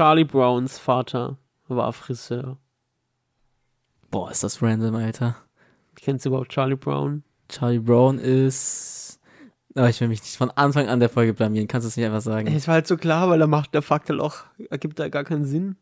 Charlie 0.00 0.24
Browns 0.24 0.78
Vater 0.78 1.36
war 1.68 1.92
Friseur. 1.92 2.56
Boah, 4.10 4.30
ist 4.30 4.42
das 4.42 4.62
random, 4.62 4.94
Alter. 4.94 5.36
Kennst 5.94 6.24
du 6.24 6.30
überhaupt 6.30 6.48
Charlie 6.48 6.74
Brown? 6.74 7.22
Charlie 7.50 7.80
Brown 7.80 8.18
ist. 8.18 9.20
Aber 9.74 9.90
ich 9.90 10.00
will 10.00 10.08
mich 10.08 10.22
nicht 10.22 10.38
von 10.38 10.50
Anfang 10.52 10.88
an 10.88 11.00
der 11.00 11.10
Folge 11.10 11.34
blamieren. 11.34 11.68
Kannst 11.68 11.84
du 11.84 11.88
es 11.90 11.98
nicht 11.98 12.06
einfach 12.06 12.22
sagen? 12.22 12.46
Es 12.46 12.66
war 12.66 12.76
halt 12.76 12.86
so 12.86 12.96
klar, 12.96 13.28
weil 13.28 13.42
er 13.42 13.46
macht, 13.46 13.74
der 13.74 13.82
Fakt 13.82 14.08
halt 14.08 14.20
auch, 14.20 14.36
ergibt 14.70 14.98
da 14.98 15.10
gar 15.10 15.24
keinen 15.24 15.44
Sinn. 15.44 15.76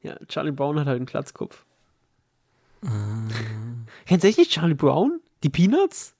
Ja, 0.00 0.16
Charlie 0.26 0.50
Brown 0.50 0.80
hat 0.80 0.86
halt 0.86 0.96
einen 0.96 1.04
Glatzkopf. 1.04 1.66
Kennst 4.06 4.24
du 4.24 4.28
echt 4.28 4.38
nicht 4.38 4.52
Charlie 4.52 4.72
Brown? 4.72 5.20
Die 5.42 5.50
Peanuts? 5.50 6.14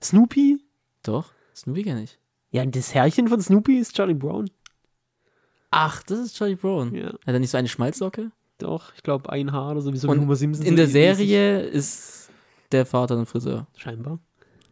Snoopy? 0.00 0.60
Doch, 1.02 1.32
Snoopy 1.52 1.82
kenn 1.82 1.98
ich. 1.98 2.20
Ja, 2.52 2.64
das 2.64 2.94
Herrchen 2.94 3.26
von 3.26 3.40
Snoopy 3.40 3.76
ist 3.76 3.96
Charlie 3.96 4.14
Brown. 4.14 4.48
Ach, 5.70 6.02
das 6.02 6.18
ist 6.18 6.36
Charlie 6.36 6.56
Brown. 6.56 6.94
Ja, 6.94 7.08
Hat 7.08 7.18
er 7.26 7.38
nicht 7.38 7.50
so 7.50 7.58
eine 7.58 7.68
Schmalzlocke? 7.68 8.32
doch. 8.62 8.92
Ich 8.94 9.02
glaube, 9.02 9.30
ein 9.30 9.52
Haar 9.52 9.72
oder 9.72 9.80
so, 9.80 9.92
wie 9.92 9.96
so 9.96 10.08
Homer 10.08 10.36
Simpson. 10.36 10.66
In 10.66 10.76
der. 10.76 10.86
Serie 10.86 11.60
ist 11.60 12.30
der 12.72 12.86
Vater 12.86 13.16
ein 13.16 13.26
Friseur. 13.26 13.66
Scheinbar. 13.76 14.18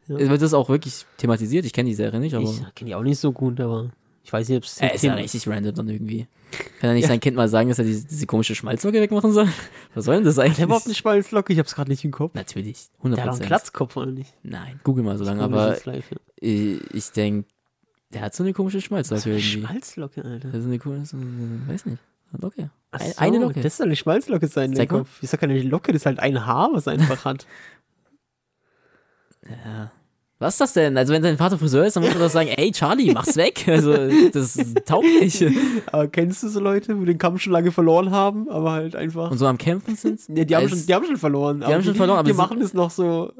Es 0.08 0.28
wird 0.28 0.40
das 0.40 0.54
auch 0.54 0.68
wirklich 0.68 1.04
thematisiert. 1.18 1.66
Ich 1.66 1.72
kenne 1.72 1.88
die 1.90 1.94
Serie 1.94 2.20
nicht, 2.20 2.34
aber. 2.34 2.44
Ich 2.44 2.74
kenne 2.74 2.88
die 2.90 2.94
auch 2.94 3.02
nicht 3.02 3.18
so 3.18 3.32
gut, 3.32 3.60
aber 3.60 3.90
ich 4.24 4.32
weiß 4.32 4.48
nicht, 4.48 4.58
ob 4.58 4.64
es. 4.64 4.78
er 4.78 4.94
ist 4.94 5.04
ja 5.04 5.14
richtig 5.14 5.46
random 5.48 5.74
dann 5.74 5.88
irgendwie. 5.88 6.26
Kann 6.80 6.90
er 6.90 6.94
nicht 6.94 7.06
sein 7.06 7.20
Kind 7.20 7.36
mal 7.36 7.48
sagen, 7.48 7.68
dass 7.68 7.78
er 7.78 7.84
diese, 7.84 8.06
diese 8.06 8.26
komische 8.26 8.54
Schmalzlocke 8.54 9.00
wegmachen 9.00 9.32
soll? 9.32 9.48
Was 9.94 10.06
soll 10.06 10.16
denn 10.16 10.24
das 10.24 10.38
eigentlich? 10.38 10.56
Der 10.56 10.64
überhaupt 10.64 10.86
eine 10.86 10.94
Schmalzlocke, 10.94 11.52
ich 11.52 11.58
hab's 11.58 11.74
gerade 11.74 11.90
nicht 11.90 12.04
im 12.04 12.10
Kopf. 12.10 12.34
Natürlich. 12.34 12.86
Der 13.04 13.10
hat 13.12 13.18
100%. 13.18 13.32
einen 13.32 13.46
Glatzkopf, 13.46 13.96
oder 13.98 14.10
nicht? 14.10 14.32
Nein, 14.42 14.80
google 14.82 15.04
mal 15.04 15.18
so 15.18 15.24
lange, 15.24 15.42
aber 15.42 15.74
Fleisch, 15.74 16.04
ja. 16.10 16.16
ich, 16.40 16.80
ich 16.94 17.10
denke, 17.10 17.48
der 18.12 18.22
hat 18.22 18.34
so 18.34 18.42
eine 18.42 18.52
komische 18.52 18.80
Schmalzlocke 18.80 19.20
So 19.22 19.28
eine 19.30 19.38
irgendwie. 19.38 19.60
Schmalzlocke, 19.60 20.24
Alter. 20.24 20.48
Das 20.48 20.60
ist 20.60 20.66
eine 20.66 20.78
komische, 20.78 21.16
weiß 21.66 21.86
nicht, 21.86 21.98
eine 22.32 22.42
Locke. 22.42 22.70
Ach 22.90 23.00
so, 23.00 23.12
eine 23.18 23.38
Locke. 23.38 23.60
Das 23.60 23.76
soll 23.76 23.86
eine 23.86 23.96
Schmalzlocke 23.96 24.46
sein, 24.48 24.74
Zeig 24.74 24.90
mal. 24.90 24.98
Kopf. 24.98 25.22
Ich 25.22 25.28
sag 25.30 25.40
keine 25.40 25.60
Locke, 25.62 25.92
das 25.92 26.02
ist 26.02 26.06
halt 26.06 26.18
ein 26.20 26.46
Haar, 26.46 26.70
was 26.72 26.86
er 26.86 26.94
einfach 26.94 27.24
hat. 27.24 27.46
Ja. 29.64 29.90
Was 30.40 30.54
ist 30.54 30.60
das 30.60 30.72
denn? 30.74 30.96
Also 30.96 31.12
wenn 31.12 31.22
sein 31.22 31.36
Vater 31.36 31.58
Friseur 31.58 31.84
ist, 31.84 31.96
dann 31.96 32.04
muss 32.04 32.12
man 32.12 32.22
doch 32.22 32.30
sagen, 32.30 32.48
ey 32.50 32.70
Charlie, 32.70 33.12
mach's 33.12 33.36
weg. 33.36 33.64
Also 33.68 33.92
das 34.30 34.56
taugt 34.84 35.04
nicht. 35.20 35.42
Aber 35.90 36.06
kennst 36.06 36.44
du 36.44 36.48
so 36.48 36.60
Leute, 36.60 36.94
die 36.94 37.04
den 37.06 37.18
Kampf 37.18 37.40
schon 37.42 37.52
lange 37.52 37.72
verloren 37.72 38.12
haben, 38.12 38.48
aber 38.48 38.70
halt 38.72 38.94
einfach. 38.94 39.32
Und 39.32 39.38
so 39.38 39.46
am 39.46 39.58
Kämpfen 39.58 39.96
sind 39.96 40.20
Ja, 40.28 40.44
die, 40.44 40.54
haben 40.54 40.62
Als- 40.62 40.70
schon, 40.70 40.86
die 40.86 40.94
haben 40.94 41.04
schon 41.06 41.16
verloren. 41.16 41.64
haben 41.64 41.82
schon 41.82 41.94
verloren, 41.96 42.18
aber 42.20 42.28
die 42.28 42.34
machen 42.36 42.60
es 42.60 42.72
noch 42.72 42.90
so. 42.90 43.32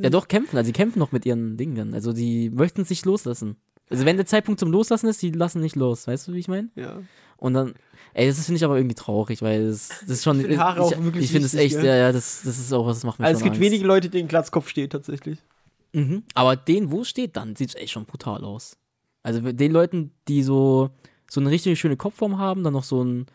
Ja 0.00 0.10
doch, 0.10 0.26
kämpfen. 0.26 0.56
Also 0.56 0.66
die 0.68 0.72
kämpfen 0.72 0.98
noch 0.98 1.12
mit 1.12 1.24
ihren 1.24 1.56
Dingen 1.56 1.76
dann. 1.76 1.94
Also 1.94 2.12
die 2.12 2.50
möchten 2.50 2.80
es 2.80 2.90
nicht 2.90 3.04
loslassen. 3.04 3.56
Also 3.90 4.04
wenn 4.04 4.16
der 4.16 4.26
Zeitpunkt 4.26 4.60
zum 4.60 4.70
Loslassen 4.70 5.08
ist, 5.08 5.20
die 5.20 5.30
lassen 5.32 5.60
nicht 5.60 5.76
los. 5.76 6.06
Weißt 6.06 6.28
du, 6.28 6.32
wie 6.32 6.38
ich 6.38 6.48
meine? 6.48 6.70
Ja. 6.76 7.00
Und 7.36 7.54
dann, 7.54 7.74
ey, 8.14 8.28
das 8.28 8.44
finde 8.44 8.56
ich 8.56 8.64
aber 8.64 8.76
irgendwie 8.76 8.94
traurig, 8.94 9.42
weil 9.42 9.66
das, 9.66 9.88
das 9.88 10.10
ist 10.10 10.24
schon. 10.24 10.40
Ich 10.40 10.46
find 10.46 10.60
auch 10.60 10.90
wirklich 11.02 11.24
ich 11.24 11.32
finde 11.32 11.46
es 11.46 11.54
echt, 11.54 11.76
ja, 11.76 11.96
ja, 11.96 12.12
das, 12.12 12.42
das 12.44 12.58
ist 12.58 12.72
auch 12.72 12.86
was, 12.86 12.98
das 12.98 13.04
macht 13.04 13.18
mir 13.18 13.26
Also 13.26 13.38
es 13.38 13.42
gibt 13.42 13.56
Angst. 13.56 13.60
wenige 13.66 13.84
Leute, 13.84 14.08
denen 14.08 14.28
Glatzkopf 14.28 14.68
steht, 14.68 14.92
tatsächlich. 14.92 15.38
Mhm. 15.92 16.22
Aber 16.34 16.54
den, 16.54 16.90
wo 16.92 17.00
es 17.00 17.08
steht, 17.08 17.36
dann 17.36 17.56
sieht 17.56 17.70
es 17.70 17.74
echt 17.74 17.92
schon 17.92 18.04
brutal 18.04 18.44
aus. 18.44 18.76
Also 19.22 19.40
den 19.40 19.72
Leuten, 19.72 20.12
die 20.28 20.42
so, 20.42 20.90
so 21.28 21.40
eine 21.40 21.50
richtig 21.50 21.78
schöne 21.80 21.96
Kopfform 21.96 22.38
haben, 22.38 22.62
dann 22.62 22.72
noch 22.74 22.84
so 22.84 23.02
ein, 23.02 23.26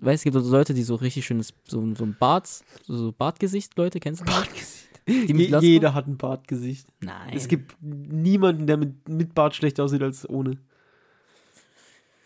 weißt 0.00 0.24
du, 0.24 0.28
es 0.28 0.34
gibt 0.34 0.44
so 0.44 0.50
Leute, 0.50 0.72
die 0.72 0.82
so 0.82 0.94
richtig 0.94 1.26
schönes, 1.26 1.52
so, 1.64 1.94
so 1.94 2.04
ein 2.04 2.16
Bart, 2.18 2.48
so, 2.86 3.12
Bartgesicht, 3.12 3.76
Leute, 3.76 4.00
kennst 4.00 4.22
du 4.22 4.24
das? 4.24 4.34
Glatzkopf? 4.34 4.85
Jeder 5.06 5.94
hat 5.94 6.06
ein 6.06 6.16
Bartgesicht. 6.16 6.88
Nein. 7.00 7.32
Es 7.34 7.48
gibt 7.48 7.76
niemanden, 7.80 8.66
der 8.66 8.76
mit, 8.76 9.08
mit 9.08 9.34
Bart 9.34 9.54
schlechter 9.54 9.84
aussieht 9.84 10.02
als 10.02 10.28
ohne. 10.28 10.58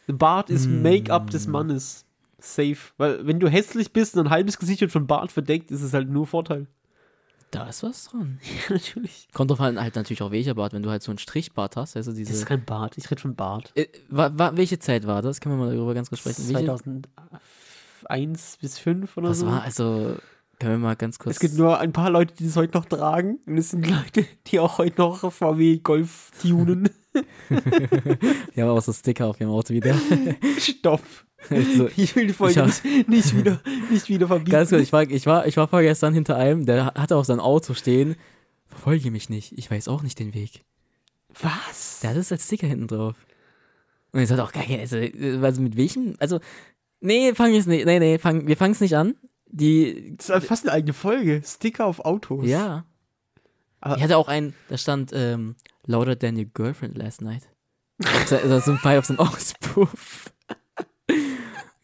Bart 0.06 0.50
ist 0.50 0.64
Hm. 0.66 0.82
Make-up 0.82 1.30
des 1.30 1.46
Mannes. 1.46 2.04
Safe. 2.38 2.76
Weil, 2.96 3.26
wenn 3.26 3.38
du 3.38 3.48
hässlich 3.48 3.92
bist 3.92 4.16
und 4.16 4.26
ein 4.26 4.30
halbes 4.30 4.58
Gesicht 4.58 4.80
wird 4.80 4.90
von 4.92 5.06
Bart 5.06 5.30
verdeckt, 5.30 5.70
ist 5.70 5.82
es 5.82 5.92
halt 5.92 6.08
nur 6.08 6.26
Vorteil. 6.26 6.66
Da 7.50 7.68
ist 7.68 7.82
was 7.82 8.06
dran. 8.06 8.38
Ja, 8.68 8.74
natürlich. 8.74 9.28
Kommt 9.32 9.50
drauf 9.50 9.60
an, 9.60 9.78
halt 9.80 9.96
natürlich 9.96 10.22
auch 10.22 10.30
welcher 10.30 10.54
Bart, 10.54 10.72
wenn 10.72 10.82
du 10.82 10.88
halt 10.90 11.02
so 11.02 11.10
einen 11.10 11.18
Strichbart 11.18 11.76
hast, 11.76 11.96
also 11.96 12.12
Das 12.12 12.18
ist 12.20 12.28
diese. 12.28 12.44
kein 12.46 12.64
Bart. 12.64 12.96
Ich 12.96 13.10
rede 13.10 13.20
von 13.20 13.34
Bart. 13.34 13.72
Äh, 13.74 13.88
wa, 14.08 14.30
wa, 14.34 14.52
welche 14.56 14.78
Zeit 14.78 15.06
war 15.06 15.20
das? 15.20 15.40
Können 15.40 15.58
wir 15.58 15.66
mal 15.66 15.74
darüber 15.74 15.92
ganz 15.94 16.08
kurz 16.08 16.20
sprechen? 16.20 16.48
Welche, 16.48 16.64
2001 16.66 18.58
bis 18.60 18.78
5 18.78 19.16
oder 19.16 19.28
was 19.30 19.40
so. 19.40 19.46
war, 19.46 19.62
also, 19.62 20.16
können 20.60 20.74
wir 20.74 20.78
mal 20.88 20.94
ganz 20.96 21.18
kurz. 21.18 21.36
Es 21.36 21.40
gibt 21.40 21.54
nur 21.54 21.78
ein 21.80 21.92
paar 21.92 22.10
Leute, 22.10 22.34
die 22.34 22.44
das 22.46 22.54
heute 22.56 22.76
noch 22.78 22.84
tragen. 22.84 23.38
Und 23.46 23.58
es 23.58 23.70
sind 23.70 23.86
Leute, 23.88 24.26
die 24.46 24.60
auch 24.60 24.78
heute 24.78 25.00
noch 25.00 25.32
VW 25.32 25.78
Golf 25.78 26.30
tunen. 26.40 26.88
Wir 28.54 28.64
haben 28.64 28.70
auch 28.70 28.82
so 28.82 28.92
Sticker 28.92 29.26
auf 29.26 29.40
ihrem 29.40 29.50
Auto 29.50 29.74
wieder. 29.74 29.96
Stopp. 30.58 31.02
also, 31.48 31.88
Ich 31.96 32.14
will 32.14 32.26
die 32.28 32.32
Folge 32.32 32.60
hab- 32.60 32.66
nicht, 32.84 33.08
nicht, 33.08 33.36
wieder, 33.36 33.60
nicht 33.90 34.08
wieder 34.08 34.26
verbieten. 34.28 34.50
Ganz 34.52 34.70
kurz, 34.70 34.82
ich 34.82 34.92
war, 34.92 35.02
ich 35.10 35.26
war, 35.26 35.46
ich 35.46 35.56
war 35.56 35.66
vorgestern 35.66 36.14
hinter 36.14 36.36
einem, 36.36 36.66
der 36.66 36.86
hatte 36.94 37.16
auf 37.16 37.26
seinem 37.26 37.40
Auto 37.40 37.74
stehen, 37.74 38.14
verfolge 38.66 39.10
mich 39.10 39.28
nicht, 39.28 39.58
ich 39.58 39.70
weiß 39.70 39.88
auch 39.88 40.02
nicht 40.02 40.18
den 40.18 40.34
Weg. 40.34 40.62
Was? 41.40 42.00
Der 42.00 42.10
hat 42.10 42.16
es 42.16 42.30
als 42.30 42.44
Sticker 42.44 42.66
hinten 42.66 42.86
drauf. 42.86 43.16
Und 44.12 44.20
ich 44.20 44.28
sagte 44.28 44.44
auch, 44.44 44.52
geil, 44.52 44.78
also, 44.80 44.96
also 45.44 45.62
mit 45.62 45.76
welchem, 45.76 46.14
also, 46.18 46.38
nee, 47.00 47.32
fang 47.34 47.52
jetzt 47.54 47.66
nicht, 47.68 47.86
nee, 47.86 47.98
nee, 47.98 48.18
fang, 48.18 48.46
wir 48.46 48.56
fangen 48.56 48.72
es 48.74 48.80
nicht 48.80 48.96
an. 48.96 49.14
Die, 49.52 50.16
Das 50.16 50.26
ist 50.28 50.32
halt 50.32 50.44
fast 50.44 50.64
eine 50.64 50.72
eigene 50.72 50.92
Folge. 50.92 51.42
Sticker 51.44 51.86
auf 51.86 52.00
Autos. 52.00 52.46
ja. 52.46 52.84
Aber- 53.82 53.96
ich 53.96 54.02
hatte 54.02 54.18
auch 54.18 54.28
einen, 54.28 54.54
da 54.68 54.76
stand, 54.76 55.10
ähm, 55.14 55.56
louder 55.86 56.18
than 56.18 56.36
your 56.36 56.44
girlfriend 56.44 56.98
last 56.98 57.22
night. 57.22 57.48
Das 57.98 58.30
ist 58.32 58.64
so 58.66 58.72
ein 58.72 58.78
Pfeil 58.78 58.98
auf 58.98 59.06
so 59.06 59.14
einem 59.14 59.20
Auspuff. 59.28 60.32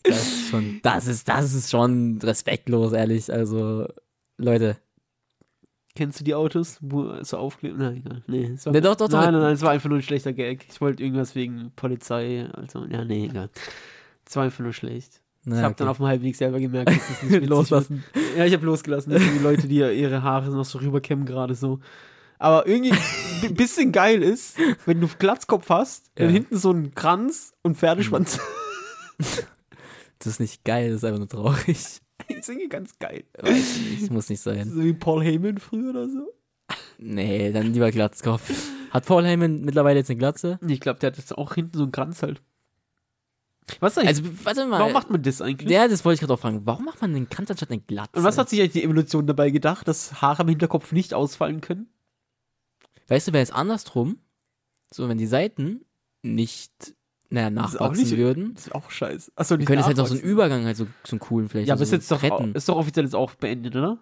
Das 0.02 0.26
ist 0.26 0.48
schon, 0.50 0.80
das 0.82 1.06
ist, 1.06 1.28
das 1.28 1.52
ist 1.54 1.70
schon 1.70 2.18
respektlos, 2.22 2.92
ehrlich, 2.92 3.32
also, 3.32 3.88
Leute. 4.38 4.76
Kennst 5.96 6.20
du 6.20 6.24
die 6.24 6.34
Autos, 6.34 6.78
wo 6.82 7.22
so 7.24 7.38
aufklebt? 7.38 7.78
Nein, 7.78 7.96
egal. 8.04 8.22
Nee, 8.26 8.44
es 8.54 8.66
war, 8.66 8.72
Nee, 8.74 8.82
doch, 8.82 8.94
doch. 8.96 9.08
nein, 9.08 9.32
nein, 9.32 9.40
nein, 9.42 9.54
es 9.54 9.62
war 9.62 9.70
einfach 9.70 9.88
nur 9.88 9.98
ein 9.98 10.02
schlechter 10.02 10.32
Gag. 10.34 10.66
Ich 10.70 10.80
wollte 10.82 11.02
irgendwas 11.02 11.34
wegen 11.34 11.72
Polizei. 11.74 12.46
Also, 12.52 12.84
ja, 12.84 13.04
nee, 13.04 13.24
egal. 13.26 13.48
Es 14.26 14.36
war 14.36 14.44
einfach 14.44 14.60
nur 14.60 14.74
schlecht. 14.74 15.22
Na, 15.48 15.56
ich 15.56 15.62
habe 15.62 15.72
okay. 15.72 15.74
dann 15.78 15.88
auf 15.88 15.96
dem 15.98 16.06
Halbweg 16.06 16.34
selber 16.36 16.58
gemerkt, 16.60 16.90
dass 16.90 17.08
das 17.08 17.22
nicht 17.22 17.46
Loslassen. 17.48 18.04
Ja, 18.36 18.44
ich 18.44 18.52
habe 18.52 18.66
losgelassen. 18.66 19.12
Das 19.12 19.22
sind 19.22 19.34
die 19.38 19.42
Leute, 19.42 19.68
die 19.68 19.76
ihre 19.76 20.22
Haare 20.22 20.50
noch 20.50 20.64
so 20.64 20.78
rüberkämmen 20.78 21.24
gerade 21.24 21.54
so. 21.54 21.78
Aber 22.38 22.66
irgendwie 22.66 22.92
ein 23.44 23.54
bisschen 23.54 23.92
geil 23.92 24.22
ist, 24.22 24.58
wenn 24.84 25.00
du 25.00 25.08
Glatzkopf 25.18 25.70
hast, 25.70 26.10
dann 26.16 26.26
Ja. 26.26 26.32
hinten 26.32 26.56
so 26.58 26.70
ein 26.72 26.94
Kranz 26.94 27.54
und 27.62 27.76
Pferdeschwanz. 27.78 28.38
Das 30.18 30.28
ist 30.28 30.40
nicht 30.40 30.64
geil, 30.64 30.88
das 30.88 30.98
ist 30.98 31.04
einfach 31.04 31.18
nur 31.18 31.28
traurig. 31.28 31.76
Ich 32.28 32.42
singe 32.44 32.68
ganz 32.68 32.98
geil. 32.98 33.24
Weiß 33.38 33.78
nicht, 34.00 34.10
muss 34.10 34.28
nicht 34.30 34.40
sein. 34.40 34.70
So 34.70 34.82
wie 34.82 34.94
Paul 34.94 35.22
Heyman 35.22 35.58
früher 35.58 35.90
oder 35.90 36.08
so. 36.08 36.32
Nee, 36.98 37.52
dann 37.52 37.72
lieber 37.74 37.90
Glatzkopf. 37.90 38.50
Hat 38.90 39.04
Paul 39.06 39.24
Heyman 39.26 39.60
mittlerweile 39.60 39.98
jetzt 39.98 40.10
eine 40.10 40.16
Glatze? 40.18 40.58
Ich 40.66 40.80
glaube, 40.80 40.98
der 41.00 41.08
hat 41.08 41.18
jetzt 41.18 41.36
auch 41.36 41.54
hinten 41.54 41.76
so 41.76 41.82
einen 41.84 41.92
Kranz 41.92 42.22
halt. 42.22 42.40
Was 43.80 43.98
eigentlich? 43.98 44.08
Also, 44.08 44.22
warte 44.44 44.66
mal. 44.66 44.78
warum 44.80 44.92
macht 44.92 45.10
man 45.10 45.22
das 45.22 45.40
eigentlich? 45.42 45.70
ja, 45.70 45.88
das 45.88 46.04
wollte 46.04 46.14
ich 46.14 46.20
gerade 46.20 46.34
auch 46.34 46.38
fragen. 46.40 46.62
Warum 46.64 46.84
macht 46.84 47.00
man 47.00 47.12
den 47.14 47.28
Kranz 47.28 47.50
anstatt 47.50 47.70
eine 47.70 47.80
Glatze? 47.80 48.16
Und 48.18 48.24
was 48.24 48.38
hat 48.38 48.48
sich 48.48 48.60
eigentlich 48.60 48.72
die 48.72 48.84
Evolution 48.84 49.26
dabei 49.26 49.50
gedacht, 49.50 49.88
dass 49.88 50.22
Haare 50.22 50.42
am 50.42 50.48
Hinterkopf 50.48 50.92
nicht 50.92 51.14
ausfallen 51.14 51.60
können? 51.60 51.88
Weißt 53.08 53.28
du, 53.28 53.32
wäre 53.32 53.42
es 53.42 53.50
andersrum? 53.50 54.18
So, 54.92 55.08
wenn 55.08 55.18
die 55.18 55.26
Seiten 55.26 55.84
nicht, 56.22 56.94
naja, 57.28 57.50
nachwachsen 57.50 58.04
nicht- 58.04 58.16
würden, 58.16 58.54
Das 58.54 58.68
ist 58.68 58.74
auch 58.74 58.90
scheiße. 58.90 59.32
Achso, 59.34 59.56
dann 59.56 59.66
könnte 59.66 59.80
es 59.80 59.86
halt 59.86 59.98
auch 60.00 60.06
so 60.06 60.14
einen 60.14 60.22
Übergang, 60.22 60.64
halt 60.64 60.76
so, 60.76 60.86
so 61.04 61.12
einen 61.12 61.20
coolen 61.20 61.48
vielleicht. 61.48 61.68
Ja, 61.68 61.74
so 61.74 61.78
aber 61.78 61.82
ist 61.84 61.92
jetzt 61.92 62.10
doch, 62.10 62.22
retten. 62.22 62.54
ist 62.54 62.68
doch 62.68 62.76
offiziell 62.76 63.04
jetzt 63.04 63.14
auch 63.14 63.34
beendet, 63.34 63.74
oder? 63.74 63.98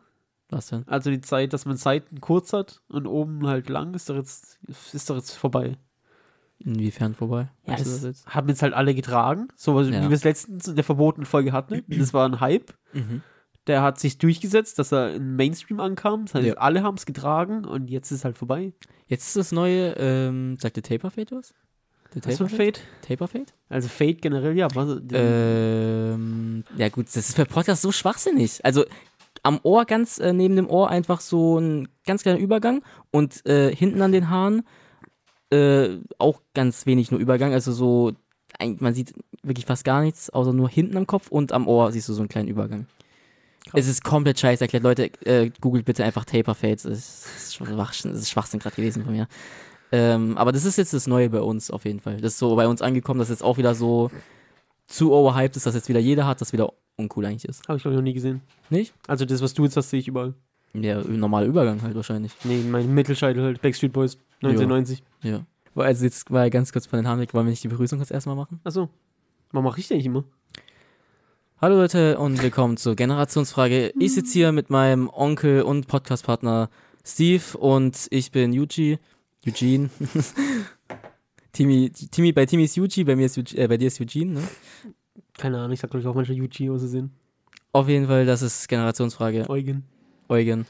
Was 0.50 0.66
denn? 0.69 0.86
Also 0.86 1.10
die 1.10 1.22
Zeit, 1.22 1.54
dass 1.54 1.64
man 1.64 1.78
Seiten 1.78 2.20
kurz 2.20 2.52
hat 2.52 2.82
und 2.88 3.06
oben 3.06 3.46
halt 3.46 3.70
lang, 3.70 3.94
ist 3.94 4.10
doch 4.10 4.14
jetzt, 4.14 4.58
ist 4.92 5.08
doch 5.08 5.16
jetzt 5.16 5.32
vorbei. 5.32 5.78
Inwiefern 6.59 7.15
vorbei? 7.15 7.48
Ja, 7.66 7.76
das 7.76 8.03
jetzt? 8.03 8.26
haben 8.26 8.48
jetzt 8.48 8.62
halt 8.62 8.75
alle 8.75 8.94
getragen. 8.94 9.48
So 9.56 9.76
also 9.76 9.91
Ja. 9.91 10.03
wie 10.04 10.09
wir 10.09 10.16
es 10.16 10.25
letztens 10.25 10.69
in 10.69 10.76
der 10.76 10.84
verbotenen 10.84 11.26
Folge 11.26 11.53
hatten. 11.53 11.82
Das 11.88 12.14
war 12.14 12.26
ein 12.28 12.40
Hype. 12.40 12.73
Mhm. 12.93 13.23
Der 13.67 13.82
hat 13.82 13.99
sich 13.99 14.19
durchgesetzt, 14.19 14.78
dass 14.78 14.93
er 14.93 15.14
im 15.14 15.37
Mainstream 15.37 15.81
ankam. 15.81 16.26
Das 16.26 16.34
heißt, 16.34 16.46
Ja. 16.46 16.55
alle 16.55 16.82
haben 16.82 16.96
es 16.96 17.06
getragen 17.06 17.64
und 17.64 17.88
jetzt 17.90 18.11
ist 18.12 18.25
halt 18.25 18.37
vorbei. 18.38 18.73
Jetzt 19.06 19.26
ist 19.28 19.37
das 19.37 19.52
neue, 19.52 19.93
ähm, 19.99 20.56
sagt 20.58 20.76
der 20.76 20.82
Taper 20.82 21.11
Fade 21.11 21.34
was? 21.37 21.55
Der 22.14 22.25
Was 22.26 22.37
für 22.38 22.44
ein 22.44 22.50
Fade? 22.50 22.78
Taper 23.02 23.26
Fade? 23.26 23.46
Also 23.69 23.88
Fade 23.88 24.14
generell, 24.14 24.56
ja. 24.56 24.69
Was, 24.75 25.00
Ähm, 25.12 26.64
ja 26.76 26.88
gut, 26.88 27.06
das 27.06 27.17
ist 27.17 27.37
für 27.37 27.44
Podcast 27.44 27.82
so 27.82 27.93
schwachsinnig. 27.93 28.64
Also 28.64 28.84
am 29.43 29.58
Ohr, 29.62 29.84
ganz 29.84 30.19
äh, 30.19 30.32
neben 30.32 30.56
dem 30.56 30.69
Ohr 30.69 30.90
einfach 30.90 31.20
so 31.20 31.58
ein 31.58 31.88
ganz 32.06 32.23
kleiner 32.23 32.38
Übergang 32.38 32.82
und 33.11 33.44
äh, 33.46 33.75
hinten 33.75 34.00
an 34.02 34.12
den 34.12 34.31
Haaren 34.31 34.62
äh, 35.50 35.99
auch 36.19 36.41
ganz 36.55 36.87
wenig 36.87 37.11
nur 37.11 37.20
Übergang. 37.20 37.52
Also 37.52 37.73
so, 37.73 38.12
man 38.79 38.94
sieht 38.94 39.14
wirklich 39.43 39.67
fast 39.67 39.85
gar 39.85 40.02
nichts, 40.02 40.31
außer 40.31 40.52
nur 40.52 40.69
hinten 40.69 40.96
am 40.96 41.06
Kopf 41.06 41.29
und 41.29 41.52
am 41.52 41.67
Ohr 41.67 41.93
siehst 41.93 42.08
du 42.08 42.12
so 42.12 42.23
einen 42.23 42.29
kleinen 42.29 42.49
Übergang. 42.49 42.87
Krass. 43.64 43.81
Es 43.81 43.88
ist 43.88 44.05
komplett 44.05 44.38
scheiße 44.38 44.64
erklärt. 44.64 44.85
Leute, 44.85 45.11
äh, 45.25 45.50
googelt 45.61 45.87
bitte 45.87 46.05
einfach 46.05 46.25
Taper 46.25 46.55
Fades. 46.55 46.85
Es 46.85 47.26
ist 47.37 47.55
Schwachsinn, 47.55 48.11
es 48.11 48.19
ist 48.19 48.31
Schwachsinn 48.31 48.61
gerade 48.61 48.76
gewesen 48.76 49.05
von 49.05 49.12
mir. 49.12 49.26
Ähm, 49.91 50.37
aber 50.37 50.52
das 50.52 50.64
ist 50.64 50.76
jetzt 50.76 50.93
das 50.93 51.06
Neue 51.06 51.31
bei 51.31 51.41
uns 51.41 51.70
auf 51.70 51.85
jeden 51.85 52.00
Fall. 52.00 52.17
Das 52.19 52.32
ist 52.32 52.38
so 52.38 52.56
bei 52.56 52.67
uns 52.67 52.82
angekommen, 52.82 53.19
das 53.20 53.29
ist 53.29 53.37
jetzt 53.37 53.44
auch 53.44 53.56
wieder 53.56 53.75
so 53.75 54.11
zu 54.87 55.12
overhyped 55.12 55.56
ist, 55.56 55.67
dass 55.67 55.75
jetzt 55.75 55.88
wieder 55.88 56.00
jeder 56.00 56.26
hat, 56.26 56.40
das 56.40 56.52
wieder 56.52 56.73
uncool 56.97 57.25
eigentlich 57.25 57.47
ist. 57.47 57.67
Habe 57.69 57.76
ich, 57.76 57.82
glaube 57.82 57.94
ich, 57.94 57.99
noch 57.99 58.05
nie 58.05 58.12
gesehen. 58.12 58.43
Nicht? 58.70 58.94
Also 59.06 59.25
das, 59.25 59.40
was 59.40 59.55
du 59.55 59.64
jetzt 59.64 59.76
hast, 59.76 59.90
sehe 59.90 60.00
ich 60.00 60.08
überall. 60.08 60.35
Der 60.75 61.05
normaler 61.05 61.47
Übergang 61.47 61.82
halt 61.82 61.94
wahrscheinlich. 61.94 62.32
Nee, 62.43 62.62
mein 62.69 62.93
Mittelscheitel 62.93 63.44
halt, 63.44 63.62
Backstreet 63.62 63.93
Boys, 63.93 64.19
1990. 64.43 65.05
Ja. 65.23 65.47
Also 65.76 66.05
jetzt 66.05 66.31
war 66.32 66.43
ja 66.43 66.49
ganz 66.49 66.73
kurz 66.73 66.87
von 66.87 66.99
den 66.99 67.06
Haaren 67.06 67.21
weg, 67.21 67.32
wollen 67.32 67.47
wir 67.47 67.50
nicht 67.50 67.62
die 67.62 67.69
Begrüßung 67.69 68.00
jetzt 68.00 68.11
erstmal 68.11 68.35
machen? 68.35 68.61
Achso. 68.65 68.88
Was 69.53 69.62
mache 69.62 69.79
ich 69.79 69.87
denn 69.87 69.97
eigentlich 69.97 70.06
immer? 70.06 70.25
Hallo 71.61 71.76
Leute 71.76 72.19
und 72.19 72.43
willkommen 72.43 72.76
zur 72.76 72.97
Generationsfrage. 72.97 73.93
Ich 74.00 74.15
sitze 74.15 74.32
hier 74.32 74.50
mit 74.50 74.69
meinem 74.69 75.09
Onkel 75.09 75.62
und 75.62 75.87
Podcastpartner 75.87 76.69
Steve 77.05 77.56
und 77.56 78.09
ich 78.11 78.32
bin 78.32 78.53
Yuji. 78.53 78.99
Eugene. 79.47 79.91
Timmy, 81.53 81.91
Timmy, 81.91 82.32
bei 82.32 82.47
Timmy 82.47 82.65
ist 82.65 82.76
Yuji, 82.76 83.05
bei 83.05 83.15
mir 83.15 83.26
ist 83.26 83.38
Eugene, 83.38 83.62
äh, 83.62 83.69
bei 83.69 83.76
dir 83.76 83.87
ist 83.87 84.00
Eugene, 84.00 84.41
ne? 84.41 84.43
Keine 85.38 85.59
Ahnung, 85.59 85.71
ich 85.71 85.81
sag 85.81 85.91
glaube 85.91 86.00
ich 86.00 86.06
auch 86.09 86.15
manchmal 86.17 86.37
Yuji 86.37 86.69
auszusehen. 86.69 87.12
Auf 87.73 87.88
jeden 87.88 88.09
Fall, 88.09 88.26
das 88.26 88.43
ist 88.43 88.69
Generationsfrage. 88.69 89.49
Eugen. 89.49 89.85
Eugen. 90.29 90.67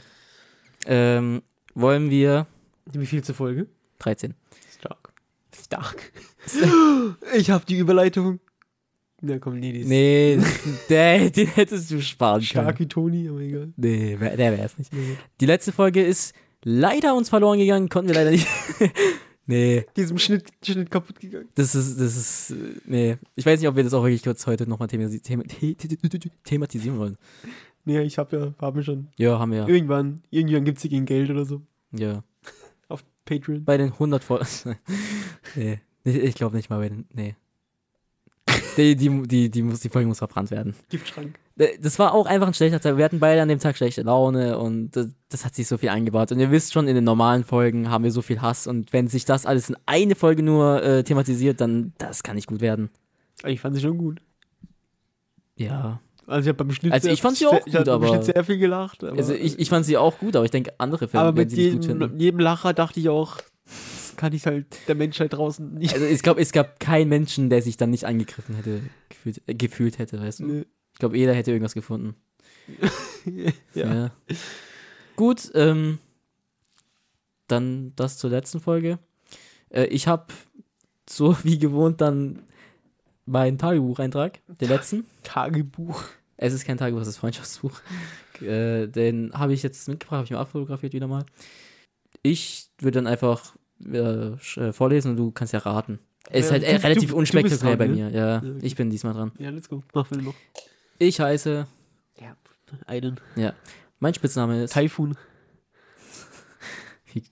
Ähm, 0.86 1.42
wollen 1.74 2.10
wir 2.10 2.46
Wie 2.92 3.06
viel 3.06 3.24
zur 3.24 3.34
Folge? 3.34 3.66
13. 4.00 4.34
Stark. 4.78 5.12
Stark. 5.58 6.12
ich 7.36 7.50
habe 7.50 7.64
die 7.66 7.78
Überleitung. 7.78 8.40
Na 9.20 9.38
komm, 9.38 9.58
nee, 9.58 9.72
die 9.72 9.84
Nee, 9.84 10.38
der, 10.90 11.30
den 11.30 11.46
hättest 11.48 11.90
du 11.90 12.02
sparen 12.02 12.42
stark 12.42 12.66
können. 12.66 12.78
wie 12.80 12.88
Toni, 12.88 13.28
aber 13.28 13.40
egal. 13.40 13.72
Nee, 13.76 14.16
der 14.16 14.36
wäre 14.36 14.64
es 14.64 14.76
nicht. 14.76 14.92
Nee. 14.92 15.16
Die 15.40 15.46
letzte 15.46 15.72
Folge 15.72 16.04
ist 16.04 16.34
leider 16.62 17.14
uns 17.14 17.30
verloren 17.30 17.58
gegangen, 17.58 17.88
konnten 17.88 18.08
wir 18.10 18.16
leider 18.16 18.32
nicht. 18.32 18.46
nee, 19.46 19.86
Diesem 19.96 20.18
Schnitt, 20.18 20.48
Schnitt 20.62 20.90
kaputt 20.90 21.20
gegangen. 21.20 21.48
das 21.54 21.74
ist, 21.74 21.98
das 21.98 22.16
ist, 22.16 22.50
äh, 22.50 22.74
nee. 22.84 23.16
Ich 23.34 23.46
weiß 23.46 23.60
nicht, 23.60 23.68
ob 23.68 23.76
wir 23.76 23.84
das 23.84 23.94
auch 23.94 24.02
wirklich 24.04 24.24
kurz 24.24 24.46
heute 24.46 24.68
nochmal 24.68 24.88
thematisieren 24.88 26.98
wollen. 26.98 27.16
Nee, 27.84 28.00
ich 28.02 28.18
habe 28.18 28.36
ja, 28.36 28.54
haben 28.60 28.76
wir 28.76 28.82
schon. 28.82 29.08
Ja, 29.16 29.38
haben 29.38 29.52
wir 29.52 29.58
ja. 29.58 29.68
Irgendwann, 29.68 30.22
irgendwann 30.30 30.64
gibt's 30.64 30.82
hier 30.82 30.90
gegen 30.90 31.04
Geld 31.06 31.30
oder 31.30 31.44
so. 31.44 31.62
ja. 31.92 32.22
Auf 32.88 33.04
Patreon. 33.24 33.64
Bei 33.64 33.76
den 33.78 33.92
100 33.92 34.22
Folgen. 34.22 34.46
nee, 35.54 35.80
ich, 36.04 36.34
glaube 36.34 36.56
nicht 36.56 36.68
mal 36.68 36.78
bei 36.78 36.90
den, 36.90 37.06
nee. 37.12 37.34
Die, 38.76 38.94
die, 38.96 39.22
die, 39.22 39.50
die, 39.50 39.62
muss, 39.62 39.80
die 39.80 39.88
Folge 39.88 40.06
muss 40.08 40.18
verbrannt 40.18 40.50
werden. 40.50 40.74
Giftschrank. 40.90 41.38
Äh, 41.56 41.78
Das 41.80 41.98
war 41.98 42.12
auch 42.12 42.26
einfach 42.26 42.46
ein 42.48 42.54
schlechter 42.54 42.80
Tag. 42.80 42.96
Wir 42.96 43.04
hatten 43.04 43.20
beide 43.20 43.40
an 43.40 43.48
dem 43.48 43.58
Tag 43.58 43.76
schlechte 43.76 44.02
Laune 44.02 44.58
und 44.58 44.90
das, 44.92 45.08
das 45.28 45.44
hat 45.44 45.54
sich 45.54 45.66
so 45.66 45.78
viel 45.78 45.88
eingebaut. 45.90 46.32
Und 46.32 46.40
ihr 46.40 46.50
wisst 46.50 46.72
schon, 46.72 46.88
in 46.88 46.94
den 46.94 47.04
normalen 47.04 47.44
Folgen 47.44 47.88
haben 47.90 48.04
wir 48.04 48.10
so 48.10 48.20
viel 48.20 48.42
Hass 48.42 48.66
und 48.66 48.92
wenn 48.92 49.08
sich 49.08 49.24
das 49.24 49.46
alles 49.46 49.70
in 49.70 49.76
eine 49.86 50.14
Folge 50.14 50.42
nur 50.42 50.82
äh, 50.82 51.04
thematisiert, 51.04 51.60
dann 51.60 51.92
das 51.98 52.22
kann 52.22 52.34
nicht 52.36 52.48
gut 52.48 52.60
werden. 52.60 52.90
Ich 53.46 53.60
fand 53.60 53.76
sie 53.76 53.82
schon 53.82 53.98
gut. 53.98 54.20
Ja. 55.56 56.00
Also 56.26 56.40
ich 56.42 56.48
habe 56.54 56.64
beim 56.64 56.72
Schnitt 56.74 56.92
Also 56.92 57.08
ich 57.08 57.20
fand 57.22 57.36
sie 57.36 57.46
auch 57.46 57.62
sehr, 57.66 57.80
gut, 57.80 57.88
aber- 57.88 58.08
Schnitt 58.08 58.24
sehr 58.24 58.44
viel 58.44 58.58
gelacht. 58.58 59.04
Also 59.04 59.34
ich, 59.34 59.58
ich 59.58 59.68
fand 59.68 59.84
sie 59.86 59.96
auch 59.96 60.18
gut, 60.18 60.36
aber 60.36 60.44
ich 60.44 60.50
denke, 60.50 60.72
andere 60.78 61.08
Filme 61.08 61.26
aber 61.26 61.36
werden 61.36 61.48
mit 61.48 61.50
sie 61.50 61.64
nicht 61.64 61.72
gut 61.74 61.84
jedem, 61.84 62.00
finden. 62.00 62.20
jedem 62.20 62.40
Lacher 62.40 62.72
dachte 62.72 63.00
ich 63.00 63.08
auch, 63.08 63.38
das 63.64 64.14
kann 64.16 64.32
ich 64.32 64.46
halt 64.46 64.66
der 64.88 64.94
Menschheit 64.94 65.32
draußen 65.32 65.74
nicht. 65.74 65.92
Also 65.94 66.06
ich 66.06 66.22
glaube, 66.22 66.40
es 66.40 66.52
gab 66.52 66.80
keinen 66.80 67.08
Menschen, 67.08 67.50
der 67.50 67.62
sich 67.62 67.76
dann 67.76 67.90
nicht 67.90 68.04
angegriffen 68.06 68.54
hätte, 68.54 68.80
gefühlt, 69.08 69.42
äh, 69.46 69.54
gefühlt 69.54 69.98
hätte, 69.98 70.20
weißt 70.20 70.40
du? 70.40 70.44
Nee. 70.46 70.64
Ich 70.92 70.98
glaube, 70.98 71.16
jeder 71.18 71.34
hätte 71.34 71.50
irgendwas 71.50 71.74
gefunden. 71.74 72.14
ja. 73.74 74.10
Gut, 75.16 75.50
ähm, 75.54 75.98
dann 77.48 77.92
das 77.96 78.16
zur 78.18 78.30
letzten 78.30 78.60
Folge. 78.60 78.98
Äh, 79.70 79.84
ich 79.86 80.06
habe 80.08 80.26
so 81.08 81.36
wie 81.42 81.58
gewohnt 81.58 82.00
dann 82.00 82.42
meinen 83.26 83.58
Tagebucheintrag, 83.58 84.40
den 84.60 84.68
letzten. 84.68 85.06
Tagebuch. 85.22 86.02
Es 86.36 86.52
ist 86.52 86.66
kein 86.66 86.76
Tagebuch, 86.78 87.00
es 87.02 87.08
ist 87.08 87.18
Freundschaftsbuch. 87.18 87.72
Äh, 88.42 88.88
den 88.88 89.32
habe 89.34 89.52
ich 89.54 89.62
jetzt 89.62 89.86
mitgebracht, 89.88 90.16
habe 90.16 90.24
ich 90.24 90.30
mir 90.32 90.38
abfotografiert 90.38 90.92
wieder 90.92 91.06
mal. 91.06 91.24
Ich 92.22 92.70
würde 92.80 92.98
dann 92.98 93.06
einfach 93.06 93.54
äh, 93.84 94.72
vorlesen 94.72 95.12
und 95.12 95.16
du 95.16 95.30
kannst 95.30 95.52
ja 95.52 95.60
raten. 95.60 95.98
Es 96.30 96.46
ist 96.46 96.46
Ja, 96.46 96.52
halt 96.52 96.62
äh, 96.64 96.72
du- 96.72 96.78
du- 96.78 96.82
relativ 96.84 97.10
du 97.10 97.16
unspektakulär 97.16 97.76
bei 97.76 97.88
mir. 97.88 98.08
Ja, 98.10 98.28
Ja, 98.28 98.36
okay. 98.38 98.58
ich 98.62 98.74
bin 98.76 98.90
diesmal 98.90 99.12
dran. 99.14 99.32
Ja, 99.38 99.50
let's 99.50 99.68
go. 99.68 99.82
Mach 99.94 100.10
wir 100.10 100.18
noch. 100.18 100.34
Ich 100.98 101.20
heiße, 101.20 101.66
Ja, 102.20 102.36
einen. 102.86 103.20
mein 104.00 104.14
Spitzname 104.14 104.64
ist. 104.64 104.72
Typhoon. 104.72 105.16
Wie, 107.12 107.22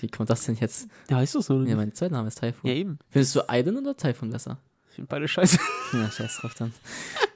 wie 0.00 0.08
kommt 0.08 0.28
das 0.28 0.44
denn 0.44 0.56
jetzt? 0.56 0.88
Ja, 1.08 1.16
heißt 1.16 1.34
das 1.34 1.46
so? 1.46 1.62
Ja, 1.62 1.76
mein 1.76 1.94
Zweitname 1.94 2.28
ist 2.28 2.38
Typhoon. 2.40 2.68
ja, 2.70 2.76
eben. 2.76 2.98
Findest 3.08 3.34
du 3.36 3.48
Aiden 3.48 3.78
oder 3.78 3.96
Typhoon 3.96 4.30
besser? 4.30 4.58
Ich 4.90 4.96
finde 4.96 5.08
beide 5.08 5.28
scheiße. 5.28 5.58
Ja, 5.92 6.10
scheiß 6.10 6.38
drauf 6.38 6.54
dann. 6.54 6.72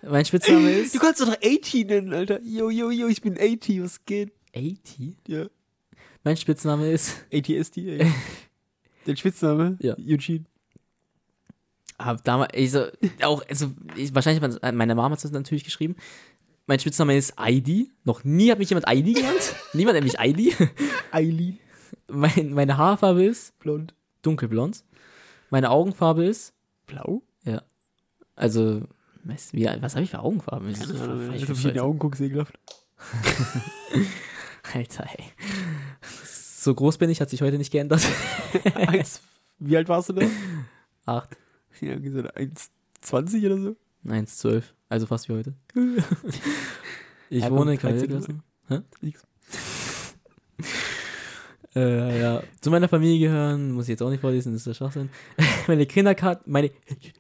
mein 0.03 0.25
Spitzname 0.25 0.71
ist. 0.71 0.95
Du 0.95 0.99
kannst 1.01 1.21
doch 1.21 1.27
noch 1.27 1.37
80 1.43 1.87
nennen, 1.87 2.13
Alter. 2.13 2.41
Yo, 2.43 2.71
yo, 2.71 2.91
yo, 2.91 3.09
ich 3.09 3.21
bin 3.21 3.37
80, 3.37 3.83
was 3.83 4.05
geht? 4.05 4.33
80? 4.55 5.17
Ja. 5.27 5.47
Mein 6.23 6.37
Spitzname 6.37 6.91
ist. 6.93 7.25
ATSD, 7.33 8.01
ey. 8.01 8.13
Der 9.07 9.17
Spitzname? 9.17 9.77
Ja. 9.81 9.97
Eugene. 9.99 10.45
Hab 11.99 12.25
damals, 12.25 12.53
ich 12.55 12.71
so, 12.71 12.87
auch, 13.23 13.43
also, 13.49 13.73
ich, 13.97 14.15
wahrscheinlich, 14.15 14.61
meine 14.63 14.95
Mama 14.95 15.11
hat 15.11 15.25
es 15.25 15.31
natürlich 15.31 15.65
geschrieben. 15.65 15.97
Mein 16.67 16.79
Spitzname 16.81 17.17
ist 17.17 17.35
ID. 17.39 17.91
Noch 18.05 18.25
nie 18.25 18.51
hat 18.51 18.59
mich 18.59 18.71
jemand 18.71 18.87
ID 18.89 19.17
genannt. 19.17 19.55
Niemand 19.75 19.95
nennt 20.01 20.07
mich 20.07 20.19
ID. 20.19 20.57
Eileen. 21.13 21.59
Mein, 22.09 22.53
meine 22.53 22.77
Haarfarbe 22.79 23.25
ist 23.25 23.59
Blond. 23.59 23.95
dunkelblond. 24.23 24.85
Meine 25.51 25.71
Augenfarbe 25.71 26.25
ist, 26.25 26.55
Blau? 26.87 27.23
Also, 28.37 28.83
was, 29.25 29.53
wie, 29.53 29.69
was 29.81 29.95
habe 29.95 30.05
ich 30.05 30.11
für 30.11 30.21
Augenfarben? 30.21 30.69
Ich, 30.69 30.81
Keine 30.81 31.01
Ahnung, 31.01 31.33
ich, 31.35 31.43
ich 31.43 31.49
hab 31.49 31.65
in 31.65 31.73
die 31.75 31.81
Augen 31.81 31.99
guckst, 31.99 32.21
ekelhaft. 32.21 32.59
Alter, 34.75 35.07
ey. 35.17 35.25
So 36.03 36.75
groß 36.75 36.99
bin 36.99 37.11
ich, 37.11 37.21
hat 37.21 37.31
sich 37.31 37.43
heute 37.43 37.59
nicht 37.59 37.71
geändert. 37.71 38.07
Eins, 38.75 39.21
wie 39.59 39.77
alt 39.77 39.89
warst 39.89 40.09
du 40.09 40.15
da? 40.15 40.27
Acht. 41.07 41.37
Ja, 41.81 41.99
gesagt, 41.99 42.37
1,20 42.37 43.47
oder 43.47 43.59
so? 43.59 43.77
1,12. 44.07 44.63
Also 44.89 45.07
fast 45.07 45.29
wie 45.29 45.35
heute. 45.35 45.55
Ich 47.31 47.51
wohne 47.51 47.73
in 47.73 47.79
komm, 47.81 47.91
13 47.91 48.11
Karlsruhe. 48.11 48.41
Hä? 48.69 48.81
Nix. 49.01 49.23
Äh, 51.77 52.21
ja. 52.21 52.43
Zu 52.61 52.71
meiner 52.71 52.89
Familie 52.89 53.29
gehören, 53.29 53.73
muss 53.73 53.85
ich 53.87 53.91
jetzt 53.91 54.03
auch 54.03 54.11
nicht 54.11 54.21
vorlesen, 54.21 54.53
das 54.53 54.61
ist 54.61 54.67
der 54.67 54.75
Schwachsinn. 54.75 55.11
meine 55.67 55.87
Kindergarten, 55.87 56.51
meine, 56.51 56.71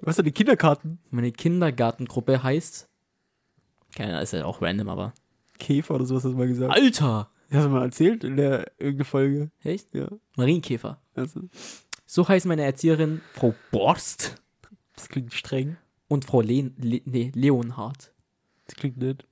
Was 0.00 0.16
sind 0.16 0.26
die 0.26 0.32
Kinderkarten? 0.32 0.98
meine 1.10 1.32
Kindergartengruppe 1.32 2.42
heißt. 2.42 2.88
Keine 3.96 4.10
Ahnung, 4.10 4.22
ist 4.22 4.32
ja 4.32 4.44
auch 4.44 4.62
random, 4.62 4.88
aber. 4.88 5.12
Käfer 5.58 5.94
oder 5.96 6.06
sowas 6.06 6.24
hast 6.24 6.32
du 6.32 6.36
mal 6.36 6.48
gesagt. 6.48 6.72
Alter! 6.72 7.30
Hast 7.52 7.66
du 7.66 7.70
mal 7.70 7.84
erzählt 7.84 8.24
in 8.24 8.36
der 8.36 8.72
irgendeine 8.78 9.04
Folge? 9.04 9.50
Echt? 9.62 9.94
Ja. 9.94 10.08
Marienkäfer. 10.36 11.00
Also, 11.14 11.40
So 12.06 12.26
heißt 12.26 12.46
meine 12.46 12.62
Erzieherin 12.62 13.20
Frau 13.34 13.54
Borst 13.70 14.42
das 14.96 15.08
klingt 15.08 15.32
streng. 15.34 15.76
und 16.08 16.24
Frau 16.24 16.40
Le 16.40 16.70
Le 16.80 17.00
nee, 17.04 17.32
Leonhardt. 17.34 18.12
Das 18.66 18.76
klingt 18.76 18.98
nett. 18.98 19.26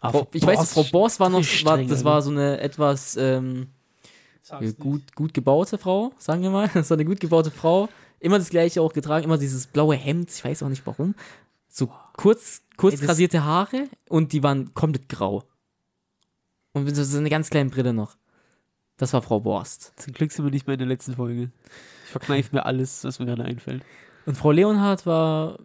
Frau, 0.00 0.26
ich 0.32 0.44
weiß, 0.44 0.72
Frau 0.72 0.84
Borst 0.84 1.20
war 1.20 1.28
noch, 1.28 1.38
war, 1.38 1.44
streng, 1.44 1.88
das 1.88 2.04
war 2.04 2.20
so 2.22 2.30
eine 2.30 2.60
etwas 2.60 3.16
ähm, 3.16 3.68
ja, 4.48 4.60
gut, 4.78 5.14
gut 5.14 5.34
gebaute 5.34 5.78
Frau, 5.78 6.12
sagen 6.18 6.42
wir 6.42 6.50
mal. 6.50 6.70
So 6.84 6.94
eine 6.94 7.04
gut 7.04 7.20
gebaute 7.20 7.50
Frau. 7.50 7.88
Immer 8.20 8.38
das 8.38 8.48
gleiche 8.50 8.80
auch 8.80 8.92
getragen, 8.92 9.24
immer 9.24 9.38
dieses 9.38 9.66
blaue 9.66 9.94
Hemd, 9.96 10.30
ich 10.30 10.44
weiß 10.44 10.62
auch 10.62 10.68
nicht 10.68 10.86
warum. 10.86 11.14
So 11.68 11.90
kurz, 12.14 12.62
kurz 12.76 12.94
Ey, 12.94 13.00
das- 13.00 13.08
rasierte 13.10 13.44
Haare 13.44 13.88
und 14.08 14.32
die 14.32 14.42
waren 14.42 14.72
komplett 14.74 15.08
grau. 15.08 15.44
Und 16.72 16.84
mit 16.84 16.96
so 16.96 17.04
so 17.04 17.18
eine 17.18 17.30
ganz 17.30 17.50
kleine 17.50 17.70
Brille 17.70 17.92
noch. 17.92 18.16
Das 18.98 19.12
war 19.12 19.20
Frau 19.20 19.40
Borst. 19.40 19.92
Zum 19.96 20.14
Glück 20.14 20.32
sind 20.32 20.44
wir 20.44 20.50
nicht 20.50 20.66
mehr 20.66 20.74
in 20.74 20.78
der 20.78 20.88
letzten 20.88 21.14
Folge. 21.14 21.50
Ich 22.06 22.10
verkneife 22.12 22.54
mir 22.54 22.64
alles, 22.64 23.04
was 23.04 23.18
mir 23.18 23.26
gerade 23.26 23.44
einfällt. 23.44 23.82
Und 24.24 24.36
Frau 24.36 24.50
Leonhardt 24.52 25.04
war 25.06 25.58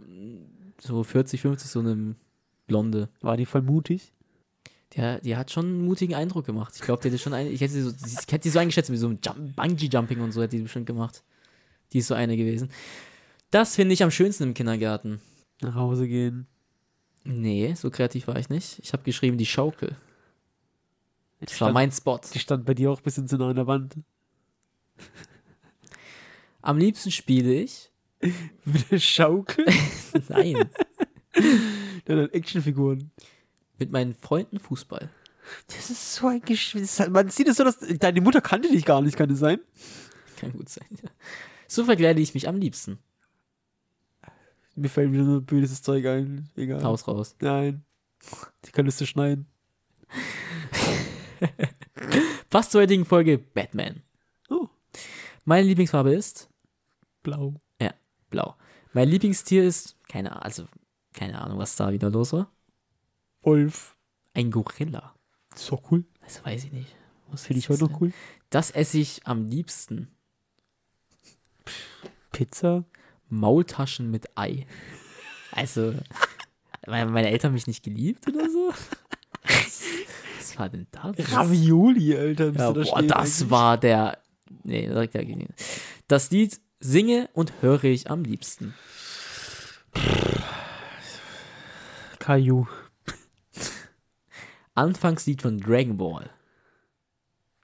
so 0.81 1.03
40, 1.03 1.41
50, 1.41 1.69
so 1.69 1.79
eine 1.79 2.15
Blonde. 2.67 3.07
War 3.21 3.37
die 3.37 3.45
voll 3.45 3.61
mutig? 3.61 4.13
Die, 4.93 5.19
die 5.23 5.37
hat 5.37 5.51
schon 5.51 5.65
einen 5.65 5.85
mutigen 5.85 6.15
Eindruck 6.15 6.45
gemacht. 6.45 6.73
Ich 6.75 6.81
glaube, 6.81 7.01
die 7.01 7.09
hätte 7.09 7.17
schon 7.17 7.33
eine, 7.33 7.49
ich 7.49 7.61
hätte 7.61 7.73
sie 7.73 7.81
so, 7.81 7.91
ich 7.91 8.31
hätte 8.31 8.43
sie 8.43 8.49
so 8.49 8.59
eingeschätzt 8.59 8.91
wie 8.91 8.97
so 8.97 9.07
ein 9.07 9.19
Jump, 9.23 9.55
Bungee-Jumping 9.55 10.19
und 10.21 10.31
so 10.31 10.41
hätte 10.41 10.57
die 10.57 10.63
bestimmt 10.63 10.85
gemacht. 10.85 11.23
Die 11.93 11.99
ist 11.99 12.07
so 12.07 12.13
eine 12.13 12.35
gewesen. 12.35 12.69
Das 13.51 13.75
finde 13.75 13.93
ich 13.93 14.03
am 14.03 14.11
schönsten 14.11 14.43
im 14.43 14.53
Kindergarten. 14.53 15.21
Nach 15.61 15.75
Hause 15.75 16.07
gehen. 16.07 16.47
Nee, 17.23 17.73
so 17.75 17.89
kreativ 17.89 18.27
war 18.27 18.37
ich 18.37 18.49
nicht. 18.49 18.79
Ich 18.79 18.93
habe 18.93 19.03
geschrieben, 19.03 19.37
die 19.37 19.45
Schaukel. 19.45 19.95
Das 21.39 21.51
war 21.51 21.67
stand, 21.67 21.73
mein 21.73 21.91
Spot. 21.91 22.19
die 22.33 22.39
stand 22.39 22.65
bei 22.65 22.73
dir 22.73 22.91
auch 22.91 22.99
ein 22.99 23.03
bisschen 23.03 23.27
zu 23.27 23.37
nah 23.37 23.49
an 23.49 23.55
der 23.55 23.67
Wand. 23.67 23.95
Am 26.61 26.77
liebsten 26.77 27.11
spiele 27.11 27.53
ich. 27.53 27.91
Mit 28.65 28.91
der 28.91 28.99
Schaukel. 28.99 29.65
Nein. 30.29 30.69
Dann 32.05 32.29
Actionfiguren. 32.29 33.11
Mit 33.81 33.91
meinen 33.91 34.15
Freunden 34.15 34.59
Fußball. 34.59 35.09
Das 35.67 35.89
ist 35.89 36.15
so 36.15 36.27
ein 36.27 36.41
Geschwister. 36.41 37.09
Man 37.09 37.29
sieht 37.29 37.47
es 37.47 37.57
so, 37.57 37.63
dass 37.63 37.79
deine 37.79 38.21
Mutter 38.21 38.39
kannte 38.39 38.69
dich 38.69 38.85
gar 38.85 39.01
nicht, 39.01 39.17
kann 39.17 39.29
es 39.29 39.39
sein? 39.39 39.59
Kann 40.37 40.53
gut 40.53 40.69
sein, 40.69 40.87
ja. 41.03 41.09
So 41.67 41.85
verkleide 41.85 42.21
ich 42.21 42.33
mich 42.33 42.47
am 42.47 42.57
liebsten. 42.57 42.99
Mir 44.75 44.89
fällt 44.89 45.11
wieder 45.11 45.23
nur 45.23 45.41
böses 45.41 45.81
Zeug 45.81 46.05
ein. 46.05 46.49
Egal. 46.55 46.83
Haus 46.83 47.07
raus. 47.07 47.35
Nein. 47.41 47.83
Die 48.65 48.71
könntest 48.71 49.01
du 49.01 49.05
schneiden. 49.05 49.47
Fast 52.49 52.71
zur 52.71 52.81
heutigen 52.81 53.05
Folge 53.05 53.37
Batman. 53.37 54.03
Oh. 54.49 54.69
Meine 55.43 55.67
Lieblingsfarbe 55.67 56.13
ist 56.13 56.49
Blau. 57.23 57.61
blau. 58.29 58.55
Mein 58.93 59.09
Lieblingstier 59.09 59.63
ist, 59.63 59.97
keine 60.07 60.31
Ahnung, 60.31 60.43
also 60.43 60.65
keine 61.13 61.41
Ahnung, 61.41 61.57
was 61.57 61.75
da 61.75 61.91
wieder 61.91 62.09
los 62.09 62.33
war. 62.33 62.51
Wolf. 63.41 63.95
Ein 64.33 64.51
Gorilla. 64.51 65.13
Das 65.49 65.63
ist 65.63 65.71
doch 65.71 65.91
cool. 65.91 66.05
Das 66.21 66.45
weiß 66.45 66.65
ich 66.65 66.71
nicht. 66.71 66.95
Was 67.29 67.45
Finde 67.45 67.59
ich 67.59 67.69
heute 67.69 67.79
das 67.81 67.89
noch 67.89 68.01
cool. 68.01 68.13
Das 68.49 68.71
esse 68.71 68.97
ich 68.99 69.25
am 69.25 69.45
liebsten. 69.45 70.09
Pizza. 72.31 72.85
Maultaschen 73.29 74.11
mit 74.11 74.37
Ei. 74.37 74.65
Also, 75.51 75.95
meine, 76.87 77.29
Eltern 77.29 77.49
haben 77.49 77.53
mich 77.53 77.67
nicht 77.67 77.83
geliebt 77.83 78.27
oder 78.27 78.49
so. 78.49 78.73
Was, 79.43 79.83
was 80.37 80.59
war 80.59 80.69
denn 80.69 80.87
da? 80.91 81.11
drin? 81.11 81.25
Ravioli, 81.25 82.15
Alter. 82.15 82.47
Ja, 82.47 82.51
da 82.51 82.71
boah, 82.71 83.01
das 83.01 83.41
eigentlich. 83.41 83.49
war 83.49 83.77
der. 83.77 84.17
Nee, 84.63 84.87
direkt 84.87 85.15
dagegen. 85.15 85.47
Das 86.07 86.29
Lied 86.31 86.59
singe 86.79 87.29
und 87.33 87.53
höre 87.61 87.85
ich 87.85 88.09
am 88.11 88.23
liebsten. 88.23 88.73
Caillou. 92.19 92.67
Anfangslied 94.75 95.41
von 95.41 95.59
Dragon 95.59 95.97
Ball. 95.97 96.29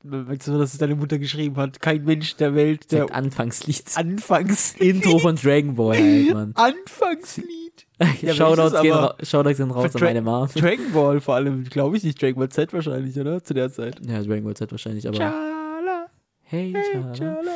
Weißt 0.04 0.48
du, 0.48 0.58
dass 0.58 0.74
es 0.74 0.80
deine 0.80 0.96
Mutter 0.96 1.18
geschrieben 1.18 1.58
hat? 1.58 1.82
Kein 1.82 2.06
Mensch 2.06 2.36
der 2.38 2.54
Welt, 2.56 2.92
der 2.92 3.14
Anfangslied. 3.14 3.84
Anfangs 3.96 4.74
Intro 4.78 5.18
von 5.20 5.36
Dragon 5.36 5.76
Ball 5.76 5.98
halt, 5.98 6.34
Mann. 6.34 6.52
Anfangslied. 6.56 7.86
Ja, 8.22 8.36
Shoutouts, 8.36 8.80
gehen 8.84 8.94
ra 8.94 9.16
Shoutouts 9.24 9.58
sind 9.58 9.72
raus 9.72 9.96
an 9.96 10.02
meine 10.02 10.22
Mom. 10.22 10.48
Dragon 10.54 10.92
Ball 10.94 11.20
vor 11.20 11.34
allem, 11.34 11.64
glaube 11.64 11.98
ich 11.98 12.04
nicht. 12.04 12.22
Dragon 12.22 12.36
Ball 12.38 12.50
Z 12.50 12.72
wahrscheinlich, 12.72 13.18
oder? 13.20 13.44
Zu 13.44 13.56
der 13.56 13.72
Zeit. 13.72 14.00
Ja, 14.06 14.22
Dragon 14.22 14.44
Ball 14.44 14.54
Z 14.56 14.72
wahrscheinlich, 14.72 15.08
aber. 15.08 15.18
Chala, 15.18 16.06
Hey, 16.44 16.74
hey, 16.74 16.84
Chala. 16.94 17.14
chala. 17.14 17.52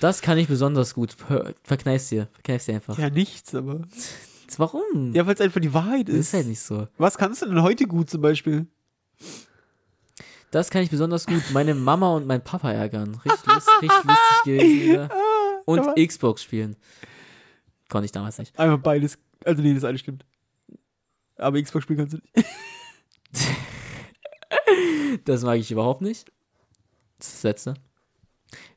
Das 0.00 0.22
kann 0.22 0.38
ich 0.38 0.48
besonders 0.48 0.94
gut. 0.94 1.14
Hör- 1.28 1.52
Verkneif's 1.62 2.08
dir. 2.08 2.28
Verkneif's 2.32 2.64
dir 2.64 2.76
einfach. 2.76 2.98
Ja, 2.98 3.10
nichts, 3.10 3.54
aber. 3.54 3.82
Warum? 4.56 5.12
Ja, 5.12 5.26
weil 5.26 5.34
es 5.34 5.40
einfach 5.42 5.60
die 5.60 5.74
Wahrheit 5.74 6.08
das 6.08 6.14
ist. 6.14 6.28
ist 6.28 6.34
halt 6.34 6.46
nicht 6.46 6.60
so. 6.60 6.88
Was 6.96 7.18
kannst 7.18 7.42
du 7.42 7.46
denn 7.46 7.60
heute 7.62 7.84
gut 7.84 8.08
zum 8.08 8.22
Beispiel? 8.22 8.66
Das 10.50 10.70
kann 10.70 10.82
ich 10.82 10.90
besonders 10.90 11.26
gut. 11.26 11.42
Meine 11.52 11.74
Mama 11.74 12.14
und 12.14 12.26
mein 12.26 12.42
Papa 12.42 12.70
ärgern. 12.72 13.14
Richtig, 13.24 13.48
richtig 13.56 13.90
lustig 14.04 14.44
gewesen 14.44 14.80
wieder. 14.82 15.10
Und 15.66 15.80
aber- 15.80 15.94
Xbox 16.06 16.42
spielen. 16.44 16.76
Konnte 17.88 18.04
ich 18.06 18.12
damals 18.12 18.38
nicht. 18.38 18.56
Einfach 18.58 18.78
beides. 18.78 19.18
Also, 19.44 19.62
nee, 19.62 19.74
das 19.74 19.82
eine 19.84 19.98
stimmt. 19.98 20.24
Aber 21.36 21.60
Xbox 21.60 21.82
spielen 21.84 21.98
kannst 21.98 22.14
du 22.14 22.18
nicht. 22.34 22.46
Das 25.24 25.42
mag 25.42 25.58
ich 25.58 25.70
überhaupt 25.70 26.02
nicht. 26.02 26.30
Das 27.18 27.28
ist 27.28 27.34
das 27.36 27.42
Letzte. 27.42 27.74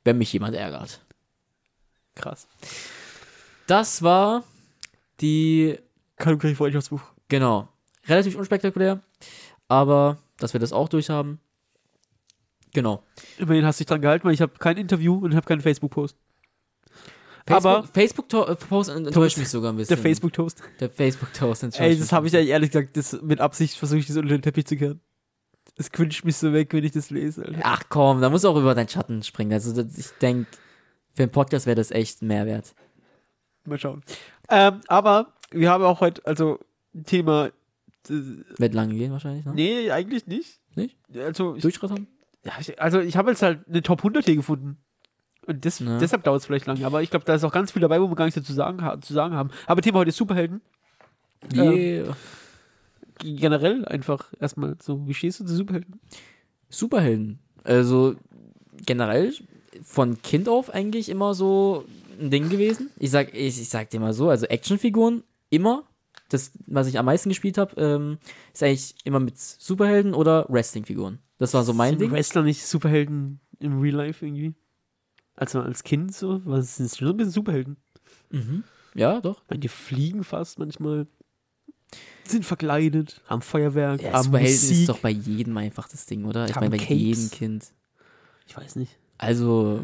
Wenn 0.03 0.17
mich 0.17 0.31
jemand 0.33 0.55
ärgert. 0.55 1.01
Krass. 2.15 2.47
Das 3.67 4.01
war 4.01 4.43
die, 5.21 5.77
Kategorie 6.17 6.55
Freundschaftsbuch. 6.55 7.01
genau, 7.27 7.67
relativ 8.07 8.35
unspektakulär. 8.35 8.99
Aber, 9.67 10.17
dass 10.39 10.53
wir 10.53 10.59
das 10.59 10.73
auch 10.73 10.89
durchhaben. 10.89 11.39
Genau. 12.73 13.03
Immerhin 13.37 13.65
hast 13.65 13.79
du 13.79 13.83
dich 13.83 13.87
dran 13.87 14.01
gehalten, 14.01 14.25
weil 14.25 14.33
ich 14.33 14.41
habe 14.41 14.53
kein 14.59 14.77
Interview 14.77 15.15
und 15.15 15.35
habe 15.35 15.45
keinen 15.45 15.61
Facebook-Post. 15.61 16.15
Facebook, 17.47 17.65
Aber- 17.65 17.87
Facebook-Post 17.87 18.89
enttäuscht 18.89 19.37
mich 19.37 19.49
sogar 19.49 19.73
ein 19.73 19.77
bisschen. 19.77 19.95
Der 19.95 20.03
Facebook-Toast. 20.03 20.61
Der 20.79 20.89
Facebook-Toast 20.89 21.63
enttäuscht 21.63 21.81
Ey, 21.81 21.97
das 21.97 22.11
habe 22.11 22.27
ich 22.27 22.33
ja 22.33 22.41
ehrlich 22.41 22.71
gesagt, 22.71 22.95
das 22.95 23.19
mit 23.21 23.41
Absicht 23.41 23.77
versuche 23.77 23.99
ich 23.99 24.07
das 24.07 24.17
unter 24.17 24.29
den 24.37 24.41
Teppich 24.43 24.67
zu 24.67 24.77
kehren. 24.77 25.01
Es 25.75 25.91
quitscht 25.91 26.25
mich 26.25 26.35
so 26.37 26.53
weg, 26.53 26.71
wenn 26.73 26.83
ich 26.83 26.91
das 26.91 27.09
lese. 27.09 27.45
Alter. 27.45 27.59
Ach 27.63 27.83
komm, 27.89 28.21
da 28.21 28.29
muss 28.29 28.45
auch 28.45 28.57
über 28.57 28.75
deinen 28.75 28.89
Schatten 28.89 29.23
springen. 29.23 29.53
Also 29.53 29.81
ich 29.81 30.09
denke, 30.21 30.47
für 31.13 31.23
einen 31.23 31.31
Podcast 31.31 31.65
wäre 31.65 31.75
das 31.75 31.89
echt 31.89 32.21
ein 32.21 32.27
Mehrwert. 32.27 32.75
Mal 33.65 33.79
schauen. 33.79 34.03
Ähm, 34.49 34.81
aber 34.87 35.33
wir 35.51 35.71
haben 35.71 35.83
auch 35.83 36.01
heute, 36.01 36.25
also 36.25 36.59
Thema. 37.05 37.49
Wird 38.07 38.73
lange 38.73 38.93
gehen 38.95 39.11
wahrscheinlich, 39.11 39.45
ne? 39.45 39.53
nee, 39.53 39.91
eigentlich 39.91 40.25
nicht. 40.27 40.59
Nicht? 40.75 40.97
Also 41.15 41.55
ich, 41.55 41.61
Durchschritt 41.61 41.91
ja, 42.45 42.53
ich, 42.59 42.81
also 42.81 42.99
ich 42.99 43.17
habe 43.17 43.31
jetzt 43.31 43.41
halt 43.41 43.67
eine 43.67 43.81
Top 43.81 43.99
100 43.99 44.25
hier 44.25 44.35
gefunden. 44.35 44.77
Und 45.45 45.65
das, 45.65 45.79
Ja. 45.79 45.97
deshalb 45.97 46.23
dauert 46.23 46.39
es 46.41 46.45
vielleicht 46.45 46.67
lange. 46.67 46.85
Aber 46.85 47.01
ich 47.01 47.09
glaube, 47.09 47.25
da 47.25 47.33
ist 47.35 47.43
auch 47.43 47.51
ganz 47.51 47.71
viel 47.71 47.81
dabei, 47.81 47.99
wo 48.01 48.07
wir 48.09 48.15
gar 48.15 48.25
nichts 48.25 48.39
dazu 48.39 48.53
sagen, 48.53 48.79
zu 49.01 49.13
sagen 49.13 49.35
haben. 49.35 49.49
Aber 49.65 49.81
Thema 49.81 49.99
heute 49.99 50.09
ist 50.09 50.17
Superhelden. 50.17 50.61
Yeah. 51.53 52.15
G- 53.19 53.33
Generell 53.35 53.83
einfach 53.85 54.31
erstmal 54.39 54.75
so, 54.81 55.05
wie 55.07 55.13
stehst 55.13 55.39
du 55.39 55.45
zu 55.45 55.55
Superhelden? 55.55 55.99
Superhelden. 56.69 57.39
Also 57.63 58.15
generell 58.85 59.33
von 59.83 60.21
Kind 60.21 60.47
auf 60.47 60.73
eigentlich 60.73 61.09
immer 61.09 61.33
so 61.33 61.85
ein 62.21 62.29
Ding 62.31 62.49
gewesen. 62.49 62.89
Ich 62.97 63.11
sag, 63.11 63.33
ich, 63.33 63.59
ich 63.61 63.69
sag 63.69 63.89
dir 63.89 63.99
mal 63.99 64.13
so, 64.13 64.29
also 64.29 64.45
Actionfiguren 64.45 65.23
immer. 65.49 65.83
Das, 66.29 66.51
was 66.67 66.87
ich 66.87 66.97
am 66.99 67.05
meisten 67.05 67.29
gespielt 67.29 67.57
habe, 67.57 67.79
ähm, 67.81 68.17
ist 68.53 68.63
eigentlich 68.63 68.95
immer 69.03 69.19
mit 69.19 69.37
Superhelden 69.39 70.13
oder 70.13 70.45
Wrestlingfiguren. 70.49 71.19
Das 71.37 71.53
war 71.53 71.63
so 71.63 71.73
mein 71.73 71.91
Sind 71.93 72.01
Ding. 72.01 72.11
Wrestler 72.11 72.43
nicht 72.43 72.65
Superhelden 72.65 73.39
im 73.59 73.79
Real 73.81 73.95
Life 73.95 74.25
irgendwie? 74.25 74.53
Also 75.35 75.61
als 75.61 75.83
Kind 75.83 76.13
so? 76.13 76.41
Was 76.45 76.75
sind 76.77 76.93
schon 76.95 77.07
ein 77.09 77.17
bisschen 77.17 77.31
Superhelden? 77.31 77.77
Mhm. 78.29 78.63
Ja, 78.93 79.21
doch. 79.21 79.41
Die 79.51 79.67
fliegen 79.67 80.23
fast 80.23 80.59
manchmal. 80.59 81.07
Sind 82.25 82.45
verkleidet, 82.45 83.21
haben 83.25 83.41
Feuerwerk, 83.41 84.01
Ja, 84.03 84.13
haben 84.13 84.25
Superhelden 84.25 84.53
Musik. 84.55 84.79
ist 84.81 84.89
doch 84.89 84.99
bei 84.99 85.09
jedem 85.09 85.57
einfach 85.57 85.87
das 85.87 86.05
Ding, 86.05 86.25
oder? 86.25 86.47
Ich 86.47 86.55
meine, 86.55 86.69
bei 86.69 86.77
Capes. 86.77 86.89
jedem 86.95 87.31
Kind. 87.31 87.73
ich 88.47 88.55
weiß 88.55 88.75
nicht. 88.75 88.97
Also, 89.17 89.83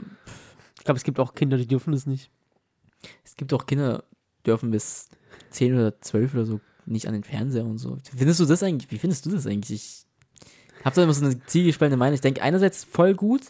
Ich 0.77 0.83
glaube, 0.83 0.97
es 0.97 1.03
gibt 1.03 1.19
auch 1.19 1.33
Kinder, 1.33 1.57
die 1.57 1.65
dürfen 1.67 1.91
das 1.93 2.05
nicht. 2.05 2.29
es 3.23 3.35
gibt 3.35 3.51
auch 3.53 3.65
Kinder, 3.65 4.03
dürfen 4.45 4.69
bis 4.69 5.09
10 5.55 5.73
oder 5.73 5.99
12 6.01 6.33
oder 6.33 6.45
so 6.45 6.59
nicht 6.85 7.07
an 7.07 7.13
den 7.13 7.23
Fernseher 7.23 7.65
und 7.65 7.77
so. 7.79 7.97
Findest 8.15 8.39
du 8.39 8.45
das 8.45 8.61
eigentlich? 8.61 8.91
Wie 8.91 8.99
findest 8.99 9.25
du 9.25 9.31
das 9.31 9.47
eigentlich? 9.47 10.05
Ich 10.79 10.85
habe 10.85 10.95
da 10.95 11.03
immer 11.03 11.13
so 11.13 11.25
eine 11.25 11.43
zielgespaltene 11.45 11.97
Meinung. 11.97 12.13
Ich 12.13 12.21
denke 12.21 12.41
einerseits 12.43 12.83
voll 12.83 13.15
gut, 13.15 13.41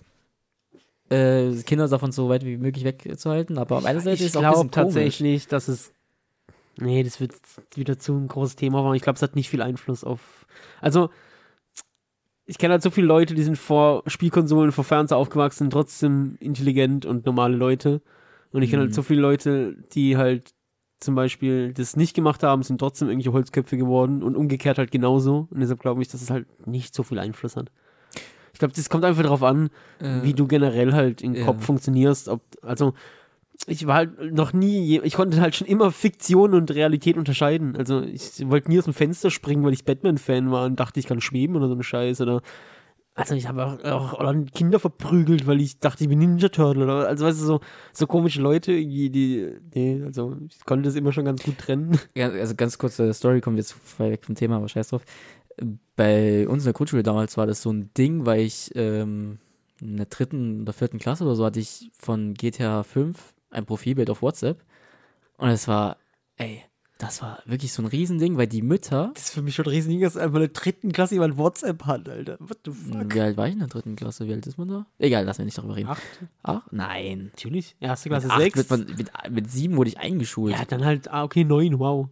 äh, 1.09 1.51
Kinder 1.63 1.87
davon 1.87 2.11
so 2.11 2.29
weit 2.29 2.45
wie 2.45 2.57
möglich 2.57 2.85
wegzuhalten, 2.85 3.57
aber 3.57 3.77
auf 3.77 3.85
einer 3.85 3.99
Seite 3.99 4.23
ist 4.23 4.29
es 4.31 4.37
auch 4.37 4.41
ein 4.43 4.49
bisschen 4.51 4.71
glaube 4.71 4.85
komisch. 4.87 4.93
tatsächlich, 4.95 5.47
dass 5.47 5.67
es. 5.67 5.91
Nee, 6.77 7.03
das 7.03 7.19
wird 7.19 7.33
wieder 7.75 7.99
zu 7.99 8.13
ein 8.15 8.27
großes 8.27 8.55
Thema 8.55 8.83
werden. 8.83 8.95
Ich 8.95 9.01
glaube, 9.01 9.15
es 9.17 9.21
hat 9.21 9.35
nicht 9.35 9.49
viel 9.49 9.61
Einfluss 9.61 10.03
auf. 10.03 10.45
Also, 10.81 11.09
ich 12.45 12.57
kenne 12.57 12.73
halt 12.73 12.83
so 12.83 12.89
viele 12.91 13.07
Leute, 13.07 13.33
die 13.35 13.43
sind 13.43 13.57
vor 13.57 14.03
Spielkonsolen, 14.07 14.71
vor 14.71 14.83
Fernseher 14.83 15.17
aufgewachsen, 15.17 15.69
trotzdem 15.69 16.37
intelligent 16.39 17.05
und 17.05 17.25
normale 17.25 17.55
Leute. 17.55 18.01
Und 18.51 18.61
ich 18.61 18.69
kenne 18.69 18.83
Mhm. 18.83 18.87
halt 18.87 18.95
so 18.95 19.03
viele 19.03 19.21
Leute, 19.21 19.75
die 19.93 20.15
halt 20.17 20.53
zum 21.05 21.15
Beispiel 21.15 21.71
das 21.73 21.95
nicht 21.95 22.13
gemacht 22.15 22.43
haben, 22.43 22.63
sind 22.63 22.79
trotzdem 22.79 23.07
irgendwelche 23.07 23.31
Holzköpfe 23.31 23.77
geworden 23.77 24.23
und 24.23 24.35
umgekehrt 24.35 24.77
halt 24.77 24.91
genauso. 24.91 25.47
Und 25.51 25.61
deshalb 25.61 25.79
glaube 25.79 26.01
ich, 26.01 26.09
dass 26.09 26.21
es 26.21 26.29
halt 26.29 26.47
nicht 26.67 26.93
so 26.93 27.03
viel 27.03 27.19
Einfluss 27.19 27.55
hat. 27.55 27.71
Ich 28.51 28.59
glaube, 28.59 28.73
das 28.73 28.89
kommt 28.89 29.05
einfach 29.05 29.23
darauf 29.23 29.43
an, 29.43 29.69
Äh, 29.99 30.23
wie 30.23 30.33
du 30.33 30.47
generell 30.47 30.93
halt 30.93 31.21
im 31.21 31.35
ja. 31.35 31.45
Kopf 31.45 31.65
funktionierst. 31.65 32.29
Ob, 32.29 32.41
also, 32.61 32.93
ich 33.67 33.85
war 33.85 33.95
halt 33.95 34.33
noch 34.33 34.53
nie, 34.53 34.99
ich 35.01 35.13
konnte 35.13 35.39
halt 35.41 35.55
schon 35.55 35.67
immer 35.67 35.91
Fiktion 35.91 36.53
und 36.53 36.71
Realität 36.71 37.17
unterscheiden. 37.17 37.75
Also, 37.75 38.01
ich 38.01 38.49
wollte 38.49 38.69
nie 38.69 38.79
aus 38.79 38.85
dem 38.85 38.93
Fenster 38.93 39.29
springen, 39.29 39.63
weil 39.63 39.73
ich 39.73 39.85
Batman-Fan 39.85 40.51
war 40.51 40.65
und 40.65 40.79
dachte, 40.79 40.99
ich 40.99 41.07
kann 41.07 41.21
schweben 41.21 41.55
oder 41.55 41.67
so 41.67 41.73
eine 41.73 41.83
Scheiße. 41.83 42.23
Oder, 42.23 42.41
also, 43.17 43.33
ich 43.33 43.47
habe 43.47 43.65
auch, 43.65 44.13
auch 44.13 44.35
Kinder 44.53 44.77
verprügelt, 44.77 45.47
weil 45.47 45.61
ich 45.61 45.79
dachte, 45.79 46.03
ich 46.03 46.09
bin 46.09 46.19
Ninja 46.19 46.49
Turtle. 46.49 46.83
Oder, 46.83 47.07
also, 47.07 47.25
weißt 47.25 47.41
du, 47.41 47.45
so, 47.45 47.59
so 47.93 48.07
komische 48.07 48.41
Leute, 48.41 48.73
irgendwie, 48.73 49.09
die, 49.09 49.55
nee, 49.73 50.03
also, 50.03 50.35
ich 50.49 50.65
konnte 50.65 50.89
das 50.89 50.95
immer 50.95 51.13
schon 51.13 51.23
ganz 51.23 51.41
gut 51.41 51.57
trennen. 51.57 51.97
Ja, 52.15 52.27
also 52.29 52.55
ganz 52.55 52.77
kurze 52.77 53.13
Story, 53.13 53.39
kommen 53.39 53.55
wir 53.55 53.61
jetzt 53.61 53.99
weg 53.99 54.25
vom 54.25 54.35
Thema, 54.35 54.57
aber 54.57 54.67
scheiß 54.67 54.89
drauf. 54.89 55.03
Bei 55.95 56.45
uns 56.47 56.63
in 56.63 56.67
der 56.67 56.73
Grundschule 56.73 57.03
damals 57.03 57.37
war 57.37 57.47
das 57.47 57.61
so 57.61 57.71
ein 57.71 57.89
Ding, 57.93 58.25
weil 58.25 58.41
ich 58.41 58.71
ähm, 58.75 59.39
in 59.79 59.95
der 59.95 60.07
dritten 60.07 60.61
oder 60.61 60.73
vierten 60.73 60.99
Klasse 60.99 61.23
oder 61.23 61.35
so 61.35 61.45
hatte 61.45 61.61
ich 61.61 61.89
von 61.97 62.33
GTA 62.33 62.83
5 62.83 63.33
ein 63.49 63.65
Profilbild 63.65 64.09
auf 64.09 64.21
WhatsApp. 64.21 64.61
Und 65.37 65.49
es 65.49 65.69
war, 65.69 65.97
ey, 66.35 66.63
das 66.97 67.21
war 67.21 67.39
wirklich 67.45 67.73
so 67.73 67.81
ein 67.81 67.87
Riesending, 67.87 68.37
weil 68.37 68.47
die 68.47 68.61
Mütter, 68.61 69.11
Das 69.15 69.25
ist 69.25 69.33
für 69.33 69.41
mich 69.41 69.53
schon 69.55 69.65
ein 69.65 69.71
Riesending, 69.71 70.01
dass 70.01 70.15
einfach 70.15 70.35
in 70.35 70.41
der 70.43 70.49
dritten 70.49 70.91
Klasse 70.93 71.15
jemand 71.15 71.37
WhatsApp 71.37 71.83
hat, 71.85 72.07
Alter. 72.07 72.37
What 72.39 72.59
the 72.65 72.71
fuck? 72.71 73.13
wie 73.13 73.19
alt 73.21 73.35
war 73.37 73.47
ich 73.47 73.53
in 73.53 73.59
der 73.59 73.67
dritten 73.67 73.95
Klasse? 73.97 74.27
Wie 74.27 74.33
alt 74.33 74.47
ist 74.47 74.57
man 74.57 74.69
da? 74.69 74.85
Egal, 74.97 75.25
lass 75.25 75.37
mich 75.37 75.45
nicht 75.45 75.57
darüber 75.57 75.75
reden. 75.75 75.89
Acht? 75.89 76.01
Ach, 76.43 76.61
nein. 76.71 77.31
Natürlich. 77.33 77.75
Erste 77.81 78.07
Klasse 78.09 78.27
Mit, 78.27 78.33
acht 78.33 78.41
sechs. 78.41 78.57
wird 78.57 78.69
man, 78.69 78.85
mit, 78.97 79.11
mit 79.31 79.51
sieben 79.51 79.75
wurde 79.75 79.89
ich 79.89 79.97
eingeschult. 79.99 80.53
Ja, 80.53 80.63
dann 80.63 80.85
halt, 80.85 81.09
ah, 81.11 81.23
okay, 81.23 81.43
neun, 81.43 81.79
wow. 81.79 82.07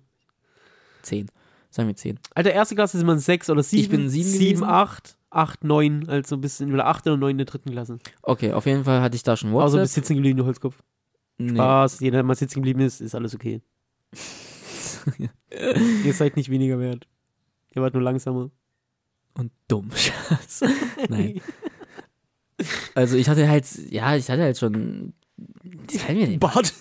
Zehn. 1.01 1.27
Sagen 1.69 1.87
wir 1.87 1.95
zehn. 1.95 2.19
Alter, 2.35 2.51
erste 2.51 2.75
Klasse 2.75 2.97
sind 2.97 3.07
man 3.07 3.19
sechs 3.19 3.49
oder 3.49 3.63
sieben. 3.63 3.81
Ich 3.83 3.89
bin 3.89 4.09
sieben 4.09 4.29
Sieben, 4.29 4.59
gewesen. 4.59 4.63
acht, 4.65 5.17
acht, 5.29 5.63
neun, 5.63 6.07
also 6.09 6.37
bis 6.37 6.59
in 6.59 6.73
oder 6.73 6.87
acht 6.87 7.07
oder 7.07 7.17
neun 7.17 7.31
in 7.31 7.37
der 7.37 7.45
dritten 7.47 7.71
Klasse. 7.71 7.99
Okay, 8.21 8.51
auf 8.53 8.65
jeden 8.65 8.83
Fall 8.83 9.01
hatte 9.01 9.15
ich 9.15 9.23
da 9.23 9.35
schon 9.37 9.53
WhatsApp. 9.53 9.81
bis 9.81 9.93
sitzen 9.93 10.15
geblieben, 10.15 10.37
du 10.37 10.45
Holzkopf. 10.45 10.77
Nee. 11.37 11.51
Spaß, 11.55 12.01
jeder, 12.01 12.17
der 12.17 12.23
mal 12.23 12.35
sitzen 12.35 12.55
geblieben 12.55 12.81
ist, 12.81 12.99
ist 13.01 13.15
alles 13.15 13.33
okay. 13.33 13.61
Ihr 16.03 16.13
seid 16.13 16.35
nicht 16.35 16.49
weniger 16.49 16.79
wert. 16.79 17.07
Ihr 17.75 17.81
wart 17.81 17.93
nur 17.93 18.03
langsamer. 18.03 18.51
Und 19.33 19.51
dumm. 19.67 19.89
Schatz. 19.95 20.61
Nein. 21.09 21.41
Also 22.93 23.17
ich 23.17 23.27
hatte 23.27 23.49
halt, 23.49 23.65
ja, 23.91 24.15
ich 24.15 24.29
hatte 24.29 24.43
halt 24.43 24.57
schon. 24.57 25.13
Das 25.87 25.97
kann 25.97 26.15
ich 26.15 26.21
mir 26.21 26.27
nicht. 26.29 26.39
Bart. 26.39 26.71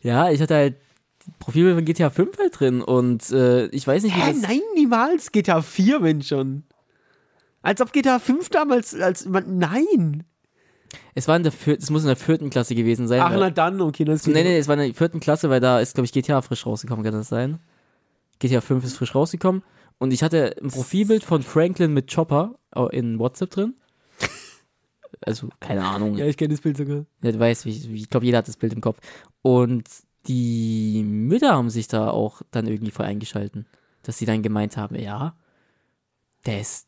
Ja, 0.00 0.30
ich 0.30 0.40
hatte 0.40 0.54
halt 0.54 0.76
Profilbild 1.38 1.76
von 1.76 1.84
GTA 1.84 2.10
5 2.10 2.38
halt 2.38 2.58
drin 2.58 2.82
und 2.82 3.30
äh, 3.30 3.66
ich 3.66 3.86
weiß 3.86 4.02
nicht, 4.02 4.16
wie 4.16 4.20
Hä, 4.20 4.32
das. 4.32 4.40
nein, 4.42 4.60
niemals. 4.74 5.32
GTA 5.32 5.60
4, 5.62 6.02
wenn 6.02 6.22
schon. 6.22 6.64
Als 7.62 7.80
ob 7.80 7.92
GTA 7.92 8.18
5 8.18 8.48
damals, 8.48 8.94
als, 8.94 9.26
man, 9.26 9.58
nein. 9.58 10.24
Es 11.14 11.28
war 11.28 11.36
in 11.36 11.42
der 11.42 11.52
vierten, 11.52 11.82
es 11.82 11.90
muss 11.90 12.02
in 12.02 12.08
der 12.08 12.16
vierten 12.16 12.50
Klasse 12.50 12.74
gewesen 12.74 13.06
sein. 13.08 13.20
Ach, 13.20 13.30
weil- 13.30 13.38
na 13.40 13.50
dann, 13.50 13.80
okay. 13.80 14.04
Das 14.04 14.26
Nee, 14.26 14.42
nee, 14.42 14.56
es 14.58 14.68
war 14.68 14.74
in 14.76 14.80
der 14.86 14.94
vierten 14.94 15.20
Klasse, 15.20 15.50
weil 15.50 15.60
da 15.60 15.80
ist, 15.80 15.94
glaube 15.94 16.06
ich, 16.06 16.12
GTA 16.12 16.40
frisch 16.42 16.64
rausgekommen, 16.66 17.04
kann 17.04 17.14
das 17.14 17.28
sein? 17.28 17.58
GTA 18.38 18.60
5 18.60 18.84
ist 18.84 18.96
frisch 18.96 19.14
rausgekommen 19.14 19.62
und 19.98 20.12
ich 20.12 20.22
hatte 20.22 20.54
ein 20.62 20.68
Profilbild 20.68 21.24
von 21.24 21.42
Franklin 21.42 21.92
mit 21.92 22.12
Chopper 22.12 22.54
in 22.92 23.18
WhatsApp 23.18 23.50
drin. 23.50 23.74
Also, 25.22 25.48
keine 25.58 25.84
Ahnung. 25.84 26.16
Ja, 26.16 26.26
ich 26.26 26.36
kenne 26.36 26.54
das 26.54 26.60
Bild 26.60 26.76
sogar. 26.76 27.04
Ja, 27.22 27.32
du 27.32 27.38
weißt, 27.40 27.64
wie, 27.66 27.94
ich 27.94 28.08
glaube, 28.10 28.26
jeder 28.26 28.38
hat 28.38 28.46
das 28.48 28.56
Bild 28.56 28.72
im 28.72 28.80
Kopf. 28.80 28.98
Und 29.42 29.88
die 30.28 31.02
Mütter 31.04 31.52
haben 31.54 31.70
sich 31.70 31.88
da 31.88 32.10
auch 32.10 32.42
dann 32.50 32.66
irgendwie 32.66 32.90
voll 32.92 33.06
eingeschalten. 33.06 33.66
Dass 34.02 34.18
sie 34.18 34.26
dann 34.26 34.42
gemeint 34.42 34.76
haben, 34.76 34.94
ja, 34.96 35.34
der 36.46 36.60
ist, 36.60 36.86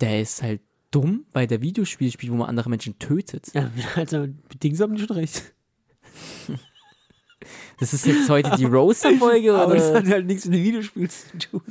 der 0.00 0.20
ist 0.20 0.42
halt 0.42 0.60
dumm, 0.92 1.24
weil 1.32 1.48
der 1.48 1.60
Videospiel 1.60 2.12
spielt, 2.12 2.32
wo 2.32 2.36
man 2.36 2.48
andere 2.48 2.70
Menschen 2.70 2.98
tötet. 3.00 3.52
Ja, 3.54 3.70
also, 3.96 4.28
Dings 4.62 4.80
haben 4.80 4.94
die 4.94 5.02
schon 5.02 5.16
recht. 5.16 5.52
Das 7.80 7.92
ist 7.92 8.06
jetzt 8.06 8.30
heute 8.30 8.52
die 8.56 8.64
Roaster-Folge, 8.64 9.54
Aber 9.58 9.74
das 9.74 9.90
oder? 9.90 9.98
hat 9.98 10.06
halt 10.08 10.26
nichts 10.26 10.44
mit 10.46 10.54
dem 10.54 10.64
Videospiel 10.64 11.10
zu 11.10 11.38
tun. 11.38 11.62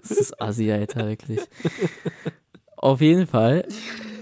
Das 0.00 0.10
ist 0.10 0.40
assi, 0.40 0.72
Alter, 0.72 1.06
wirklich. 1.06 1.38
Auf 2.76 3.00
jeden 3.00 3.28
Fall 3.28 3.68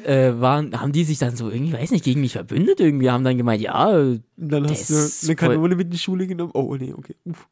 äh, 0.04 0.32
waren, 0.38 0.78
haben 0.78 0.92
die 0.92 1.04
sich 1.04 1.18
dann 1.18 1.36
so 1.36 1.48
irgendwie, 1.48 1.72
weiß 1.72 1.92
nicht, 1.92 2.04
gegen 2.04 2.20
mich 2.20 2.32
verbündet 2.32 2.80
irgendwie, 2.80 3.10
haben 3.10 3.24
dann 3.24 3.38
gemeint, 3.38 3.62
ja, 3.62 3.88
Und 3.88 4.22
dann 4.36 4.68
hast 4.68 4.90
du 4.90 5.26
eine 5.26 5.36
Kanone 5.36 5.76
mit 5.76 5.86
in 5.86 5.90
die 5.92 5.98
Schule 5.98 6.26
genommen. 6.26 6.52
Oh, 6.54 6.76
nee, 6.76 6.92
okay. 6.92 7.14
Uff. 7.24 7.48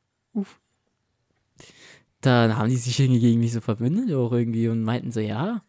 Dann 2.21 2.57
haben 2.57 2.69
die 2.69 2.77
sich 2.77 2.99
irgendwie 2.99 3.21
gegen 3.21 3.41
mich 3.41 3.53
so 3.53 3.61
verbündet 3.61 4.13
auch 4.15 4.33
irgendwie 4.33 4.69
und 4.69 4.83
meinten 4.83 5.13
so, 5.13 5.21
ja, 5.21 5.63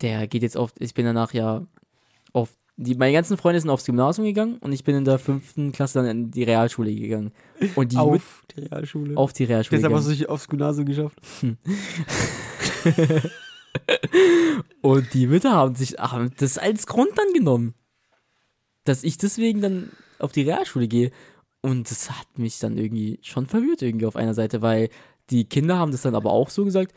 der 0.00 0.26
geht 0.26 0.42
jetzt 0.42 0.56
auf, 0.56 0.72
ich 0.78 0.94
bin 0.94 1.04
danach 1.04 1.32
ja 1.32 1.66
auf, 2.32 2.56
die, 2.76 2.94
meine 2.94 3.12
ganzen 3.12 3.36
Freunde 3.36 3.60
sind 3.60 3.70
aufs 3.70 3.86
Gymnasium 3.86 4.26
gegangen 4.26 4.58
und 4.58 4.72
ich 4.72 4.84
bin 4.84 4.94
in 4.94 5.04
der 5.04 5.18
fünften 5.18 5.72
Klasse 5.72 5.98
dann 5.98 6.06
in 6.06 6.30
die 6.30 6.44
Realschule 6.44 6.94
gegangen. 6.94 7.32
Und 7.74 7.92
die 7.92 7.96
mit, 7.96 8.04
Auf 8.04 8.44
die 8.54 8.60
Realschule. 8.60 9.16
auf 9.16 9.32
die 9.32 9.44
Realschule 9.44 9.78
Deshalb 9.78 9.94
hast 9.94 10.06
du 10.06 10.10
dich 10.10 10.28
aufs 10.28 10.48
Gymnasium 10.48 10.86
geschafft. 10.86 11.18
Und 14.80 15.12
die 15.14 15.26
Mütter 15.26 15.52
haben 15.52 15.74
sich 15.74 15.98
haben 15.98 16.30
das 16.38 16.58
als 16.58 16.86
Grund 16.86 17.10
dann 17.16 17.32
genommen, 17.32 17.74
dass 18.84 19.04
ich 19.04 19.18
deswegen 19.18 19.60
dann 19.60 19.90
auf 20.18 20.32
die 20.32 20.42
Realschule 20.42 20.88
gehe. 20.88 21.10
Und 21.60 21.90
das 21.90 22.10
hat 22.10 22.38
mich 22.38 22.58
dann 22.58 22.76
irgendwie 22.78 23.18
schon 23.22 23.46
verwirrt 23.46 23.82
irgendwie 23.82 24.06
auf 24.06 24.16
einer 24.16 24.34
Seite, 24.34 24.62
weil 24.62 24.88
die 25.30 25.44
Kinder 25.48 25.78
haben 25.78 25.92
das 25.92 26.02
dann 26.02 26.14
aber 26.14 26.30
auch 26.32 26.50
so 26.50 26.64
gesagt, 26.64 26.92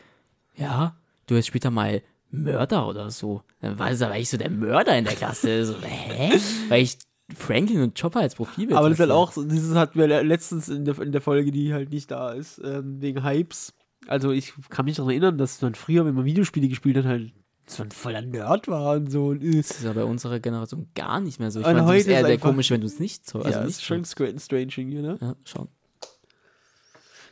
ja, 0.55 0.95
du 1.27 1.35
wirst 1.35 1.47
später 1.47 1.71
mal 1.71 2.01
Mörder 2.31 2.87
oder 2.87 3.09
so. 3.09 3.41
Dann 3.61 3.79
war, 3.79 3.89
das, 3.89 3.99
war 4.01 4.17
ich 4.17 4.29
so 4.29 4.37
der 4.37 4.49
Mörder 4.51 4.97
in 4.97 5.05
der 5.05 5.15
Klasse. 5.15 5.65
So, 5.65 5.75
hä? 5.81 6.37
Weil 6.69 6.83
ich 6.83 6.97
Franklin 7.35 7.81
und 7.81 7.99
Chopper 7.99 8.19
als 8.21 8.35
Profilbild 8.35 8.77
Aber 8.77 8.89
das 8.89 8.97
ist 8.97 9.01
halt 9.01 9.11
auch, 9.11 9.33
dieses 9.35 9.75
hatten 9.75 9.99
wir 9.99 10.07
le- 10.07 10.21
letztens 10.23 10.69
in 10.69 10.85
der, 10.85 10.97
in 10.99 11.11
der 11.11 11.21
Folge, 11.21 11.51
die 11.51 11.73
halt 11.73 11.91
nicht 11.91 12.09
da 12.11 12.31
ist, 12.31 12.59
ähm, 12.63 13.01
wegen 13.01 13.23
Hypes. 13.23 13.73
Also 14.07 14.31
ich 14.31 14.53
kann 14.69 14.85
mich 14.85 14.95
daran 14.95 15.11
erinnern, 15.11 15.37
dass 15.37 15.61
man 15.61 15.75
früher, 15.75 16.05
wenn 16.05 16.15
man 16.15 16.25
Videospiele 16.25 16.67
gespielt 16.67 16.97
hat, 16.97 17.05
halt 17.05 17.31
so 17.67 17.83
ein 17.83 17.91
voller 17.91 18.21
Nerd 18.23 18.67
war 18.67 18.95
und 18.95 19.11
so. 19.11 19.27
Und, 19.27 19.43
äh, 19.43 19.57
Das 19.57 19.71
ist 19.71 19.83
ja 19.83 19.93
bei 19.93 20.03
unserer 20.03 20.39
Generation 20.39 20.87
gar 20.95 21.19
nicht 21.19 21.39
mehr 21.39 21.51
so. 21.51 21.59
Ich 21.59 21.65
meine, 21.67 21.79
du 21.79 21.85
bist 21.85 21.91
heute 21.91 21.99
ist 21.99 22.07
eher 22.07 22.23
der 22.27 22.37
komische, 22.39 22.73
wenn 22.73 22.81
du 22.81 22.87
es 22.87 22.99
nicht 22.99 23.27
so. 23.29 23.39
Also 23.39 23.59
ja, 23.59 23.65
nicht 23.65 23.77
ist 23.77 23.83
schon 23.85 24.05
strange, 24.05 24.39
irgendwie, 24.75 25.01
ne? 25.01 25.17
Ja, 25.21 25.35
schon. 25.45 25.67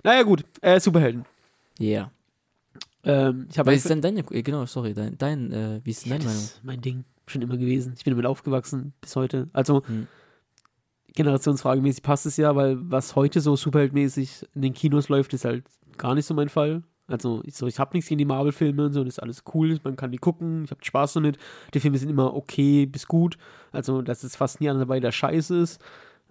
Naja, 0.04 0.24
gut. 0.24 0.44
Äh, 0.62 0.80
Superhelden. 0.80 1.26
Yeah. 1.80 2.12
Ähm, 3.04 3.48
ich 3.50 3.58
Was 3.58 3.76
ist 3.76 3.90
denn 3.90 4.02
deine, 4.02 4.20
äh, 4.32 4.42
genau, 4.44 4.66
sorry, 4.66 4.94
dein, 4.94 5.18
dein 5.18 5.52
äh, 5.52 5.82
wie 5.84 5.92
ist 5.92 6.06
denn 6.06 6.12
Ja, 6.12 6.18
deine 6.18 6.24
das 6.26 6.34
Meinung? 6.34 6.46
ist 6.46 6.64
mein 6.64 6.82
Ding. 6.82 7.06
Schon 7.28 7.42
immer 7.42 7.58
gewesen. 7.58 7.94
Ich 7.98 8.04
bin 8.06 8.12
damit 8.14 8.26
aufgewachsen 8.26 8.94
bis 9.02 9.16
heute. 9.16 9.50
Also 9.54 9.84
Hm. 9.86 10.08
generationsfragemäßig 11.14 12.04
passt 12.04 12.26
es 12.26 12.38
ja, 12.38 12.56
weil 12.56 12.78
was 12.90 13.16
heute 13.16 13.42
so 13.42 13.56
superheldmäßig 13.56 14.46
in 14.56 14.62
den 14.62 14.74
Kinos 14.74 15.10
läuft, 15.10 15.34
ist 15.34 15.46
halt 15.46 15.66
gar 15.98 16.16
nicht 16.16 16.26
so 16.26 16.34
mein 16.34 16.50
Fall. 16.50 16.84
Also 17.08 17.42
ich, 17.46 17.56
so, 17.56 17.68
ich 17.68 17.80
habe 17.80 17.96
nichts 17.96 18.10
gegen 18.10 18.20
die 18.20 18.26
Marvel-Filme 18.26 18.86
und 18.86 18.94
so, 18.94 19.04
das 19.04 19.14
ist 19.16 19.20
alles 19.20 19.44
cool, 19.54 19.80
man 19.84 19.96
kann 19.96 20.12
die 20.12 20.18
gucken, 20.18 20.66
ich 20.66 20.72
habe 20.72 20.84
Spaß 20.84 21.14
damit. 21.14 21.38
Die 21.74 21.80
Filme 21.80 21.98
sind 21.98 22.10
immer 22.10 22.34
okay 22.36 22.86
bis 22.86 23.08
gut. 23.08 23.38
Also 23.72 24.02
das 24.02 24.24
ist 24.24 24.36
fast 24.36 24.60
nie 24.62 24.70
einer 24.70 24.80
dabei, 24.80 25.00
der 25.00 25.12
scheiße 25.12 25.58
ist. 25.58 25.82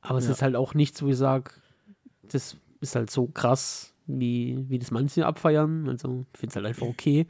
Aber 0.02 0.18
es 0.18 0.26
Ja. 0.26 0.32
ist 0.32 0.42
halt 0.42 0.54
auch 0.54 0.74
nichts, 0.74 1.02
wo 1.02 1.08
ich 1.08 1.16
sage, 1.16 1.50
das 2.30 2.56
ist 2.80 2.96
halt 2.96 3.10
so 3.10 3.26
krass, 3.26 3.94
wie, 4.06 4.64
wie 4.68 4.78
das 4.78 4.90
manche 4.90 5.26
abfeiern. 5.26 5.88
Also 5.88 6.24
ich 6.32 6.38
finde 6.40 6.50
es 6.50 6.56
halt 6.56 6.66
einfach 6.66 6.86
okay. 6.86 7.26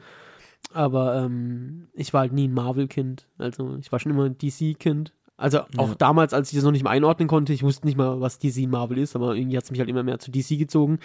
Aber 0.73 1.15
ähm, 1.23 1.87
ich 1.93 2.13
war 2.13 2.21
halt 2.21 2.33
nie 2.33 2.47
ein 2.47 2.53
Marvel-Kind. 2.53 3.27
Also 3.37 3.77
ich 3.79 3.91
war 3.91 3.99
schon 3.99 4.11
immer 4.11 4.25
ein 4.25 4.37
DC-Kind. 4.37 5.13
Also 5.39 5.59
auch 5.77 5.89
Ja. 5.89 5.95
damals, 5.95 6.33
als 6.33 6.49
ich 6.51 6.55
das 6.55 6.63
noch 6.65 6.71
nicht 6.71 6.81
mehr 6.83 6.91
einordnen 6.91 7.27
konnte, 7.27 7.53
ich 7.53 7.61
wusste 7.61 7.85
nicht 7.85 7.95
mal, 7.97 8.19
was 8.21 8.39
DC 8.39 8.67
Marvel 8.67 8.97
ist, 8.97 9.15
aber 9.15 9.35
irgendwie 9.35 9.55
hat 9.55 9.65
es 9.65 9.71
mich 9.71 9.79
halt 9.79 9.89
immer 9.89 10.01
mehr 10.01 10.17
zu 10.17 10.31
DC 10.31 10.57
gezogen. 10.57 10.99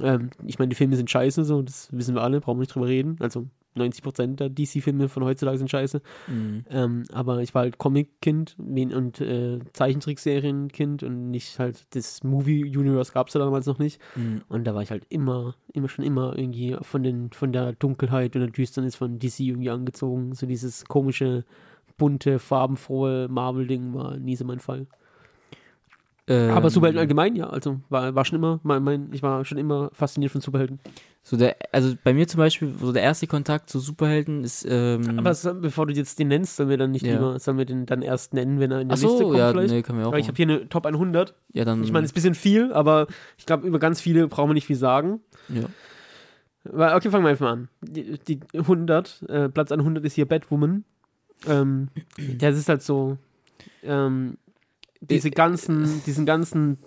Ähm, 0.00 0.30
ich 0.46 0.58
meine, 0.58 0.70
die 0.70 0.74
Filme 0.76 0.96
sind 0.96 1.10
scheiße, 1.10 1.44
so, 1.44 1.60
das 1.60 1.88
wissen 1.92 2.14
wir 2.14 2.22
alle, 2.22 2.40
brauchen 2.40 2.56
wir 2.56 2.62
nicht 2.62 2.74
drüber 2.74 2.86
reden. 2.88 3.16
Also 3.20 3.46
90% 3.76 4.36
der 4.36 4.48
DC-Filme 4.48 5.08
von 5.08 5.24
heutzutage 5.24 5.58
sind 5.58 5.70
scheiße. 5.70 6.00
Mhm. 6.26 6.64
Ähm, 6.70 7.04
aber 7.12 7.40
ich 7.40 7.54
war 7.54 7.62
halt 7.62 7.78
Comic-Kind 7.78 8.56
und 8.58 9.20
äh, 9.20 9.58
Zeichentrickserien-Kind 9.72 11.02
und 11.02 11.30
nicht 11.30 11.58
halt 11.58 11.94
das 11.94 12.22
Movie-Universe 12.24 13.12
gab 13.12 13.28
es 13.28 13.34
ja 13.34 13.40
damals 13.40 13.66
noch 13.66 13.78
nicht. 13.78 14.00
Mhm. 14.14 14.42
Und 14.48 14.64
da 14.64 14.74
war 14.74 14.82
ich 14.82 14.90
halt 14.90 15.04
immer, 15.08 15.54
immer 15.72 15.88
schon 15.88 16.04
immer 16.04 16.36
irgendwie 16.36 16.76
von, 16.82 17.02
den, 17.02 17.30
von 17.32 17.52
der 17.52 17.72
Dunkelheit 17.72 18.34
und 18.36 18.42
der 18.42 18.50
Düsternis 18.50 18.96
von 18.96 19.18
DC 19.18 19.40
irgendwie 19.40 19.70
angezogen. 19.70 20.34
So 20.34 20.46
dieses 20.46 20.84
komische, 20.84 21.44
bunte, 21.96 22.38
farbenfrohe 22.38 23.28
Marvel-Ding 23.28 23.94
war 23.94 24.16
nie 24.16 24.36
so 24.36 24.44
mein 24.44 24.60
Fall. 24.60 24.86
Aber 26.28 26.64
Ähm, 26.64 26.70
Superhelden 26.70 26.98
allgemein, 26.98 27.36
ja. 27.36 27.48
Also 27.48 27.80
war, 27.88 28.14
war 28.14 28.24
schon 28.24 28.36
immer, 28.38 28.58
mein, 28.64 28.82
mein, 28.82 29.08
ich 29.12 29.22
war 29.22 29.44
schon 29.44 29.58
immer 29.58 29.90
fasziniert 29.92 30.32
von 30.32 30.40
Superhelden. 30.40 30.80
So 31.22 31.36
der, 31.36 31.56
also 31.72 31.94
bei 32.02 32.12
mir 32.14 32.26
zum 32.26 32.38
Beispiel, 32.38 32.72
so 32.80 32.92
der 32.92 33.02
erste 33.02 33.26
Kontakt 33.28 33.70
zu 33.70 33.78
Superhelden 33.78 34.42
ist, 34.42 34.66
ähm, 34.68 35.18
Aber 35.18 35.34
so, 35.34 35.54
bevor 35.54 35.86
du 35.86 35.92
jetzt 35.92 36.18
den 36.18 36.28
nennst, 36.28 36.56
sollen 36.56 36.68
wir 36.68 36.78
dann 36.78 36.90
nicht 36.90 37.04
Ja. 37.06 37.14
lieber, 37.14 37.38
sollen 37.38 37.58
wir 37.58 37.64
den 37.64 37.86
dann 37.86 38.02
erst 38.02 38.34
nennen, 38.34 38.58
wenn 38.58 38.72
er 38.72 38.80
in 38.80 38.88
der 38.88 38.96
ach 38.98 39.02
Liste 39.02 39.18
so, 39.18 39.24
kommt 39.26 39.38
ja, 39.38 39.50
vielleicht? 39.50 39.70
nee, 39.70 39.82
können 39.82 39.98
wir 40.00 40.08
auch 40.08 40.12
Weil 40.12 40.20
ich 40.20 40.26
habe 40.28 40.36
hier 40.36 40.46
eine 40.48 40.68
Top 40.68 40.84
100. 40.86 41.34
Ja, 41.52 41.64
dann, 41.64 41.82
Ich 41.84 41.92
meine, 41.92 42.04
es 42.04 42.10
ist 42.10 42.14
ein 42.14 42.14
bisschen 42.14 42.34
viel, 42.34 42.72
aber 42.72 43.06
ich 43.38 43.46
glaube, 43.46 43.66
über 43.66 43.78
ganz 43.78 44.00
viele 44.00 44.26
brauchen 44.26 44.50
wir 44.50 44.54
nicht 44.54 44.66
viel 44.66 44.76
sagen. 44.76 45.20
ja. 45.48 45.68
Okay, 46.64 47.10
fangen 47.10 47.24
wir 47.24 47.30
einfach 47.30 47.46
mal 47.46 47.52
an. 47.52 47.68
Die, 47.82 48.18
die 48.18 48.40
100, 48.56 49.22
äh, 49.28 49.48
Platz 49.48 49.70
100 49.70 50.04
ist 50.04 50.14
hier 50.14 50.26
Batwoman. 50.26 50.84
Ähm, 51.46 51.88
das 52.38 52.56
ist 52.58 52.68
halt 52.68 52.82
so, 52.82 53.18
ähm, 53.84 54.36
diese 55.00 55.30
ganzen, 55.30 56.02
diesen 56.04 56.26
ganzen 56.26 56.78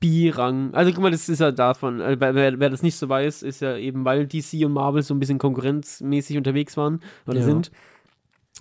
B-Rang. 0.00 0.74
Also 0.74 0.92
guck 0.92 1.02
mal, 1.02 1.10
das 1.10 1.28
ist 1.28 1.40
ja 1.40 1.50
davon. 1.50 2.00
äh, 2.00 2.16
Wer, 2.18 2.58
wer, 2.58 2.70
das 2.70 2.82
nicht 2.82 2.96
so 2.96 3.08
weiß, 3.08 3.42
ist 3.42 3.60
ja 3.60 3.76
eben, 3.76 4.04
weil 4.04 4.26
DC 4.26 4.64
und 4.64 4.72
Marvel 4.72 5.02
so 5.02 5.14
ein 5.14 5.18
bisschen 5.18 5.38
konkurrenzmäßig 5.38 6.36
unterwegs 6.36 6.76
waren 6.76 7.00
oder 7.26 7.38
Ja. 7.38 7.44
sind, 7.44 7.70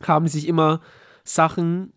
haben 0.04 0.28
sich 0.28 0.48
immer 0.48 0.80
Sachen 1.24 1.94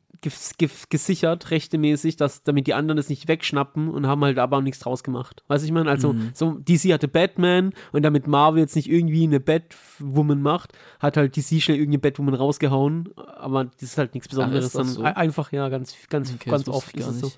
gesichert, 0.91 1.51
rechtemäßig, 1.51 2.17
dass, 2.17 2.43
damit 2.43 2.67
die 2.67 2.75
anderen 2.75 2.99
es 2.99 3.09
nicht 3.09 3.29
wegschnappen 3.29 3.89
und 3.89 4.07
haben 4.07 4.23
halt 4.25 4.39
aber 4.39 4.59
auch 4.59 4.63
nichts 4.63 4.81
draus 4.81 5.03
gemacht. 5.03 5.43
Weißt 5.49 5.63
du, 5.63 5.67
ich 5.67 5.73
meine, 5.73 5.91
also 5.91 6.13
Mhm. 6.13 6.31
so 6.35 6.53
DC 6.59 6.93
hatte 6.93 7.09
Batman 7.09 7.73
und 7.93 8.03
damit 8.03 8.27
Marvel 8.27 8.61
jetzt 8.61 8.77
nicht 8.77 8.89
irgendwie 8.91 9.25
eine 9.25 9.41
Batwoman 9.41 10.43
macht, 10.43 10.73
hat 11.01 11.17
halt 11.17 11.37
DC 11.37 11.61
schnell 11.63 11.77
irgendeine 11.79 11.99
Batwoman 12.01 12.35
rausgehauen, 12.35 13.11
aber 13.17 13.65
das 13.65 13.83
ist 13.83 13.99
halt 13.99 14.15
nichts 14.15 14.29
Besonderes, 14.29 14.73
sondern 14.73 14.95
so? 14.95 15.03
ein- 15.03 15.17
einfach, 15.17 15.53
ja, 15.53 15.69
ganz, 15.69 15.95
ganz, 16.09 16.33
Okay, 16.35 16.51
ganz 16.51 16.69
oft 16.69 16.95
ist 16.97 17.07
es 17.07 17.21
so. 17.21 17.33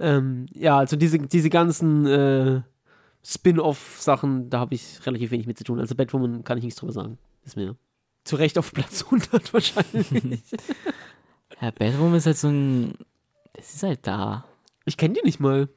Ähm, 0.00 0.46
ja, 0.52 0.78
also 0.78 0.96
diese, 0.96 1.18
diese 1.18 1.50
ganzen 1.50 2.06
äh, 2.06 2.62
Spin-off-Sachen, 3.24 4.50
da 4.50 4.58
habe 4.60 4.74
ich 4.74 5.04
relativ 5.06 5.30
wenig 5.30 5.46
mit 5.46 5.58
zu 5.58 5.64
tun. 5.64 5.78
Also 5.78 5.94
Batwoman 5.94 6.44
kann 6.44 6.58
ich 6.58 6.64
nichts 6.64 6.80
drüber 6.80 6.92
sagen. 6.92 7.18
Ist 7.44 7.56
mir 7.56 7.76
zu 8.24 8.36
Recht 8.36 8.56
auf 8.58 8.72
Platz 8.72 9.04
100 9.04 9.52
wahrscheinlich. 9.54 10.42
Ja, 11.60 11.70
Batwoman 11.70 12.14
ist 12.14 12.26
halt 12.26 12.36
so 12.38 12.48
ein, 12.48 12.94
das 13.52 13.74
ist 13.74 13.82
halt 13.82 14.06
da. 14.06 14.44
ich 14.84 14.96
kenne 14.96 15.14
die 15.14 15.22
nicht 15.24 15.40
mal. 15.40 15.68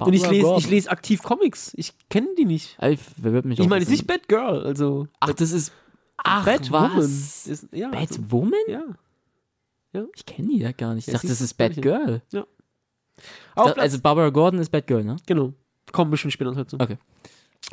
Und 0.00 0.12
ich 0.12 0.20
Barbara 0.22 0.30
lese 0.32 0.42
Gordon. 0.44 0.58
ich 0.60 0.70
lese 0.70 0.90
aktiv 0.90 1.22
Comics. 1.22 1.72
Ich 1.74 1.92
kenne 2.08 2.28
die 2.36 2.44
nicht. 2.44 2.76
Wer 2.80 3.32
wird 3.32 3.44
mich 3.46 3.58
Ich 3.58 3.68
meine, 3.68 3.82
es 3.82 3.88
ist 3.88 3.92
nicht 3.92 4.06
Batgirl, 4.06 4.64
also 4.64 5.08
Ach, 5.18 5.32
das 5.32 5.50
ist, 5.52 5.72
ach, 6.18 6.44
Batwoman. 6.44 6.96
was? 6.98 7.46
Ist, 7.48 7.68
ja, 7.72 7.90
also, 7.90 8.20
Batwoman? 8.20 8.52
ja. 8.68 8.82
Ich 10.14 10.24
kenne 10.26 10.48
die 10.48 10.58
ja 10.58 10.70
gar 10.72 10.94
nicht. 10.94 11.08
Ich 11.08 11.12
Ja, 11.12 11.14
dachte, 11.14 11.28
das 11.28 11.40
ist 11.40 11.54
Batgirl. 11.54 12.22
Auf 13.56 13.74
Da, 13.74 13.80
also 13.80 13.98
Barbara 14.00 14.28
Gordon 14.30 14.60
ist 14.60 14.70
Batgirl, 14.70 15.02
ne? 15.02 15.16
genau. 15.26 15.52
Kommen 15.90 16.10
bestimmt 16.12 16.32
später 16.34 16.50
noch 16.50 16.58
dazu. 16.58 16.76
Okay. 16.78 16.98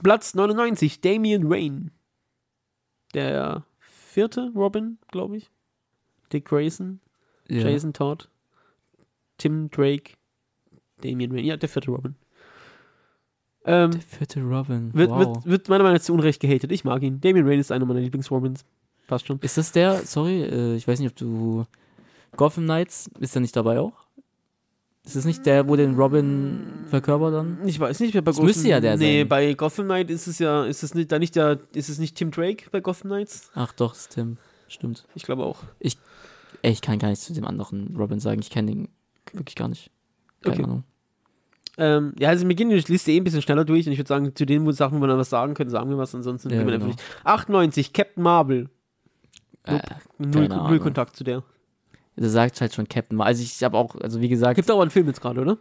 Platz 0.02 0.34
99, 0.34 1.02
Damian 1.02 1.48
Wayne. 1.50 1.92
Der 3.14 3.64
vierte 3.80 4.52
Robin, 4.56 4.98
glaube 5.12 5.38
ich. 5.38 5.52
Dick 6.34 6.46
Grayson, 6.46 7.00
Ja. 7.49 7.67
Jason 7.67 7.93
Todd, 7.93 8.29
Tim 9.38 9.69
Drake, 9.69 10.13
Damian 11.01 11.31
Wayne. 11.34 11.43
Ja, 11.47 11.58
der 11.58 11.69
vierte 11.69 11.91
Robin. 11.91 12.15
Ähm, 13.67 13.91
Der 13.91 14.01
vierte 14.01 14.41
Robin. 14.41 14.93
wird, 14.93 15.10
wow. 15.10 15.19
wird, 15.19 15.45
wird 15.45 15.69
meiner 15.69 15.84
Meinung 15.84 15.97
nach 15.97 16.03
zu 16.03 16.13
Unrecht 16.13 16.39
gehatet. 16.39 16.71
Ich 16.71 16.84
mag 16.84 17.01
ihn. 17.01 17.19
Damian 17.19 17.45
Wayne 17.47 17.60
ist 17.62 17.71
einer 17.71 17.86
meiner 17.86 17.99
Lieblings-Robins. 17.99 18.63
Passt 19.08 19.27
schon. 19.27 19.39
Ist 19.41 19.58
das 19.58 19.71
der, 19.71 20.01
sorry, 20.05 20.43
äh, 20.43 20.75
ich 20.75 20.88
weiß 20.88 20.99
nicht, 20.99 21.10
ob 21.10 21.15
du 21.15 21.65
Gotham 22.38 22.65
Knights, 22.65 23.10
ist 23.19 23.34
der 23.36 23.41
nicht 23.41 23.55
dabei 23.55 23.79
auch? 23.79 23.93
Ist 25.03 25.15
das 25.15 25.25
nicht 25.25 25.45
der, 25.45 25.67
wo 25.67 25.75
den 25.75 25.95
Robin 25.95 26.63
verkörpert 26.89 27.34
dann? 27.34 27.60
Ich 27.67 27.79
weiß 27.79 27.99
nicht, 27.99 28.15
wer 28.15 28.23
bei 28.23 28.31
Das 28.31 28.41
müsste 28.41 28.67
ja 28.67 28.79
der 28.79 28.97
Nee, 28.97 29.19
sein. 29.21 29.27
bei 29.29 29.53
Gotham 29.53 29.86
Knight 29.86 30.10
ist 30.10 30.25
es 30.25 30.39
ja, 30.39 30.65
ist 30.65 30.81
es 30.81 30.95
nicht, 30.95 31.12
da 31.12 31.19
nicht 31.19 31.36
der, 31.36 31.60
ist 31.73 31.89
es 31.89 31.99
nicht 31.99 32.15
Tim 32.17 32.31
Drake 32.31 32.65
bei 32.71 32.81
Gotham 32.81 33.10
Knights? 33.12 33.51
Ach 33.53 33.71
doch, 33.73 33.93
ist 33.93 34.10
Tim. 34.13 34.38
Stimmt. 34.67 35.05
Ich 35.13 35.23
glaube 35.23 35.43
auch. 35.43 35.63
Ey, 36.65 36.71
ich 36.71 36.82
kann 36.82 36.97
gar 36.99 37.10
nichts 37.10 37.25
zu 37.25 37.34
dem 37.34 37.45
anderen 37.45 37.95
Robin 37.95 38.19
sagen. 38.19 38.39
Ich 38.41 38.49
kenne 38.49 38.71
den 38.71 38.89
wirklich 39.34 39.56
gar 39.56 39.67
nicht. 39.67 39.91
Keine 40.41 40.56
Okay. 40.56 40.63
Ahnung. 40.63 40.84
Ähm, 41.78 42.13
ja, 42.17 42.30
also 42.30 42.47
wir 42.47 42.56
gehen 42.56 42.69
die 42.69 42.75
Liste 42.75 43.12
eh 43.12 43.17
ein 43.17 43.23
bisschen 43.23 43.41
schneller 43.41 43.65
durch 43.65 43.86
und 43.86 43.91
ich 43.91 43.99
würde 43.99 44.08
sagen, 44.08 44.34
zu 44.34 44.45
den 44.45 44.65
wo 44.65 44.71
Sachen, 44.71 44.97
wo 44.97 45.01
wir 45.04 45.08
dann 45.08 45.17
was 45.17 45.30
sagen 45.30 45.54
können, 45.54 45.69
sagen 45.69 45.89
wir 45.89 45.97
was, 45.97 46.15
ansonsten 46.15 46.49
Ja, 46.49 46.60
wir 46.60 46.63
genau. 46.65 46.75
einfach 46.75 46.88
nicht. 46.88 47.01
98, 47.25 47.91
Captain 47.93 48.23
Marvel. 48.23 48.69
Äh, 49.63 49.80
Null, 50.17 50.47
null. 50.47 50.80
Kontakt 50.80 51.15
zu 51.17 51.23
der. 51.23 51.43
der 52.15 52.30
sagt 52.30 52.62
halt 52.62 52.73
schon 52.73 52.88
Captain. 52.88 53.17
Mar- 53.17 53.28
Also 53.28 53.43
ich 53.43 53.62
habe 53.63 53.78
auch, 53.78 53.95
also 53.95 54.21
wie 54.21 54.30
gesagt, 54.30 54.56
Gibt 54.56 54.71
auch 54.71 54.80
einen 54.80 54.91
Film 54.91 55.08
jetzt 55.08 55.21
gerade, 55.21 55.41
oder? 55.41 55.58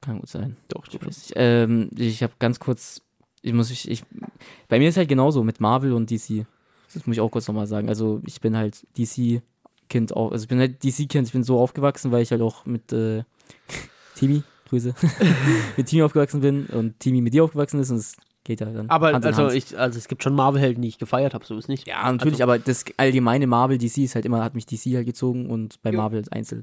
kann 0.00 0.20
gut 0.20 0.28
sein. 0.28 0.56
Doch, 0.68 0.86
Ich 0.88 0.94
weiß 0.94 1.04
nicht. 1.18 1.32
Ähm, 1.36 1.90
ich 1.96 2.22
habe 2.22 2.32
ganz 2.38 2.58
kurz, 2.60 3.02
ich 3.42 3.52
muss 3.52 3.70
mich, 3.70 3.90
ich, 3.90 4.04
bei 4.68 4.78
mir 4.78 4.88
ist 4.88 4.96
halt 4.96 5.08
genauso 5.08 5.42
mit 5.44 5.60
Marvel 5.60 5.92
und 5.92 6.10
DC. 6.10 6.46
Das 6.94 7.06
muss 7.06 7.16
ich 7.16 7.20
auch 7.20 7.30
kurz 7.30 7.46
nochmal 7.48 7.66
sagen. 7.66 7.88
Also 7.88 8.20
ich 8.26 8.40
bin 8.40 8.56
halt 8.56 8.86
DC-Kind 9.88 10.14
auch, 10.16 10.32
also 10.32 10.42
ich 10.44 10.48
bin 10.48 10.58
halt 10.58 10.82
DC-Kind, 10.82 11.26
ich 11.26 11.32
bin 11.32 11.42
so 11.44 11.58
aufgewachsen, 11.58 12.12
weil 12.12 12.22
ich 12.22 12.30
halt 12.30 12.42
auch 12.42 12.66
mit 12.66 12.92
äh, 12.92 13.24
Timmy, 14.14 14.42
Grüße, 14.68 14.94
mit 15.76 15.86
Timmy 15.86 16.02
aufgewachsen 16.02 16.40
bin 16.40 16.66
und 16.66 16.98
Timmy 17.00 17.20
mit 17.20 17.34
dir 17.34 17.44
aufgewachsen 17.44 17.80
ist 17.80 17.90
und 17.90 17.98
es 17.98 18.16
geht 18.44 18.60
ja 18.60 18.66
dann. 18.66 18.88
Aber 18.90 19.14
also, 19.14 19.48
ich, 19.50 19.76
also 19.78 19.98
es 19.98 20.08
gibt 20.08 20.22
schon 20.22 20.34
Marvel-Helden, 20.34 20.82
die 20.82 20.88
ich 20.88 20.98
gefeiert 20.98 21.34
habe, 21.34 21.44
so 21.44 21.56
ist 21.58 21.68
nicht. 21.68 21.86
Ja, 21.86 22.10
natürlich, 22.10 22.34
Also- 22.34 22.44
aber 22.44 22.58
das 22.58 22.84
allgemeine 22.96 23.46
Marvel 23.46 23.78
DC 23.78 23.98
ist 23.98 24.14
halt 24.14 24.24
immer, 24.24 24.42
hat 24.42 24.54
mich 24.54 24.66
DC 24.66 24.94
halt 24.94 25.06
gezogen 25.06 25.50
und 25.50 25.82
bei 25.82 25.90
Jo. 25.90 25.98
Marvel 25.98 26.22
einzeln. 26.30 26.62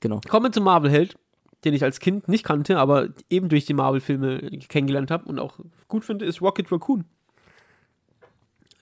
Genau. 0.00 0.20
Kommen 0.28 0.52
zum 0.52 0.64
Marvel-Held, 0.64 1.16
den 1.64 1.74
ich 1.74 1.82
als 1.82 2.00
Kind 2.00 2.28
nicht 2.28 2.44
kannte, 2.44 2.78
aber 2.78 3.08
eben 3.30 3.48
durch 3.48 3.64
die 3.64 3.74
Marvel-Filme 3.74 4.38
kennengelernt 4.68 5.10
habe 5.10 5.24
und 5.24 5.38
auch 5.38 5.58
gut 5.88 6.04
finde, 6.04 6.24
ist 6.26 6.40
Rocket 6.42 6.70
Raccoon. 6.70 7.04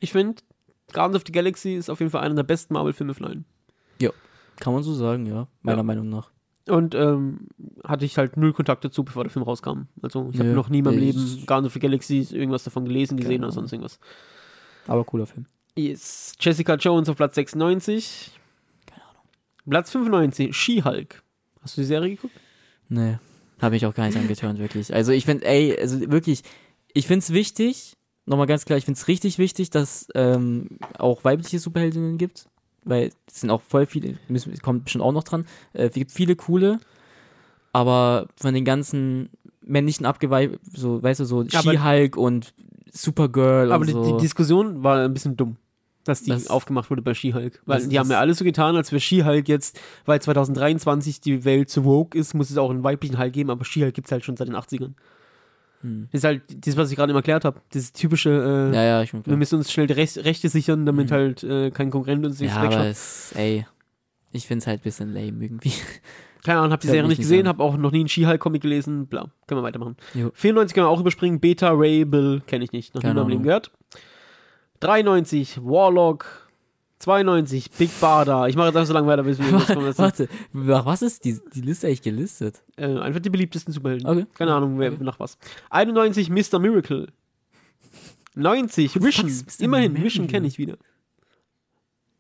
Ich 0.01 0.12
finde, 0.12 0.42
Guardians 0.92 1.16
of 1.16 1.23
the 1.27 1.33
Galaxy 1.33 1.75
ist 1.75 1.88
auf 1.88 2.01
jeden 2.01 2.11
Fall 2.11 2.23
einer 2.23 2.35
der 2.35 2.42
besten 2.42 2.75
Marvel-Filme 2.75 3.14
von 3.14 3.27
allen. 3.27 3.44
Kann 4.57 4.72
man 4.72 4.85
so 4.85 4.94
sagen, 4.94 5.26
ja, 5.26 5.48
meiner 5.62 5.78
Ja. 5.78 5.83
Meinung 5.83 6.09
nach. 6.09 6.30
Und 6.68 6.94
ähm, 6.94 7.48
hatte 7.83 8.04
ich 8.04 8.16
halt 8.18 8.37
null 8.37 8.52
Kontakt 8.52 8.85
dazu, 8.85 9.02
bevor 9.04 9.24
der 9.24 9.30
Film 9.30 9.42
rauskam. 9.42 9.88
Also 10.00 10.30
ich 10.33 10.38
habe 10.38 10.50
noch 10.50 10.68
nie 10.68 10.78
in 10.78 10.85
meinem 10.85 10.98
Leben 11.00 11.18
Guardians 11.44 11.66
of 11.66 11.72
the 11.72 11.80
Galaxy 11.80 12.26
irgendwas 12.30 12.62
davon 12.62 12.85
gelesen, 12.85 13.16
gesehen 13.16 13.33
Keine 13.33 13.46
oder 13.46 13.52
sonst 13.52 13.72
irgendwas. 13.72 13.98
Aber 14.87 15.04
cooler 15.04 15.26
Film. 15.26 15.46
Yes. 15.76 16.35
Jessica 16.38 16.76
Jones 16.76 17.09
auf 17.09 17.16
Platz 17.16 17.35
96. 17.35 18.30
Keine 18.87 19.02
Ahnung. 19.02 19.22
Platz 19.68 19.90
95, 19.90 20.54
She-Hulk. 20.57 21.22
Hast 21.61 21.76
du 21.76 21.80
die 21.80 21.87
Serie 21.87 22.11
geguckt? 22.14 22.35
Nee, 22.88 23.18
habe 23.61 23.76
ich 23.76 23.85
auch 23.87 23.94
gar 23.94 24.07
nicht 24.07 24.16
angetönt, 24.16 24.61
wirklich. 24.61 24.94
Also 24.94 25.11
ich 25.11 25.24
finde, 25.24 25.44
ey, 25.46 25.76
also 25.78 26.00
wirklich, 26.12 26.42
ich 26.92 27.07
finde 27.09 27.18
es 27.24 27.33
wichtig, 27.33 27.96
nochmal 28.24 28.46
ganz 28.46 28.64
klar, 28.64 28.78
ich 28.78 28.85
finde 28.85 28.98
es 28.98 29.09
richtig 29.09 29.38
wichtig, 29.38 29.70
dass 29.70 30.07
ähm, 30.14 30.78
auch 30.98 31.24
weibliche 31.24 31.59
Superheldinnen 31.59 32.18
gibt, 32.18 32.46
weil 32.85 33.11
es 33.27 33.40
sind 33.40 33.51
auch 33.51 33.62
voll 33.62 33.87
viele, 33.87 34.18
müssen, 34.29 34.57
kommt 34.59 34.85
bestimmt 34.85 35.05
auch 35.05 35.12
noch 35.12 35.25
dran, 35.25 35.47
äh, 35.73 35.87
es 35.87 35.94
gibt 35.94 36.12
viele 36.12 36.37
coole, 36.37 36.79
aber 37.73 38.29
von 38.37 38.55
den 38.55 38.64
ganzen 38.64 39.31
männlichen 39.62 40.07
Abgeweih, 40.07 40.51
so, 40.73 41.03
weißt 41.03 41.20
du, 41.20 41.25
so 41.25 41.44
She-Hulk 41.49 42.16
und 42.16 42.53
Supergirl 42.92 43.73
Aber 43.73 43.81
und 43.83 43.87
die, 43.88 43.92
so. 43.92 44.16
die 44.16 44.23
Diskussion 44.23 44.83
war 44.85 44.99
ein 45.05 45.12
bisschen 45.14 45.37
dumm, 45.37 45.57
dass 46.05 46.23
die 46.23 46.31
Das- 46.31 46.49
aufgemacht 46.49 46.90
wurde 46.90 47.03
bei 47.03 47.14
She-Hulk. 47.14 47.62
Weil 47.66 47.81
das 47.81 47.88
die 47.88 47.99
haben 47.99 48.11
ja 48.11 48.20
alle 48.20 48.35
so 48.35 48.44
getan, 48.44 48.77
als 48.77 48.92
wäre 48.92 49.01
She-Hulk 49.01 49.49
jetzt, 49.49 49.81
weil 50.05 50.20
2023 50.23 51.20
die 51.20 51.44
Welt 51.44 51.70
zu 51.70 51.85
woke 51.85 52.16
ist, 52.16 52.35
muss 52.35 52.51
es 52.51 52.59
auch 52.59 52.70
einen 52.70 52.85
weiblichen 52.85 53.18
Hulk 53.18 53.33
geben, 53.33 53.51
aber 53.51 53.64
She-Hulk 53.64 53.94
gibt 53.94 54.07
es 54.09 54.12
halt 54.12 54.25
schon 54.25 54.37
seit 54.37 54.49
den 54.49 54.55
80ern. 54.57 54.92
Hm. 55.85 56.09
Das 56.11 56.20
ist 56.20 56.25
halt 56.25 56.42
das, 56.66 56.77
was 56.77 56.90
ich 56.90 56.97
gerade 56.97 57.11
eben 57.11 57.16
erklärt 57.16 57.44
habe. 57.44 57.61
Dieses 57.73 57.92
typische, 57.92 58.31
äh, 58.73 58.75
ja, 58.75 58.83
ja, 58.83 59.03
ich 59.03 59.12
wir 59.12 59.37
müssen 59.37 59.57
uns 59.57 59.70
schnell 59.70 59.87
die 59.87 59.92
Rech 59.92 60.16
Rechte 60.18 60.49
sichern, 60.49 60.85
damit 60.87 61.11
Mhm. 61.11 61.14
halt 61.14 61.42
äh, 61.44 61.70
kein 61.70 61.90
Konkurrent 61.90 62.25
uns 62.27 62.40
nichts 62.40 62.55
ja, 62.57 62.62
aber 62.62 62.70
wegschnappt. 62.70 62.90
es, 62.90 63.33
ey, 63.37 63.66
ich 64.33 64.47
finde 64.47 64.62
es 64.62 64.66
halt 64.66 64.81
ein 64.81 64.83
bisschen 64.83 65.12
lame 65.14 65.44
irgendwie. 65.44 65.73
Keine 66.44 66.59
Ahnung, 66.59 66.73
hab 66.73 66.81
die 66.81 66.88
Serie 66.88 67.09
nicht 67.09 67.16
gesehen, 67.23 67.49
hab 67.49 67.59
auch 67.59 67.77
noch 67.79 67.90
nie 67.90 68.01
einen 68.01 68.09
She-Hulk-Comic 68.09 68.61
gelesen, 68.61 69.07
bla. 69.07 69.31
Können 69.47 69.61
wir 69.61 69.62
weitermachen. 69.62 69.97
Jo. 70.12 70.31
94 70.35 70.75
können 70.75 70.85
wir 70.87 70.90
auch 70.90 71.01
überspringen. 71.01 71.40
Beta, 71.40 71.70
Ray, 71.73 72.05
Bill, 72.05 72.42
kenne 72.47 72.64
ich 72.64 72.73
nicht. 72.73 72.94
Noch 72.94 73.03
nie 73.03 73.09
in 73.09 73.16
meinem 73.16 73.29
Leben 73.29 73.42
gehört. 73.44 73.70
93, 74.81 75.59
Warlock. 75.64 76.43
92, 77.04 77.70
Big 77.72 77.90
Barda. 78.00 78.46
Ich 78.48 78.56
mache 78.56 78.68
jetzt 78.68 78.76
einfach 78.76 78.86
so 78.88 78.94
lange 78.94 79.06
weiter, 79.06 79.22
bis 79.24 79.38
wir 79.38 79.50
lassen. 79.50 79.98
Warte, 79.98 80.28
nach 80.52 80.86
was 80.86 81.02
ist 81.02 81.24
die, 81.24 81.38
die 81.54 81.60
Liste 81.60 81.86
eigentlich 81.86 82.02
gelistet? 82.02 82.62
äh, 82.76 82.86
Einfach 82.98 83.20
die 83.20 83.28
beliebtesten 83.30 83.72
Superhelden. 83.74 84.08
Okay. 84.08 84.26
Keine 84.34 84.54
Ahnung, 84.54 84.78
wer 84.78 84.90
nach 84.92 85.20
was. 85.20 85.36
91, 85.70 86.30
Mr. 86.30 86.58
Miracle. 86.58 87.08
90, 88.36 89.02
Vision. 89.02 89.30
Immerhin? 89.60 90.02
Vision 90.02 90.26
kenne 90.26 90.46
ich 90.46 90.58
wieder. 90.58 90.76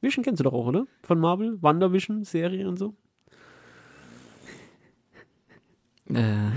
Vision 0.02 0.22
kennst 0.22 0.40
du 0.40 0.44
doch 0.44 0.52
auch, 0.52 0.66
oder? 0.66 0.86
Von 1.02 1.18
Marvel, 1.18 1.56
WandaVision, 1.62 2.24
Serie 2.24 2.68
und 2.68 2.78
so. 2.78 2.94
Ähm, 6.10 6.52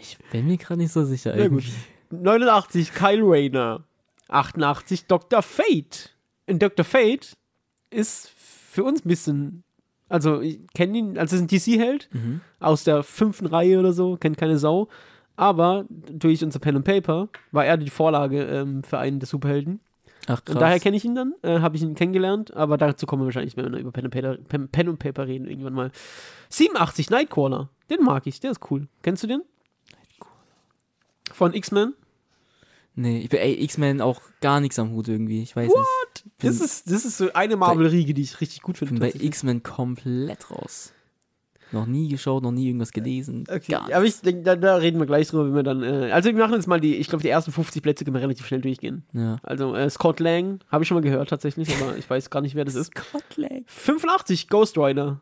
ich 0.00 0.16
bin 0.30 0.46
mir 0.46 0.56
gerade 0.56 0.80
nicht 0.80 0.92
so 0.92 1.04
sicher. 1.04 1.36
Ja, 1.36 1.48
gut. 1.48 1.64
irgendwie. 2.10 2.24
89 2.24 2.94
Kyle 2.94 3.22
Rayner. 3.24 3.84
88 4.28 5.06
Dr. 5.06 5.42
Fate. 5.42 6.14
Und 6.48 6.62
Dr. 6.62 6.84
Fate 6.84 7.36
ist 7.90 8.28
für 8.30 8.84
uns 8.84 9.04
ein 9.04 9.08
bisschen. 9.08 9.64
Also, 10.08 10.40
ich 10.40 10.60
kenne 10.74 10.96
ihn, 10.98 11.18
also 11.18 11.36
ist 11.36 11.42
ein 11.42 11.48
DC-Held 11.48 12.08
Mhm. 12.12 12.40
aus 12.60 12.84
der 12.84 13.02
fünften 13.02 13.46
Reihe 13.46 13.78
oder 13.78 13.92
so, 13.92 14.16
kennt 14.16 14.38
keine 14.38 14.58
Sau. 14.58 14.88
Aber 15.36 15.84
durch 15.88 16.42
unser 16.42 16.58
Pen 16.58 16.76
and 16.76 16.84
Paper 16.84 17.28
war 17.52 17.64
er 17.66 17.76
die 17.76 17.90
Vorlage 17.90 18.42
ähm, 18.44 18.82
für 18.82 18.98
einen 18.98 19.20
der 19.20 19.28
Superhelden. 19.28 19.80
Ach, 20.26 20.44
krass. 20.44 20.54
Und 20.56 20.60
daher 20.60 20.80
kenne 20.80 20.96
ich 20.96 21.04
ihn 21.04 21.14
dann, 21.14 21.34
äh, 21.42 21.60
habe 21.60 21.76
ich 21.76 21.82
ihn 21.82 21.94
kennengelernt, 21.94 22.52
aber 22.54 22.76
dazu 22.76 23.06
kommen 23.06 23.22
wir 23.22 23.26
wahrscheinlich, 23.26 23.56
wenn 23.56 23.70
wir 23.72 23.78
über 23.78 23.92
Pen 23.92 24.06
and, 24.06 24.14
Paper, 24.14 24.36
Pen, 24.48 24.68
Pen 24.68 24.88
und 24.88 24.98
Paper 24.98 25.26
reden, 25.26 25.46
irgendwann 25.46 25.74
mal. 25.74 25.90
87, 26.48 27.10
Nightcrawler. 27.10 27.68
Den 27.88 28.02
mag 28.02 28.26
ich, 28.26 28.40
der 28.40 28.50
ist 28.50 28.60
cool. 28.70 28.88
Kennst 29.02 29.22
du 29.22 29.26
den? 29.26 29.42
Von 31.32 31.54
X-Men? 31.54 31.94
Nee, 32.98 33.20
ich 33.20 33.28
bin, 33.28 33.40
ey, 33.40 33.62
X-Men 33.64 34.00
auch 34.00 34.20
gar 34.40 34.60
nichts 34.60 34.78
am 34.78 34.92
Hut 34.92 35.08
irgendwie. 35.08 35.42
Ich 35.42 35.56
weiß 35.56 35.68
nicht. 35.68 36.24
Das 36.40 36.60
ist, 36.60 36.90
das 36.90 37.04
ist 37.04 37.18
so 37.18 37.32
eine 37.32 37.56
Marvel-Riege, 37.56 38.14
die 38.14 38.22
ich 38.22 38.40
richtig 38.40 38.62
gut 38.62 38.74
Ich 38.76 38.88
finde. 38.88 39.00
bin 39.00 39.12
bei. 39.12 39.24
X-Men 39.26 39.62
komplett 39.62 40.50
raus. 40.50 40.92
Noch 41.70 41.86
nie 41.86 42.08
geschaut, 42.08 42.42
noch 42.42 42.50
nie 42.50 42.66
irgendwas 42.66 42.92
gelesen. 42.92 43.44
Okay, 43.46 43.74
aber 43.74 44.04
ich 44.04 44.20
denke, 44.22 44.42
da, 44.42 44.56
da 44.56 44.76
reden 44.76 44.98
wir 44.98 45.06
gleich 45.06 45.28
drüber, 45.28 45.46
wenn 45.46 45.54
wir 45.54 45.62
dann. 45.62 45.82
Äh, 45.82 46.10
also, 46.12 46.30
wir 46.30 46.38
machen 46.38 46.54
jetzt 46.54 46.66
mal 46.66 46.80
die, 46.80 46.96
ich 46.96 47.08
glaube, 47.08 47.22
die 47.22 47.28
ersten 47.28 47.52
50 47.52 47.82
Plätze 47.82 48.04
können 48.04 48.14
wir 48.14 48.22
relativ 48.22 48.46
schnell 48.46 48.62
durchgehen. 48.62 49.04
Ja. 49.12 49.36
Also, 49.42 49.74
äh, 49.74 49.90
Scott 49.90 50.18
Lang, 50.20 50.60
habe 50.70 50.82
ich 50.84 50.88
schon 50.88 50.94
mal 50.96 51.02
gehört 51.02 51.28
tatsächlich, 51.28 51.68
aber 51.76 51.96
ich 51.98 52.08
weiß 52.08 52.30
gar 52.30 52.40
nicht, 52.40 52.54
wer 52.54 52.64
das 52.64 52.74
ist. 52.74 52.92
Scotland. 52.96 53.64
85, 53.70 54.48
Ghost 54.48 54.78
Rider. 54.78 55.20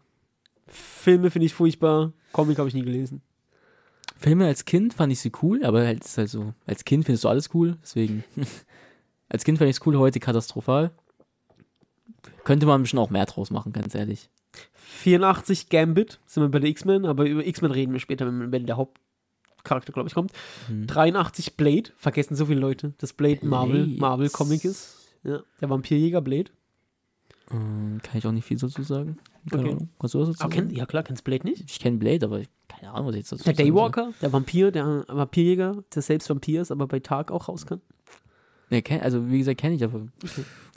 Filme 0.68 1.30
finde 1.30 1.46
ich 1.46 1.54
furchtbar. 1.54 2.12
Comic 2.32 2.58
habe 2.58 2.68
ich 2.68 2.74
nie 2.74 2.82
gelesen. 2.84 3.22
Filme 4.18 4.46
als 4.46 4.64
Kind 4.64 4.94
fand 4.94 5.12
ich 5.12 5.20
sie 5.20 5.32
cool, 5.42 5.64
aber 5.64 5.84
halt 5.84 6.04
ist 6.04 6.18
halt 6.18 6.30
so, 6.30 6.54
als 6.66 6.84
Kind 6.84 7.04
findest 7.04 7.24
du 7.24 7.28
alles 7.28 7.50
cool, 7.54 7.76
deswegen. 7.82 8.24
als 9.28 9.44
Kind 9.44 9.58
fand 9.58 9.68
ich 9.70 9.76
es 9.76 9.86
cool, 9.86 9.98
heute 9.98 10.20
katastrophal. 10.20 10.90
Könnte 12.44 12.66
man 12.66 12.82
bestimmt 12.82 13.00
auch 13.00 13.10
mehr 13.10 13.26
draus 13.26 13.50
machen, 13.50 13.72
ganz 13.72 13.94
ehrlich. 13.94 14.30
84, 14.72 15.68
Gambit, 15.68 16.20
sind 16.26 16.42
wir 16.42 16.48
bei 16.48 16.60
der 16.60 16.70
X-Men, 16.70 17.04
aber 17.04 17.26
über 17.26 17.46
X-Men 17.46 17.70
reden 17.70 17.92
wir 17.92 18.00
später, 18.00 18.26
wenn, 18.26 18.66
der 18.66 18.76
Hauptcharakter, 18.76 19.92
glaube 19.92 20.08
ich, 20.08 20.14
kommt. 20.14 20.32
Hm. 20.68 20.86
83, 20.86 21.56
Blade, 21.56 21.90
vergessen 21.96 22.36
so 22.36 22.46
viele 22.46 22.60
Leute, 22.60 22.94
dass 22.98 23.12
Blade 23.12 23.40
ein 23.42 23.48
Marvel, 23.48 23.84
Blade. 23.84 24.00
Marvel-Comic 24.00 24.64
ist. 24.64 24.96
Ja, 25.24 25.40
der 25.60 25.70
Vampirjäger 25.70 26.20
Blade. 26.20 26.50
Ähm, 27.52 28.00
kann 28.02 28.18
ich 28.18 28.26
auch 28.26 28.32
nicht 28.32 28.44
viel 28.44 28.58
dazu 28.58 28.82
sagen. 28.82 29.18
Keine 29.50 29.62
Okay. 29.62 29.72
Ahnung. 29.72 29.88
Kannst 30.00 30.14
du 30.14 30.20
was 30.20 30.28
dazu 30.36 30.48
kenn, 30.48 30.70
ja 30.70 30.84
klar, 30.86 31.02
kennst 31.04 31.22
Blade 31.24 31.46
nicht? 31.46 31.70
Ich 31.70 31.78
kenne 31.78 31.98
Blade, 31.98 32.26
aber 32.26 32.40
ich- 32.40 32.48
keine 32.68 32.92
Ahnung, 32.92 33.06
was 33.08 33.14
ich 33.14 33.20
jetzt 33.20 33.32
dazu 33.32 33.44
Der. 33.44 33.52
Daywalker, 33.54 34.12
der 34.20 34.32
Vampir, 34.32 34.70
der 34.72 35.04
Vampirjäger, 35.08 35.84
der 35.94 36.02
selbst 36.02 36.28
Vampir 36.28 36.62
ist, 36.62 36.70
aber 36.72 36.86
bei 36.88 36.98
Tag 36.98 37.30
auch 37.30 37.48
raus 37.48 37.64
kann. 37.66 37.80
Nee, 38.68 38.82
kenn, 38.82 39.00
also 39.00 39.30
wie 39.30 39.38
gesagt, 39.38 39.60
kenne 39.60 39.76
ich, 39.76 39.84
aber 39.84 40.08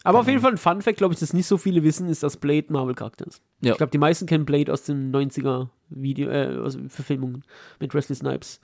Aber 0.03 0.19
auf 0.19 0.27
jeden 0.27 0.41
Fall 0.41 0.51
ein 0.51 0.57
Fun-Fact, 0.57 0.97
glaube 0.97 1.15
ich, 1.15 1.19
das 1.19 1.33
nicht 1.33 1.47
so 1.47 1.57
viele 1.57 1.83
wissen, 1.83 2.07
ist, 2.07 2.21
dass 2.21 2.37
Blade 2.37 2.67
Marvel-Charakter 2.69 3.25
ist. 3.25 3.41
Ja. 3.61 3.71
Ich 3.71 3.77
glaube, 3.77 3.91
die 3.91 3.97
meisten 3.97 4.27
kennen 4.27 4.45
Blade 4.45 4.71
aus 4.71 4.83
den 4.83 5.11
90er 5.11 5.69
Video, 5.89 6.29
äh, 6.29 6.55
aus 6.59 6.77
Verfilmungen 6.87 7.43
mit 7.79 7.95
Wesley 7.95 8.15
Snipes. 8.15 8.61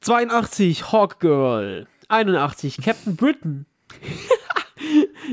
82, 0.00 0.92
Hawkgirl. 0.92 1.86
81, 2.08 2.76
Captain 2.78 3.16
Britain. 3.16 3.66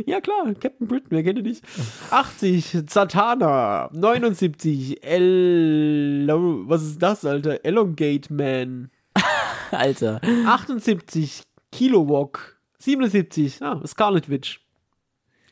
ja, 0.05 0.21
klar, 0.21 0.53
Captain 0.59 0.87
Britain, 0.87 1.07
wer 1.09 1.23
kennt 1.23 1.39
ihn 1.39 1.45
nicht? 1.45 1.63
80, 2.09 2.85
Zatanna. 2.87 3.89
79, 3.93 5.03
El. 5.03 6.27
Was 6.67 6.83
ist 6.83 7.01
das, 7.01 7.25
Alter? 7.25 7.63
Elongate 7.65 8.33
Man. 8.33 8.89
Alter. 9.71 10.21
78, 10.47 11.43
Kilowog. 11.71 12.57
77, 12.79 13.61
ah, 13.61 13.81
Scarlet 13.85 14.29
Witch. 14.29 14.59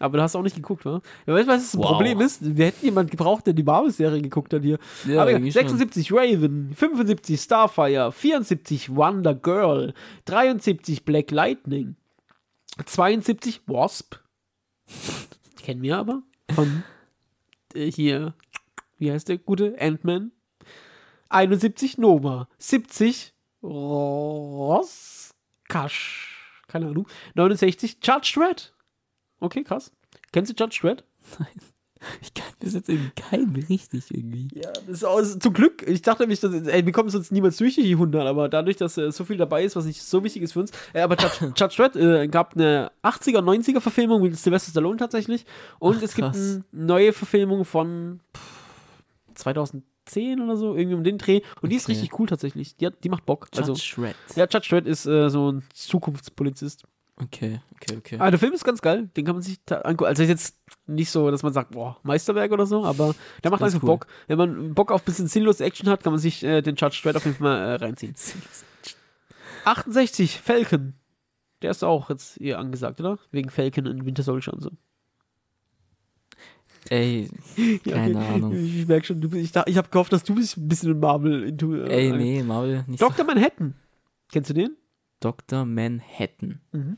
Aber 0.02 0.18
du 0.18 0.24
hast 0.24 0.36
auch 0.36 0.42
nicht 0.42 0.56
geguckt, 0.56 0.86
wa? 0.86 1.02
Ja, 1.28 1.34
weißt 1.34 1.48
du, 1.48 1.52
was 1.52 1.72
das 1.72 1.78
Wow. 1.78 1.88
Problem 1.88 2.22
ist? 2.22 2.40
Wir 2.58 2.68
hätten 2.68 2.86
jemanden 2.86 3.12
gebraucht, 3.12 3.46
der 3.46 3.54
die 3.54 3.64
Marvel-Serie 3.64 4.22
geguckt 4.22 4.54
hat 4.54 4.62
hier. 4.64 4.80
Ja, 5.06 5.22
Aber 5.22 5.32
irgendwie 5.32 5.52
schon. 5.52 5.62
76 5.68 6.14
Raven, 6.14 6.72
75 6.74 7.40
Starfire, 7.40 8.12
74 8.14 8.96
Wonder 8.96 9.36
Girl, 9.36 9.94
73 10.24 11.04
Black 11.04 11.32
Lightning, 11.32 11.96
72 12.86 13.62
Wasp. 13.68 14.16
Kennen 15.64 15.82
wir 15.82 15.98
aber. 15.98 16.24
Von 16.54 16.84
äh, 17.74 17.92
hier, 17.92 18.34
wie 18.98 19.12
heißt 19.12 19.28
der 19.28 19.38
gute? 19.38 19.76
Ant-Man. 19.80 20.32
71 21.30 21.98
Nova, 21.98 22.48
70 22.58 23.34
Roskash. 23.62 24.96
Keine 26.68 26.88
Ahnung. 26.88 27.08
69 27.36 27.98
Judge 28.04 28.34
Dredd. 28.36 28.74
Okay, 29.40 29.64
krass. 29.64 29.92
Kennst 30.32 30.52
du 30.52 30.56
Judge 30.64 30.80
Dredd? 30.82 31.04
Ich 32.22 32.34
kann 32.34 32.48
bis 32.60 32.74
jetzt 32.74 32.90
irgendwie 32.90 33.12
keinen 33.12 33.56
richtig 33.56 34.06
irgendwie. 34.14 34.48
Ja, 34.54 34.72
das 34.72 34.88
ist 34.88 35.04
auch, 35.06 35.22
zum 35.22 35.54
Glück. 35.54 35.86
Ich 35.88 36.02
dachte 36.02 36.24
nämlich, 36.24 36.40
dass, 36.40 36.54
ey, 36.54 36.86
wir 36.86 36.92
kommen 36.94 37.10
sonst 37.10 37.32
niemals 37.32 37.58
durch 37.58 37.76
die 37.76 37.92
100, 37.92 38.26
aber 38.26 38.48
dadurch, 38.50 38.78
dass 38.78 38.98
äh, 38.98 39.12
so 39.12 39.26
viel 39.26 39.38
dabei 39.38 39.64
ist, 39.64 39.76
was 39.76 39.86
nicht 39.86 40.02
so 40.02 40.24
wichtig 40.24 40.44
ist 40.44 40.54
für 40.54 40.62
uns. 40.62 40.72
Äh, 40.94 41.02
aber 41.02 41.16
Judge, 41.18 41.52
Dredd 41.76 41.96
äh, 41.96 42.28
gab 42.28 42.56
eine 42.56 42.92
80er, 43.04 43.40
90er 43.40 43.80
Verfilmung 43.82 44.22
mit 44.22 44.38
Sylvester 44.38 44.72
Stallone 44.72 44.98
tatsächlich. 44.98 45.46
Und 45.80 45.98
Ach, 46.00 46.04
es 46.04 46.16
gibt 46.16 46.36
eine 46.36 46.64
neue 46.72 47.12
Verfilmung 47.14 47.66
von 47.66 48.20
pff, 48.36 49.04
2010 49.36 50.42
oder 50.42 50.56
so, 50.58 50.76
irgendwie 50.76 50.96
um 50.96 51.04
den 51.04 51.18
Dreh. 51.18 51.42
Und 51.62 51.70
die 51.72 51.76
ist 51.76 51.84
Okay. 51.86 51.94
richtig 51.94 52.20
cool 52.20 52.28
tatsächlich. 52.28 52.76
Die, 52.78 52.86
hat, 52.88 53.04
die 53.04 53.10
macht 53.10 53.26
Bock. 53.26 53.48
Judge 53.54 53.72
also, 53.72 54.02
Dredd. 54.02 54.16
ja, 54.36 54.46
Judge 54.50 54.68
Dredd 54.70 54.86
ist 54.88 55.06
äh, 55.06 55.30
so 55.30 55.52
ein 55.52 55.64
Zukunftspolizist. 55.74 56.84
Okay, 57.22 57.60
okay, 57.76 57.98
okay. 57.98 58.18
Ah, 58.20 58.32
der 58.32 58.40
Film 58.40 58.54
ist 58.54 58.64
ganz 58.64 58.82
geil, 58.82 59.10
den 59.18 59.26
kann 59.26 59.36
man 59.36 59.42
sich 59.42 59.60
angucken. 59.70 60.08
Also 60.08 60.24
ist 60.24 60.30
jetzt 60.30 60.56
nicht 60.88 61.12
so, 61.12 61.30
dass 61.32 61.44
man 61.44 61.52
sagt, 61.52 61.72
boah, 61.72 61.98
Meisterwerk 62.04 62.52
oder 62.52 62.66
so, 62.66 62.86
aber 62.86 63.14
der 63.44 63.52
macht 63.52 63.62
einfach 63.62 63.84
cool. 63.84 63.88
Bock. 63.88 64.08
Wenn 64.28 64.38
man 64.38 64.74
Bock 64.74 64.92
auf 64.92 65.02
ein 65.02 65.06
bisschen 65.06 65.28
sinnlose 65.28 65.64
Action 65.64 65.90
hat, 65.90 66.02
kann 66.04 66.14
man 66.14 66.20
sich 66.20 66.44
äh, 66.44 66.62
den 66.62 66.76
Judge 66.76 67.02
Dredd 67.04 67.18
auf 67.18 67.26
jeden 67.26 67.38
Fall 67.38 67.48
mal 67.48 67.72
äh, 67.72 67.76
reinziehen. 67.76 68.16
68, 69.66 70.40
Falcon. 70.40 70.94
Der 71.62 71.72
ist 71.72 71.84
auch 71.84 72.10
jetzt 72.10 72.38
hier 72.38 72.58
angesagt, 72.58 73.02
oder? 73.02 73.20
Wegen 73.32 73.50
Falcon 73.50 73.88
und 73.88 74.06
Winter 74.06 74.24
Soldier 74.24 74.54
und 74.54 74.62
so. 74.62 74.72
Ey, 76.90 77.30
keine 77.84 78.20
Ahnung. 78.20 78.54
Ich, 78.54 78.80
ich 78.80 78.88
merke 78.88 79.06
schon, 79.06 79.20
du, 79.20 79.36
ich, 79.36 79.54
ich 79.54 79.78
habe 79.78 79.90
gehofft, 79.90 80.14
dass 80.14 80.24
du 80.24 80.36
bist 80.36 80.58
ein 80.58 80.70
bisschen 80.70 80.92
in 80.92 81.00
Marvel 81.00 81.44
into. 81.44 81.76
Äh, 81.76 82.08
ey, 82.08 82.12
nee, 82.14 82.44
Marvel 82.44 82.86
nicht. 82.88 83.02
Dr. 83.02 83.26
Manhattan. 83.26 83.76
Kennst 84.32 84.50
du 84.50 84.54
den? 84.54 84.78
Dr. 85.20 85.66
Manhattan. 85.66 86.62
Mhm. 86.72 86.98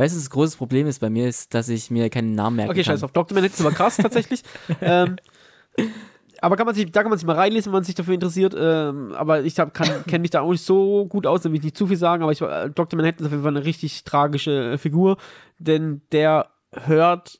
Weißt 0.00 0.14
du, 0.14 0.18
das 0.18 0.30
große 0.30 0.56
Problem 0.56 0.86
ist 0.86 0.98
bei 0.98 1.10
mir, 1.10 1.28
ist, 1.28 1.52
dass 1.52 1.68
ich 1.68 1.90
mir 1.90 2.08
keinen 2.08 2.34
Namen 2.34 2.56
merken 2.56 2.70
Okay, 2.70 2.82
kann. 2.82 2.94
scheiß 2.94 3.02
auf. 3.02 3.12
Dr. 3.12 3.34
Manhattan 3.34 3.54
ist 3.54 3.60
aber 3.60 3.74
krass 3.74 3.98
tatsächlich. 3.98 4.42
ähm, 4.80 5.16
aber 6.40 6.56
kann 6.56 6.64
man 6.64 6.74
sich, 6.74 6.90
da 6.90 7.02
kann 7.02 7.10
man 7.10 7.18
sich 7.18 7.26
mal 7.26 7.36
reinlesen, 7.36 7.66
wenn 7.66 7.80
man 7.80 7.84
sich 7.84 7.96
dafür 7.96 8.14
interessiert. 8.14 8.54
Ähm, 8.58 9.12
aber 9.12 9.42
ich 9.42 9.56
kenne 9.56 10.20
mich 10.20 10.30
da 10.30 10.40
auch 10.40 10.52
nicht 10.52 10.64
so 10.64 11.04
gut 11.04 11.26
aus, 11.26 11.42
da 11.42 11.50
will 11.50 11.58
ich 11.58 11.64
nicht 11.64 11.76
zu 11.76 11.86
viel 11.86 11.98
sagen. 11.98 12.22
Aber 12.22 12.32
ich, 12.32 12.40
äh, 12.40 12.70
Dr. 12.70 12.96
Manhattan 12.96 13.20
ist 13.20 13.26
auf 13.26 13.32
jeden 13.32 13.42
Fall 13.42 13.54
eine 13.54 13.66
richtig 13.66 14.04
tragische 14.04 14.72
äh, 14.72 14.78
Figur, 14.78 15.18
denn 15.58 16.00
der 16.12 16.48
hört 16.72 17.38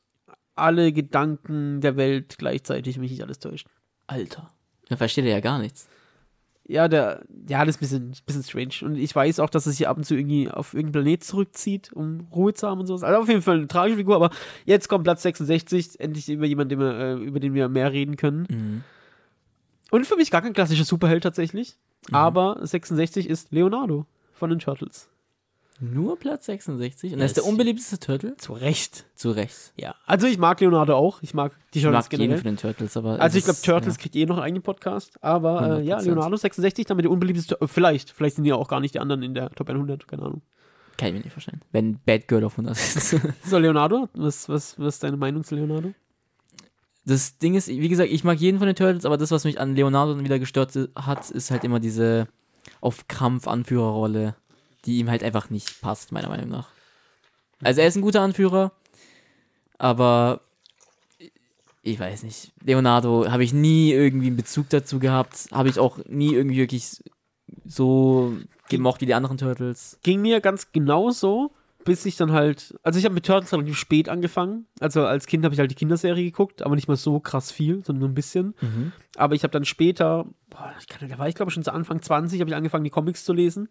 alle 0.55 0.93
Gedanken 0.93 1.81
der 1.81 1.97
Welt 1.97 2.37
gleichzeitig, 2.37 2.97
wenn 2.97 3.01
mich 3.01 3.13
nicht 3.13 3.23
alles 3.23 3.39
täuscht. 3.39 3.69
Alter. 4.07 4.51
Da 4.91 4.99
versteht 4.99 5.25
er 5.25 5.31
ja 5.31 5.41
gar 5.41 5.61
nichts. 5.61 5.89
Ja, 6.71 6.87
der, 6.87 7.25
ja, 7.49 7.65
das 7.65 7.75
ist 7.75 7.79
ein 7.79 7.81
bisschen, 7.81 8.25
bisschen 8.27 8.43
strange. 8.45 8.89
Und 8.89 8.97
ich 8.97 9.13
weiß 9.13 9.41
auch, 9.41 9.51
dass 9.51 9.67
es 9.67 9.77
sich 9.77 9.89
ab 9.89 9.97
und 9.97 10.05
zu 10.05 10.15
irgendwie 10.15 10.49
auf 10.49 10.73
irgendeinen 10.73 11.05
Planet 11.05 11.25
zurückzieht, 11.25 11.93
um 11.93 12.29
Ruhe 12.33 12.55
zu 12.55 12.69
haben 12.69 12.79
und 12.79 12.87
sowas. 12.87 13.03
Also 13.03 13.21
auf 13.21 13.29
jeden 13.29 13.43
Fall 13.43 13.57
eine 13.57 13.67
tragische 13.67 13.97
Figur, 13.97 14.15
aber 14.15 14.31
jetzt 14.67 14.89
kommt 14.89 15.03
Platz 15.03 15.23
66, 15.23 15.99
endlich 15.99 16.29
über 16.29 16.47
jemanden, 16.47 16.69
den 16.69 16.79
wir, 16.79 16.95
äh, 16.95 17.15
über 17.15 17.41
den 17.41 17.55
wir 17.55 17.69
mehr 17.69 17.91
reden 17.91 18.15
können. 18.17 18.47
Mhm. 18.49 18.85
Und 19.91 20.07
für 20.07 20.15
mich 20.15 20.31
gar 20.31 20.43
kein 20.43 20.53
klassischer 20.53 20.85
Superheld 20.85 21.25
tatsächlich. 21.25 21.77
Mhm. 22.09 22.15
Aber 22.15 22.59
66 22.63 23.29
ist 23.29 23.51
Leonardo 23.51 24.07
von 24.33 24.51
den 24.51 24.61
Turtles. 24.61 25.09
Nur 25.81 26.19
Platz 26.19 26.47
66. 26.47 27.15
Und 27.15 27.21
er 27.21 27.27
ist 27.27 27.37
der 27.37 27.45
unbeliebteste 27.47 27.99
Turtle? 27.99 28.37
Zu 28.37 28.53
Recht. 28.53 29.07
Zu 29.15 29.31
Recht. 29.31 29.73
Ja. 29.77 29.95
Also 30.07 30.27
ich 30.27 30.39
mag 30.39 30.61
Leonardo 30.61 30.95
auch. 30.95 31.23
Ich 31.23 31.33
mag 31.35 31.53
die 31.73 31.79
Ich 31.79 31.85
Turtles 31.85 32.11
mag 32.11 32.19
jeden 32.19 32.37
von 32.37 32.45
den 32.45 32.57
Turtles, 32.57 32.97
aber. 32.97 33.21
Also 33.21 33.39
ich 33.39 33.45
glaube, 33.45 33.61
Turtles 33.63 33.97
Ja. 33.97 34.03
kriegt 34.03 34.17
eh 34.17 34.27
noch 34.27 34.37
einen 34.37 34.45
eigenen 34.45 34.63
Podcast. 34.63 35.13
Aber 35.23 35.79
äh, 35.79 35.83
ja, 35.83 35.99
100%. 35.99 36.05
Leonardo 36.05 36.37
66, 36.37 36.87
damit 36.87 37.05
der 37.05 37.11
unbeliebteste. 37.11 37.61
Äh, 37.61 37.67
vielleicht. 37.67 38.11
Vielleicht 38.11 38.37
sind 38.37 38.45
ja 38.45 38.57
auch 38.57 38.69
gar 38.69 38.81
nicht 38.81 38.95
die 38.95 39.01
anderen 39.01 39.23
in 39.23 39.35
der 39.35 39.51
Top 39.51 39.69
100. 39.71 40.07
Keine 40.07 40.23
Ahnung. 40.23 40.43
Kann 40.99 41.09
ich 41.09 41.15
mir 41.15 41.21
nicht 41.21 41.33
vorstellen. 41.33 41.63
Wenn 41.73 41.99
Bad 42.05 42.29
Girl 42.29 42.45
auf 42.45 42.53
100 42.59 42.77
ist. 42.77 43.17
So, 43.45 43.57
Leonardo, 43.59 44.09
was, 44.13 44.49
was, 44.51 44.79
was 44.79 44.95
ist 44.97 45.03
deine 45.03 45.17
Meinung 45.17 45.45
zu 45.45 45.55
Leonardo? 45.55 45.95
das 47.07 47.39
Ding 47.39 47.55
ist, 47.55 47.69
wie 47.69 47.89
gesagt, 47.89 48.11
ich 48.13 48.23
mag 48.25 48.39
jeden 48.39 48.59
von 48.59 48.67
den 48.67 48.77
Turtles, 48.77 49.05
aber 49.05 49.17
das, 49.17 49.31
was 49.31 49.45
mich 49.45 49.59
an 49.59 49.75
Leonardo 49.75 50.15
dann 50.15 50.25
wieder 50.25 50.39
gestört 50.39 50.79
hat, 50.95 51.31
ist 51.31 51.51
halt 51.51 51.65
immer 51.65 51.81
diese 51.81 52.29
auf 52.81 53.09
Krampf 53.09 53.49
Anführerrolle, 53.49 54.37
die 54.85 54.99
ihm 54.99 55.11
halt 55.11 55.23
einfach 55.23 55.51
nicht 55.51 55.81
passt, 55.81 56.13
meiner 56.13 56.29
Meinung 56.29 56.49
nach. 56.49 56.69
Also 57.63 57.81
er 57.81 57.87
ist 57.87 57.97
ein 57.97 58.03
guter 58.03 58.23
Anführer, 58.23 58.73
aber 59.79 60.41
ich 61.83 61.99
weiß 61.99 62.23
nicht. 62.23 62.53
Leonardo 62.63 63.31
habe 63.31 63.45
ich 63.45 63.53
nie 63.53 63.93
irgendwie 63.93 64.29
einen 64.29 64.37
Bezug 64.37 64.69
dazu 64.71 64.99
gehabt, 64.99 65.49
habe 65.53 65.69
ich 65.69 65.79
auch 65.79 65.99
nie 66.07 66.35
irgendwie 66.35 66.59
wirklich 66.59 67.03
so 67.65 68.37
gemocht 68.69 69.01
wie 69.01 69.07
die 69.07 69.15
anderen 69.15 69.39
Turtles. 69.39 69.99
Ging 70.03 70.21
mir 70.23 70.41
ganz 70.41 70.73
genauso, 70.73 71.53
bis 71.85 72.05
ich 72.07 72.17
dann 72.17 72.33
halt. 72.33 72.75
Also 72.83 72.99
ich 72.99 73.05
habe 73.05 73.15
mit 73.15 73.27
Turtles 73.27 73.53
relativ 73.53 73.77
spät 73.77 74.09
angefangen. 74.09 74.67
Also 74.79 75.05
als 75.05 75.27
Kind 75.27 75.45
habe 75.45 75.55
ich 75.55 75.59
halt 75.59 75.71
die 75.71 75.75
Kinderserie 75.75 76.25
geguckt, 76.25 76.63
aber 76.63 76.75
nicht 76.75 76.89
mal 76.89 76.97
so 76.97 77.21
krass 77.21 77.51
viel, 77.51 77.85
sondern 77.85 78.01
nur 78.01 78.09
ein 78.09 78.15
bisschen. 78.15 78.55
Aber 79.17 79.35
ich 79.35 79.43
habe 79.43 79.53
dann 79.53 79.65
später, 79.65 80.27
boah, 80.51 80.75
ich 80.79 80.87
kann, 80.87 81.09
da 81.09 81.19
war 81.19 81.29
ich 81.29 81.35
glaube 81.35 81.51
schon 81.51 81.65
zu 81.65 81.73
Anfang 81.73 82.03
20, 82.03 82.41
habe 82.41 82.51
ich 82.51 82.57
angefangen, 82.57 82.85
die 82.85 82.91
Comics 82.91 83.25
zu 83.25 83.33
lesen. 83.33 83.69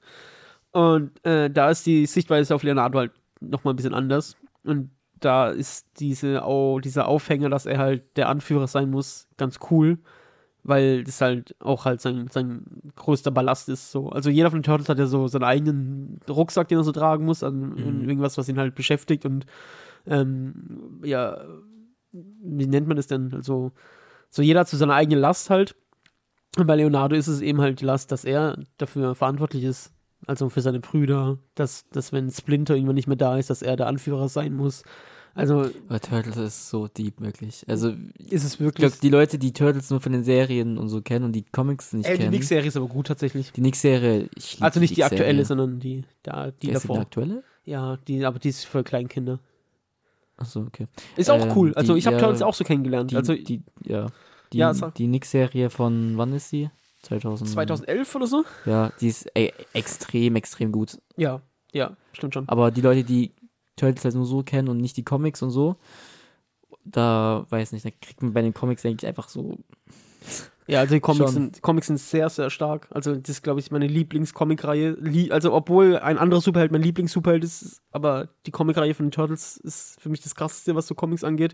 Und 0.72 1.26
äh, 1.26 1.50
da 1.50 1.70
ist 1.70 1.86
die 1.86 2.06
Sichtweise 2.06 2.54
auf 2.54 2.64
Leonardo 2.64 3.00
halt 3.00 3.12
nochmal 3.40 3.74
ein 3.74 3.78
bisschen 3.78 3.94
anders. 3.94 4.36
Und 4.64 4.92
da 5.20 5.50
ist 5.50 5.88
diese, 6.00 6.44
oh, 6.46 6.80
dieser 6.80 7.08
Aufhänger, 7.08 7.50
dass 7.50 7.66
er 7.66 7.78
halt 7.78 8.18
der 8.18 8.30
Anführer 8.30 8.68
sein 8.68 8.90
muss, 8.90 9.28
ganz 9.38 9.60
cool. 9.72 10.00
Weil 10.64 11.04
das 11.04 11.22
halt 11.22 11.56
auch 11.60 11.86
halt 11.86 12.02
sein, 12.02 12.28
sein 12.28 12.66
größter 12.96 13.32
Ballast 13.32 13.70
ist. 13.70 13.92
So. 13.92 14.10
Also 14.10 14.30
jeder 14.30 14.52
von 14.52 14.60
den 14.60 14.64
Turtles 14.64 14.90
hat 14.90 15.00
ja 15.00 15.08
so 15.08 15.28
seinen 15.28 15.44
eigenen 15.44 16.20
Rucksack, 16.30 16.68
den 16.68 16.80
er 16.80 16.84
so 16.84 16.92
tragen 16.92 17.26
muss, 17.26 17.44
an, 17.44 17.74
an 17.78 18.02
irgendwas, 18.02 18.38
was 18.38 18.50
ihn 18.50 18.60
halt 18.60 18.76
beschäftigt. 18.76 19.26
Und 19.26 19.46
ähm, 20.06 21.00
ja, 21.04 21.46
wie 22.12 22.68
nennt 22.68 22.88
man 22.88 22.98
das 22.98 23.08
denn? 23.08 23.34
Also, 23.34 23.72
so 24.30 24.42
jeder 24.42 24.62
hat 24.62 24.70
so 24.70 24.78
seine 24.78 24.94
eigene 24.94 25.20
Last 25.20 25.50
halt. 25.50 25.76
Und 26.58 26.68
bei 26.68 26.76
Leonardo 26.76 27.16
ist 27.16 27.28
es 27.28 27.42
eben 27.42 27.62
halt 27.62 27.80
die 27.80 27.86
Last, 27.86 28.12
dass 28.12 28.26
er 28.26 28.60
dafür 28.78 29.16
verantwortlich 29.16 29.64
ist. 29.64 29.94
Also 30.28 30.50
für 30.50 30.62
seine 30.62 30.80
Brüder, 30.80 31.38
dass, 31.56 31.88
dass 31.90 32.12
wenn 32.12 32.30
Splinter 32.30 32.76
irgendwann 32.76 32.96
nicht 32.96 33.08
mehr 33.08 33.16
da 33.18 33.38
ist, 33.38 33.50
dass 33.50 33.62
er 33.62 33.76
der 33.78 33.88
Anführer 33.88 34.28
sein 34.30 34.54
muss. 34.54 34.84
Also 35.34 35.70
Aber 35.88 36.00
Turtles 36.02 36.36
ist 36.38 36.70
so 36.70 36.88
deep, 36.88 37.22
wirklich. 37.22 37.64
Also 37.70 37.90
ist 38.18 38.44
es 38.44 38.56
ich 38.56 38.60
wirklich. 38.60 38.88
glaube, 38.88 38.98
die 39.02 39.10
Leute, 39.10 39.38
die 39.40 39.54
Turtles 39.54 39.90
nur 39.90 40.02
von 40.02 40.12
den 40.12 40.24
Serien 40.24 40.78
und 40.78 40.90
so 40.90 41.02
kennen 41.02 41.24
und 41.26 41.32
die 41.34 41.44
Comics 41.44 41.94
nicht 41.94 42.08
Ey, 42.08 42.14
die 42.14 42.18
kennen. 42.24 42.32
Nick-Serie 42.32 42.68
ist 42.68 42.76
aber 42.76 42.88
gut 42.88 43.08
tatsächlich. 43.08 43.52
Die 43.54 43.62
Nick-Serie, 43.62 44.28
ich 44.36 44.56
lieb 44.56 44.64
Also 44.64 44.80
nicht 44.80 44.98
die 44.98 45.02
Nick-Serie. 45.02 45.24
aktuelle, 45.26 45.46
sondern 45.46 45.80
die, 45.80 46.04
da, 46.24 46.48
die 46.52 46.52
ist 46.52 46.62
denn 46.62 46.70
die 46.70 46.74
davor. 46.74 47.00
aktuelle? 47.00 47.44
Ja, 47.64 47.98
die, 48.08 48.26
aber 48.26 48.40
die 48.40 48.50
ist 48.50 48.66
für 48.66 48.84
Kleinkinder. 48.84 49.40
Achso, 50.38 50.62
okay. 50.62 50.88
Ist 51.16 51.30
auch 51.30 51.40
Ähm, 51.46 51.52
cool. 51.56 51.74
Also 51.76 51.94
die- 51.94 52.00
ich 52.00 52.06
habe 52.08 52.16
ja, 52.18 52.22
Turtles 52.22 52.42
auch 52.42 52.54
so 52.54 52.64
kennengelernt. 52.64 53.12
Die, 53.12 53.16
also 53.16 53.34
die, 53.36 53.62
ja. 53.86 54.08
Die, 54.52 54.58
Ja, 54.58 54.74
die 54.74 55.08
Nick-Serie 55.08 55.70
von, 55.70 56.18
wann 56.18 56.34
ist 56.34 56.50
sie? 56.50 56.72
2000. 57.02 57.50
2011 57.50 58.16
oder 58.16 58.28
so? 58.28 58.44
Ja, 58.66 58.92
die 59.00 59.08
ist 59.08 59.26
ey, 59.34 59.54
extrem, 59.74 60.36
extrem 60.36 60.72
gut. 60.72 61.00
Ja, 61.18 61.42
ja, 61.72 61.96
stimmt 62.14 62.34
schon. 62.34 62.50
Aber 62.50 62.72
die 62.72 62.82
Leute, 62.82 63.04
die 63.04 63.32
Turtles 63.76 64.04
halt 64.04 64.16
nur 64.16 64.26
so 64.26 64.44
kennen 64.44 64.68
und 64.68 64.78
nicht 64.78 64.98
die 64.98 65.06
Comics 65.06 65.42
und 65.42 65.52
so, 65.52 65.78
da 66.84 67.46
weiß 67.50 67.72
nicht, 67.72 67.86
da 67.86 67.90
kriegt 67.90 68.22
man 68.22 68.34
bei 68.34 68.42
den 68.42 68.54
Comics 68.54 68.86
eigentlich 68.86 69.08
einfach 69.08 69.30
so 69.30 69.58
Ja, 70.68 70.80
also 70.82 70.94
die 70.94 71.00
Comics 71.00 71.32
Schon. 71.32 71.34
sind, 71.34 71.62
Comics 71.62 71.88
sind 71.88 71.98
sehr, 71.98 72.30
sehr 72.30 72.50
stark. 72.50 72.88
Also 72.92 73.16
das 73.16 73.30
ist, 73.30 73.42
glaube 73.44 73.60
ich, 73.60 73.72
meine 73.72 73.88
Lieblings-Comic-Reihe. 73.88 74.98
Lie 75.00 75.32
also 75.32 75.54
obwohl 75.54 75.98
ein 75.98 76.18
anderer 76.18 76.42
Superheld 76.42 76.72
mein 76.72 76.82
Lieblings-Superheld 76.82 77.44
ist, 77.44 77.82
aber 77.92 78.30
die 78.46 78.52
Comic-Reihe 78.52 78.94
von 78.94 79.08
den 79.08 79.12
Turtles 79.12 79.58
ist 79.58 80.00
für 80.00 80.10
mich 80.10 80.22
das 80.22 80.36
krasseste, 80.36 80.76
was 80.76 80.88
so 80.88 80.96
Comics 80.96 81.24
angeht. 81.24 81.54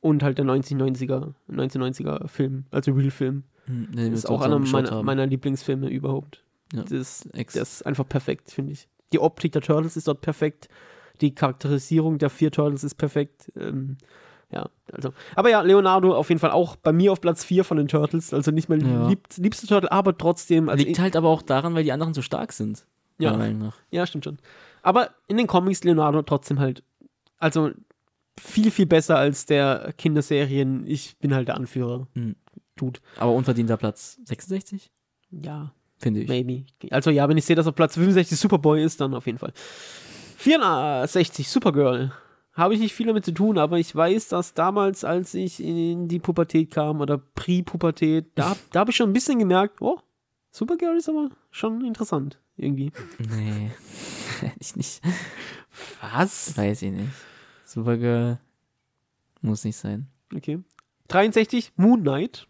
Und 0.00 0.22
halt 0.22 0.38
der 0.38 0.44
1990er, 0.44 1.32
1990er 1.50 2.28
Film, 2.28 2.64
also 2.70 2.92
Real-Film. 2.92 3.42
Hm, 3.66 3.88
nee, 3.92 4.08
ist 4.08 4.28
auch 4.28 4.40
einer 4.42 4.58
meiner, 4.58 5.02
meiner 5.02 5.26
Lieblingsfilme 5.26 5.88
überhaupt. 5.88 6.44
Ja, 6.72 6.82
Das, 6.82 7.28
das 7.32 7.54
ist 7.56 7.86
einfach 7.86 8.08
perfekt, 8.08 8.50
finde 8.50 8.72
ich. 8.72 8.88
Die 9.12 9.18
Optik 9.18 9.52
der 9.52 9.62
Turtles 9.62 9.96
ist 9.96 10.06
dort 10.06 10.20
perfekt. 10.20 10.68
Die 11.20 11.34
Charakterisierung 11.34 12.18
der 12.18 12.30
vier 12.30 12.52
Turtles 12.52 12.84
ist 12.84 12.94
perfekt. 12.94 13.50
Ähm, 13.56 13.96
ja, 14.50 14.68
also. 14.92 15.12
Aber 15.34 15.50
ja, 15.50 15.60
Leonardo 15.62 16.14
auf 16.14 16.28
jeden 16.28 16.38
Fall 16.38 16.52
auch 16.52 16.76
bei 16.76 16.92
mir 16.92 17.12
auf 17.12 17.20
Platz 17.20 17.44
4 17.44 17.64
von 17.64 17.76
den 17.76 17.88
Turtles. 17.88 18.32
Also 18.32 18.50
nicht 18.50 18.68
mein 18.68 18.80
Ja. 18.80 19.08
lieb, 19.08 19.26
liebster 19.36 19.66
Turtle, 19.66 19.90
aber 19.90 20.16
trotzdem. 20.16 20.68
Also 20.68 20.84
Liegt 20.84 20.98
halt 21.00 21.16
aber 21.16 21.28
auch 21.28 21.42
daran, 21.42 21.74
weil 21.74 21.84
die 21.84 21.92
anderen 21.92 22.14
so 22.14 22.22
stark 22.22 22.52
sind. 22.52 22.86
Ja. 23.18 23.36
Ja, 23.90 24.06
stimmt 24.06 24.24
schon. 24.24 24.38
Aber 24.82 25.10
in 25.26 25.36
den 25.36 25.46
Comics 25.48 25.82
Leonardo 25.84 26.22
trotzdem 26.22 26.60
halt, 26.60 26.82
also 27.38 27.70
viel, 28.40 28.70
viel 28.70 28.86
besser 28.86 29.16
als 29.18 29.46
der 29.46 29.92
Kinderserien. 29.98 30.86
Ich 30.86 31.16
bin 31.18 31.34
halt 31.34 31.48
der 31.48 31.56
Anführer. 31.56 32.06
Hm. 32.14 32.36
Dude. 32.76 33.00
Aber 33.16 33.32
unverdienter 33.32 33.76
Platz 33.76 34.18
66, 34.24 34.90
Ja, 35.30 35.72
finde 35.98 36.20
ich. 36.20 36.28
maybe. 36.28 36.64
Also 36.90 37.10
ja, 37.10 37.28
wenn 37.28 37.36
ich 37.36 37.44
sehe, 37.44 37.56
dass 37.56 37.66
auf 37.66 37.74
Platz 37.74 37.94
65 37.94 38.38
Superboy 38.38 38.82
ist, 38.82 39.00
dann 39.00 39.14
auf 39.14 39.26
jeden 39.26 39.38
Fall. 39.38 39.52
64 40.36 41.48
Supergirl. 41.48 42.12
Habe 42.52 42.74
ich 42.74 42.80
nicht 42.80 42.94
viel 42.94 43.06
damit 43.06 43.24
zu 43.24 43.32
tun, 43.32 43.56
aber 43.58 43.78
ich 43.78 43.94
weiß, 43.94 44.28
dass 44.28 44.54
damals, 44.54 45.04
als 45.04 45.34
ich 45.34 45.62
in 45.62 46.08
die 46.08 46.18
Pubertät 46.18 46.72
kam 46.72 47.00
oder 47.00 47.18
Prä-Pubertät, 47.18 48.32
da, 48.34 48.56
da 48.72 48.80
habe 48.80 48.90
ich 48.90 48.96
schon 48.96 49.10
ein 49.10 49.12
bisschen 49.12 49.38
gemerkt, 49.38 49.80
oh, 49.80 49.98
Supergirl 50.50 50.96
ist 50.96 51.08
aber 51.08 51.30
schon 51.50 51.84
interessant. 51.84 52.38
Irgendwie. 52.56 52.90
Nee, 53.18 53.70
ich 54.58 54.74
nicht. 54.74 55.00
Was? 56.00 56.56
Weiß 56.56 56.82
ich 56.82 56.90
nicht. 56.90 57.10
Supergirl 57.68 58.38
muss 59.42 59.64
nicht 59.64 59.76
sein. 59.76 60.08
Okay. 60.34 60.58
63, 61.08 61.72
Moon 61.76 62.00
Knight. 62.00 62.48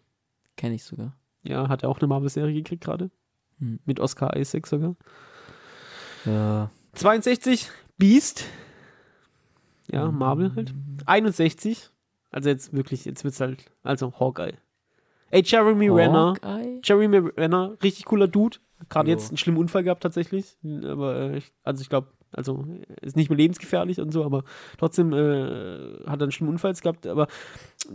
Kenne 0.55 0.75
ich 0.75 0.83
sogar. 0.85 1.13
Ja, 1.43 1.67
hat 1.67 1.83
er 1.83 1.89
auch 1.89 1.99
eine 1.99 2.07
Marvel-Serie 2.07 2.53
gekriegt 2.53 2.83
gerade. 2.83 3.11
Hm. 3.59 3.79
Mit 3.85 3.99
Oscar 3.99 4.35
Isaac 4.37 4.65
sogar. 4.65 4.95
Ja. 6.23 6.71
62, 6.93 7.69
Beast. 7.97 8.45
Ja, 9.91 10.09
Marvel 10.09 10.55
halt. 10.55 10.73
61, 11.05 11.89
also 12.31 12.49
jetzt 12.49 12.73
wirklich, 12.73 13.03
jetzt 13.05 13.23
wird's 13.23 13.41
halt, 13.41 13.65
also 13.83 14.13
Hawkeye. 14.19 14.53
Ey, 15.31 15.43
Jeremy 15.43 15.89
Renner. 15.89 16.35
Hawkeye? 16.41 16.79
Jeremy 16.83 17.17
Renner, 17.17 17.77
richtig 17.83 18.05
cooler 18.05 18.27
Dude. 18.27 18.57
Gerade 18.87 19.09
jetzt 19.09 19.29
einen 19.29 19.37
schlimmen 19.37 19.57
Unfall 19.57 19.83
gehabt 19.83 20.03
tatsächlich. 20.03 20.57
Aber, 20.63 21.33
äh, 21.33 21.41
also 21.63 21.81
ich 21.81 21.89
glaube, 21.89 22.07
also 22.31 22.65
ist 23.01 23.15
nicht 23.15 23.29
mehr 23.29 23.37
lebensgefährlich 23.37 23.99
und 23.99 24.11
so, 24.11 24.23
aber 24.23 24.43
trotzdem 24.77 25.13
äh, 25.13 26.05
hat 26.07 26.19
er 26.19 26.23
einen 26.23 26.31
schlimmen 26.31 26.53
Unfall 26.53 26.73
gehabt. 26.73 27.07
Aber 27.07 27.27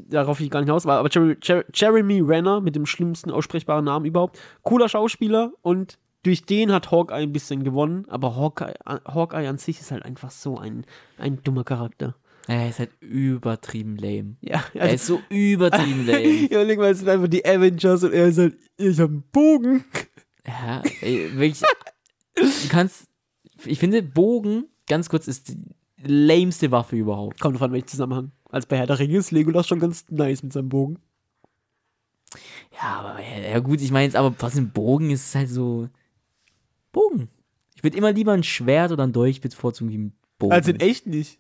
darauf 0.09 0.39
will 0.39 0.47
ich 0.47 0.51
gar 0.51 0.61
nicht 0.61 0.69
hinaus. 0.69 0.87
Aber 0.87 1.09
Jer 1.11 1.37
Jer 1.43 1.65
Jeremy 1.73 2.21
Renner 2.21 2.61
mit 2.61 2.75
dem 2.77 2.87
schlimmsten 2.87 3.31
aussprechbaren 3.31 3.85
Namen 3.85 4.07
überhaupt. 4.07 4.39
Cooler 4.63 4.89
Schauspieler 4.89 5.53
und 5.63 5.99
durch 6.25 6.45
den 6.47 6.73
hat 6.73 6.91
Hawkeye 6.91 7.23
ein 7.23 7.33
bisschen 7.33 7.65
gewonnen. 7.65 8.07
Aber 8.09 8.35
Hawkeye, 8.35 8.75
Hawkeye 8.87 9.47
an 9.47 9.59
sich 9.59 9.81
ist 9.81 9.91
halt 9.91 10.05
einfach 10.05 10.31
so 10.31 10.57
ein, 10.59 10.85
ein 11.19 11.43
dummer 11.45 11.65
Charakter. 11.65 12.15
Er 12.47 12.69
ist 12.69 12.79
halt 12.79 12.91
übertrieben 13.01 13.97
lame. 13.97 14.37
Ja, 14.41 14.63
Er 14.75 14.93
ist 14.93 15.07
so 15.07 15.21
übertrieben 15.31 16.07
lame. 16.07 16.49
ja, 16.51 16.63
leg 16.63 16.79
mal, 16.79 16.91
es 16.91 16.99
sind 16.99 17.09
einfach 17.09 17.29
die 17.29 17.45
Avengers 17.45 18.05
und 18.05 18.13
er 18.13 18.27
ist 18.29 18.39
halt, 18.39 18.57
ich 18.77 18.99
hab 19.01 19.09
einen 19.11 19.23
Bogen. 19.33 19.85
Ja, 20.47 20.83
ey, 21.01 21.31
wirklich. 21.35 21.63
Du 22.37 22.69
kannst. 22.69 23.07
Ich 23.67 23.79
finde, 23.79 24.03
Bogen, 24.03 24.67
ganz 24.87 25.09
kurz, 25.09 25.29
ist 25.29 25.49
die 25.49 25.57
lameste 26.03 26.71
Waffe 26.71 26.97
überhaupt. 26.97 27.41
Kommt 27.41 27.57
davon, 27.57 27.73
welchen 27.73 27.89
Zusammenhang. 27.89 28.33
Als 28.51 28.67
bei 28.67 28.77
Herr 28.77 28.87
der 28.87 28.99
Ringe 28.99 29.19
ist 29.19 29.31
Legolas 29.31 29.67
schon 29.67 29.81
ganz 29.81 30.05
nice 30.11 30.43
mit 30.43 30.53
seinem 30.53 30.69
Bogen. 30.69 30.99
Ja, 32.73 33.01
aber 33.01 33.21
ja, 33.21 33.59
gut, 33.61 33.81
ich 33.81 33.91
meine 33.91 34.05
jetzt, 34.05 34.17
aber 34.17 34.37
trotzdem 34.37 34.71
Bogen 34.71 35.11
ist 35.11 35.35
halt 35.35 35.49
so. 35.49 35.89
Bogen. 36.93 37.29
Ich 37.75 37.83
würde 37.83 37.97
immer 37.97 38.13
lieber 38.13 38.33
ein 38.33 38.43
Schwert 38.43 38.93
oder 38.93 39.05
ein 39.05 39.13
Dolch 39.13 39.41
bevorzugen 39.41 39.91
wie 39.91 39.99
ein 39.99 40.13
Bogen. 40.39 40.53
Also 40.53 40.71
in 40.71 40.81
echt 40.81 41.07
nicht. 41.07 41.39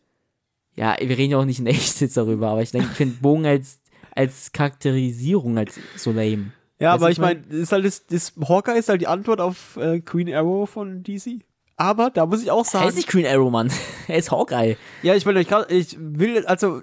ja, 0.74 0.96
wir 0.98 1.16
reden 1.16 1.32
ja 1.32 1.38
auch 1.38 1.44
nicht 1.44 1.60
in 1.60 1.66
echt 1.66 2.00
jetzt 2.00 2.16
darüber, 2.16 2.48
aber 2.48 2.62
ich 2.62 2.70
denke, 2.70 2.88
ich 2.90 2.96
finde 2.96 3.16
Bogen 3.20 3.46
als, 3.46 3.80
als 4.14 4.52
Charakterisierung 4.52 5.56
halt 5.56 5.72
so 5.96 6.10
lame. 6.12 6.52
Ja, 6.78 6.92
Weißt 6.92 7.02
aber 7.02 7.10
ich 7.10 7.18
ich 7.18 7.20
meine, 7.20 7.40
ist 7.62 7.72
halt 7.72 7.84
das, 7.84 8.06
das 8.06 8.32
Hawkeye 8.48 8.78
ist 8.78 8.88
halt 8.88 9.00
die 9.00 9.06
Antwort 9.06 9.40
auf 9.40 9.76
äh, 9.76 10.00
Queen 10.00 10.32
Arrow 10.32 10.68
von 10.68 11.02
DC. 11.02 11.40
Aber 11.76 12.10
da 12.10 12.26
muss 12.26 12.42
ich 12.42 12.50
auch 12.50 12.64
Er 12.64 12.70
sagen. 12.70 12.88
ist 12.88 12.96
nicht 12.96 13.08
Green 13.08 13.26
Arrow, 13.26 13.50
Mann. 13.50 13.70
er 14.08 14.18
ist 14.18 14.30
Hawkeye. 14.30 14.76
ja, 15.02 15.14
ich 15.14 15.26
will 15.26 15.36
euch 15.36 15.48
gerade, 15.48 15.72
ich 15.74 15.96
will, 15.98 16.44
also 16.46 16.82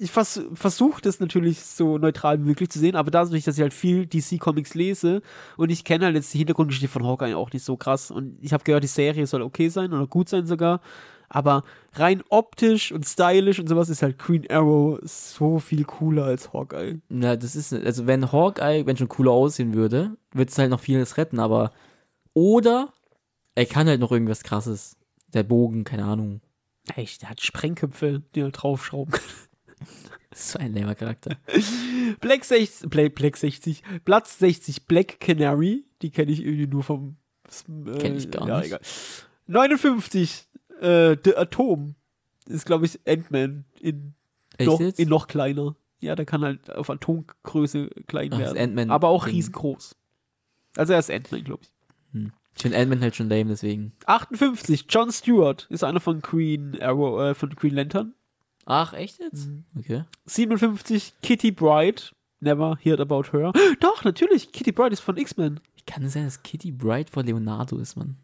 ich 0.00 0.12
vers 0.12 0.40
versuche 0.54 1.02
das 1.02 1.18
natürlich 1.18 1.60
so 1.60 1.98
neutral 1.98 2.38
wie 2.40 2.44
möglich 2.48 2.68
zu 2.70 2.78
sehen, 2.78 2.94
aber 2.94 3.10
dadurch, 3.10 3.44
dass 3.44 3.56
ich 3.56 3.62
halt 3.62 3.74
viel 3.74 4.06
DC-Comics 4.06 4.74
lese 4.74 5.22
und 5.56 5.70
ich 5.70 5.82
kenne 5.82 6.04
halt 6.04 6.14
jetzt 6.14 6.32
die 6.32 6.38
Hintergrundgeschichte 6.38 6.92
von 6.92 7.04
Hawkeye 7.04 7.34
auch 7.34 7.50
nicht 7.52 7.64
so 7.64 7.76
krass 7.76 8.10
und 8.12 8.38
ich 8.40 8.52
habe 8.52 8.62
gehört, 8.62 8.84
die 8.84 8.88
Serie 8.88 9.26
soll 9.26 9.42
okay 9.42 9.68
sein 9.70 9.92
oder 9.92 10.06
gut 10.06 10.28
sein 10.28 10.46
sogar, 10.46 10.80
aber 11.28 11.64
rein 11.94 12.22
optisch 12.28 12.92
und 12.92 13.06
stylisch 13.06 13.58
und 13.58 13.68
sowas 13.68 13.88
ist 13.88 14.02
halt 14.02 14.20
Queen 14.20 14.46
Arrow 14.48 15.00
so 15.02 15.58
viel 15.58 15.84
cooler 15.84 16.26
als 16.26 16.52
Hawkeye. 16.52 17.00
Na, 17.08 17.34
das 17.34 17.56
ist, 17.56 17.72
also 17.72 18.06
wenn 18.06 18.30
Hawkeye, 18.30 18.86
wenn 18.86 18.96
schon 18.96 19.08
cooler 19.08 19.32
aussehen 19.32 19.74
würde, 19.74 20.16
würde 20.32 20.48
es 20.50 20.58
halt 20.58 20.70
noch 20.70 20.80
vieles 20.80 21.16
retten, 21.16 21.40
aber. 21.40 21.72
Oder 22.34 22.92
er 23.58 23.66
kann 23.66 23.88
halt 23.88 23.98
noch 23.98 24.12
irgendwas 24.12 24.44
krasses. 24.44 24.96
Der 25.34 25.42
Bogen, 25.42 25.82
keine 25.82 26.04
Ahnung. 26.04 26.40
Echt, 26.94 27.22
der 27.22 27.30
hat 27.30 27.40
Sprengköpfe, 27.40 28.22
die 28.34 28.40
er 28.40 28.52
draufschrauben 28.52 29.12
kann. 29.12 29.24
Das 30.30 30.40
ist 30.40 30.52
so 30.52 30.58
ein 30.60 30.74
lamer 30.74 30.94
Charakter. 30.94 31.36
Black 32.20 32.44
60, 32.44 32.88
Black, 32.88 33.16
Black 33.16 33.36
60, 33.36 33.82
Platz 34.04 34.38
60, 34.38 34.86
Black 34.86 35.18
Canary, 35.18 35.84
die 36.02 36.10
kenne 36.10 36.30
ich 36.30 36.44
irgendwie 36.44 36.68
nur 36.68 36.84
vom. 36.84 37.16
Äh, 37.68 37.98
Kenn 37.98 38.16
ich 38.16 38.30
gar 38.30 38.46
ja, 38.46 38.58
nicht. 38.58 38.68
Egal. 38.68 38.80
59, 39.48 40.48
äh, 40.80 41.16
The 41.24 41.36
Atom, 41.36 41.96
ist 42.46 42.64
glaube 42.64 42.86
ich 42.86 43.00
Ant-Man 43.08 43.64
in, 43.80 44.14
noch, 44.60 44.80
in 44.80 45.08
noch 45.08 45.26
kleiner. 45.26 45.74
Ja, 46.00 46.14
der 46.14 46.26
kann 46.26 46.42
halt 46.42 46.70
auf 46.70 46.90
Atomgröße 46.90 47.90
klein 48.06 48.32
Ach, 48.32 48.38
werden. 48.38 48.90
Aber 48.90 49.08
auch 49.08 49.26
riesengroß. 49.26 49.96
Also 50.76 50.92
er 50.92 51.00
ist 51.00 51.10
Ant-Man, 51.10 51.42
glaube 51.42 51.64
ich. 51.64 51.72
Ich 52.58 52.62
finde 52.62 52.76
Ant-Man 52.76 53.00
halt 53.00 53.14
schon 53.14 53.28
lame, 53.28 53.50
deswegen. 53.50 53.92
58, 54.06 54.86
John 54.88 55.12
Stewart 55.12 55.68
ist 55.70 55.84
einer 55.84 56.00
von 56.00 56.22
Queen 56.22 56.76
Arrow, 56.82 57.20
äh, 57.20 57.34
von 57.36 57.54
Queen 57.54 57.72
Lantern. 57.72 58.14
Ach, 58.66 58.94
echt 58.94 59.20
jetzt? 59.20 59.46
Mhm. 59.46 59.64
Okay. 59.78 60.02
57, 60.26 61.14
Kitty 61.22 61.52
Bride. 61.52 62.02
Never 62.40 62.76
heard 62.82 62.98
about 62.98 63.26
her. 63.30 63.52
Doch, 63.80 64.02
natürlich. 64.02 64.50
Kitty 64.50 64.72
Bride 64.72 64.92
ist 64.92 64.98
von 64.98 65.16
X-Men. 65.16 65.60
Wie 65.76 65.82
kann 65.86 66.02
es 66.02 66.14
sein, 66.14 66.24
dass 66.24 66.42
Kitty 66.42 66.72
Bright 66.72 67.10
vor 67.10 67.22
Leonardo 67.22 67.78
ist, 67.78 67.94
Mann? 67.94 68.16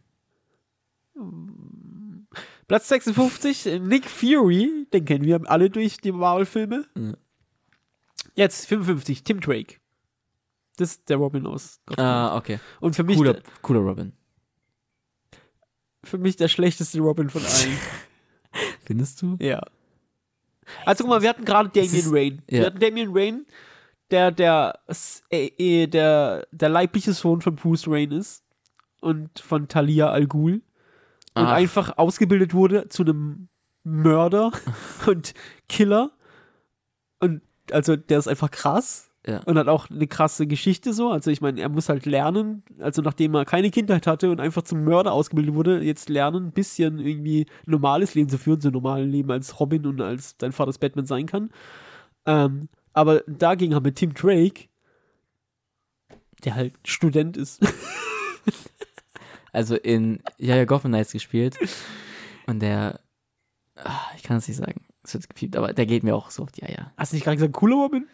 Platz 2.67 2.89
56, 2.89 3.67
äh, 3.67 3.79
Nick 3.79 4.11
Fury. 4.11 4.89
Den 4.93 5.05
kennen 5.05 5.25
wir 5.25 5.49
alle 5.49 5.71
durch 5.71 5.99
die 5.99 6.11
Marvel-Filme. 6.11 6.87
Ja. 6.97 7.13
Jetzt 8.35 8.67
55, 8.67 9.23
Tim 9.23 9.39
Drake. 9.39 9.77
Das 10.77 10.91
ist 10.91 11.09
der 11.09 11.19
Robin 11.19 11.47
aus. 11.47 11.81
Ah, 11.97 12.37
okay. 12.37 12.59
Und 12.81 12.97
für 12.97 13.05
mich, 13.05 13.17
Cooler, 13.17 13.39
cooler 13.63 13.79
Robin. 13.79 14.13
Für 16.05 16.19
mich 16.19 16.37
der 16.37 16.49
schlechteste 16.49 17.01
Robin 17.01 17.31
von 17.31 17.43
allen. 17.45 17.79
Findest 18.85 19.23
du? 19.23 19.37
ja. 19.41 19.61
Also 20.87 21.05
guck 21.05 21.11
mal, 21.11 21.21
wir 21.23 21.29
hatten 21.29 21.45
gerade 21.45 21.79
ist- 21.79 22.11
Rain. 22.11 22.41
Wir 22.47 22.61
ja. 22.61 22.67
hatten 22.67 22.79
Damian 22.81 23.11
Rain, 23.13 23.45
der 24.11 24.31
der, 24.31 24.79
äh, 25.31 25.49
äh, 25.59 25.87
der 25.87 26.47
der 26.53 26.69
leibliche 26.71 27.13
Sohn 27.13 27.43
von 27.43 27.55
Bruce 27.57 27.87
Rain 27.87 28.11
ist 28.13 28.43
und 29.03 29.39
von 29.41 29.69
Talia 29.69 30.09
Al 30.11 30.27
Ghul. 30.27 30.63
und 31.35 31.45
Ach. 31.47 31.53
einfach 31.53 31.99
ausgebildet 31.99 32.55
wurde 32.55 32.89
zu 32.89 33.03
einem 33.03 33.49
Mörder 33.83 34.53
und 35.07 35.35
Killer. 35.69 36.13
Und 37.21 37.43
also 37.71 37.97
der 37.97 38.19
ist 38.19 38.29
einfach 38.29 38.51
krass 38.51 39.11
Ja. 39.27 39.41
und 39.45 39.57
hat 39.57 39.69
auch 39.69 39.89
eine 39.89 40.07
krasse 40.07 40.47
Geschichte 40.47 40.93
so. 40.93 41.11
Also 41.11 41.31
ich 41.31 41.41
meine, 41.41 41.61
er 41.61 41.71
muss 41.71 41.89
halt 41.89 42.05
lernen, 42.05 42.63
also 42.79 43.01
nachdem 43.01 43.35
er 43.35 43.47
keine 43.47 43.71
Kindheit 43.71 44.07
hatte 44.07 44.31
und 44.31 44.39
einfach 44.39 44.63
zum 44.63 44.85
Mörder 44.85 45.13
ausgebildet 45.13 45.55
wurde, 45.55 45.83
jetzt 45.83 46.11
lernen, 46.11 46.49
ein 46.49 46.53
bisschen 46.53 46.99
irgendwie 46.99 47.47
ein 47.67 47.71
normales 47.71 48.15
Leben 48.15 48.29
zu 48.29 48.37
führen, 48.37 48.61
so 48.61 48.69
ein 48.69 48.75
normales 48.75 49.11
Leben 49.11 49.31
als 49.31 49.59
Robin 49.59 49.87
und 49.87 50.01
als 50.03 50.37
dein 50.37 50.53
Vaters 50.53 50.77
Batman 50.77 51.07
sein 51.07 51.25
kann. 51.27 51.51
Ähm, 52.27 52.69
aber 52.93 53.23
dagegen 53.27 53.75
haben 53.75 53.85
wir 53.85 53.95
Tim 53.95 54.13
Drake, 54.13 54.69
der 56.45 56.55
halt 56.55 56.75
Student 56.85 57.37
ist. 57.37 57.63
Also 59.55 59.77
in 59.77 60.21
ja, 60.37 60.57
ja, 60.57 60.65
Gotham 60.65 60.91
Knights 60.91 61.13
gespielt. 61.13 61.57
Und 62.47 62.61
der. 62.61 63.01
Ah, 63.77 64.01
ich 64.17 64.25
kann 64.25 64.37
es 64.37 64.49
nicht 64.49 64.57
sagen. 64.57 64.85
Es 65.05 65.15
wird 65.15 65.29
gepiept, 65.29 65.57
aber 65.57 65.73
der 65.73 65.87
geht 65.87 66.03
mir 66.03 66.17
auch 66.17 66.31
so 66.31 66.43
auf 66.43 66.51
die 66.51 66.65
Eier. 66.65 66.93
Hast 66.97 67.13
du 67.13 67.17
nicht 67.17 67.25
gerade 67.25 67.37
gesagt, 67.37 67.55
cooler 67.55 67.77
Robin? 67.77 68.09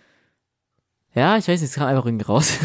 Ja, 1.14 1.36
ich 1.36 1.48
weiß 1.48 1.60
nicht, 1.60 1.70
es 1.70 1.74
kam 1.76 1.88
einfach 1.88 2.06
irgendwie 2.06 2.24
raus. 2.26 2.56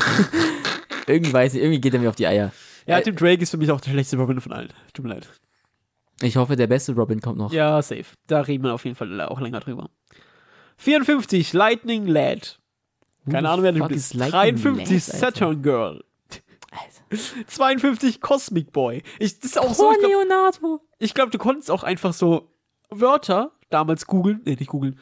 irgendwie 1.07 1.33
weiß 1.33 1.53
ich, 1.55 1.61
irgendwie 1.61 1.81
geht 1.81 1.93
er 1.93 1.99
mir 1.99 2.09
auf 2.09 2.15
die 2.15 2.27
Eier. 2.27 2.51
Ja, 2.85 2.99
Äh, 2.99 3.03
Tim 3.03 3.15
Drake 3.15 3.41
ist 3.41 3.49
für 3.51 3.57
mich 3.57 3.71
auch 3.71 3.81
der 3.81 3.91
schlechteste 3.91 4.17
Robin 4.17 4.39
von 4.41 4.51
allen. 4.53 4.71
Tut 4.93 5.03
mir 5.05 5.13
leid. 5.13 5.27
Ich 6.21 6.37
hoffe, 6.37 6.55
der 6.55 6.67
beste 6.67 6.93
Robin 6.93 7.19
kommt 7.19 7.37
noch. 7.37 7.51
Ja, 7.51 7.81
safe. 7.81 8.05
Da 8.27 8.41
reden 8.41 8.63
wir 8.63 8.73
auf 8.73 8.85
jeden 8.85 8.95
Fall 8.95 9.19
auch 9.21 9.41
länger 9.41 9.59
drüber. 9.59 9.89
54, 10.77 11.53
Lightning 11.53 12.05
Lad. 12.05 12.59
Keine 13.29 13.49
Ahnung, 13.49 13.63
wer 13.63 13.71
du 13.71 13.87
bist. 13.87 14.11
is 14.11 14.13
Lightning 14.13 14.55
53, 14.61 15.07
Lad? 15.07 15.19
Saturn 15.19 15.61
Girl. 15.61 16.03
Alter. 16.71 17.23
52, 17.47 18.21
Cosmic 18.21 18.71
Boy. 18.71 19.01
Ich, 19.19 19.39
das 19.39 19.51
ist 19.51 19.57
auch 19.59 19.73
so, 19.73 19.87
Oh, 19.89 19.91
ich 19.93 19.99
glaube, 19.99 20.13
Leonardo. 20.13 20.81
glaub, 21.13 21.31
du 21.31 21.37
konntest 21.37 21.71
auch 21.71 21.83
einfach 21.83 22.13
so 22.13 22.51
Wörter 22.89 23.51
damals 23.69 24.05
googeln, 24.05 24.41
nee, 24.45 24.55
nicht 24.55 24.67
googeln, 24.67 24.99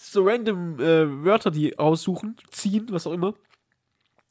so 0.00 0.24
random 0.24 0.80
äh, 0.80 1.24
Wörter, 1.24 1.50
die 1.50 1.70
raussuchen, 1.70 2.36
ziehen, 2.50 2.86
was 2.90 3.06
auch 3.06 3.12
immer. 3.12 3.34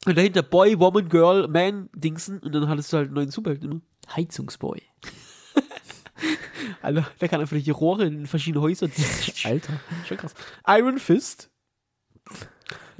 Und 0.06 0.16
dahinter 0.16 0.42
Boy, 0.42 0.78
Woman, 0.78 1.08
Girl, 1.08 1.46
Man, 1.46 1.88
Dingsen 1.94 2.38
und 2.40 2.52
dann 2.54 2.68
hattest 2.68 2.92
du 2.92 2.96
halt 2.96 3.08
einen 3.08 3.14
neuen 3.14 3.30
Superheld 3.30 3.62
immer. 3.62 3.80
Heizungsboy. 4.14 4.82
Alter, 6.82 7.06
der 7.20 7.28
kann 7.28 7.40
einfach 7.40 7.56
die 7.56 7.70
Rohre 7.70 8.06
in 8.06 8.26
verschiedene 8.26 8.62
Häuser. 8.62 8.88
Alter. 9.44 9.80
Schon 10.06 10.16
krass. 10.16 10.34
Iron 10.66 10.98
Fist. 10.98 11.50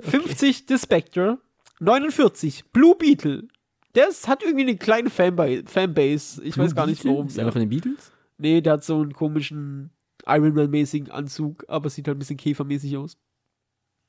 50 0.01 0.65
The 0.69 0.79
Spectre. 0.79 1.39
49 1.81 2.67
Blue 2.73 2.95
Beetle. 2.95 3.49
Der 3.95 4.09
ist, 4.09 4.29
hat 4.29 4.43
irgendwie 4.43 4.63
eine 4.63 4.77
kleine 4.77 5.11
Fanbase. 5.11 6.45
Ich 6.45 6.57
weiß 6.57 6.75
gar 6.75 6.87
nicht 6.87 7.05
warum. 7.05 7.27
Ist 7.27 7.39
einer 7.39 7.51
von 7.51 7.61
den 7.61 7.71
Beatles? 7.71 8.13
Nee, 8.39 8.61
der 8.61 8.75
hat 8.75 8.85
so 8.85 9.01
einen 9.01 9.13
komischen 9.13 9.91
Iron 10.37 10.55
Man-mäßigen 10.55 11.11
Anzug, 11.11 11.65
aber 11.69 11.91
sieht 11.91 12.07
halt 12.09 12.17
ein 12.17 12.21
bisschen 12.21 12.37
käfermäßig 12.37 12.97
aus. 12.97 13.17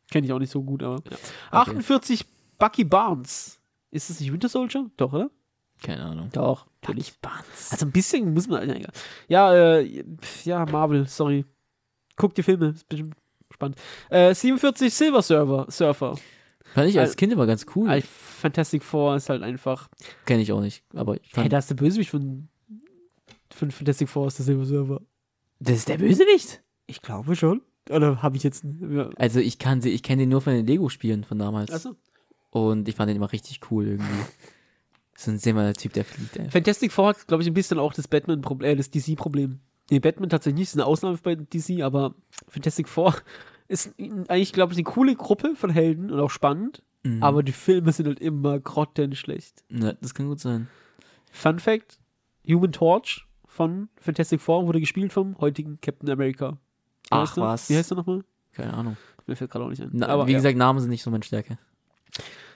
Kenne 0.10 0.28
ich 0.28 0.34
auch 0.34 0.40
nicht 0.40 0.52
so 0.52 0.62
gut, 0.64 0.84
aber. 0.84 1.02
Ja. 1.10 1.18
48 1.52 2.26
Bucky 2.58 2.84
Barnes. 2.84 3.60
Ist 3.92 4.10
das 4.10 4.20
nicht 4.20 4.32
Winter 4.32 4.50
Soldier? 4.50 4.90
Doch, 4.98 5.14
oder? 5.14 5.30
Keine 5.84 6.04
Ahnung. 6.04 6.30
Doch, 6.34 6.68
natürlich. 6.82 7.18
Barnes. 7.20 7.72
Also 7.72 7.86
ein 7.86 7.92
bisschen 7.92 8.34
muss 8.34 8.48
man. 8.48 8.86
Ja, 9.28 9.54
äh, 9.80 10.04
ja, 10.44 10.66
Marvel, 10.66 11.08
sorry. 11.08 11.46
Guck 12.18 12.36
die 12.36 12.44
Filme, 12.44 12.68
ist 12.68 12.88
bestimmt 12.88 13.16
spannend. 13.52 13.78
Äh, 14.10 14.34
47 14.36 14.94
Silver 14.94 15.22
Surfer. 15.22 15.66
Surfer. 15.72 16.18
Fand 16.74 16.90
ich 16.90 17.00
als 17.00 17.12
Al- 17.12 17.16
Kind 17.16 17.34
immer 17.34 17.48
ganz 17.48 17.66
cool. 17.76 17.90
Äh, 17.90 18.02
Fantastic 18.02 18.84
Four 18.84 19.16
ist 19.16 19.30
halt 19.30 19.42
einfach. 19.44 19.90
Kenne 20.26 20.42
ich 20.44 20.52
auch 20.52 20.62
nicht. 20.62 20.84
Aber 20.94 21.16
ich 21.16 21.24
Hey, 21.34 21.42
fand, 21.44 21.54
da 21.54 21.58
ist 21.58 21.70
der 21.70 21.76
Bösewicht 21.76 22.12
von, 22.12 22.48
von 23.54 23.72
Fantastic 23.72 24.08
Four 24.08 24.28
ist 24.28 24.38
der 24.38 24.46
Silver 24.46 24.66
Surfer. 24.66 25.02
Das 25.62 25.78
ist 25.78 25.90
der 25.90 25.98
Bösewicht. 25.98 26.62
Ich 26.88 27.02
glaube 27.02 27.36
schon. 27.36 27.62
Oder 27.90 28.22
habe 28.22 28.38
ich 28.38 28.44
jetzt. 28.44 28.64
Ja. 28.90 29.10
Also 29.16 29.40
ich 29.40 29.60
kann 29.60 29.82
sie, 29.82 29.90
ich 29.90 30.04
kenne 30.04 30.24
den 30.24 30.30
nur 30.30 30.42
von 30.42 30.54
den 30.54 30.68
Lego-Spielen 30.68 31.24
von 31.24 31.40
damals. 31.40 31.72
Achso. 31.72 31.96
Und 32.50 32.88
ich 32.90 32.96
fand 32.96 33.10
den 33.10 33.16
immer 33.18 33.32
richtig 33.32 33.60
cool 33.72 33.88
irgendwie. 33.88 34.06
So 35.16 35.32
ein 35.32 35.38
sehr 35.38 35.74
Typ, 35.74 35.94
der 35.94 36.04
fliegt 36.04 36.38
einfach. 36.40 36.52
Fantastic 36.54 36.92
Four 36.92 37.10
hat, 37.10 37.28
glaube 37.28 37.44
ich, 37.44 37.48
ein 37.48 37.54
bisschen 37.54 37.80
auch 37.80 37.94
das 37.94 38.08
Batman-Problem, 38.08 38.72
äh, 38.72 38.76
das 38.76 38.90
DC-Problem. 38.90 39.60
Nee, 39.90 40.00
Batman 40.00 40.30
tatsächlich 40.30 40.60
nicht, 40.60 40.68
ist 40.70 40.76
eine 40.76 40.86
Ausnahme 40.86 41.18
bei 41.22 41.36
DC, 41.36 41.82
aber 41.84 42.16
Fantastic 42.48 42.88
Four 42.90 43.16
ist 43.68 43.94
eigentlich, 44.00 44.54
glaube 44.54 44.74
ich, 44.74 44.78
eine 44.80 44.84
coole 44.86 45.16
Gruppe 45.16 45.56
von 45.56 45.70
Helden 45.70 46.12
und 46.12 46.20
auch 46.20 46.32
spannend, 46.32 46.82
Mhm. 47.04 47.24
aber 47.24 47.42
die 47.42 47.52
Filme 47.52 47.92
sind 47.92 48.06
halt 48.08 48.20
immer 48.20 48.60
grottenschlecht. 48.60 49.64
Ja, 49.70 49.94
das 49.94 50.14
kann 50.14 50.28
gut 50.28 50.40
sein. 50.40 50.68
Fun 51.32 51.58
Fact: 51.60 52.00
Human 52.48 52.72
Torch 52.72 53.26
von 53.52 53.90
Fantastic 53.98 54.40
Four 54.40 54.66
wurde 54.66 54.80
gespielt 54.80 55.12
vom 55.12 55.38
heutigen 55.40 55.80
Captain 55.82 56.10
America. 56.10 56.52
Wie 56.54 56.58
Ach, 57.10 57.34
der? 57.34 57.44
was. 57.44 57.70
Wie 57.70 57.76
heißt 57.76 57.92
der 57.92 57.98
nochmal? 57.98 58.24
Keine 58.54 58.74
Ahnung. 58.74 58.96
Mir 59.28 59.36
fällt 59.36 59.52
gerade 59.52 59.66
auch 59.66 59.70
nicht 59.70 59.82
ein. 59.82 59.90
Na, 59.92 60.08
aber 60.08 60.26
wie 60.28 60.32
ja. 60.32 60.38
gesagt, 60.38 60.58
Namen 60.58 60.80
sind 60.80 60.90
nicht 60.90 61.04
so 61.04 61.12
meine 61.12 61.24
Stärke. 61.24 61.58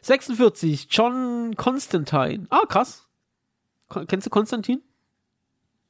46, 0.02 0.88
John 0.90 1.54
Constantine. 1.58 2.48
Ah, 2.50 2.66
krass. 2.68 3.08
Kon- 3.90 4.08
Kennst 4.08 4.26
du 4.26 4.30
Konstantin? 4.30 4.82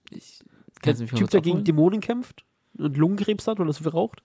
Ich 0.10 0.44
Der 0.84 0.94
du 0.94 1.02
mich 1.04 1.12
mal 1.12 1.18
Typ, 1.20 1.30
der 1.30 1.42
gegen? 1.42 1.64
Dämonen 1.64 2.02
kämpft 2.02 2.44
und 2.78 2.98
Lungenkrebs 2.98 3.48
hat 3.48 3.60
oder 3.60 3.74
so 3.74 3.84
viel 3.84 3.92
raucht. 3.92 4.24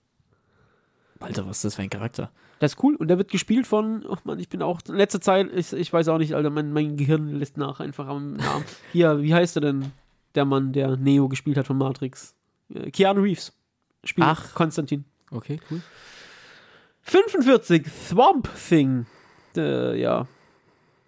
Alter, 1.20 1.46
was 1.46 1.58
ist 1.58 1.64
das 1.66 1.74
für 1.74 1.82
ein 1.82 1.90
Charakter? 1.90 2.30
Das 2.58 2.72
ist 2.72 2.82
cool. 2.82 2.96
Und 2.96 3.08
der 3.08 3.18
wird 3.18 3.30
gespielt 3.30 3.66
von, 3.66 4.06
ach 4.10 4.24
man, 4.24 4.38
ich 4.38 4.48
bin 4.48 4.62
auch, 4.62 4.80
in 4.88 4.94
letzter 4.94 5.20
Zeit, 5.20 5.50
ich, 5.54 5.72
ich 5.72 5.92
weiß 5.92 6.08
auch 6.08 6.18
nicht, 6.18 6.34
Alter, 6.34 6.48
mein, 6.50 6.72
mein 6.72 6.96
Gehirn 6.96 7.28
lässt 7.34 7.56
nach 7.58 7.80
einfach 7.80 8.06
am 8.08 8.34
Namen. 8.34 8.64
Hier, 8.92 9.20
wie 9.22 9.34
heißt 9.34 9.56
er 9.56 9.60
denn? 9.60 9.92
Der 10.34 10.44
Mann, 10.44 10.72
der 10.72 10.96
Neo 10.96 11.28
gespielt 11.28 11.56
hat 11.56 11.66
von 11.66 11.78
Matrix. 11.78 12.34
Äh, 12.72 12.90
Keanu 12.90 13.22
Reeves. 13.22 13.52
Spielt 14.04 14.26
Ach. 14.26 14.54
Konstantin. 14.54 15.04
Okay, 15.30 15.60
cool. 15.70 15.82
45, 17.02 17.86
Swamp 18.08 18.48
Thing. 18.68 19.06
Äh, 19.56 20.00
ja. 20.00 20.26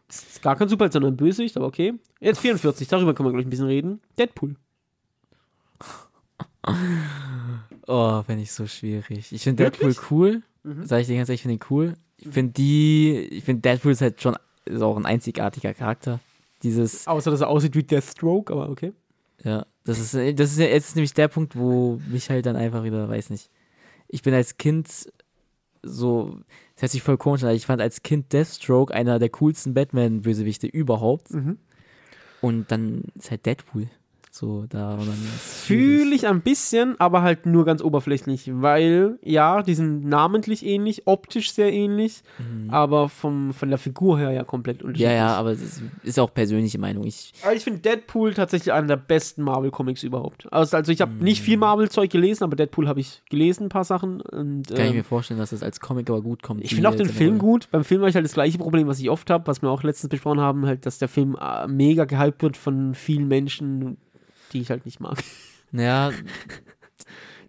Ist 0.08 0.42
gar 0.42 0.56
kein 0.56 0.68
Superheld, 0.68 0.92
sondern 0.92 1.14
ein 1.14 1.16
Bösewicht, 1.16 1.56
aber 1.56 1.66
okay. 1.66 1.94
Jetzt 2.20 2.40
44, 2.40 2.86
darüber 2.88 3.14
können 3.14 3.28
wir 3.28 3.32
gleich 3.32 3.46
ein 3.46 3.50
bisschen 3.50 3.66
reden. 3.66 4.00
Deadpool. 4.18 4.56
Oh, 7.88 8.22
finde 8.22 8.42
ich 8.42 8.52
so 8.52 8.66
schwierig. 8.68 9.32
Ich 9.32 9.42
finde? 9.42 9.64
Deadpool 9.64 9.96
cool. 10.10 10.42
Mhm. 10.62 10.86
Sag 10.86 11.00
ich 11.00 11.08
dir 11.08 11.16
ganz 11.16 11.28
ehrlich, 11.28 11.40
ich 11.40 11.42
finde 11.42 11.56
ihn 11.56 11.70
cool. 11.70 11.94
Ich 12.18 12.28
finde 12.28 12.52
die, 12.52 13.28
ich 13.30 13.44
finde 13.44 13.62
Deadpool 13.62 13.90
ist 13.92 14.00
halt 14.00 14.22
schon, 14.22 14.36
ist 14.64 14.82
auch 14.82 14.96
ein 14.96 15.04
einzigartiger 15.04 15.74
Charakter. 15.74 16.20
Dieses, 16.62 17.08
Außer, 17.08 17.32
dass 17.32 17.40
er 17.40 17.48
aussieht 17.48 17.74
wie 17.74 17.82
Deathstroke, 17.82 18.52
aber 18.52 18.68
okay. 18.68 18.92
Ja, 19.44 19.66
das 19.84 19.98
ist, 19.98 20.14
das 20.38 20.52
ist 20.52 20.58
jetzt 20.58 20.96
nämlich 20.96 21.14
der 21.14 21.28
Punkt, 21.28 21.56
wo 21.56 22.00
mich 22.08 22.30
halt 22.30 22.46
dann 22.46 22.56
einfach 22.56 22.84
wieder, 22.84 23.08
weiß 23.08 23.30
nicht. 23.30 23.50
Ich 24.08 24.22
bin 24.22 24.34
als 24.34 24.56
Kind 24.56 25.10
so, 25.82 26.38
das 26.74 26.82
hört 26.82 26.92
sich 26.92 27.02
voll 27.02 27.18
komisch 27.18 27.42
an, 27.42 27.54
ich 27.54 27.66
fand 27.66 27.82
als 27.82 28.02
Kind 28.02 28.32
Deathstroke 28.32 28.94
einer 28.94 29.18
der 29.18 29.30
coolsten 29.30 29.74
Batman-Bösewichte 29.74 30.66
überhaupt. 30.66 31.32
Mhm. 31.32 31.58
Und 32.40 32.70
dann 32.70 33.04
ist 33.14 33.30
halt 33.30 33.46
Deadpool. 33.46 33.88
So, 34.34 34.64
da. 34.66 34.98
Fühle 35.36 36.14
ich 36.14 36.26
ein 36.26 36.40
bisschen, 36.40 36.98
aber 36.98 37.20
halt 37.20 37.44
nur 37.44 37.66
ganz 37.66 37.82
oberflächlich, 37.82 38.50
weil 38.50 39.18
ja, 39.22 39.62
die 39.62 39.74
sind 39.74 40.06
namentlich 40.06 40.64
ähnlich, 40.64 41.02
optisch 41.04 41.52
sehr 41.52 41.70
ähnlich, 41.70 42.22
aber 42.68 43.10
vom, 43.10 43.52
von 43.52 43.68
der 43.68 43.76
Figur 43.76 44.18
her 44.18 44.30
ja 44.30 44.42
komplett 44.42 44.82
unterschiedlich. 44.82 45.10
Mhm. 45.10 45.16
Ja, 45.18 45.26
ja, 45.26 45.36
aber 45.36 45.50
es 45.50 45.82
ist, 46.02 46.18
auch 46.18 46.32
persönliche 46.32 46.78
Meinung. 46.78 47.04
Ich, 47.04 47.34
Aber 47.42 47.52
ich 47.52 47.62
finde 47.62 47.80
Deadpool 47.80 48.32
tatsächlich 48.32 48.72
einer 48.72 48.86
der 48.86 48.96
besten 48.96 49.42
Marvel-Comics 49.42 50.02
überhaupt. 50.02 50.50
Also, 50.50 50.78
also 50.78 50.92
ich 50.92 51.02
habe 51.02 51.12
nicht 51.12 51.42
viel 51.42 51.58
Marvel-Zeug 51.58 52.08
gelesen, 52.08 52.44
aber 52.44 52.56
Deadpool 52.56 52.88
habe 52.88 53.00
ich 53.00 53.20
gelesen, 53.28 53.64
ein 53.64 53.68
paar 53.68 53.84
Sachen. 53.84 54.22
Und, 54.22 54.68
kann 54.68 54.78
ich 54.78 54.90
ähm, 54.92 54.96
mir 54.96 55.04
vorstellen, 55.04 55.40
dass 55.40 55.50
das 55.50 55.62
als 55.62 55.78
Comic 55.78 56.08
aber 56.08 56.22
gut 56.22 56.42
kommt. 56.42 56.64
ich 56.64 56.74
finde 56.74 56.88
auch 56.88 56.94
den 56.94 57.10
Film 57.10 57.36
gut. 57.36 57.68
Beim 57.70 57.84
Film 57.84 58.00
habe 58.00 58.08
ich 58.08 58.14
halt 58.14 58.24
das 58.24 58.32
gleiche 58.32 58.56
Problem, 58.56 58.86
was 58.86 58.98
ich 58.98 59.10
oft 59.10 59.28
habe, 59.28 59.46
was 59.46 59.60
wir 59.60 59.68
auch 59.68 59.82
letztens 59.82 60.08
besprochen 60.08 60.40
haben, 60.40 60.64
halt, 60.64 60.86
dass 60.86 60.96
der 60.96 61.08
Film 61.08 61.36
äh, 61.38 61.68
mega 61.68 62.06
gehypt 62.06 62.42
wird 62.42 62.56
von 62.56 62.94
vielen 62.94 63.28
Menschen, 63.28 63.98
die 64.52 64.60
ich 64.60 64.70
halt 64.70 64.84
nicht 64.84 65.00
mag. 65.00 65.18
Naja, 65.70 66.10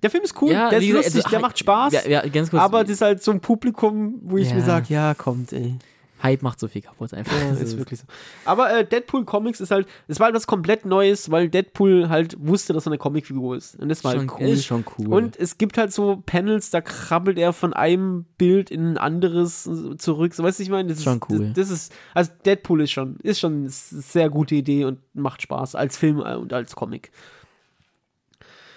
Der 0.03 0.09
Film 0.09 0.23
ist 0.23 0.39
cool, 0.41 0.51
ja, 0.51 0.69
der 0.69 0.79
ist 0.79 0.89
lustig, 0.89 1.15
also, 1.15 1.29
der 1.29 1.39
macht 1.39 1.57
Spaß. 1.57 1.93
Ja, 1.93 2.05
ja. 2.05 2.23
Aber 2.59 2.83
das 2.83 2.91
ist 2.91 3.01
halt 3.01 3.23
so 3.23 3.31
ein 3.31 3.39
Publikum, 3.39 4.19
wo 4.23 4.37
ich 4.37 4.53
mir 4.53 4.61
sage, 4.61 4.87
ja, 4.89 5.13
kommt, 5.13 5.53
ey. 5.53 5.75
Hype 6.23 6.41
macht 6.41 6.59
so 6.59 6.69
viel 6.69 6.81
kaputt 6.81 7.13
einfach. 7.13 7.37
Ja, 7.37 7.49
das 7.51 7.61
ist 7.61 7.77
wirklich 7.77 7.99
so. 7.99 8.05
Aber 8.45 8.73
äh, 8.73 8.85
Deadpool 8.85 9.25
Comics 9.25 9.59
ist 9.59 9.71
halt, 9.71 9.87
es 10.07 10.19
war 10.19 10.25
halt 10.25 10.35
was 10.35 10.47
komplett 10.47 10.85
Neues, 10.85 11.29
weil 11.29 11.49
Deadpool 11.49 12.09
halt 12.09 12.37
wusste, 12.39 12.71
dass 12.71 12.87
er 12.87 12.91
eine 12.91 12.97
Comicfigur 12.97 13.57
ist. 13.57 13.79
Und 13.79 13.89
das 13.89 14.03
war 14.03 14.13
schon, 14.13 14.31
halt 14.31 14.39
cool. 14.39 14.47
ist 14.47 14.65
schon 14.65 14.85
cool. 14.97 15.13
Und 15.13 15.37
es 15.37 15.57
gibt 15.57 15.77
halt 15.77 15.91
so 15.91 16.23
Panels, 16.25 16.69
da 16.69 16.81
krabbelt 16.81 17.37
er 17.37 17.51
von 17.51 17.73
einem 17.73 18.25
Bild 18.37 18.71
in 18.71 18.93
ein 18.93 18.97
anderes 18.97 19.69
zurück. 19.97 20.33
So, 20.33 20.43
weißt 20.43 20.59
du, 20.59 20.63
ich 20.63 20.69
meine, 20.69 20.89
das 20.89 20.99
ist 20.99 21.03
Schon 21.03 21.19
cool. 21.29 21.51
Das, 21.53 21.67
das 21.67 21.69
ist, 21.69 21.93
also 22.13 22.31
Deadpool 22.45 22.81
ist 22.81 22.91
schon, 22.91 23.17
ist 23.17 23.39
schon 23.39 23.61
eine 23.61 23.69
sehr 23.69 24.29
gute 24.29 24.55
Idee 24.55 24.85
und 24.85 24.99
macht 25.13 25.41
Spaß 25.41 25.75
als 25.75 25.97
Film 25.97 26.19
äh, 26.19 26.35
und 26.35 26.53
als 26.53 26.75
Comic. 26.75 27.11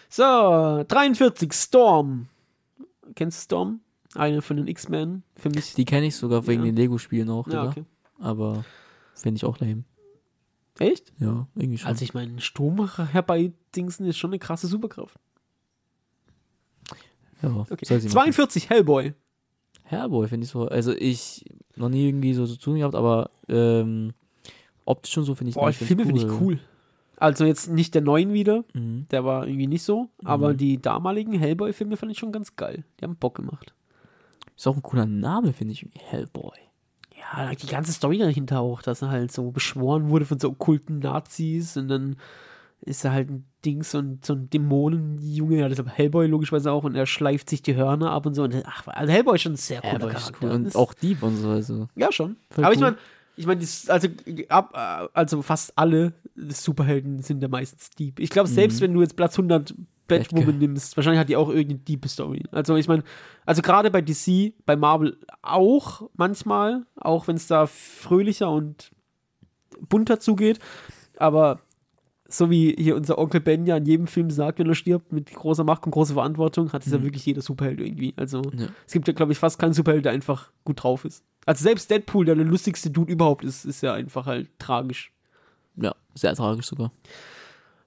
So, 0.08 0.84
43, 0.88 1.52
Storm. 1.52 2.28
Kennst 3.14 3.38
du 3.38 3.44
Storm? 3.44 3.80
Eine 4.16 4.42
von 4.42 4.56
den 4.56 4.66
X-Men. 4.66 5.22
Für 5.36 5.50
mich. 5.50 5.74
die 5.74 5.84
kenne 5.84 6.06
ich 6.06 6.16
sogar 6.16 6.46
wegen 6.46 6.60
Ja. 6.62 6.66
den 6.66 6.76
Lego-Spielen 6.76 7.28
auch, 7.30 7.46
ja, 7.48 7.68
okay. 7.68 7.84
Aber 8.18 8.64
finde 9.14 9.36
ich 9.38 9.44
auch 9.44 9.58
lame. 9.58 9.84
Echt? 10.78 11.12
Ja, 11.18 11.46
irgendwie 11.54 11.78
schon. 11.78 11.88
Also 11.88 12.02
ich 12.04 12.12
meine, 12.14 12.40
Sturm 12.40 12.86
herbeidingsen 13.12 14.04
ist 14.06 14.18
schon 14.18 14.30
eine 14.30 14.38
krasse 14.38 14.66
Superkraft. 14.66 15.18
ja, 17.42 17.50
Okay. 17.70 17.84
soll 17.84 18.00
sie 18.00 18.08
machen. 18.08 18.12
42, 18.32 18.70
Hellboy. 18.70 19.14
Hellboy 19.84 20.28
finde 20.28 20.44
ich 20.44 20.50
so. 20.50 20.66
Also 20.68 20.92
ich 20.92 21.44
noch 21.76 21.88
nie 21.88 22.08
irgendwie 22.08 22.34
so 22.34 22.46
zu 22.46 22.58
tun 22.58 22.76
gehabt, 22.78 22.94
aber 22.94 23.30
ähm, 23.48 24.12
optisch 24.84 25.12
schon 25.12 25.24
so 25.24 25.34
finde 25.34 25.50
ich 25.50 25.54
Boah, 25.54 25.70
die 25.70 25.78
ganz 25.78 25.86
Filme 25.88 26.04
finde 26.06 26.20
ich 26.22 26.40
cool. 26.40 26.58
Also 27.18 27.44
jetzt 27.46 27.68
nicht 27.70 27.94
der 27.94 28.02
neuen 28.02 28.32
wieder, 28.34 28.64
Mhm. 28.74 29.06
der 29.10 29.24
war 29.24 29.46
irgendwie 29.46 29.66
nicht 29.68 29.82
so, 29.82 30.08
aber 30.24 30.52
Mhm. 30.52 30.56
die 30.58 30.82
damaligen 30.82 31.32
Hellboy-Filme 31.32 31.96
fand 31.96 32.12
ich 32.12 32.18
schon 32.18 32.32
ganz 32.32 32.56
geil. 32.56 32.84
Die 33.00 33.04
haben 33.04 33.16
Bock 33.16 33.36
gemacht. 33.36 33.72
Ist 34.56 34.66
auch 34.66 34.76
ein 34.76 34.82
cooler 34.82 35.06
Name, 35.06 35.52
finde 35.52 35.72
ich. 35.74 35.86
Hellboy. 35.94 36.56
Ja, 37.18 37.54
die 37.54 37.66
ganze 37.66 37.92
Story 37.92 38.18
dahinter 38.18 38.60
auch, 38.60 38.82
dass 38.82 39.02
er 39.02 39.10
halt 39.10 39.32
so 39.32 39.50
beschworen 39.50 40.08
wurde 40.10 40.24
von 40.26 40.38
so 40.38 40.50
okkulten 40.50 41.00
Nazis 41.00 41.76
und 41.76 41.88
dann 41.88 42.16
ist 42.82 43.04
er 43.04 43.12
halt 43.12 43.30
ein 43.30 43.44
Ding, 43.64 43.82
so 43.82 43.98
ein, 43.98 44.20
so 44.22 44.34
ein 44.34 44.48
Dämonenjunge, 44.50 45.58
ja, 45.58 45.66
aber 45.66 45.90
Hellboy 45.90 46.26
logischerweise 46.28 46.70
auch, 46.70 46.84
und 46.84 46.94
er 46.94 47.06
schleift 47.06 47.50
sich 47.50 47.62
die 47.62 47.74
Hörner 47.74 48.12
ab 48.12 48.26
und 48.26 48.34
so. 48.34 48.44
Und, 48.44 48.54
ach, 48.64 48.86
also 48.86 49.12
Hellboy 49.12 49.34
ist 49.34 49.42
schon 49.42 49.52
ein 49.54 49.56
sehr 49.56 49.80
cooler 49.80 49.98
Charakter. 49.98 50.34
cool. 50.42 50.50
Und 50.50 50.76
auch 50.76 50.94
Dieb 50.94 51.22
und 51.22 51.36
so, 51.36 51.48
also. 51.50 51.88
ja, 51.96 52.12
schon. 52.12 52.36
Voll 52.50 52.64
aber 52.64 52.74
ich 52.74 52.80
cool. 52.80 52.84
meine, 52.92 52.96
ich 53.36 53.46
meine, 53.46 53.60
also, 53.88 54.08
ab, 54.50 54.72
äh, 54.74 55.08
also 55.14 55.42
fast 55.42 55.72
alle 55.76 56.12
Superhelden 56.36 57.22
sind 57.22 57.42
ja 57.42 57.48
meistens 57.48 57.90
Dieb. 57.90 58.20
Ich 58.20 58.30
glaube, 58.30 58.48
selbst 58.48 58.76
Mhm. 58.80 58.84
wenn 58.84 58.94
du 58.94 59.00
jetzt 59.00 59.16
Platz 59.16 59.36
100 59.36 59.74
Batwoman 60.08 60.58
nimmst, 60.58 60.96
wahrscheinlich 60.96 61.20
hat 61.20 61.28
die 61.28 61.36
auch 61.36 61.48
irgendeine 61.48 61.80
Diebe-Story. 61.80 62.44
Also 62.52 62.76
ich 62.76 62.88
meine, 62.88 63.02
also 63.44 63.62
gerade 63.62 63.90
bei 63.90 64.00
DC, 64.02 64.52
bei 64.64 64.76
Marvel 64.76 65.16
auch 65.42 66.08
manchmal, 66.14 66.84
auch 66.96 67.26
wenn 67.28 67.36
es 67.36 67.46
da 67.46 67.66
fröhlicher 67.66 68.50
und 68.50 68.90
bunter 69.88 70.20
zugeht, 70.20 70.58
aber 71.18 71.60
so 72.28 72.50
wie 72.50 72.74
hier 72.76 72.96
unser 72.96 73.18
Onkel 73.18 73.40
Ben 73.40 73.66
ja 73.66 73.76
in 73.76 73.86
jedem 73.86 74.06
Film 74.08 74.30
sagt, 74.30 74.58
wenn 74.58 74.66
er 74.68 74.74
stirbt, 74.74 75.12
mit 75.12 75.32
großer 75.32 75.62
Macht 75.64 75.84
und 75.86 75.92
großer 75.92 76.14
Verantwortung, 76.14 76.72
hat 76.72 76.84
es 76.84 76.90
ja 76.92 76.98
Mhm. 76.98 77.04
wirklich 77.04 77.24
jeder 77.24 77.40
Superheld 77.40 77.80
irgendwie. 77.80 78.14
Also 78.16 78.42
Ja. 78.56 78.66
es 78.86 78.92
gibt 78.92 79.06
ja, 79.06 79.14
glaube 79.14 79.30
ich, 79.32 79.38
fast 79.38 79.58
keinen 79.60 79.74
Superheld, 79.74 80.04
der 80.04 80.12
einfach 80.12 80.50
gut 80.64 80.82
drauf 80.82 81.04
ist. 81.04 81.24
Also 81.44 81.62
selbst 81.62 81.88
Deadpool, 81.90 82.24
der 82.24 82.34
der 82.34 82.44
lustigste 82.44 82.90
Dude 82.90 83.12
überhaupt 83.12 83.44
ist, 83.44 83.64
ist 83.64 83.80
ja 83.82 83.94
einfach 83.94 84.26
halt 84.26 84.48
tragisch. 84.58 85.12
Ja, 85.76 85.94
sehr 86.14 86.34
tragisch 86.34 86.66
sogar. 86.66 86.90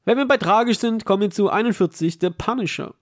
Wenn 0.06 0.18
wir 0.18 0.28
bei 0.28 0.38
tragisch 0.38 0.80
sind, 0.80 1.06
kommen 1.06 1.22
wir 1.24 1.30
zu 1.32 1.50
41, 1.50 2.20
der 2.20 2.32
Punisher. 2.32 2.93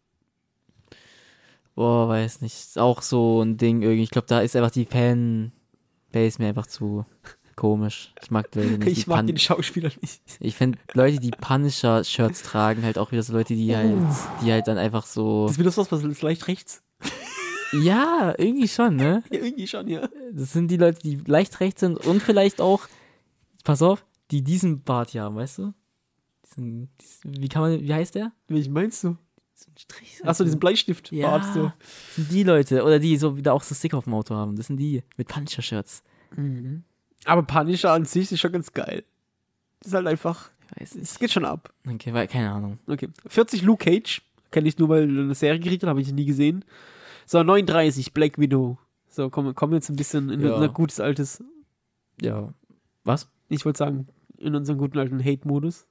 Boah, 1.76 2.08
weiß 2.10 2.42
nicht. 2.42 2.54
Ist 2.56 2.80
auch 2.80 3.02
so 3.02 3.42
ein 3.42 3.58
Ding 3.58 3.82
irgendwie. 3.82 4.04
Ich 4.04 4.10
glaube, 4.10 4.28
da 4.28 4.40
ist 4.42 4.56
einfach 4.56 4.72
die 4.72 4.86
Fan-Base 4.86 6.42
mir 6.42 6.50
einfach 6.50 6.68
zu 6.68 7.06
komisch. 7.56 8.14
Ich 8.22 8.32
mag 8.32 8.54
Leute 8.56 8.78
nicht. 8.80 8.88
Ich 8.98 9.08
mag 9.08 9.20
Pun- 9.20 9.28
den 9.28 9.38
Schauspieler 9.38 9.92
nicht. 10.02 10.22
Ich 10.40 10.56
finde 10.56 10.80
Leute, 10.94 11.20
die 11.20 11.32
Punisher-Shirts 11.32 12.44
tragen, 12.44 12.84
halt 12.84 12.98
auch 12.98 13.12
wieder 13.12 13.24
so 13.24 13.34
Leute, 13.34 13.54
die 13.54 13.76
halt, 13.76 13.94
die 14.44 14.52
halt 14.52 14.68
dann 14.68 14.78
einfach 14.78 15.06
so. 15.06 15.44
Das 15.46 15.54
ist 15.54 15.60
wieder 15.60 15.72
sowas, 15.72 15.92
was 15.92 16.04
ist 16.04 16.22
leicht 16.24 16.48
rechts. 16.48 16.84
Ja, 17.74 18.34
irgendwie 18.38 18.68
schon, 18.68 18.96
ne? 18.96 19.24
Ja, 19.32 19.40
irgendwie 19.42 19.68
schon, 19.68 19.88
ja. 19.88 20.08
Das 20.32 20.54
sind 20.54 20.70
die 20.70 20.78
Leute, 20.78 21.00
die 21.02 21.16
leicht 21.26 21.60
rechts 21.60 21.82
sind 21.82 21.98
und 21.98 22.24
vielleicht 22.24 22.60
auch, 22.62 22.88
pass 23.64 23.82
auf, 23.82 24.06
die 24.32 24.42
diesen 24.42 24.84
Bart 24.84 25.10
hier 25.12 25.24
haben, 25.24 25.36
weißt 25.36 25.60
du? 25.60 25.74
Diesen, 26.58 26.90
diesen, 27.00 27.42
wie 27.42 27.48
kann 27.50 27.62
man, 27.62 27.80
wie 27.82 27.94
heißt 27.94 28.16
der? 28.16 28.32
Welchen 28.48 28.74
meinst 28.74 29.04
du? 29.04 29.16
So 29.54 29.70
ein 29.72 29.78
Strich. 29.78 30.20
Achso, 30.26 30.44
diesen 30.44 30.60
Bleistift. 30.60 31.12
ja, 31.12 31.42
so. 31.54 31.72
das 31.80 32.16
sind 32.16 32.32
die 32.32 32.44
Leute, 32.44 32.84
oder 32.84 33.00
die 33.00 33.18
so 33.18 33.38
wieder 33.38 33.54
auch 33.54 33.64
so 33.64 33.74
Sticker 33.74 33.98
auf 33.98 34.04
dem 34.04 34.14
Auto 34.14 34.36
haben. 34.36 34.56
Das 34.56 34.68
sind 34.68 34.78
die 34.78 35.04
mit 35.18 35.28
Punisher-Shirts. 35.28 36.04
Aber 37.26 37.44
Punisher 37.44 37.92
an 37.94 38.06
sich 38.06 38.32
ist 38.32 38.40
schon 38.40 38.52
ganz 38.52 38.72
geil. 38.74 39.04
Das 39.80 39.88
ist 39.90 39.94
halt 39.94 40.08
einfach, 40.08 40.50
Ich 40.76 40.82
weiß 40.82 40.96
es 40.96 41.20
geht 41.20 41.32
schon 41.32 41.46
ab. 41.46 41.74
Okay, 41.88 42.14
weil, 42.14 42.28
keine 42.28 42.52
Ahnung. 42.52 42.80
Okay. 42.88 43.10
40 43.28 43.62
Luke 43.64 43.84
Cage. 43.86 44.22
Kenne 44.52 44.68
ich 44.68 44.78
nur, 44.78 44.90
weil 44.90 45.04
eine 45.04 45.36
Serie 45.36 45.60
gekriegt 45.60 45.84
hat, 45.84 45.90
habe 45.90 46.02
ich 46.02 46.12
nie 46.12 46.26
gesehen. 46.26 46.64
So, 47.26 47.44
39 47.44 48.14
Black 48.14 48.38
Widow. 48.38 48.78
So, 49.10 49.30
kommen 49.30 49.54
wir 49.56 49.76
jetzt 49.76 49.90
ein 49.90 49.96
bisschen 49.96 50.30
in 50.30 50.42
Ja. 50.42 50.54
unser 50.56 50.70
gutes 50.70 51.00
altes, 51.00 51.44
Ja. 52.22 52.54
Was? 53.04 53.30
ich 53.50 53.66
wollte 53.66 53.78
sagen, 53.80 54.08
in 54.38 54.56
unseren 54.56 54.78
guten 54.78 54.98
alten 55.00 55.24
Hate-Modus. 55.24 55.86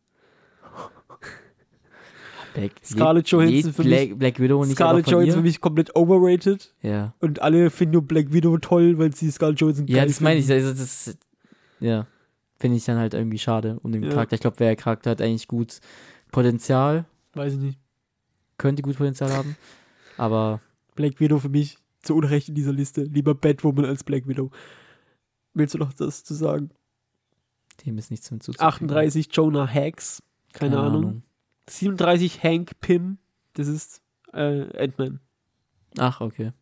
Black, 2.57 2.73
Scarlett 2.85 3.29
Johansson 3.29 3.73
für 3.73 3.83
Black, 3.83 4.19
Black 4.19 4.41
Widow 4.41 4.65
nicht 4.65 4.77
Scarlett 4.77 5.09
Johansson 5.11 5.37
für 5.41 5.43
mich 5.43 5.61
komplett 5.61 5.95
overrated. 5.95 6.73
Ja. 6.83 7.15
Und 7.21 7.41
alle 7.43 7.71
finden 7.71 7.93
nur 7.95 8.03
Black 8.03 8.33
Widow 8.33 8.57
toll, 8.59 8.99
weil 8.99 9.15
sie 9.15 9.31
Scarlett 9.31 9.61
Johansson 9.61 9.87
Ja, 9.87 10.05
das 10.07 10.21
meine 10.21 10.41
ich. 10.41 10.51
Also 10.51 10.73
das, 10.73 11.17
ja, 11.81 12.07
finde 12.59 12.77
ich 12.79 12.85
dann 12.85 12.99
halt 12.99 13.15
irgendwie 13.15 13.39
schade 13.39 13.79
um 13.83 13.93
den 13.93 14.03
Ja. 14.03 14.11
Charakter. 14.11 14.35
Ich 14.35 14.41
glaube, 14.41 14.57
der 14.57 14.75
Charakter 14.77 15.11
hat 15.11 15.21
eigentlich 15.21 15.49
gut 15.49 15.81
Potenzial, 16.33 17.05
Weiß 17.35 17.53
ich 17.53 17.59
nicht. 17.59 17.79
könnte 18.59 18.83
gut 18.83 18.97
Potenzial 18.97 19.31
haben, 19.33 19.57
aber 20.17 20.61
Black 20.95 21.21
Widow 21.21 21.39
für 21.39 21.51
mich 21.51 21.79
zu 22.03 22.15
Unrecht 22.15 22.49
in 22.49 22.55
dieser 22.55 22.73
Liste. 22.73 23.03
Lieber 23.03 23.35
Batwoman 23.35 23.85
als 23.85 24.03
Black 24.05 24.27
Widow. 24.27 24.51
Willst 25.55 25.75
du 25.75 25.79
noch 25.79 25.93
das 25.93 26.25
zu 26.25 26.35
sagen? 26.35 26.71
dem 27.85 27.99
ist 27.99 28.11
nichts 28.11 28.29
hinzuzufügen. 28.29 28.67
38 28.67 29.29
Jonah 29.33 29.67
Hex. 29.67 30.23
Keine, 30.55 30.79
Ahnung. 30.79 31.23
37 31.69 32.43
Hank 32.43 32.81
Pym. 32.81 33.19
Das 33.55 33.69
ist 33.69 34.03
äh, 34.33 34.67
Ant-Man. 34.83 35.21
Ach, 35.99 36.21
okay. 36.21 36.53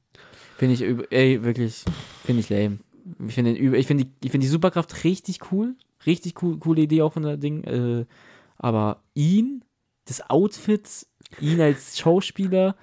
Finde 0.56 0.74
ich, 0.74 1.12
ey, 1.12 1.42
wirklich, 1.42 1.84
finde 2.24 2.40
ich 2.40 2.48
lame. 2.48 2.78
Ich 3.26 3.34
finde 3.34 3.52
ich 3.52 3.86
finde 3.86 4.04
die, 4.04 4.10
ich 4.24 4.30
finde 4.30 4.46
die 4.46 4.50
Superkraft 4.50 5.04
richtig 5.04 5.52
cool. 5.52 5.74
Richtig 6.06 6.42
cool, 6.42 6.58
coole 6.58 6.82
Idee 6.82 7.02
auch 7.02 7.12
von 7.12 7.22
der 7.22 7.36
Ding. 7.36 7.64
Äh, 7.64 8.06
aber 8.56 9.02
ihn, 9.14 9.64
das 10.06 10.30
Outfit, 10.30 11.06
ihn 11.40 11.60
als 11.60 11.98
Schauspieler, 11.98 12.76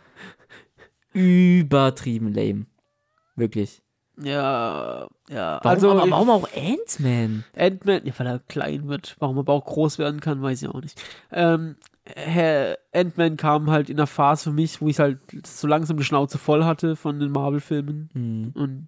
übertrieben 1.13 2.34
lame. 2.34 2.65
Wirklich. 3.36 3.82
Ja, 4.22 5.07
ja. 5.30 5.59
Warum, 5.63 5.76
also, 5.76 5.91
aber 5.91 6.11
warum 6.11 6.30
auch 6.30 6.49
Ant-Man? 6.55 7.45
Ant-Man, 7.55 8.05
ja, 8.05 8.13
weil 8.17 8.28
er 8.28 8.39
klein 8.39 8.88
wird. 8.88 9.15
Warum 9.19 9.38
er 9.38 9.41
aber 9.41 9.53
auch 9.53 9.65
groß 9.65 9.97
werden 9.97 10.19
kann, 10.19 10.41
weiß 10.41 10.61
ich 10.61 10.67
auch 10.67 10.82
nicht. 10.82 11.01
Ähm, 11.32 11.78
Ant-Man 12.93 13.38
kam 13.38 13.70
halt 13.70 13.89
in 13.89 13.97
einer 13.97 14.07
Phase 14.07 14.45
für 14.45 14.51
mich, 14.51 14.82
wo 14.82 14.88
ich 14.88 14.99
halt 14.99 15.20
so 15.45 15.68
langsam 15.68 15.97
die 15.97 16.03
Schnauze 16.03 16.38
voll 16.38 16.64
hatte 16.66 16.95
von 16.95 17.20
den 17.20 17.32
Marvel-Filmen. 17.32 18.09
Hm. 18.14 18.51
Und 18.55 18.88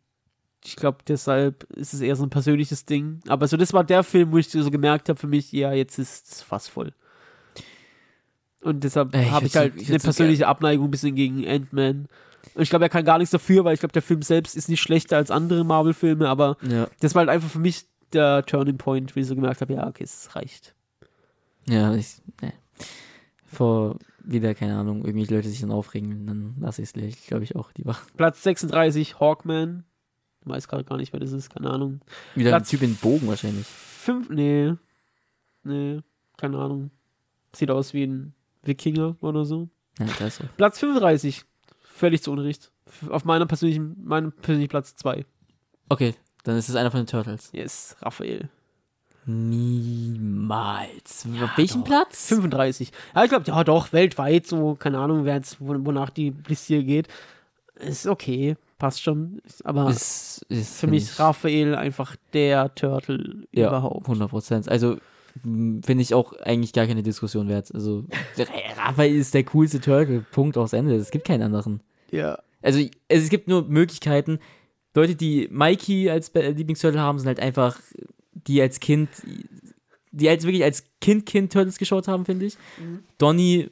ich 0.65 0.75
glaube, 0.75 0.99
deshalb 1.07 1.63
ist 1.71 1.93
es 1.93 2.01
eher 2.01 2.15
so 2.15 2.23
ein 2.23 2.29
persönliches 2.29 2.85
Ding. 2.85 3.19
Aber 3.27 3.47
so, 3.47 3.57
das 3.57 3.73
war 3.73 3.83
der 3.83 4.03
Film, 4.03 4.31
wo 4.31 4.37
ich 4.37 4.49
so 4.49 4.71
gemerkt 4.71 5.09
habe 5.09 5.19
für 5.19 5.27
mich, 5.27 5.51
ja, 5.51 5.73
jetzt 5.73 5.99
ist 5.99 6.31
es 6.31 6.41
fast 6.41 6.69
voll. 6.69 6.93
Und 8.61 8.83
deshalb 8.83 9.13
ich 9.13 9.29
habe 9.29 9.45
ich 9.45 9.53
würd 9.53 9.61
halt 9.61 9.81
ich 9.81 9.89
eine 9.89 9.99
persönliche 9.99 10.47
Abneigung 10.47 10.87
ein 10.87 10.91
bisschen 10.91 11.15
gegen 11.15 11.45
Ant-Man. 11.47 12.07
Und 12.55 12.61
ich 12.61 12.69
glaube, 12.69 12.85
er 12.85 12.89
kann 12.89 13.03
gar 13.03 13.17
nichts 13.17 13.31
dafür, 13.31 13.65
weil 13.65 13.73
ich 13.73 13.79
glaube, 13.81 13.93
der 13.93 14.01
Film 14.01 14.21
selbst 14.21 14.55
ist 14.55 14.69
nicht 14.69 14.81
schlechter 14.81 15.17
als 15.17 15.31
andere 15.31 15.63
Marvel-Filme, 15.65 16.29
aber 16.29 16.57
Ja. 16.61 16.87
das 16.99 17.13
war 17.15 17.21
halt 17.21 17.29
einfach 17.29 17.49
für 17.49 17.59
mich 17.59 17.85
der 18.13 18.45
Turning 18.45 18.77
Point, 18.77 19.15
wie 19.15 19.21
ich 19.21 19.27
so 19.27 19.35
gemerkt 19.35 19.61
habe, 19.61 19.73
ja, 19.73 19.87
okay, 19.87 20.03
es 20.03 20.35
reicht. 20.35 20.75
Ja, 21.67 21.93
ich, 21.93 22.21
ne. 22.41 22.53
Vor 23.53 23.97
wieder, 24.23 24.55
keine 24.55 24.77
Ahnung, 24.77 25.05
irgendwelche 25.05 25.35
Leute 25.35 25.49
sich 25.49 25.61
dann 25.61 25.71
aufregen, 25.71 26.25
dann 26.25 26.55
lasse 26.59 26.81
ich 26.81 26.95
es, 26.95 27.25
glaube 27.27 27.43
ich, 27.43 27.55
auch 27.55 27.71
lieber. 27.75 27.97
Platz 28.15 28.43
36, 28.43 29.19
Hawkman. 29.19 29.83
Ich 30.41 30.49
weiß 30.49 30.67
gerade 30.67 30.83
gar 30.83 30.97
nicht, 30.97 31.13
wer 31.13 31.19
das 31.19 31.31
ist, 31.31 31.49
keine 31.49 31.69
Ahnung. 31.69 32.01
Wieder 32.35 32.51
Platz 32.51 32.67
ein 32.67 32.69
Typ 32.71 32.81
in 32.81 32.95
Bogen 32.95 33.27
wahrscheinlich. 33.27 33.65
Fünf, 33.65 34.29
nee. 34.29 34.73
Nee, 35.63 36.01
keine 36.37 36.57
Ahnung. 36.57 36.91
Sieht 37.55 37.71
aus 37.71 37.93
wie 37.93 38.03
ein 38.03 38.33
Wikinger 38.63 39.15
oder 39.21 39.45
so. 39.45 39.69
Ja, 39.99 40.05
er. 40.05 40.31
Platz 40.57 40.79
35. 40.79 41.45
Völlig 41.81 42.23
zu 42.23 42.31
Unrecht. 42.31 42.71
Auf 43.09 43.23
meiner 43.23 43.45
persönlichen, 43.45 43.95
meinem 44.03 44.31
persönlichen 44.31 44.69
Platz 44.69 44.95
2. 44.95 45.25
Okay, 45.89 46.15
dann 46.43 46.57
ist 46.57 46.69
es 46.69 46.75
einer 46.75 46.91
von 46.91 47.01
den 47.01 47.07
Turtles. 47.07 47.49
Yes, 47.53 47.95
Raphael. 48.01 48.49
Niemals. 49.25 51.25
Auf 51.41 51.57
welchem 51.57 51.83
Platz? 51.83 52.27
35. 52.27 52.91
Ja, 53.15 53.23
ich 53.23 53.29
glaube, 53.29 53.45
ja 53.47 53.63
doch, 53.63 53.93
weltweit 53.93 54.47
so, 54.47 54.75
keine 54.75 54.99
Ahnung, 54.99 55.25
wer 55.25 55.35
jetzt, 55.35 55.57
wo- 55.59 55.75
wonach 55.85 56.09
die 56.09 56.33
Liste 56.47 56.75
hier 56.75 56.83
geht. 56.83 57.07
Ist 57.75 58.07
okay, 58.07 58.55
passt 58.77 59.01
schon. 59.01 59.41
Aber 59.63 59.89
Ist, 59.89 60.45
ist 60.49 60.79
für 60.79 60.87
mich 60.87 61.03
ich- 61.03 61.19
Raphael 61.19 61.75
einfach 61.75 62.15
der 62.33 62.73
Turtle 62.75 63.45
ja, 63.51 63.67
überhaupt. 63.69 64.07
100 64.07 64.29
Prozent. 64.29 64.69
Also 64.69 64.97
m, 65.43 65.81
finde 65.83 66.03
ich 66.03 66.13
auch 66.13 66.33
eigentlich 66.41 66.73
gar 66.73 66.85
keine 66.85 67.03
Diskussion 67.03 67.47
wert. 67.49 67.73
Also 67.73 68.05
Raphael 68.77 69.15
ist 69.15 69.33
der 69.33 69.43
coolste 69.45 69.81
Turtle. 69.81 70.25
Punkt 70.31 70.57
aus 70.57 70.73
Ende. 70.73 70.95
Es 70.95 71.11
gibt 71.11 71.25
keinen 71.25 71.41
anderen. 71.43 71.81
Ja. 72.11 72.37
Also 72.61 72.79
ich- 72.79 72.91
es 73.07 73.29
gibt 73.29 73.47
nur 73.47 73.63
Möglichkeiten. 73.67 74.39
Leute, 74.95 75.15
die 75.15 75.47
Mikey 75.51 76.09
als 76.11 76.31
Lieblingsturtle 76.33 76.99
haben, 76.99 77.17
sind 77.17 77.27
halt 77.27 77.39
einfach 77.39 77.79
die 78.33 78.61
als 78.61 78.79
Kind, 78.79 79.09
die 80.11 80.29
als 80.29 80.43
wirklich 80.43 80.63
als 80.63 80.85
Kind 81.01 81.25
Kind 81.25 81.53
Turtles 81.53 81.77
geschaut 81.77 82.07
haben, 82.07 82.25
finde 82.25 82.45
ich. 82.45 82.57
Donny, 83.17 83.69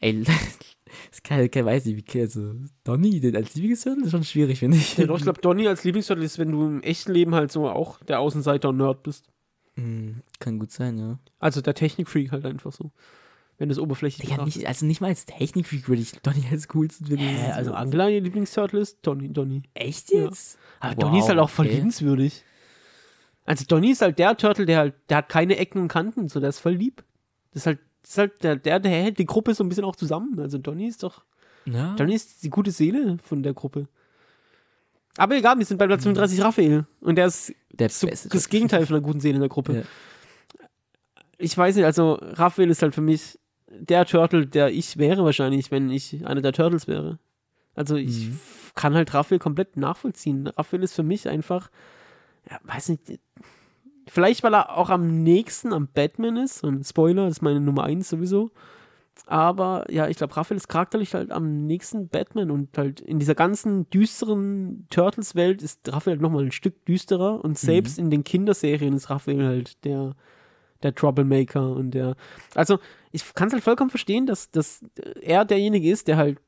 ey, 0.00 0.24
das 1.10 1.22
kann, 1.22 1.50
kann 1.50 1.66
weiß 1.66 1.84
nicht, 1.86 2.14
wie 2.14 2.20
also 2.20 2.54
Donny 2.84 3.20
den 3.20 3.36
als 3.36 3.54
Lieblingsturtle 3.54 4.04
ist 4.04 4.10
schon 4.10 4.24
schwierig, 4.24 4.58
finde 4.58 4.76
ich. 4.76 4.96
Ja, 4.96 5.06
doch, 5.06 5.16
ich 5.16 5.24
glaube, 5.24 5.40
Donny 5.40 5.68
als 5.68 5.84
Lieblingsturtle 5.84 6.24
ist, 6.24 6.38
wenn 6.38 6.52
du 6.52 6.66
im 6.66 6.82
echten 6.82 7.12
Leben 7.12 7.34
halt 7.34 7.52
so 7.52 7.68
auch 7.68 7.98
der 8.04 8.20
Außenseiter 8.20 8.70
und 8.70 8.78
Nerd 8.78 9.02
bist. 9.02 9.26
Hm, 9.74 10.22
kann 10.38 10.58
gut 10.58 10.70
sein, 10.70 10.98
ja. 10.98 11.18
Also 11.38 11.60
der 11.60 11.74
Technikfreak 11.74 12.32
halt 12.32 12.46
einfach 12.46 12.72
so. 12.72 12.90
Wenn 13.58 13.70
das 13.70 13.78
oberflächlich 13.78 14.28
Digga, 14.28 14.44
nicht, 14.44 14.66
also 14.66 14.84
nicht 14.84 15.00
mal 15.00 15.08
als 15.08 15.24
Technikfreak 15.24 15.88
würde 15.88 16.02
ich 16.02 16.12
Donny 16.22 16.44
als 16.50 16.68
coolsten 16.68 17.06
finden. 17.06 17.22
Hä, 17.22 17.52
also 17.52 17.72
Angela, 17.72 18.08
ihr 18.08 18.20
Lieblingsturtle 18.20 18.80
ist 18.80 18.98
Donny. 19.02 19.30
Donny. 19.30 19.62
Echt 19.72 20.12
jetzt? 20.12 20.58
Aber 20.80 20.92
Wow, 20.92 20.98
Donny 20.98 21.18
ist 21.20 21.28
halt 21.28 21.38
auch 21.38 21.48
voll 21.48 21.66
okay. 21.66 21.76
liebenswürdig. 21.76 22.44
Also 23.46 23.64
Donny 23.66 23.92
ist 23.92 24.02
halt 24.02 24.18
der 24.18 24.36
Turtle, 24.36 24.66
der 24.66 24.78
halt, 24.78 24.94
der 25.08 25.18
hat 25.18 25.28
keine 25.28 25.56
Ecken 25.56 25.80
und 25.82 25.88
Kanten, 25.88 26.28
so 26.28 26.40
der 26.40 26.48
ist 26.50 26.58
voll 26.58 26.72
lieb. 26.74 27.04
Das 27.52 27.62
ist 27.62 27.66
halt, 27.66 27.78
das 28.02 28.10
ist 28.10 28.18
halt 28.18 28.42
der, 28.42 28.56
der, 28.56 28.80
der 28.80 28.90
hält 28.92 29.18
die 29.18 29.24
Gruppe 29.26 29.54
so 29.54 29.64
ein 29.64 29.68
bisschen 29.68 29.84
auch 29.84 29.96
zusammen. 29.96 30.38
Also 30.40 30.58
Donny 30.58 30.86
ist 30.88 31.02
doch, 31.02 31.22
Ja. 31.64 31.94
Donny 31.94 32.14
ist 32.14 32.42
die 32.42 32.50
gute 32.50 32.70
Seele 32.72 33.18
von 33.22 33.42
der 33.42 33.54
Gruppe. 33.54 33.86
Aber 35.16 35.36
egal, 35.36 35.56
wir 35.58 35.64
sind 35.64 35.78
bei 35.78 35.86
Platz 35.86 36.02
35 36.02 36.42
Raphael. 36.42 36.86
Und 37.00 37.16
der 37.16 37.26
ist 37.26 37.54
der 37.72 37.88
so 37.88 38.06
beste 38.06 38.28
das. 38.28 38.48
Gegenteil 38.50 38.84
von 38.84 38.96
einer 38.96 39.02
guten 39.04 39.20
Seele 39.20 39.36
in 39.36 39.40
der 39.40 39.48
Gruppe. 39.48 39.74
Ja. 39.74 39.82
ich 41.38 41.56
weiß 41.56 41.76
nicht, 41.76 41.84
also 41.84 42.18
Raphael 42.20 42.70
ist 42.70 42.82
halt 42.82 42.94
für 42.94 43.00
mich 43.00 43.38
der 43.68 44.06
Turtle, 44.06 44.46
der 44.46 44.70
ich 44.70 44.96
wäre 44.96 45.24
wahrscheinlich, 45.24 45.70
wenn 45.70 45.90
ich 45.90 46.26
einer 46.26 46.40
der 46.42 46.52
Turtles 46.52 46.86
wäre. 46.86 47.18
Also 47.74 47.96
ich 47.96 48.28
Mhm. 48.28 48.40
kann 48.74 48.94
halt 48.94 49.12
Raphael 49.14 49.38
komplett 49.38 49.76
nachvollziehen. 49.76 50.46
Raphael 50.48 50.82
ist 50.82 50.94
für 50.94 51.02
mich 51.02 51.28
einfach, 51.28 51.70
ja, 52.50 52.58
weiß 52.64 52.90
nicht, 52.90 53.20
vielleicht 54.08 54.42
weil 54.42 54.54
er 54.54 54.76
auch 54.76 54.90
am 54.90 55.22
nächsten 55.22 55.72
am 55.72 55.88
Batman 55.88 56.36
ist. 56.36 56.64
Und 56.64 56.84
Spoiler, 56.84 57.26
das 57.26 57.36
ist 57.36 57.42
meine 57.42 57.60
Nummer 57.60 57.84
eins 57.84 58.08
sowieso. 58.08 58.50
Aber 59.26 59.86
ja, 59.90 60.08
ich 60.08 60.18
glaube, 60.18 60.36
Raphael 60.36 60.56
ist 60.56 60.68
charakterlich 60.68 61.14
halt 61.14 61.32
am 61.32 61.66
nächsten 61.66 62.08
Batman 62.08 62.50
und 62.50 62.76
halt 62.76 63.00
in 63.00 63.18
dieser 63.18 63.34
ganzen 63.34 63.88
düsteren 63.90 64.86
Turtles-Welt 64.90 65.62
ist 65.62 65.90
Raphael 65.90 66.18
nochmal 66.18 66.44
ein 66.44 66.52
Stück 66.52 66.84
düsterer 66.84 67.42
und 67.42 67.58
selbst 67.58 67.98
in 67.98 68.10
den 68.10 68.24
Kinderserien 68.24 68.94
ist 68.94 69.08
Raphael 69.08 69.44
halt 69.44 69.84
der, 69.84 70.14
der 70.82 70.94
Troublemaker 70.94 71.70
und 71.70 71.92
der. 71.92 72.14
Also, 72.54 72.78
ich 73.10 73.34
kann 73.34 73.48
es 73.48 73.54
halt 73.54 73.64
vollkommen 73.64 73.90
verstehen, 73.90 74.26
dass, 74.26 74.50
dass 74.50 74.84
er 75.22 75.44
derjenige 75.46 75.90
ist, 75.90 76.08
der 76.08 76.18
halt 76.18 76.38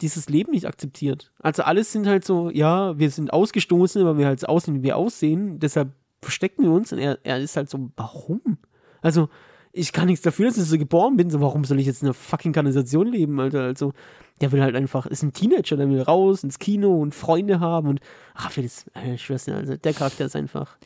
dieses 0.00 0.28
Leben 0.28 0.52
nicht 0.52 0.66
akzeptiert. 0.66 1.32
Also, 1.40 1.62
alles 1.62 1.92
sind 1.92 2.06
halt 2.06 2.24
so, 2.24 2.50
ja, 2.50 2.98
wir 2.98 3.10
sind 3.10 3.32
ausgestoßen, 3.32 4.04
weil 4.04 4.18
wir 4.18 4.26
halt 4.26 4.40
so 4.40 4.46
aussehen, 4.46 4.74
wie 4.76 4.82
wir 4.82 4.96
aussehen, 4.96 5.58
deshalb 5.58 5.92
verstecken 6.22 6.64
wir 6.64 6.72
uns 6.72 6.92
und 6.92 6.98
er, 6.98 7.18
er 7.22 7.38
ist 7.38 7.56
halt 7.56 7.70
so, 7.70 7.90
warum? 7.96 8.58
Also, 9.02 9.28
ich 9.72 9.92
kann 9.92 10.06
nichts 10.06 10.22
dafür, 10.22 10.48
dass 10.48 10.58
ich 10.58 10.64
so 10.64 10.76
geboren 10.78 11.16
bin, 11.16 11.30
so, 11.30 11.40
warum 11.40 11.64
soll 11.64 11.78
ich 11.80 11.86
jetzt 11.86 12.02
in 12.02 12.08
einer 12.08 12.14
fucking 12.14 12.52
Kanalisation 12.52 13.06
leben, 13.06 13.38
Alter? 13.40 13.62
Also, 13.62 13.92
der 14.40 14.52
will 14.52 14.62
halt 14.62 14.74
einfach, 14.74 15.06
ist 15.06 15.22
ein 15.22 15.32
Teenager, 15.32 15.76
der 15.76 15.88
will 15.88 16.02
raus 16.02 16.42
ins 16.44 16.58
Kino 16.58 17.00
und 17.00 17.14
Freunde 17.14 17.60
haben 17.60 17.88
und, 17.88 18.00
ach, 18.34 18.52
das, 18.54 18.86
äh, 18.94 19.14
ich 19.14 19.30
weiß 19.30 19.46
nicht, 19.46 19.56
also, 19.56 19.76
der 19.76 19.92
Charakter 19.94 20.24
ist 20.26 20.36
einfach, 20.36 20.76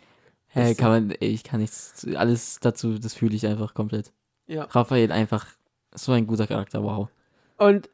Hey, 0.49 0.68
Das- 0.74 0.76
kann 0.78 0.91
man, 1.09 1.14
ich 1.18 1.43
kann 1.43 1.61
nichts, 1.61 2.07
alles 2.14 2.59
dazu, 2.61 2.97
das 3.01 3.14
fühle 3.14 3.35
ich 3.35 3.45
einfach 3.47 3.74
komplett. 3.74 4.12
ja. 4.47 4.64
Raphael 4.70 5.11
einfach 5.11 5.47
so 5.93 6.12
ein 6.12 6.28
guter 6.28 6.47
Charakter, 6.47 6.82
wow. 6.85 7.09
Und 7.57 7.89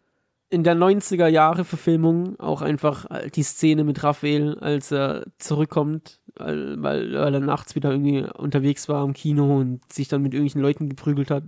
in 0.51 0.65
der 0.65 0.75
90er 0.75 1.29
Jahre 1.29 1.65
Verfilmung 1.65 2.39
auch 2.41 2.61
einfach 2.61 3.09
äh, 3.11 3.31
die 3.31 3.45
Szene 3.45 3.85
mit 3.85 4.03
Raphael, 4.03 4.59
als 4.59 4.91
er 4.91 5.25
zurückkommt, 5.39 6.21
weil, 6.35 6.83
weil 6.83 7.15
weil 7.15 7.35
er 7.35 7.41
nachts 7.41 7.77
wieder 7.77 7.93
irgendwie 7.93 8.25
unterwegs 8.37 8.89
war 8.89 9.05
im 9.05 9.13
Kino 9.13 9.59
und 9.59 9.81
sich 9.93 10.09
dann 10.09 10.23
mit 10.23 10.35
irgendwelchen 10.35 10.61
Leuten 10.61 10.89
geprügelt 10.89 11.31
hat. 11.31 11.45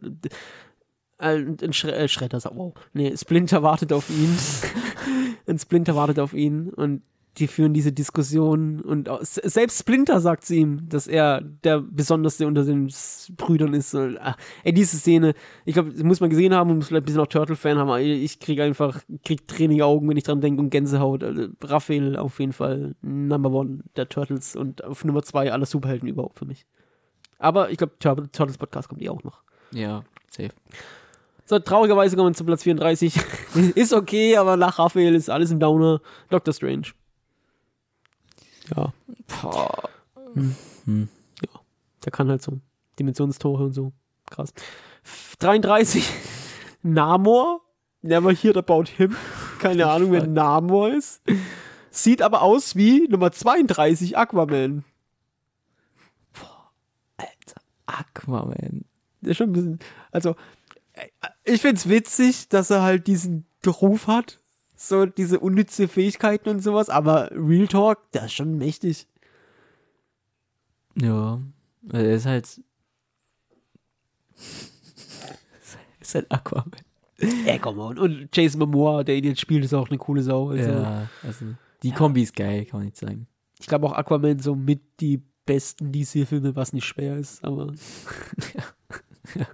Äh, 1.19 1.45
ein 1.63 1.73
Schre 1.73 1.95
äh, 1.95 2.09
Schredder 2.09 2.39
sagt, 2.39 2.57
wow. 2.57 2.75
Nee, 2.93 3.17
Splinter 3.17 3.65
wartet 3.65 3.93
auf 3.93 4.09
ihn. 4.09 4.39
ein 5.47 5.59
Splinter 5.59 5.97
wartet 5.97 6.21
auf 6.21 6.33
ihn 6.33 6.71
und 6.71 7.03
die 7.39 7.47
führen 7.47 7.73
diese 7.73 7.93
Diskussion 7.93 8.81
und 8.83 9.09
auch- 9.09 9.21
selbst 9.23 9.79
Splinter 9.79 10.21
sagt 10.21 10.45
zu 10.45 10.55
ihm, 10.55 10.89
dass 10.89 11.07
er 11.07 11.41
der 11.41 11.81
Besonderste 11.81 12.47
unter 12.47 12.63
den 12.65 12.93
Brüdern 13.37 13.73
ist. 13.73 13.95
Und, 13.95 14.19
ah, 14.19 14.37
ey, 14.65 14.73
diese 14.75 14.99
Szene, 14.99 15.33
ich 15.65 15.73
glaube, 15.73 15.93
muss 16.05 16.21
man 16.21 16.29
gesehen 16.29 16.55
haben 16.55 16.71
und 16.71 16.77
muss 16.77 16.89
vielleicht 16.89 17.05
ein 17.05 17.07
bisschen 17.07 17.21
auch 17.23 17.27
Turtle-Fan 17.27 17.79
haben, 17.79 17.89
aber 17.89 18.01
ich 18.01 18.39
kriege 18.39 18.63
einfach, 18.63 19.01
krieg 19.25 19.49
tränige 19.49 19.87
Augen, 19.87 20.09
wenn 20.09 20.17
ich 20.19 20.25
dran 20.25 20.43
denke 20.43 20.61
und 20.61 20.69
Gänsehaut. 20.71 21.25
Also, 21.25 21.47
Raphael 21.63 22.17
auf 22.17 22.39
jeden 22.39 22.53
Fall 22.53 22.95
Number 23.01 23.51
One 23.51 23.79
der 23.97 24.09
Turtles 24.09 24.55
und 24.55 24.85
auf 24.85 25.05
Nummer 25.05 25.23
zwei 25.23 25.51
aller 25.51 25.67
Superhelden 25.67 26.09
überhaupt 26.09 26.39
für 26.39 26.45
mich. 26.45 26.67
Aber 27.39 27.71
ich 27.71 27.79
glaube, 27.79 27.95
Tur 27.99 28.31
Turtles 28.31 28.59
Podcast 28.59 28.89
kommt 28.89 29.01
eh 29.03 29.09
auch 29.09 29.25
noch. 29.25 29.43
Ja, 29.73 30.05
safe. 30.31 30.51
So, 31.47 31.59
traurigerweise 31.59 32.15
kommen 32.15 32.31
wir 32.31 32.35
zu 32.37 32.45
Platz 32.45 32.63
34. 32.63 33.15
ist 33.75 33.93
okay, 33.93 34.37
aber 34.37 34.57
nach 34.57 34.79
Raphael 34.79 35.15
ist 35.15 35.29
alles 35.29 35.51
im 35.51 35.59
Downer. 35.59 36.01
Doctor 36.31 36.55
Strange. 36.55 36.89
Ja, 38.77 38.93
Boah. 39.43 39.89
der 42.05 42.13
kann 42.13 42.29
halt 42.29 42.43
so. 42.43 42.59
Dimensionstore 42.99 43.65
und 43.65 43.73
so. 43.73 43.93
Krass. 44.31 44.53
F- 45.05 45.37
33. 45.39 46.09
Namor. 46.83 47.61
Never 48.03 48.33
heard 48.35 48.57
about 48.57 48.85
him. 48.97 49.17
Keine 49.61 49.87
Ahnung, 49.87 50.11
wer? 50.13 50.27
Namor 50.27 50.91
ist. 50.91 51.23
Sieht 51.91 52.21
aber 52.23 52.43
aus 52.43 52.75
wie 52.77 53.07
Nummer 53.09 53.31
32 53.33 54.17
Aquaman. 54.19 54.85
Alter, 57.17 57.61
Aquaman. 57.87 58.85
Der 59.21 59.31
ist 59.31 59.37
schon 59.37 59.51
ein 59.51 59.53
bisschen. 59.53 59.79
Also, 60.11 60.35
ich 61.45 61.61
find's 61.61 61.89
witzig, 61.89 62.49
dass 62.49 62.71
er 62.71 62.83
halt 62.83 63.07
diesen 63.07 63.47
Ruf 63.67 64.07
hat. 64.09 64.41
So 64.83 65.07
diese 65.07 65.39
unnütze 65.39 65.87
Fähigkeiten 65.87 66.49
und 66.49 66.61
sowas. 66.61 66.89
Aber 66.91 67.31
Real 67.31 67.69
Talk, 67.69 68.11
der 68.11 68.25
ist 68.25 68.33
schon 68.33 68.59
mächtig. 68.59 69.07
Ja, 71.01 71.41
er 71.91 72.15
ist 72.15 72.27
halt. 72.27 72.61
ist 76.01 76.15
halt 76.17 76.31
Aquaman. 76.33 76.73
Ey, 77.19 77.61
komm 77.61 77.79
on. 77.79 77.97
Und 77.97 78.29
Jason 78.37 78.59
Momoa, 78.59 79.05
der 79.05 79.15
ihn 79.17 79.25
jetzt 79.25 79.41
spielt, 79.41 79.65
ist 79.65 79.73
auch 79.73 79.89
eine 79.89 79.99
coole 79.99 80.23
Sau. 80.23 80.49
Also, 80.49 80.71
Ja, 80.71 81.09
also 81.23 81.47
die 81.85 81.93
Kombi 81.93 82.23
ist 82.23 82.35
geil, 82.35 82.65
kann 82.65 82.81
man 82.81 82.87
nicht 82.87 82.97
sagen. 82.97 83.29
Ich 83.61 83.69
glaube 83.69 83.87
auch 83.87 83.93
Aquaman 83.93 84.41
so 84.41 84.57
mit 84.57 84.81
die 84.99 85.23
besten 85.47 85.93
DC-Filme, 85.93 86.57
was 86.57 86.73
nicht 86.73 86.87
schwer 86.87 87.17
ist, 87.19 87.45
aber. 87.45 87.73
Ja. 89.37 89.47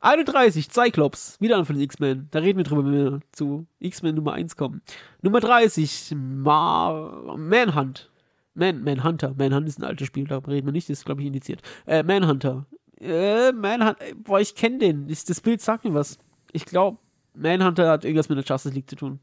31, 0.00 0.68
Cyclops, 0.70 1.40
wieder 1.40 1.56
einer 1.56 1.64
von 1.64 1.76
den 1.76 1.82
X-Men. 1.84 2.28
Da 2.30 2.40
reden 2.40 2.58
wir 2.58 2.64
drüber, 2.64 2.84
wenn 2.84 2.92
wir 2.92 3.20
zu 3.32 3.66
X-Men 3.78 4.14
Nummer 4.14 4.32
1 4.34 4.56
kommen. 4.56 4.82
Nummer 5.22 5.40
30, 5.40 6.14
Ma 6.16 7.34
Manhunt. 7.36 8.10
Man, 8.54 8.84
Manhunter. 8.84 9.34
Manhunt 9.36 9.68
ist 9.68 9.78
ein 9.78 9.84
altes 9.84 10.06
Spiel, 10.06 10.26
darüber 10.26 10.52
reden 10.52 10.66
wir 10.66 10.72
nicht, 10.72 10.88
das 10.88 10.98
ist, 10.98 11.04
glaube 11.04 11.20
ich, 11.22 11.26
indiziert. 11.26 11.60
Äh, 11.86 12.02
Manhunter. 12.02 12.66
Äh, 13.00 13.52
Manhunt, 13.52 14.00
äh, 14.00 14.14
boah, 14.14 14.40
ich 14.40 14.54
kenne 14.54 14.78
den. 14.78 15.08
Das, 15.08 15.24
das 15.24 15.40
Bild 15.40 15.60
sagt 15.60 15.84
mir 15.84 15.94
was. 15.94 16.18
Ich 16.52 16.64
glaube, 16.64 16.98
Manhunter 17.34 17.90
hat 17.90 18.04
irgendwas 18.04 18.28
mit 18.28 18.38
der 18.38 18.44
Justice 18.44 18.74
League 18.74 18.88
zu 18.88 18.96
tun. 18.96 19.18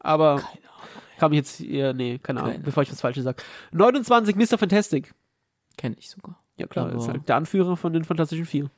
Aber 0.00 0.36
Keine 0.36 0.48
Ahnung. 0.48 1.02
kann 1.18 1.30
mich 1.30 1.38
jetzt 1.38 1.60
eher, 1.60 1.92
nee, 1.94 2.18
keine 2.18 2.40
Ahnung, 2.40 2.52
Keine 2.54 2.64
bevor 2.64 2.82
ich 2.82 2.90
was 2.90 3.00
Falsches 3.00 3.24
sage. 3.24 3.42
29, 3.70 4.34
Mr. 4.34 4.58
Fantastic. 4.58 5.14
Kenn 5.76 5.94
ich 5.96 6.10
sogar. 6.10 6.42
Ja, 6.56 6.66
klar, 6.66 6.92
ist 6.92 7.08
halt 7.08 7.28
der 7.28 7.36
Anführer 7.36 7.76
von 7.76 7.92
den 7.92 8.04
Fantastischen 8.04 8.44
Vier. 8.46 8.70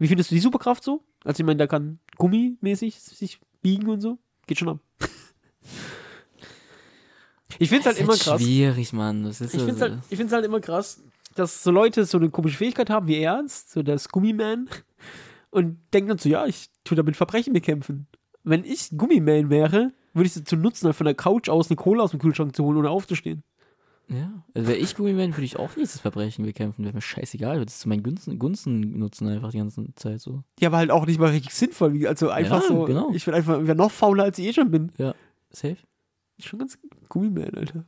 Wie 0.00 0.08
findest 0.08 0.30
du 0.30 0.34
die 0.34 0.40
Superkraft 0.40 0.82
so? 0.82 1.04
Also, 1.24 1.40
ich 1.40 1.46
meine, 1.46 1.58
der 1.58 1.68
kann 1.68 2.00
gummimäßig 2.16 2.98
sich 2.98 3.38
biegen 3.60 3.88
und 3.88 4.00
so. 4.00 4.18
Geht 4.46 4.58
schon 4.58 4.70
ab. 4.70 4.78
Ich 7.58 7.68
finde 7.68 7.80
es 7.80 7.86
halt 7.86 7.98
immer 7.98 8.14
ist 8.14 8.22
krass. 8.22 8.40
schwierig, 8.40 8.94
Mann. 8.94 9.24
Das 9.24 9.42
ist 9.42 9.52
Ich 9.52 9.60
finde 9.60 9.74
es 9.74 9.80
halt, 9.82 9.98
ich 10.08 10.16
find's 10.16 10.32
halt 10.32 10.46
immer 10.46 10.60
krass, 10.60 11.02
dass 11.34 11.62
so 11.62 11.70
Leute 11.70 12.06
so 12.06 12.16
eine 12.16 12.30
komische 12.30 12.56
Fähigkeit 12.56 12.88
haben 12.88 13.06
wie 13.06 13.16
er, 13.18 13.44
so 13.46 13.82
der 13.82 14.00
Gummiman, 14.10 14.70
und 15.50 15.78
denken 15.92 16.08
dann 16.08 16.18
so, 16.18 16.30
ja, 16.30 16.46
ich 16.46 16.70
tue 16.84 16.96
damit 16.96 17.16
Verbrechen 17.16 17.52
bekämpfen. 17.52 18.06
Wenn 18.42 18.64
ich 18.64 18.96
Gummiman 18.96 19.50
wäre, 19.50 19.92
würde 20.14 20.26
ich 20.26 20.34
es 20.34 20.42
dazu 20.42 20.56
nutzen, 20.56 20.86
halt 20.86 20.96
von 20.96 21.04
der 21.04 21.14
Couch 21.14 21.50
aus 21.50 21.68
eine 21.68 21.76
Cola 21.76 22.04
aus 22.04 22.12
dem 22.12 22.20
Kühlschrank 22.20 22.56
zu 22.56 22.64
holen, 22.64 22.78
ohne 22.78 22.88
aufzustehen. 22.88 23.42
Ja, 24.12 24.42
also 24.54 24.66
wäre 24.68 24.78
ich 24.78 24.96
Gummiman, 24.96 25.34
würde 25.36 25.44
ich 25.44 25.56
auch 25.56 25.70
dieses 25.74 26.00
Verbrechen 26.00 26.44
bekämpfen. 26.44 26.84
Wäre 26.84 26.94
mir 26.94 27.00
scheißegal, 27.00 27.58
würde 27.58 27.68
es 27.70 27.78
zu 27.78 27.88
meinen 27.88 28.02
Gunsten, 28.02 28.38
Gunsten 28.40 28.98
nutzen 28.98 29.28
einfach 29.28 29.52
die 29.52 29.58
ganze 29.58 29.86
Zeit 29.94 30.20
so. 30.20 30.42
Ja, 30.58 30.68
aber 30.68 30.78
halt 30.78 30.90
auch 30.90 31.06
nicht 31.06 31.20
mal 31.20 31.30
richtig 31.30 31.54
sinnvoll. 31.54 32.06
Also 32.08 32.28
einfach 32.28 32.60
Ja, 32.62 32.68
so, 32.68 32.84
genau. 32.86 33.12
ich 33.14 33.24
bin 33.24 33.34
einfach 33.34 33.64
wär 33.64 33.74
noch 33.76 33.92
fauler, 33.92 34.24
als 34.24 34.38
ich 34.38 34.46
eh 34.46 34.52
schon 34.52 34.70
bin. 34.72 34.90
Ja, 34.98 35.14
safe. 35.50 35.76
Schon 36.42 36.58
ganz 36.58 36.76
Gummiman, 37.08 37.54
Alter. 37.54 37.84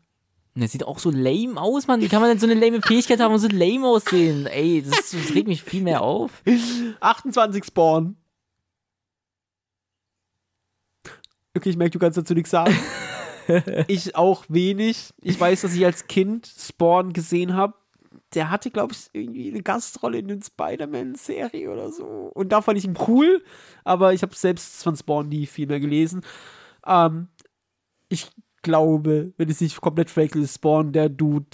Der 0.55 0.68
sieht 0.68 0.85
auch 0.85 0.99
so 1.01 1.11
lame 1.11 1.59
aus, 1.61 1.87
Mann. 1.89 2.01
Wie 2.03 2.09
kann 2.09 2.20
man 2.20 2.29
denn 2.31 2.39
so 2.39 2.47
eine 2.47 2.55
lame 2.61 2.83
Fähigkeit 2.83 3.18
haben 3.18 3.33
und 3.35 3.41
so 3.41 3.49
lame 3.49 3.87
aussehen? 3.87 4.47
Ey, 4.47 4.83
das, 4.83 5.11
das 5.11 5.35
regt 5.35 5.49
mich 5.49 5.62
viel 5.62 5.83
mehr 5.83 6.03
auf. 6.03 6.43
28 7.01 7.64
Spawn. 7.64 8.16
Okay, 11.57 11.70
ich 11.70 11.77
merke, 11.77 11.93
du 11.93 11.99
kannst 11.99 12.16
dazu 12.18 12.35
nichts 12.35 12.51
sagen. 12.51 12.75
ich 13.88 14.16
auch 14.16 14.45
wenig. 14.49 15.12
Ich 15.20 15.38
weiß, 15.40 15.62
dass 15.62 15.74
ich 15.74 15.84
als 15.84 16.07
Kind 16.07 16.47
Spawn 16.47 17.12
gesehen 17.12 17.55
habe. 17.55 17.74
Der 18.34 18.51
hatte, 18.51 18.70
glaube 18.70 18.95
ich, 18.95 19.11
irgendwie 19.12 19.51
eine 19.51 19.62
Gastrolle 19.62 20.18
in 20.18 20.28
den 20.28 20.43
Spider-Man-Serie 20.43 21.70
oder 21.70 21.90
so. 21.93 22.30
Und 22.34 22.51
da 22.51 22.62
fand 22.62 22.78
ich 22.78 22.84
ihn 22.84 22.97
cool, 23.07 23.43
aber 23.84 24.14
ich 24.14 24.22
habe 24.22 24.34
selbst 24.34 24.82
von 24.82 24.97
Spawn 24.97 25.28
nie 25.28 25.47
viel 25.47 25.66
mehr 25.66 25.80
gelesen. 25.80 26.22
Ähm, 26.86 27.28
ich 28.09 28.30
glaube, 28.62 29.32
wenn 29.36 29.51
es 29.51 29.61
nicht 29.61 29.80
komplett 29.80 30.09
fake 30.11 30.34
ist, 30.36 30.55
Spawn 30.55 30.93
der 30.93 31.09
Dude, 31.11 31.47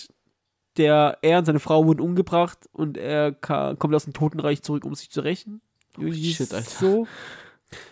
der 0.77 1.19
er 1.23 1.39
und 1.41 1.47
seine 1.47 1.59
Frau 1.59 1.85
wurden 1.87 2.01
umgebracht 2.01 2.69
und 2.73 2.97
er 2.97 3.33
ka- 3.33 3.75
kommt 3.75 3.95
aus 3.95 4.05
dem 4.05 4.13
Totenreich 4.13 4.63
zurück, 4.63 4.85
um 4.85 4.95
sich 4.95 5.11
zu 5.11 5.21
rächen. 5.21 5.61
Irgendwie 5.97 6.33
shit, 6.33 6.55
Alter. 6.55 6.69
So. 6.71 7.07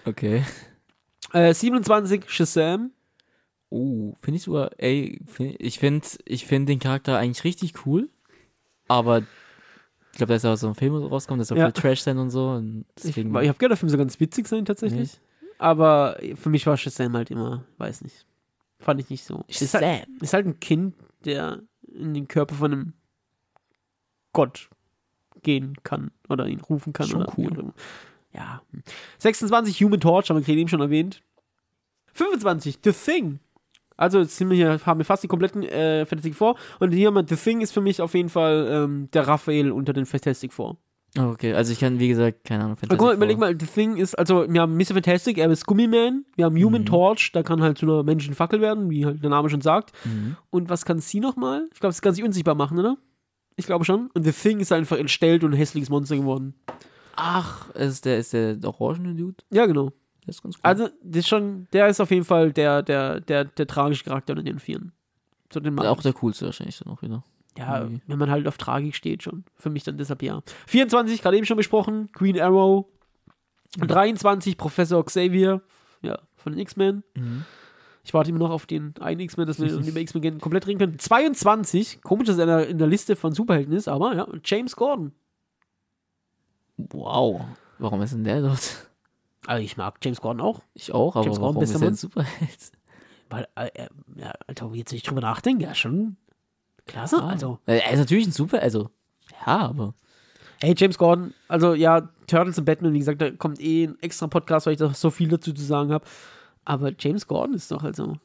Okay. 0.04 0.44
Äh, 1.32 1.52
27 1.54 2.30
Shazam. 2.30 2.92
Oh, 3.70 4.14
finde 4.20 4.36
ich 4.36 4.42
sogar, 4.44 4.70
ey, 4.78 5.20
find, 5.26 5.56
ich 5.60 5.78
finde 5.78 6.06
ich 6.24 6.46
find 6.46 6.68
den 6.68 6.78
Charakter 6.78 7.18
eigentlich 7.18 7.44
richtig 7.44 7.86
cool. 7.86 8.08
Aber 8.88 9.18
ich 10.12 10.18
glaube, 10.18 10.28
da 10.30 10.36
ist 10.36 10.44
ja 10.44 10.52
auch 10.52 10.56
so 10.56 10.68
ein 10.68 10.74
Film 10.74 10.94
rausgekommen, 10.94 11.40
das 11.40 11.48
soll 11.48 11.58
Ja. 11.58 11.64
voll 11.64 11.72
Trash 11.72 12.00
sein 12.00 12.18
und 12.18 12.30
so. 12.30 12.50
Und 12.50 12.84
Ich, 12.96 13.02
deswegen, 13.04 13.30
ich 13.30 13.48
habe 13.48 13.58
gehört, 13.58 13.70
der 13.72 13.76
Film 13.76 13.90
soll 13.90 13.98
ganz 13.98 14.18
witzig 14.20 14.46
sein 14.46 14.64
tatsächlich. 14.64 15.18
Aber 15.58 16.18
für 16.36 16.48
mich 16.50 16.66
war 16.66 16.76
Shazam 16.76 17.14
halt 17.16 17.30
immer, 17.30 17.64
weiß 17.78 18.02
nicht. 18.02 18.24
Fand 18.78 19.00
ich 19.00 19.10
nicht 19.10 19.24
so. 19.24 19.42
Ist 19.48 19.74
halt, 19.74 19.84
Shazam. 19.84 20.16
ist 20.20 20.32
halt 20.32 20.46
ein 20.46 20.60
Kind, 20.60 20.94
der 21.24 21.60
in 21.92 22.14
den 22.14 22.28
Körper 22.28 22.54
von 22.54 22.72
einem 22.72 22.92
Gott 24.32 24.68
gehen 25.42 25.76
kann 25.82 26.10
oder 26.28 26.46
ihn 26.46 26.60
rufen 26.60 26.92
kann. 26.92 27.08
Schon 27.08 27.22
oder 27.22 27.32
cool. 27.36 27.72
auch. 27.74 28.34
Ja. 28.34 28.62
26 29.18 29.82
Human 29.82 30.00
Torch, 30.00 30.28
haben 30.28 30.36
wir 30.36 30.44
gerade 30.44 30.58
eben 30.60 30.68
schon 30.68 30.80
erwähnt. 30.82 31.22
25 32.12 32.78
The 32.84 32.92
Thing. 32.92 33.40
Also 33.96 34.20
jetzt 34.20 34.36
sind 34.36 34.50
wir 34.50 34.56
hier, 34.56 34.80
haben 34.84 34.98
wir 35.00 35.04
fast 35.04 35.22
die 35.22 35.28
kompletten 35.28 35.62
äh, 35.62 36.04
Fantastic 36.06 36.34
Four. 36.34 36.56
Und 36.80 36.92
hier 36.92 37.08
haben 37.08 37.14
wir 37.14 37.24
The 37.26 37.36
Thing 37.36 37.60
ist 37.60 37.72
für 37.72 37.80
mich 37.80 38.00
auf 38.00 38.14
jeden 38.14 38.28
Fall 38.28 38.68
ähm, 38.70 39.08
der 39.12 39.26
Raphael 39.26 39.70
unter 39.72 39.92
den 39.92 40.06
Fantastic 40.06 40.52
Four. 40.52 40.76
Oh, 41.18 41.28
okay, 41.30 41.54
also 41.54 41.72
ich 41.72 41.80
kann, 41.80 41.98
wie 41.98 42.08
gesagt, 42.08 42.44
keine 42.44 42.64
Ahnung. 42.64 42.76
Aber 42.82 42.96
guck 42.96 43.06
mal, 43.06 43.12
Fantastic 43.12 43.16
überleg 43.16 43.38
mal, 43.38 43.56
The 43.58 43.66
Thing 43.66 43.96
ist, 43.96 44.18
also 44.18 44.44
wir 44.52 44.60
haben 44.60 44.76
Mr. 44.76 44.92
Fantastic, 44.92 45.38
er 45.38 45.50
ist 45.50 45.64
Gummiman, 45.64 46.26
wir 46.36 46.44
haben 46.44 46.56
Human 46.62 46.82
Mhm. 46.82 46.86
Torch, 46.86 47.32
da 47.32 47.42
kann 47.42 47.62
halt 47.62 47.78
zu 47.78 47.86
einer 47.86 48.02
menschlichen 48.02 48.34
Fackel 48.34 48.60
werden, 48.60 48.90
wie 48.90 49.06
halt 49.06 49.22
der 49.22 49.30
Name 49.30 49.48
schon 49.48 49.62
sagt. 49.62 49.92
Mhm. 50.04 50.36
Und 50.50 50.68
was 50.68 50.84
kann 50.84 50.98
sie 50.98 51.20
nochmal? 51.20 51.66
Ich 51.72 51.80
glaube, 51.80 51.94
sie 51.94 52.02
kann 52.02 52.14
sich 52.14 52.22
unsichtbar 52.24 52.54
machen, 52.54 52.78
oder? 52.78 52.98
Ich 53.56 53.64
glaube 53.64 53.86
schon. 53.86 54.10
Und 54.12 54.24
The 54.24 54.32
Thing 54.32 54.60
ist 54.60 54.72
einfach 54.72 54.98
entstellt 54.98 55.42
und 55.42 55.52
ein 55.52 55.56
hässliches 55.56 55.88
Monster 55.88 56.16
geworden. 56.16 56.52
Ach, 57.14 57.70
ist 57.70 58.04
der, 58.04 58.18
ist 58.18 58.34
der 58.34 58.58
orangene 58.62 59.14
Dude? 59.14 59.36
Ja, 59.50 59.64
genau. 59.64 59.92
Der 60.26 60.30
ist 60.30 60.42
ganz 60.42 60.56
cool. 60.56 60.60
Also, 60.62 60.88
das 61.02 61.20
ist 61.20 61.28
schon, 61.28 61.68
der 61.72 61.88
ist 61.88 62.00
auf 62.00 62.10
jeden 62.10 62.24
Fall 62.24 62.52
der, 62.52 62.82
der, 62.82 63.20
der, 63.20 63.44
der 63.44 63.66
tragische 63.66 64.04
Charakter 64.04 64.32
unter 64.32 64.42
den 64.42 64.58
Vieren. 64.58 64.92
So 65.52 65.60
den 65.60 65.78
auch 65.78 66.02
der 66.02 66.12
coolste 66.14 66.46
wahrscheinlich 66.46 66.78
dann 66.78 66.92
auch 66.92 67.02
wieder. 67.02 67.22
Ja, 67.56 67.80
irgendwie. 67.80 68.02
wenn 68.06 68.18
man 68.18 68.30
halt 68.30 68.46
auf 68.46 68.58
Tragik 68.58 68.94
steht 68.94 69.22
schon. 69.22 69.44
Für 69.56 69.70
mich 69.70 69.84
dann 69.84 69.96
deshalb 69.96 70.22
ja. 70.22 70.42
24, 70.66 71.22
gerade 71.22 71.36
eben 71.36 71.46
schon 71.46 71.56
besprochen, 71.56 72.10
Green 72.12 72.38
Arrow. 72.38 72.86
23, 73.78 74.56
Professor 74.56 75.04
Xavier, 75.04 75.60
ja, 76.02 76.18
von 76.36 76.52
den 76.52 76.60
X-Men. 76.60 77.02
Mhm. 77.14 77.44
Ich 78.04 78.14
warte 78.14 78.30
immer 78.30 78.38
noch 78.38 78.50
auf 78.50 78.66
den 78.66 78.94
einen 79.00 79.20
X-Men, 79.20 79.46
dass 79.46 79.60
wir 79.60 79.72
über 79.86 80.00
X-Men 80.00 80.40
komplett 80.40 80.66
reden 80.66 80.78
können. 80.78 80.98
22, 80.98 82.02
komisch, 82.02 82.26
dass 82.26 82.38
er 82.38 82.64
in 82.64 82.70
in 82.70 82.78
der 82.78 82.86
Liste 82.86 83.16
von 83.16 83.32
Superhelden 83.32 83.74
ist, 83.74 83.88
aber 83.88 84.14
ja, 84.14 84.26
James 84.44 84.76
Gordon. 84.76 85.12
Wow. 86.76 87.42
Warum 87.78 88.00
ist 88.02 88.12
denn 88.12 88.24
der 88.24 88.42
dort? 88.42 88.88
Also 89.46 89.62
ich 89.64 89.76
mag 89.76 89.96
James 90.02 90.20
Gordon 90.20 90.40
auch, 90.40 90.60
Ich 90.74 90.92
auch, 90.92 91.16
aber 91.16 91.24
James 91.24 91.38
Gordon, 91.38 91.62
ist 91.62 91.82
ein. 91.82 91.94
Superheld? 91.94 92.72
weil, 93.30 93.48
äh, 93.56 93.66
äh, 93.74 93.88
ja, 94.16 94.32
Alter, 94.46 94.70
jetzt 94.74 94.92
ich 94.92 95.02
drüber 95.02 95.20
nachdenke, 95.20 95.64
ja, 95.64 95.74
schon 95.74 96.16
klasse, 96.86 97.22
Ah. 97.22 97.28
also. 97.28 97.58
Äh, 97.66 97.78
Er 97.78 97.92
ist 97.92 97.98
natürlich 98.00 98.26
ein 98.26 98.32
Super, 98.32 98.60
also, 98.62 98.90
ja, 99.46 99.58
aber. 99.68 99.94
Hey, 100.60 100.74
James 100.76 100.96
Gordon, 100.98 101.34
also 101.48 101.74
ja, 101.74 102.08
Turtles 102.26 102.58
und 102.58 102.64
Batman, 102.64 102.92
wie 102.94 102.98
gesagt, 102.98 103.20
da 103.20 103.30
kommt 103.30 103.60
eh 103.60 103.84
ein 103.88 103.98
extra 104.00 104.26
Podcast, 104.26 104.66
weil 104.66 104.72
ich 104.72 104.78
da 104.78 104.92
so 104.94 105.10
viel 105.10 105.28
dazu 105.28 105.52
zu 105.52 105.62
sagen 105.62 105.92
habe. 105.92 106.04
Aber 106.64 106.92
James 106.98 107.26
Gordon 107.26 107.54
ist 107.54 107.70
doch 107.70 107.84
also 107.84 108.16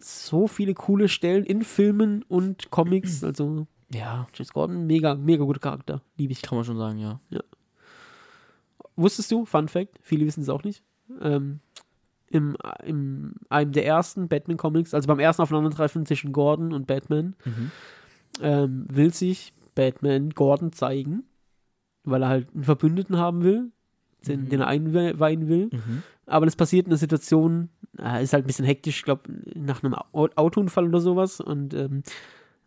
so 0.00 0.46
viele 0.48 0.74
coole 0.74 1.08
Stellen 1.08 1.44
in 1.44 1.62
Filmen 1.62 2.22
und 2.24 2.70
Comics. 2.70 3.22
Also 3.24 3.66
Ja, 3.94 4.26
James 4.34 4.52
Gordon, 4.52 4.86
mega, 4.86 5.14
mega 5.14 5.44
guter 5.44 5.60
Charakter. 5.60 6.02
Liebe 6.18 6.32
ich. 6.32 6.42
kann 6.42 6.56
man 6.58 6.64
schon 6.64 6.76
sagen, 6.76 6.98
ja. 6.98 7.20
Wusstest 9.00 9.30
du, 9.32 9.44
Fun 9.46 9.68
Fact, 9.68 9.98
viele 10.02 10.26
wissen 10.26 10.42
es 10.42 10.48
auch 10.48 10.62
nicht, 10.64 10.82
ähm, 11.20 11.60
im, 12.28 12.56
im 12.84 13.34
einem 13.48 13.72
der 13.72 13.86
ersten 13.86 14.28
Batman-Comics, 14.28 14.94
also 14.94 15.08
beim 15.08 15.18
ersten 15.18 15.42
Aufeinandertreffen 15.42 16.06
zwischen 16.06 16.32
Gordon 16.32 16.72
und 16.72 16.86
Batman, 16.86 17.34
Mhm. 17.44 17.70
ähm, 18.40 18.86
will 18.88 19.12
sich 19.12 19.52
Batman 19.74 20.30
Gordon 20.30 20.72
zeigen, 20.72 21.24
weil 22.04 22.22
er 22.22 22.28
halt 22.28 22.48
einen 22.54 22.64
Verbündeten 22.64 23.16
haben 23.16 23.42
will, 23.42 23.70
den, 24.26 24.42
Mhm. 24.44 24.48
den 24.50 24.60
er 24.60 24.66
einweihen 24.68 25.48
will. 25.48 25.66
Mhm. 25.72 26.02
Aber 26.26 26.46
das 26.46 26.54
passiert 26.56 26.86
in 26.86 26.92
einer 26.92 26.98
Situation, 26.98 27.70
äh, 27.98 28.22
ist 28.22 28.32
halt 28.32 28.44
ein 28.44 28.46
bisschen 28.46 28.64
hektisch, 28.66 28.98
ich 28.98 29.02
glaube, 29.04 29.22
nach 29.56 29.82
einem 29.82 29.94
Au- 29.94 30.28
Autounfall 30.36 30.86
oder 30.86 31.00
sowas. 31.00 31.40
Und, 31.40 31.74
ähm, 31.74 32.02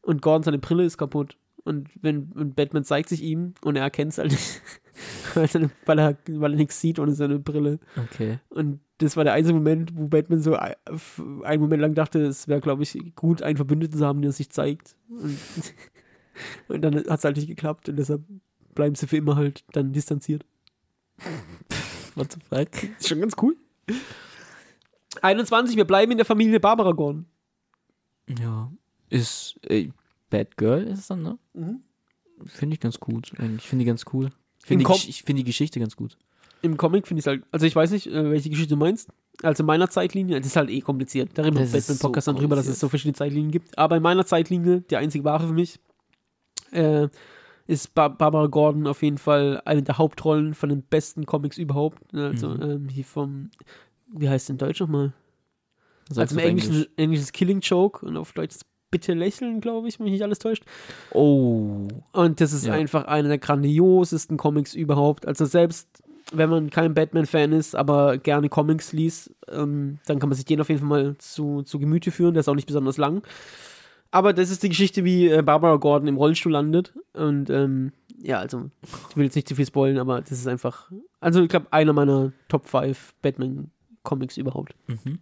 und 0.02 0.22
Gordon, 0.22 0.44
seine 0.44 0.60
Brille 0.60 0.84
ist 0.84 0.98
kaputt. 0.98 1.38
Und 1.64 1.88
wenn 2.02 2.32
und 2.34 2.56
Batman 2.58 2.84
zeigt 2.84 3.08
sich 3.08 3.24
ihm 3.24 3.54
und 3.62 3.78
er 3.78 3.84
erkennt 3.84 4.12
es 4.12 4.18
halt 4.18 4.32
nicht, 4.32 4.62
weil, 5.34 5.48
seine, 5.50 5.70
weil, 5.86 6.00
er, 6.00 6.18
weil 6.28 6.52
er 6.54 6.58
nichts 6.58 6.80
sieht 6.82 7.00
ohne 7.00 7.14
seine 7.14 7.40
Brille. 7.40 7.80
Okay. 7.98 8.40
Und 8.50 8.80
das 9.00 9.18
war 9.18 9.24
der 9.24 9.34
einzige 9.34 9.56
Moment, 9.56 9.96
wo 9.96 10.08
Batman 10.08 10.42
so 10.42 10.56
f- 10.56 11.22
einen 11.44 11.62
Moment 11.62 11.82
lang 11.82 11.94
dachte, 11.96 12.20
es 12.22 12.48
wäre, 12.48 12.62
glaube 12.62 12.84
ich, 12.84 12.98
gut, 13.16 13.42
einen 13.42 13.58
Verbündeten 13.58 13.98
zu 13.98 14.06
haben, 14.06 14.22
der 14.22 14.32
sich 14.32 14.50
zeigt. 14.50 14.96
Und, 15.10 15.38
und 16.70 16.82
dann 16.82 16.96
hat 16.96 17.20
es 17.20 17.24
halt 17.26 17.36
nicht 17.38 17.48
geklappt 17.48 17.90
und 17.90 17.96
deshalb 17.98 18.24
bleiben 18.76 18.96
sie 18.96 19.08
für 19.08 19.18
immer 19.18 19.36
halt 19.36 19.64
dann 19.74 19.92
distanziert. 19.94 20.46
What 22.16 22.32
the 22.34 22.40
fuck? 22.48 22.84
Ist 23.00 23.08
schon 23.10 23.20
ganz 23.22 23.34
cool. 23.42 23.56
21, 25.22 25.76
wir 25.78 25.86
bleiben 25.86 26.12
in 26.12 26.18
der 26.18 26.26
Familie 26.26 26.60
Barbara 26.60 26.92
Gordon. 26.92 27.26
Ja. 28.40 28.72
Ist, 29.10 29.60
äh, 29.68 29.90
Bad 30.30 30.58
Girl 30.58 30.84
ist 30.84 31.00
es 31.00 31.08
dann, 31.08 31.22
ne? 31.24 31.38
Mhm. 31.54 31.82
Finde 32.46 32.74
ich 32.76 32.80
ganz 32.80 33.00
gut. 33.00 33.32
eigentlich. 33.38 33.64
Ich 33.64 33.70
finde 33.70 33.84
die 33.84 33.88
ganz 33.88 34.06
cool. 34.14 34.32
Ich 34.64 34.72
Im 34.72 34.80
finde 34.80 34.94
die, 34.94 35.10
ich 35.10 35.24
find 35.24 35.46
Geschichte 35.46 35.80
ganz 35.80 35.96
gut. 35.96 36.18
Im 36.62 36.78
Comic 36.78 37.08
finde 37.08 37.20
ich 37.20 37.24
es 37.24 37.28
halt, 37.28 37.44
also 37.52 37.66
ich 37.66 37.76
weiß 37.76 37.92
nicht, 37.92 38.08
äh, 38.08 38.32
welche 38.32 38.50
Geschichte 38.50 38.76
du 38.76 38.78
meinst. 38.80 39.10
Also 39.42 39.64
in 39.64 39.68
meiner 39.68 39.90
Zeitlinie, 39.90 40.38
das 40.38 40.48
ist 40.48 40.56
halt 40.56 40.70
eh 40.70 40.80
kompliziert. 40.80 41.32
Da 41.34 41.42
reden 41.44 41.58
wir 41.58 41.66
im 41.66 41.72
Batman-Podcast 41.72 42.26
so 42.26 42.32
dann 42.32 42.40
drüber, 42.40 42.56
dass 42.56 42.68
es 42.68 42.80
so 42.80 42.88
verschiedene 42.88 43.16
Zeitlinien 43.16 43.52
gibt. 43.52 43.78
Aber 43.78 43.98
in 43.98 44.04
meiner 44.04 44.26
Zeitlinie, 44.26 44.82
die 44.82 44.96
einzige 44.96 45.26
wahre 45.26 45.48
für 45.48 45.54
mich, 45.54 45.80
äh, 46.72 47.10
ist 47.68 47.94
ba 47.94 48.08
Barbara 48.08 48.48
Gordon 48.48 48.88
auf 48.88 49.02
jeden 49.02 49.18
Fall 49.18 49.62
eine 49.66 49.84
der 49.84 49.98
Hauptrollen 49.98 50.54
von 50.54 50.70
den 50.70 50.84
besten 50.84 51.26
Comics 51.26 51.58
überhaupt. 51.58 52.02
Also 52.14 52.50
Mhm. 52.50 52.62
ähm, 52.62 52.90
hier 52.90 53.06
vom, 53.06 53.52
wie 54.14 54.30
heißt 54.30 54.46
es 54.46 54.50
in 54.50 54.58
Deutsch 54.58 54.80
nochmal? 54.80 55.14
Also 56.10 56.22
im 56.36 56.40
Englischen 56.40 56.72
Englisch. 56.72 56.90
englisches 56.98 57.32
Killing 57.32 57.60
Joke 57.62 58.06
und 58.06 58.18
auf 58.18 58.34
Deutsch 58.34 58.56
ist 58.56 58.66
Bitte 58.94 59.14
lächeln, 59.14 59.60
glaube 59.60 59.88
ich, 59.90 60.00
wenn 60.00 60.06
mich 60.06 60.14
nicht 60.14 60.24
alles 60.24 60.40
täuscht. 60.40 60.64
Oh. 61.12 61.88
Und 62.14 62.40
das 62.40 62.54
ist 62.54 62.66
Ja. 62.66 62.74
einfach 62.74 63.06
einer 63.06 63.28
der 63.28 63.40
grandiosesten 63.40 64.38
Comics 64.38 64.74
überhaupt. 64.74 65.28
Also 65.28 65.46
selbst 65.46 65.88
wenn 66.32 66.50
man 66.50 66.70
kein 66.70 66.94
Batman-Fan 66.94 67.52
ist, 67.52 67.76
aber 67.76 68.18
gerne 68.18 68.50
Comics 68.50 68.94
liest, 68.94 69.32
ähm, 69.52 70.00
dann 70.06 70.20
kann 70.20 70.30
man 70.30 70.36
sich 70.36 70.46
den 70.46 70.62
auf 70.62 70.70
jeden 70.70 70.80
Fall 70.80 70.90
mal 70.90 71.16
zu, 71.18 71.62
zu 71.64 71.78
Gemüte 71.80 72.12
führen. 72.12 72.34
Der 72.34 72.40
ist 72.42 72.48
auch 72.48 72.56
nicht 72.56 72.66
besonders 72.68 72.98
lang. 72.98 73.22
Aber 74.12 74.32
das 74.32 74.50
ist 74.50 74.64
die 74.64 74.70
Geschichte, 74.70 75.04
wie 75.04 75.28
äh, 75.28 75.42
Barbara 75.42 75.76
Gordon 75.76 76.08
im 76.08 76.18
Rollstuhl 76.18 76.52
landet. 76.52 76.94
Und 77.14 77.50
ähm, 77.50 77.92
ja, 78.22 78.40
also, 78.40 78.70
ich 79.10 79.18
will 79.18 79.26
jetzt 79.26 79.36
nicht 79.36 79.48
zu 79.48 79.56
viel 79.56 79.66
spoilen, 79.66 79.98
aber 79.98 80.22
das 80.22 80.32
ist 80.32 80.48
einfach, 80.48 80.92
also 81.20 81.42
ich 81.42 81.50
glaube, 81.50 81.68
einer 81.72 81.94
meiner 81.94 82.32
Top 82.48 82.68
5 82.68 83.14
Batman-Comics 83.22 84.38
überhaupt. 84.38 84.76
Mhm. 84.88 85.20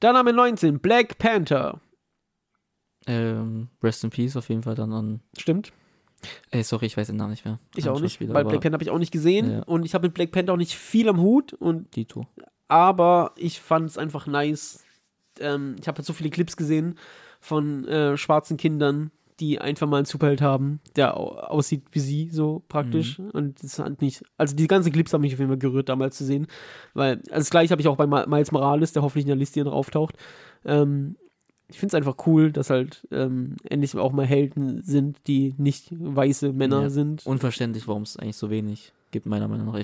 Dann 0.00 0.16
haben 0.16 0.26
wir 0.26 0.32
19, 0.32 0.78
Black 0.80 1.18
Panther. 1.18 1.80
Ähm, 3.06 3.68
Rest 3.82 4.04
in 4.04 4.10
Peace 4.10 4.36
auf 4.36 4.48
jeden 4.48 4.62
Fall 4.62 4.74
dann 4.74 4.92
an. 4.92 5.20
Stimmt. 5.38 5.72
Ey, 6.50 6.62
sorry, 6.62 6.86
ich 6.86 6.96
weiß 6.96 7.06
den 7.06 7.16
Namen 7.16 7.30
nicht 7.30 7.44
mehr. 7.46 7.58
Ich 7.76 7.88
auch 7.88 8.00
nicht, 8.00 8.20
weil 8.20 8.44
Black 8.44 8.60
Panther 8.60 8.74
habe 8.74 8.82
ich 8.84 8.90
auch 8.90 8.98
nicht 8.98 9.10
gesehen 9.12 9.50
Ja. 9.50 9.62
und 9.62 9.84
ich 9.86 9.94
habe 9.94 10.06
mit 10.08 10.14
Black 10.14 10.32
Panther 10.32 10.52
auch 10.52 10.58
nicht 10.58 10.74
viel 10.76 11.08
am 11.08 11.18
Hut 11.20 11.54
und 11.54 11.96
Dito. 11.96 12.26
aber 12.68 13.32
ich 13.36 13.60
fand 13.60 13.88
es 13.88 13.96
einfach 13.96 14.26
nice. 14.26 14.84
Ähm, 15.40 15.76
ich 15.80 15.88
habe 15.88 15.96
halt 15.98 16.06
so 16.06 16.12
viele 16.12 16.28
Clips 16.28 16.56
gesehen 16.58 16.96
von 17.40 17.88
äh, 17.88 18.18
schwarzen 18.18 18.58
Kindern, 18.58 19.10
die 19.40 19.58
einfach 19.58 19.88
mal 19.88 19.96
einen 19.96 20.04
Superheld 20.04 20.42
haben, 20.42 20.80
der 20.96 21.16
au 21.16 21.30
aussieht 21.38 21.84
wie 21.92 22.00
sie, 22.00 22.28
so 22.30 22.62
praktisch. 22.68 23.18
Und 23.18 23.62
das 23.64 23.78
hat 23.78 24.02
mich, 24.02 24.22
also 24.36 24.54
die 24.54 24.66
ganzen 24.66 24.92
Clips 24.92 25.14
haben 25.14 25.22
mich 25.22 25.32
auf 25.32 25.38
jeden 25.38 25.50
Fall 25.50 25.58
gerührt, 25.58 25.88
damals 25.88 26.18
zu 26.18 26.26
sehen. 26.26 26.46
Weil, 26.92 27.16
also 27.30 27.36
das 27.38 27.48
gleiche 27.48 27.70
habe 27.72 27.80
ich 27.80 27.88
auch 27.88 27.96
bei 27.96 28.06
Miles 28.06 28.52
Morales, 28.52 28.92
der 28.92 29.00
hoffentlich 29.00 29.24
in 29.24 29.28
der 29.28 29.36
Liste 29.36 29.62
hier 29.62 29.72
auftaucht. 29.72 30.16
Ähm, 30.66 31.16
ich 31.70 31.78
finde 31.78 31.88
es 31.88 31.94
einfach 31.94 32.26
cool, 32.26 32.52
dass 32.52 32.70
halt 32.70 33.06
ähm, 33.10 33.56
endlich 33.68 33.96
auch 33.96 34.12
mal 34.12 34.26
Helden 34.26 34.82
sind, 34.82 35.18
die 35.26 35.54
nicht 35.58 35.88
weiße 35.90 36.52
Männer 36.52 36.82
Ja. 36.82 36.90
sind. 36.90 37.24
Unverständlich, 37.26 37.86
warum 37.88 38.02
es 38.02 38.16
eigentlich 38.16 38.36
so 38.36 38.50
wenig 38.50 38.92
gibt, 39.10 39.26
meiner 39.26 39.48
Meinung 39.48 39.66
nach. 39.66 39.78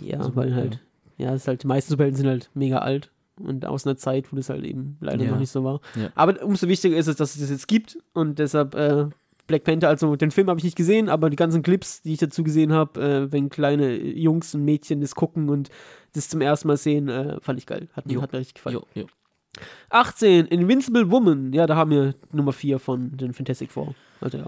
Ja, 0.00 0.18
Also, 0.18 0.36
weil 0.36 0.50
ja. 0.50 0.54
halt, 0.56 0.80
ja, 1.18 1.34
es 1.34 1.42
ist 1.42 1.48
halt, 1.48 1.62
die 1.62 1.66
meisten 1.66 1.90
Superhelden 1.90 2.16
sind 2.16 2.28
halt 2.28 2.50
mega 2.54 2.78
alt 2.78 3.10
und 3.40 3.64
aus 3.66 3.86
einer 3.86 3.96
Zeit, 3.96 4.32
wo 4.32 4.36
das 4.36 4.48
halt 4.50 4.64
eben 4.64 4.96
leider 5.00 5.24
Ja. 5.24 5.30
noch 5.32 5.38
nicht 5.38 5.50
so 5.50 5.64
war. 5.64 5.80
Ja. 5.96 6.10
Aber 6.14 6.42
umso 6.44 6.68
wichtiger 6.68 6.96
ist 6.96 7.06
es, 7.08 7.16
dass 7.16 7.34
es 7.34 7.40
das 7.40 7.50
jetzt 7.50 7.68
gibt 7.68 7.98
und 8.14 8.38
deshalb 8.38 8.74
äh, 8.74 9.06
Black 9.48 9.64
Panther, 9.64 9.88
also 9.88 10.14
den 10.16 10.30
Film 10.30 10.48
habe 10.48 10.58
ich 10.58 10.64
nicht 10.64 10.76
gesehen, 10.76 11.08
aber 11.08 11.28
die 11.28 11.36
ganzen 11.36 11.62
Clips, 11.62 12.00
die 12.02 12.12
ich 12.12 12.18
dazu 12.20 12.44
gesehen 12.44 12.72
habe, 12.72 13.00
äh, 13.02 13.32
wenn 13.32 13.48
kleine 13.50 13.96
Jungs 13.96 14.54
und 14.54 14.64
Mädchen 14.64 15.00
das 15.00 15.14
gucken 15.14 15.48
und 15.50 15.68
das 16.14 16.28
zum 16.28 16.40
ersten 16.40 16.68
Mal 16.68 16.76
sehen, 16.76 17.08
äh, 17.08 17.40
fand 17.40 17.58
ich 17.58 17.66
geil. 17.66 17.88
Hat, 17.92 18.10
Jo. 18.10 18.22
hat 18.22 18.32
mir 18.32 18.38
richtig 18.38 18.54
gefallen. 18.54 18.76
Jo, 18.76 18.86
jo. 18.94 19.06
18, 19.90 20.46
Invincible 20.46 21.10
Woman. 21.10 21.52
Ja, 21.52 21.66
da 21.66 21.76
haben 21.76 21.90
wir 21.90 22.14
Nummer 22.32 22.52
4 22.52 22.78
von 22.78 23.16
den 23.16 23.34
Fantastic 23.34 23.70
Four. 23.70 23.94
Also 24.20 24.38
ja. 24.38 24.46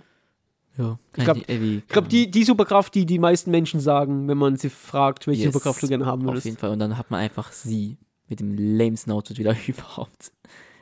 Ja. 0.76 0.98
Ich 1.16 1.24
glaub- 1.24 1.36
nicht- 1.36 1.48
ey, 1.48 1.61
wie- 1.61 1.76
Ich 1.78 1.88
glaube, 1.88 2.09
die, 2.09 2.30
die 2.30 2.42
Superkraft, 2.44 2.94
die 2.94 3.07
die 3.07 3.18
meisten 3.18 3.50
Menschen 3.50 3.78
sagen, 3.80 4.26
wenn 4.28 4.38
man 4.38 4.57
sie 4.57 4.70
fragt, 4.70 5.26
welche 5.26 5.44
Yes, 5.44 5.52
Superkraft 5.52 5.82
du 5.82 5.88
gerne 5.88 6.07
haben 6.07 6.22
Auf 6.22 6.28
würdest. 6.32 6.46
jeden 6.46 6.57
Fall. 6.57 6.70
Und 6.70 6.78
dann 6.80 6.98
hat 6.98 7.11
man 7.11 7.20
einfach 7.20 7.52
sie 7.52 7.96
mit 8.28 8.40
dem 8.40 8.57
lamesten 8.57 9.12
Outfit 9.12 9.38
wieder 9.38 9.55
überhaupt. 9.68 10.32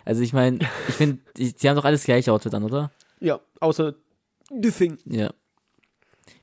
Also 0.05 0.23
ich 0.23 0.33
meine, 0.33 0.61
ich 0.89 0.95
finde, 0.95 1.19
die, 1.37 1.53
die 1.53 1.69
haben 1.69 1.77
doch 1.77 1.85
alles 1.85 2.05
gleiche 2.05 2.33
Outfit 2.33 2.55
an, 2.55 2.63
oder? 2.65 2.91
Ja, 3.21 3.39
außer 3.61 3.95
The 4.63 4.71
Thing. 4.71 4.99
Ja. 5.05 5.31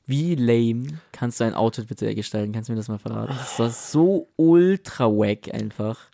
Wie 0.06 0.34
lame 0.34 1.00
kannst 1.12 1.40
du 1.40 1.44
ein 1.44 1.54
Outfit 1.54 1.86
bitte 1.88 2.14
gestalten? 2.14 2.52
Kannst 2.52 2.68
du 2.68 2.72
mir 2.72 2.76
das 2.78 2.88
mal 2.88 2.98
verraten? 2.98 3.32
Das 3.36 3.58
war 3.58 3.70
so 3.70 4.28
ultra 4.36 5.06
wack 5.08 5.52
einfach. 5.54 6.09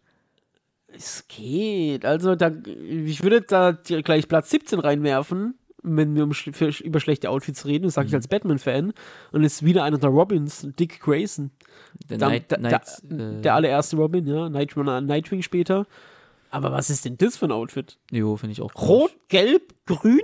Es 0.88 1.26
geht. 1.28 2.04
Also, 2.04 2.34
da, 2.36 2.50
ich 2.78 3.22
würde 3.22 3.42
da 3.42 3.72
gleich 3.72 4.28
Platz 4.28 4.50
17 4.50 4.78
reinwerfen, 4.78 5.58
wenn 5.82 6.14
wir 6.14 6.24
um, 6.24 6.30
sch- 6.30 6.52
für, 6.52 6.68
über 6.84 7.00
schlechte 7.00 7.30
Outfits 7.30 7.64
reden, 7.66 7.84
das 7.84 7.92
Mhm. 7.92 7.94
sage 7.94 8.08
ich 8.08 8.14
als 8.14 8.28
Batman-Fan, 8.28 8.92
und 9.32 9.44
ist 9.44 9.64
wieder 9.64 9.84
einer 9.84 9.98
der 9.98 10.10
Robins, 10.10 10.66
Dick 10.78 11.00
Grayson. 11.00 11.50
Der 12.08 12.18
Da- 12.18 12.28
Night, 12.28 12.50
da- 12.52 12.56
Night, 12.58 12.82
da- 13.02 13.16
äh, 13.38 13.40
Der 13.42 13.54
allererste 13.54 13.96
Robin, 13.96 14.26
ja, 14.26 14.48
Nightrunner, 14.48 15.00
Nightwing 15.00 15.42
später. 15.42 15.86
Aber 16.50 16.72
was 16.72 16.88
ist 16.90 17.04
denn 17.04 17.18
das 17.18 17.36
für 17.36 17.46
ein 17.46 17.52
Outfit? 17.52 17.98
Jo, 18.10 18.36
finde 18.36 18.52
ich 18.52 18.62
auch 18.62 18.74
Rot, 18.76 19.14
gelb, 19.28 19.74
grün, 19.84 20.20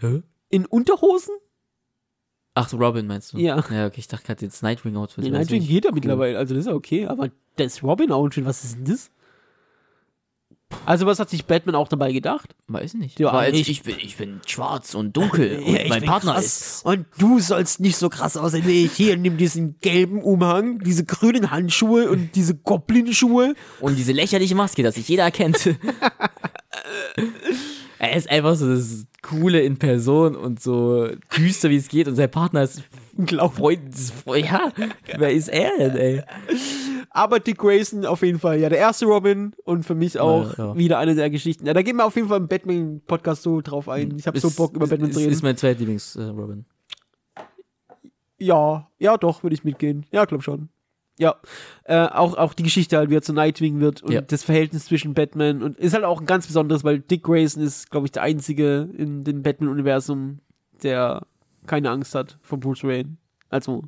Hä? 0.00 0.22
in 0.50 0.66
Unterhosen? 0.66 1.34
Ach, 2.54 2.72
Robin 2.72 3.06
meinst 3.06 3.32
du? 3.32 3.38
Ja. 3.38 3.56
Ja, 3.70 3.86
okay, 3.86 3.98
ich 4.00 4.08
dachte 4.08 4.26
gerade 4.26 4.44
jetzt 4.44 4.62
Nightwing-Outfit. 4.62 5.24
Nee, 5.24 5.30
Nightwing 5.30 5.64
geht 5.66 5.84
ja 5.84 5.90
cool. 5.90 5.94
mittlerweile, 5.94 6.38
also 6.38 6.54
das 6.54 6.62
ist 6.62 6.68
ja 6.70 6.74
okay, 6.74 7.06
aber 7.06 7.30
das 7.56 7.82
Robin-Outfit, 7.82 8.44
was 8.44 8.64
ist 8.64 8.76
denn 8.76 8.84
das? 8.84 9.10
Also 10.84 11.06
was 11.06 11.18
hat 11.18 11.30
sich 11.30 11.44
Batman 11.46 11.74
auch 11.74 11.88
dabei 11.88 12.12
gedacht? 12.12 12.54
Weiß 12.66 12.94
nicht. 12.94 13.18
Ja, 13.18 13.32
Weil 13.32 13.54
ich- 13.54 13.68
ich, 13.70 13.82
bin, 13.82 13.96
ich 14.00 14.16
bin 14.16 14.40
schwarz 14.46 14.94
und 14.94 15.16
dunkel 15.16 15.58
und 15.66 15.74
Ja, 15.74 15.88
mein 15.88 16.04
Partner 16.04 16.34
krass. 16.34 16.44
ist. 16.44 16.84
Und 16.84 17.06
du 17.18 17.38
sollst 17.40 17.80
nicht 17.80 17.96
so 17.96 18.08
krass 18.08 18.36
aussehen 18.36 18.66
wie 18.66 18.84
ich. 18.86 18.92
Hier, 18.92 19.16
nimm 19.16 19.36
diesen 19.38 19.78
gelben 19.80 20.20
Umhang, 20.22 20.78
diese 20.80 21.04
grünen 21.04 21.50
Handschuhe 21.50 22.10
und 22.10 22.34
diese 22.34 22.54
Goblin-Schuhe. 22.54 23.54
Und 23.80 23.96
diese 23.96 24.12
lächerliche 24.12 24.54
Maske, 24.54 24.82
dass 24.82 24.96
sich 24.96 25.08
jeder 25.08 25.24
erkennt. 25.24 25.58
er 27.98 28.16
ist 28.16 28.30
einfach 28.30 28.54
so 28.54 28.68
das 28.68 29.06
Coole 29.22 29.60
in 29.60 29.76
Person 29.78 30.36
und 30.36 30.60
so 30.62 31.08
düster 31.36 31.70
wie 31.70 31.76
es 31.76 31.88
geht 31.88 32.08
und 32.08 32.14
sein 32.16 32.30
Partner 32.30 32.62
ist 32.62 32.82
Freund. 33.26 33.94
Ja, 34.44 34.72
wer 35.16 35.32
ist 35.32 35.48
er 35.48 35.70
denn, 35.78 35.96
ey? 35.96 36.22
Aber 37.10 37.40
Dick 37.40 37.58
Grayson 37.58 38.06
auf 38.06 38.22
jeden 38.22 38.38
Fall, 38.38 38.60
ja, 38.60 38.68
der 38.68 38.78
erste 38.78 39.06
Robin 39.06 39.52
und 39.64 39.84
für 39.84 39.96
mich 39.96 40.20
auch 40.20 40.56
Ja, 40.56 40.66
ja. 40.68 40.76
wieder 40.76 40.98
eine 40.98 41.14
der 41.16 41.30
Geschichten. 41.30 41.66
Ja, 41.66 41.74
da 41.74 41.82
gehen 41.82 41.96
wir 41.96 42.06
auf 42.06 42.14
jeden 42.14 42.28
Fall 42.28 42.38
im 42.38 42.46
Batman-Podcast 42.48 43.42
so 43.42 43.60
drauf 43.60 43.88
ein. 43.88 44.14
Ich 44.18 44.26
habe 44.26 44.38
so 44.38 44.50
Bock, 44.50 44.74
über 44.76 44.86
Batman 44.86 45.10
ist, 45.10 45.14
zu 45.14 45.20
reden. 45.20 45.32
Ist 45.32 45.42
mein 45.42 45.56
zweitlieblings-Robin. 45.56 46.64
Ja, 48.38 48.88
ja, 48.98 49.16
doch, 49.16 49.42
würde 49.42 49.54
ich 49.54 49.64
mitgehen. 49.64 50.06
Ja, 50.12 50.24
glaub 50.26 50.44
schon. 50.44 50.68
Ja, 51.18 51.36
äh, 51.84 52.06
auch, 52.06 52.36
auch 52.36 52.54
die 52.54 52.62
Geschichte 52.62 52.96
halt, 52.96 53.10
wie 53.10 53.16
er 53.16 53.22
zu 53.22 53.32
Nightwing 53.32 53.80
wird 53.80 54.02
und 54.02 54.12
Ja. 54.12 54.20
das 54.20 54.44
Verhältnis 54.44 54.84
zwischen 54.86 55.14
Batman 55.14 55.62
und 55.62 55.76
ist 55.78 55.94
halt 55.94 56.04
auch 56.04 56.20
ein 56.20 56.26
ganz 56.26 56.46
besonderes, 56.46 56.84
weil 56.84 57.00
Dick 57.00 57.24
Grayson 57.24 57.62
ist, 57.62 57.90
glaube 57.90 58.06
ich, 58.06 58.12
der 58.12 58.22
einzige 58.22 58.88
in 58.96 59.24
dem 59.24 59.42
Batman-Universum, 59.42 60.38
der 60.82 61.26
keine 61.66 61.90
Angst 61.90 62.14
hat 62.14 62.38
vor 62.40 62.58
Bruce 62.60 62.84
Wayne. 62.84 63.16
Also, 63.50 63.84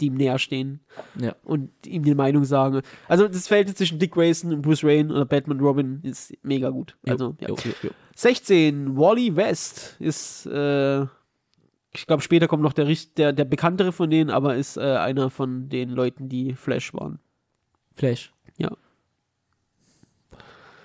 die 0.00 0.06
ihm 0.06 0.14
näher 0.14 0.38
stehen 0.38 0.80
Ja. 1.16 1.36
und 1.44 1.70
ihm 1.86 2.02
die 2.04 2.14
Meinung 2.14 2.44
sagen. 2.44 2.80
Also, 3.06 3.28
das 3.28 3.46
Verhältnis 3.48 3.76
zwischen 3.76 3.98
Dick 3.98 4.12
Grayson 4.12 4.52
und 4.52 4.62
Bruce 4.62 4.82
Wayne 4.82 5.12
oder 5.12 5.26
Batman 5.26 5.58
und 5.58 5.64
Robin 5.64 6.00
ist 6.02 6.32
mega 6.42 6.70
gut. 6.70 6.96
Also, 7.06 7.36
ja. 7.40 7.48
Jo, 7.48 7.56
jo, 7.64 7.72
jo. 7.82 7.90
16, 8.16 8.96
Wally 8.96 9.36
West 9.36 9.96
ist, 10.00 10.46
äh, 10.46 11.06
ich 11.94 12.06
glaube, 12.06 12.22
später 12.22 12.48
kommt 12.48 12.62
noch 12.62 12.72
der, 12.72 12.86
der, 13.16 13.32
der 13.32 13.44
bekanntere 13.44 13.92
von 13.92 14.08
denen, 14.10 14.30
aber 14.30 14.56
ist 14.56 14.76
äh, 14.76 14.80
einer 14.80 15.30
von 15.30 15.68
den 15.68 15.90
Leuten, 15.90 16.28
die 16.28 16.54
Flash 16.54 16.94
waren. 16.94 17.18
Flash. 17.94 18.32
Ja. 18.56 18.70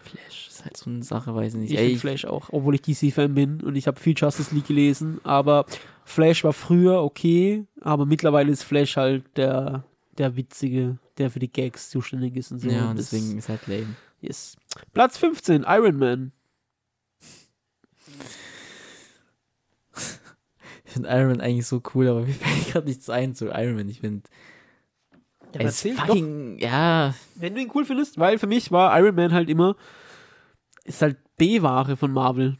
Flash 0.02 0.48
ist 0.50 0.66
halt 0.66 0.76
so 0.76 0.90
eine 0.90 1.04
Sache, 1.04 1.34
weiß 1.34 1.54
ich 1.54 1.60
nicht. 1.62 1.72
Ich 1.72 1.78
Ey, 1.78 1.86
finde 1.88 2.00
Flash 2.00 2.26
auch, 2.26 2.50
obwohl 2.52 2.76
ich 2.76 2.82
DC-Fan 2.82 3.34
bin 3.34 3.62
und 3.62 3.76
ich 3.76 3.88
habe 3.88 4.00
viel 4.00 4.16
Justice 4.18 4.54
League 4.54 4.68
gelesen, 4.68 5.20
aber 5.24 5.66
Flash 6.04 6.44
war 6.44 6.54
früher 6.54 7.02
okay, 7.02 7.66
aber 7.82 8.06
mittlerweile 8.06 8.52
ist 8.52 8.64
Flash 8.64 8.98
halt 8.98 9.26
der, 9.38 9.86
der 10.18 10.36
Witzige, 10.36 10.98
der 11.18 11.32
für 11.32 11.40
die 11.40 11.52
Gags 11.52 11.90
zuständig 11.90 12.36
ist 12.36 12.52
und 12.52 12.60
so. 12.60 12.70
ja, 12.70 12.90
Und 12.90 12.98
deswegen 12.98 13.38
ist 13.38 13.48
halt 13.50 13.66
lame. 13.68 13.96
Yes. 14.20 14.58
Platz 14.94 15.18
15, 15.18 15.64
Iron 15.68 15.98
Man. 15.98 16.32
Ich 20.88 20.94
finde 20.94 21.10
Iron 21.10 21.28
Man 21.28 21.42
eigentlich 21.42 21.68
so 21.68 21.82
cool, 21.94 22.08
aber 22.08 22.22
mir 22.22 22.34
fällt 22.34 22.72
gerade 22.72 22.88
nichts 22.88 23.10
ein 23.10 23.36
zu 23.36 23.48
Iron 23.48 23.76
Man. 23.76 23.90
Ich 23.90 24.00
finde, 24.00 24.24
Ja, 25.54 25.62
ist 25.68 25.88
fucking, 25.88 26.58
ja, 26.60 27.14
Wenn 27.36 27.56
du 27.56 27.62
ihn 27.62 27.72
cool 27.76 27.86
findest, 27.86 28.18
weil 28.18 28.40
für 28.40 28.48
mich 28.48 28.72
war 28.72 28.98
Iron 28.98 29.16
Man 29.16 29.34
halt 29.34 29.50
immer, 29.50 29.76
ist 30.86 31.02
halt 31.02 31.18
B-Ware 31.38 31.98
von 31.98 32.12
Marvel. 32.12 32.58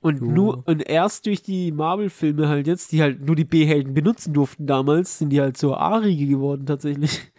Und 0.00 0.20
Jo. 0.20 0.26
nur, 0.26 0.62
und 0.68 0.86
erst 0.86 1.26
durch 1.26 1.42
die 1.42 1.72
Marvel-Filme 1.72 2.46
halt 2.46 2.66
jetzt, 2.66 2.92
die 2.92 3.00
halt 3.02 3.26
nur 3.26 3.36
die 3.36 3.44
B-Helden 3.44 3.94
benutzen 3.94 4.34
durften 4.34 4.66
damals, 4.66 5.18
sind 5.18 5.30
die 5.30 5.40
halt 5.40 5.56
so 5.56 5.74
A-Riege 5.74 6.26
geworden 6.26 6.66
tatsächlich. 6.66 7.20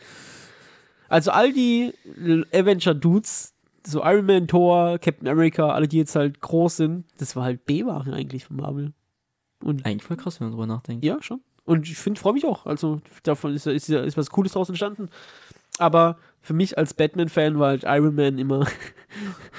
Also 1.08 1.30
all 1.30 1.54
die 1.54 1.94
Avenger-Dudes, 2.52 3.54
so 3.86 4.04
Iron 4.04 4.26
Man, 4.26 4.48
Thor, 4.48 4.98
Captain 4.98 5.28
America, 5.28 5.70
alle, 5.70 5.88
die 5.88 5.98
jetzt 6.00 6.16
halt 6.16 6.42
groß 6.42 6.78
sind, 6.78 7.06
das 7.20 7.36
war 7.36 7.44
halt 7.44 7.64
B-Ware 7.68 8.12
eigentlich 8.12 8.46
von 8.46 8.56
Marvel. 8.56 8.92
Und 9.66 9.86
eigentlich 9.86 10.04
voll 10.04 10.16
krass, 10.18 10.40
wenn 10.40 10.48
man 10.48 10.54
drüber 10.54 10.68
nachdenkt. 10.68 11.04
ja, 11.04 11.22
schon. 11.22 11.42
Und 11.66 11.90
ich 11.90 11.98
finde, 11.98 12.20
freue 12.20 12.34
mich 12.34 12.46
auch. 12.46 12.68
Also 12.68 13.02
davon 13.24 13.54
ist, 13.54 13.66
ist, 13.66 13.90
ist 13.90 14.18
was 14.18 14.30
Cooles 14.30 14.52
draus 14.52 14.70
entstanden. 14.70 15.10
Aber 15.80 16.18
für 16.42 16.54
mich 16.54 16.78
als 16.78 16.94
Batman-Fan 16.94 17.58
war 17.58 17.70
halt 17.70 17.84
Iron 17.86 18.14
Man 18.14 18.38
immer 18.38 18.68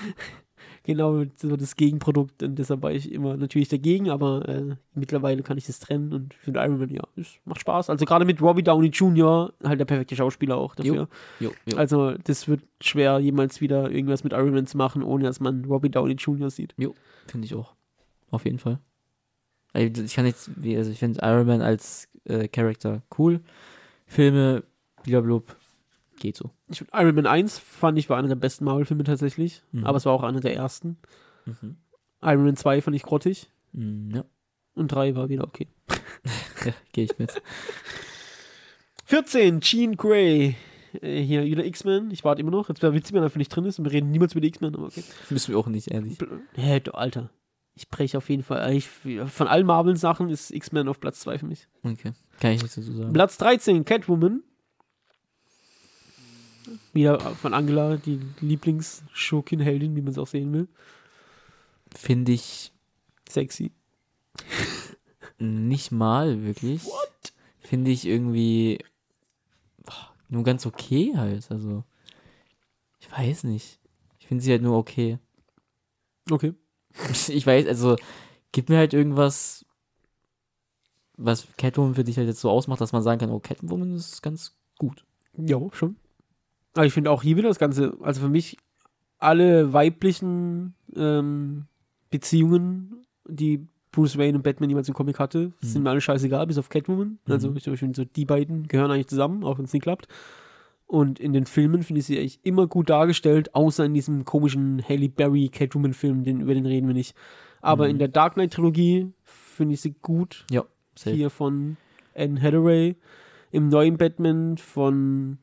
genau 0.85 1.25
so 1.35 1.57
das 1.57 1.75
Gegenprodukt. 1.75 2.45
Und 2.45 2.55
deshalb 2.61 2.85
war 2.85 2.93
ich 2.93 3.11
immer 3.11 3.37
natürlich 3.37 3.69
dagegen. 3.69 4.09
Aber 4.09 4.49
äh, 4.49 4.77
mittlerweile 4.95 5.43
kann 5.43 5.59
ich 5.59 5.67
das 5.67 5.81
trennen. 5.81 6.13
Und 6.13 6.35
ich 6.35 6.39
finde 6.39 6.61
Iron 6.61 6.79
Man, 6.79 6.91
ja, 6.91 7.03
es 7.17 7.35
macht 7.45 7.61
Spaß. 7.61 7.91
Also 7.91 8.05
gerade 8.05 8.25
mit 8.25 8.41
Robbie 8.41 8.63
Downey 8.63 8.89
Jr., 8.91 9.53
halt 9.65 9.81
der 9.81 9.85
perfekte 9.85 10.15
Schauspieler 10.15 10.57
auch 10.57 10.77
dafür. 10.77 11.09
Jo, 11.41 11.51
jo. 11.67 11.77
Also 11.77 12.13
das 12.13 12.47
wird 12.47 12.63
schwer, 12.81 13.19
jemals 13.19 13.61
wieder 13.61 13.91
irgendwas 13.91 14.23
mit 14.23 14.33
Iron 14.33 14.55
Man 14.55 14.69
zu 14.69 14.77
machen, 14.77 15.03
ohne 15.03 15.25
dass 15.25 15.41
man 15.41 15.65
Robbie 15.65 15.91
Downey 15.91 16.15
Jr. 16.15 16.51
sieht. 16.51 16.73
Finde 17.27 17.47
ich 17.47 17.55
auch. 17.57 17.75
Auf 18.31 18.45
jeden 18.45 18.61
Fall. 18.61 18.79
Ich 19.75 20.15
kann 20.15 20.33
wie- 20.57 20.77
also 20.77 20.91
ich 20.91 20.99
finde 20.99 21.21
Iron 21.23 21.47
Man 21.47 21.61
als 21.63 22.09
äh, 22.25 22.49
Charakter 22.49 23.03
cool. 23.19 23.41
Filme, 24.07 24.63
blablabla, 25.05 25.55
geht 26.19 26.37
so. 26.37 26.51
Ich 26.69 26.83
Iron 26.93 27.15
Man 27.15 27.27
1 27.27 27.59
fand 27.59 27.99
ich 27.99 28.09
war 28.09 28.17
einer 28.19 28.29
der 28.29 28.37
besten 28.37 28.65
Marvel-Filme 28.65 29.05
tatsächlich. 29.05 29.63
Mhm. 29.73 29.85
Aber 29.85 29.99
es 29.99 30.07
war 30.07 30.13
auch 30.13 30.23
einer 30.23 30.41
der 30.41 30.55
ersten. 30.57 30.97
Mhm. 31.45 31.77
Iron 32.23 32.45
Man 32.45 32.57
2 32.57 32.81
fand 32.83 32.97
ich 32.97 33.03
grottig. 33.03 33.51
Mm, 33.73 34.15
Ja, 34.17 34.25
Und 34.75 34.89
3 34.93 35.15
war 35.15 35.29
wieder 35.29 35.45
okay. 35.45 35.69
ja 36.65 36.73
gehe 36.93 37.05
ich 37.05 37.19
mit. 37.19 37.41
14, 39.05 39.61
Jean 39.61 39.97
Grey. 39.97 40.57
Äh, 41.01 41.21
hier 41.23 41.45
wieder 41.45 41.65
X-Men. 41.65 42.11
Ich 42.11 42.25
warte 42.25 42.41
immer 42.41 42.51
noch. 42.51 42.69
Jetzt 42.69 42.83
wäre 42.83 42.95
witzig, 42.95 43.13
wenn 43.13 43.23
er 43.23 43.27
einfach 43.27 43.37
nicht 43.37 43.55
drin 43.55 43.65
ist. 43.67 43.79
Und 43.79 43.85
wir 43.85 43.93
reden 43.93 44.11
niemals 44.11 44.33
über 44.33 44.41
die 44.41 44.49
X-Men, 44.49 44.75
aber 44.75 44.87
okay. 44.87 45.05
Müssen 45.31 45.53
wir 45.53 45.59
auch 45.59 45.67
nicht, 45.69 45.91
ehrlich. 45.91 46.19
Hä, 46.55 46.81
du 46.81 46.93
Alter. 46.93 47.31
Ich 47.79 47.91
breche 47.91 48.17
auf 48.17 48.31
jeden 48.31 48.43
Fall. 48.43 48.75
Ich, 48.75 48.89
von 48.89 49.47
allen 49.49 49.67
Marvel-Sachen 49.67 50.31
ist 50.31 50.51
X-Men 50.51 50.89
auf 50.89 50.99
Platz 50.99 51.21
2 51.21 51.39
für 51.39 51.47
mich. 51.47 51.69
Okay. 51.83 52.13
Kann 52.41 52.53
ich 52.53 52.63
nichts 52.63 52.77
dazu 52.77 52.93
sagen. 52.93 53.13
Platz 53.13 53.37
13, 53.37 53.85
Catwoman. 53.85 54.43
Wieder 56.95 57.21
von 57.21 57.53
Angela, 57.53 57.99
die 57.99 58.19
Lieblingsschurkin-Heldin, 58.41 59.95
wie 59.95 60.01
man 60.01 60.11
es 60.11 60.19
auch 60.19 60.27
sehen 60.27 60.53
will. 60.55 60.69
Finde 61.95 62.33
ich 62.33 62.73
Sexy. 63.29 63.73
nicht 65.39 65.93
mal 65.93 66.43
wirklich. 66.45 66.83
Finde 67.61 67.91
ich 67.91 68.07
irgendwie 68.07 68.79
boah, 69.85 70.15
nur 70.29 70.45
ganz 70.45 70.65
okay 70.65 71.13
halt. 71.15 71.51
Also, 71.51 71.85
ich 73.01 73.13
weiß 73.13 73.45
nicht. 73.45 73.79
Ich 74.19 74.27
finde 74.27 74.43
sie 74.43 74.51
halt 74.51 74.63
nur 74.63 74.77
okay. 74.77 75.19
Okay. 76.31 76.55
Ich 77.29 77.47
weiß, 77.47 77.67
also, 77.67 77.97
gib 78.53 78.69
mir 78.69 78.79
halt 78.79 78.95
irgendwas, 78.95 79.65
was 81.17 81.47
Catwoman 81.57 81.95
für 81.95 82.05
dich 82.05 82.17
halt 82.17 82.29
jetzt 82.29 82.41
so 82.41 82.51
ausmacht, 82.51 82.81
dass 82.81 82.93
man 82.93 83.03
sagen 83.03 83.21
kann, 83.21 83.31
oh, 83.31 83.41
Catwoman 83.41 83.95
ist 83.95 84.23
ganz 84.23 84.57
gut. 84.79 85.05
Ja, 85.37 85.59
schon. 85.73 85.97
Aber 86.75 86.87
ich 86.87 86.93
finde 86.93 87.11
auch 87.11 87.23
hier 87.23 87.37
wieder 87.37 87.49
das 87.49 87.59
Ganze, 87.59 87.97
also 88.03 88.21
für 88.21 88.29
mich 88.29 88.59
alle 89.19 89.73
weiblichen 89.73 90.75
ähm, 90.95 91.67
Beziehungen, 92.11 93.07
die 93.27 93.67
Bruce 93.93 94.19
Wayne 94.19 94.37
und 94.37 94.43
Batman 94.43 94.69
jemals 94.69 94.89
im 94.89 94.95
Comic 94.95 95.19
hatte, 95.19 95.53
sind 95.61 95.83
mir 95.83 95.91
alle 95.91 96.03
scheißegal, 96.03 96.47
bis 96.47 96.59
auf 96.59 96.69
Catwoman. 96.69 97.19
Also 97.27 97.55
ich, 97.55 97.67
ich 97.67 97.79
finde 97.79 97.97
so, 97.97 98.05
die 98.05 98.27
beiden 98.27 98.69
gehören 98.69 98.91
eigentlich 98.91 99.07
zusammen, 99.09 99.43
auch 99.43 99.57
wenn 99.57 99.65
es 99.65 99.73
nicht 99.73 99.83
klappt. 99.83 100.07
Und 100.87 101.19
in 101.19 101.33
den 101.33 101.47
Filmen 101.47 101.83
finde 101.83 102.01
ich 102.01 102.07
sie 102.07 102.19
eigentlich 102.19 102.41
immer 102.45 102.67
gut 102.69 102.91
dargestellt, 102.91 103.55
außer 103.55 103.85
in 103.85 103.95
diesem 103.95 104.25
komischen 104.25 104.83
Halle 104.89 105.09
Berry 105.09 105.49
Catwoman-Film, 105.49 106.23
den, 106.23 106.41
über 106.41 106.55
den 106.55 106.67
reden 106.67 106.87
wir 106.87 106.95
nicht. 106.95 107.17
Aber 107.61 107.89
in 107.89 107.99
der 107.99 108.09
Dark 108.09 108.35
Knight-Trilogie 108.35 109.13
finde 109.25 109.75
ich 109.75 109.81
sie 109.81 109.95
gut 110.01 110.45
Ja, 110.51 110.65
safe. 110.95 111.17
hier 111.17 111.31
von 111.31 111.77
Anne 112.15 112.41
Hathaway, 112.41 112.95
im 113.51 113.69
neuen 113.69 113.97
Batman 113.97 114.59
von, 114.59 115.39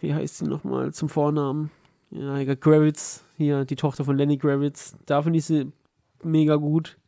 wie 0.00 0.12
heißt 0.12 0.38
sie 0.38 0.46
nochmal 0.46 0.92
zum 0.92 1.08
Vornamen? 1.08 1.70
Ja, 2.10 2.42
Gravitz, 2.54 3.24
hier 3.36 3.64
die 3.64 3.76
Tochter 3.76 4.04
von 4.04 4.16
Lenny 4.16 4.36
Gravitz, 4.36 4.94
da 5.06 5.22
finde 5.22 5.38
ich 5.38 5.46
sie 5.46 5.72
mega 6.22 6.56
gut. 6.56 6.98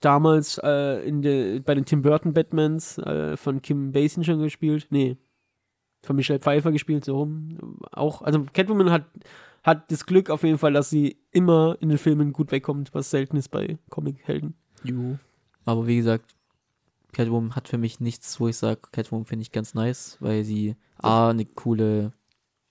Damals 0.00 0.58
äh, 0.62 1.06
in 1.06 1.20
de, 1.22 1.60
bei 1.60 1.74
den 1.74 1.84
Tim 1.84 2.02
Burton 2.02 2.32
Batmans 2.32 2.98
äh, 2.98 3.36
von 3.36 3.60
Kim 3.60 3.92
Basinger 3.92 4.36
gespielt, 4.38 4.86
nee, 4.90 5.16
von 6.04 6.16
Michelle 6.16 6.38
Pfeiffer 6.40 6.72
gespielt, 6.72 7.04
so 7.04 7.16
rum. 7.18 7.78
Auch, 7.92 8.22
also 8.22 8.44
Catwoman 8.52 8.90
hat, 8.90 9.04
hat 9.62 9.90
das 9.90 10.06
Glück 10.06 10.30
auf 10.30 10.42
jeden 10.42 10.58
Fall, 10.58 10.72
dass 10.72 10.90
sie 10.90 11.16
immer 11.32 11.76
in 11.80 11.88
den 11.88 11.98
Filmen 11.98 12.32
gut 12.32 12.52
wegkommt, 12.52 12.92
was 12.94 13.10
selten 13.10 13.36
ist 13.36 13.48
bei 13.50 13.78
Comic-Helden. 13.90 14.54
Jo. 14.82 15.18
Aber 15.64 15.86
wie 15.86 15.96
gesagt, 15.96 16.34
Catwoman 17.12 17.54
hat 17.56 17.68
für 17.68 17.78
mich 17.78 18.00
nichts, 18.00 18.38
wo 18.40 18.48
ich 18.48 18.56
sage, 18.56 18.80
Catwoman 18.92 19.24
finde 19.24 19.42
ich 19.42 19.52
ganz 19.52 19.74
nice, 19.74 20.16
weil 20.20 20.44
sie 20.44 20.74
A, 20.98 21.30
eine 21.30 21.44
coole, 21.44 22.12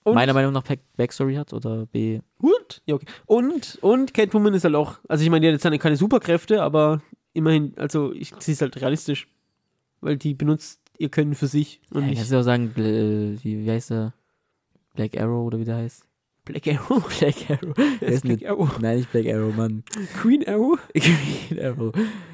Und, 0.03 0.15
meiner 0.15 0.33
Meinung 0.33 0.53
nach, 0.53 0.63
Back- 0.63 0.81
Backstory 0.97 1.35
hat 1.35 1.53
oder 1.53 1.85
B, 1.87 2.19
Und, 2.39 2.81
ja, 2.85 2.95
okay. 2.95 3.05
Und, 3.25 3.77
und 3.81 4.13
Catwoman 4.13 4.53
ist 4.53 4.63
halt 4.65 4.75
auch, 4.75 4.99
also 5.07 5.23
ich 5.23 5.29
meine, 5.29 5.47
die 5.47 5.53
hat 5.53 5.63
jetzt 5.63 5.81
keine 5.81 5.97
Superkräfte, 5.97 6.61
aber 6.61 7.01
immerhin, 7.33 7.73
also 7.77 8.11
ich, 8.11 8.33
sie 8.39 8.51
ist 8.51 8.61
halt 8.61 8.79
realistisch. 8.79 9.27
Weil 10.01 10.17
die 10.17 10.33
benutzt 10.33 10.81
ihr 10.97 11.09
Können 11.09 11.35
für 11.35 11.47
sich 11.47 11.81
und 11.91 12.01
ja, 12.01 12.07
nicht 12.07 12.17
kannst 12.17 12.31
du 12.31 12.39
auch 12.39 12.43
sagen, 12.43 12.71
äh, 12.77 13.37
wie, 13.43 13.69
heißt 13.69 13.91
der? 13.91 14.13
Black 14.95 15.19
Arrow 15.19 15.45
oder 15.47 15.59
wie 15.59 15.65
der 15.65 15.77
heißt? 15.77 16.07
Black 16.45 16.67
Arrow. 16.67 17.03
Black 17.19 17.49
Arrow. 17.49 17.73
Der 18.01 18.09
ist 18.09 18.23
Black 18.23 18.45
Arrow. 18.45 18.79
nein, 18.79 18.97
nicht 18.97 19.11
Black 19.11 19.27
Arrow, 19.27 19.55
Mann. 19.55 19.83
Queen 20.21 20.45
Arrow. 20.47 20.77
Green 20.93 21.59
Arrow. 21.63 21.93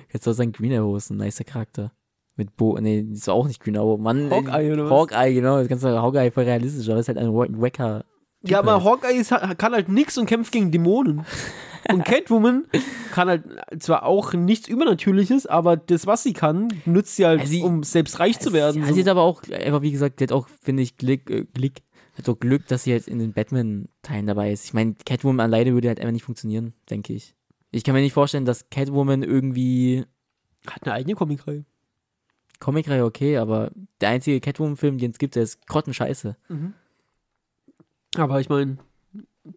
Kannst 0.09 0.25
du 0.25 0.31
auch 0.31 0.35
sagen, 0.35 0.51
Green 0.51 0.73
Arrow 0.73 0.97
ist 0.97 1.11
ein 1.11 1.17
nicer 1.17 1.43
Charakter. 1.43 1.91
Mit 2.35 2.55
Bo, 2.57 2.77
nee, 2.79 3.05
das 3.07 3.27
war 3.27 3.35
auch 3.35 3.47
nicht 3.47 3.59
Green 3.61 3.77
Arrow, 3.77 3.99
Mann. 3.99 4.31
Hawkeye 4.31 4.73
oder 4.73 4.85
was? 4.85 4.91
Hawkeye, 4.91 5.33
genau. 5.35 5.63
Das 5.63 5.81
sagen, 5.81 6.01
Hawkeye 6.01 6.31
voll 6.31 6.45
realistisch, 6.45 6.89
aber 6.89 6.99
ist 6.99 7.07
halt 7.07 7.17
ein 7.19 7.33
Wa- 7.33 7.47
Wacker. 7.49 8.03
Typ 8.41 8.49
Ja, 8.51 8.59
aber 8.59 8.83
halt. 8.83 9.03
Hawkeye 9.03 9.19
ist, 9.19 9.29
kann 9.57 9.73
halt 9.73 9.89
nix 9.89 10.17
und 10.17 10.25
kämpft 10.25 10.51
gegen 10.51 10.71
Dämonen. 10.71 11.25
Und 11.87 12.03
Catwoman 12.05 12.65
kann 13.11 13.27
halt 13.29 13.43
zwar 13.79 14.03
auch 14.03 14.33
nichts 14.33 14.67
Übernatürliches, 14.67 15.45
aber 15.45 15.77
das, 15.77 16.05
was 16.07 16.23
sie 16.23 16.33
kann, 16.33 16.67
nutzt 16.85 17.15
sie 17.15 17.25
halt, 17.25 17.47
sie- 17.47 17.61
um 17.61 17.83
selbst 17.83 18.19
reich 18.19 18.39
zu 18.39 18.53
werden. 18.53 18.83
Sie 18.93 18.99
hat 19.01 19.07
aber 19.07 19.21
auch, 19.21 19.43
einfach 19.43 19.81
wie 19.81 19.91
gesagt, 19.91 20.19
die 20.19 20.25
hat 20.25 20.31
auch, 20.31 20.47
finde 20.61 20.83
ich, 20.83 20.97
Glück, 20.97 21.29
äh, 21.29 21.45
Glück, 21.53 21.73
hat 22.17 22.27
auch 22.27 22.39
Glück, 22.39 22.67
dass 22.67 22.83
sie 22.83 22.91
jetzt 22.91 23.07
in 23.07 23.19
den 23.19 23.33
Batman-Teilen 23.33 24.27
dabei 24.27 24.51
ist. 24.51 24.65
Ich 24.65 24.73
meine, 24.73 24.95
Catwoman 25.05 25.39
alleine 25.39 25.73
würde 25.73 25.87
halt 25.87 25.99
einfach 25.99 26.11
nicht 26.11 26.23
funktionieren, 26.25 26.73
denke 26.89 27.13
ich. 27.13 27.35
Ich 27.71 27.83
kann 27.83 27.93
mir 27.93 28.01
nicht 28.01 28.13
vorstellen, 28.13 28.45
dass 28.45 28.69
Catwoman 28.69 29.23
irgendwie 29.23 30.05
hat 30.67 30.83
eine 30.83 30.93
eigene 30.93 31.15
Comicreihe. 31.15 31.65
Comicreihe 32.59 33.05
okay, 33.05 33.37
aber 33.37 33.71
der 34.01 34.09
einzige 34.09 34.41
Catwoman-Film, 34.41 34.97
den 34.97 35.11
es 35.11 35.17
gibt, 35.17 35.35
der 35.35 35.43
ist 35.43 35.65
grottenscheiße. 35.67 36.35
Aber 38.17 38.41
ich 38.41 38.49
meine, 38.49 38.77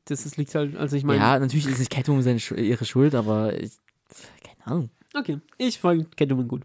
das 0.06 0.26
ist, 0.26 0.36
liegt 0.36 0.54
halt, 0.54 0.76
also 0.76 0.96
ich 0.96 1.04
meine, 1.04 1.20
ja, 1.20 1.38
natürlich 1.38 1.66
ist 1.66 1.78
nicht 1.78 1.90
Catwoman 1.90 2.22
seine, 2.22 2.38
ihre 2.60 2.84
Schuld, 2.84 3.14
aber 3.14 3.58
ich, 3.58 3.72
keine 4.42 4.66
Ahnung. 4.66 4.90
okay, 5.14 5.38
ich 5.58 5.78
fand 5.78 6.16
Catwoman 6.16 6.48
gut. 6.48 6.62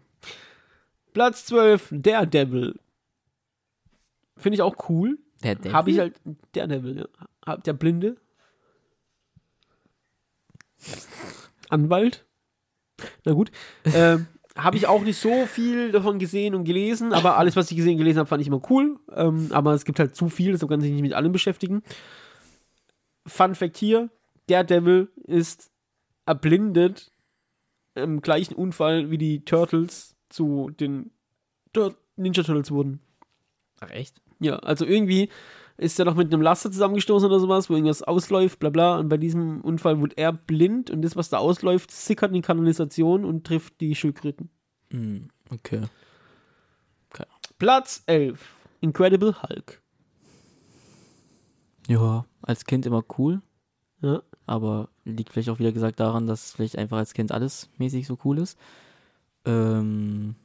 Platz 1.12 1.46
12, 1.46 1.88
Daredevil. 1.92 2.78
Finde 4.36 4.54
ich 4.54 4.62
auch 4.62 4.88
cool. 4.88 5.18
Der, 5.42 5.54
der 5.56 5.72
Habe 5.72 5.90
ich 5.90 5.98
halt, 5.98 6.20
Daredevil, 6.52 6.98
ja. 6.98 7.06
Hab- 7.46 7.64
Der 7.64 7.72
Blinde. 7.72 8.16
Anwalt. 11.68 12.24
Na 13.24 13.32
gut. 13.32 13.50
Ähm, 13.84 14.26
habe 14.56 14.76
ich 14.76 14.86
auch 14.86 15.02
nicht 15.02 15.18
so 15.18 15.46
viel 15.46 15.92
davon 15.92 16.18
gesehen 16.18 16.54
und 16.54 16.64
gelesen, 16.64 17.12
aber 17.12 17.36
alles, 17.36 17.54
was 17.56 17.70
ich 17.70 17.76
gesehen 17.76 17.92
und 17.92 17.98
gelesen 17.98 18.18
habe, 18.18 18.28
fand 18.28 18.40
ich 18.40 18.48
immer 18.48 18.60
cool. 18.70 18.98
Ähm, 19.14 19.48
aber 19.52 19.72
es 19.74 19.84
gibt 19.84 19.98
halt 20.00 20.16
zu 20.16 20.28
viel, 20.28 20.56
so 20.58 20.66
kann 20.66 20.80
sich 20.80 20.90
nicht 20.90 21.02
mit 21.02 21.12
allem 21.12 21.32
beschäftigen. 21.32 21.82
Fun 23.28 23.54
Fact 23.54 23.76
hier: 23.76 24.10
Daredevil 24.48 25.08
ist 25.24 25.70
erblindet 26.26 27.12
im 27.94 28.20
gleichen 28.20 28.54
Unfall 28.54 29.10
wie 29.10 29.18
die 29.18 29.44
Turtles 29.44 30.16
zu 30.28 30.70
den 30.70 31.10
Tur 31.72 31.96
Ninja 32.16 32.42
Turtles 32.42 32.70
wurden. 32.70 33.00
Ach, 33.80 33.90
echt? 33.90 34.20
Ja, 34.40 34.56
also 34.56 34.84
irgendwie 34.84 35.28
ist 35.76 35.98
er 35.98 36.04
noch 36.04 36.16
mit 36.16 36.32
einem 36.32 36.42
Laster 36.42 36.70
zusammengestoßen 36.70 37.28
oder 37.28 37.38
sowas, 37.38 37.70
wo 37.70 37.74
irgendwas 37.74 38.02
ausläuft, 38.02 38.58
bla 38.58 38.70
bla. 38.70 38.98
Und 38.98 39.08
bei 39.08 39.16
diesem 39.16 39.60
Unfall 39.60 40.00
wurde 40.00 40.16
er 40.16 40.32
blind 40.32 40.90
und 40.90 41.02
das, 41.02 41.16
was 41.16 41.28
da 41.28 41.38
ausläuft, 41.38 41.90
sickert 41.90 42.30
in 42.30 42.34
die 42.34 42.42
Kanalisation 42.42 43.24
und 43.24 43.46
trifft 43.46 43.80
die 43.80 43.94
Schildkröten. 43.94 44.50
Hm, 44.90 45.28
okay. 45.50 45.82
Platz 47.58 48.04
11. 48.06 48.54
Incredible 48.80 49.34
Hulk. 49.42 49.82
Ja, 51.88 52.26
als 52.42 52.64
Kind 52.66 52.86
immer 52.86 53.02
cool, 53.18 53.40
Ja. 54.00 54.22
aber 54.46 54.88
liegt 55.04 55.32
vielleicht 55.32 55.48
auch 55.48 55.58
wieder 55.58 55.72
gesagt 55.72 55.98
daran, 55.98 56.26
dass 56.26 56.52
vielleicht 56.52 56.76
einfach 56.78 56.98
als 56.98 57.14
Kind 57.14 57.32
alles 57.32 57.68
mäßig 57.78 58.06
so 58.06 58.18
cool 58.24 58.38
ist. 58.38 58.58
Ähm, 59.44 60.36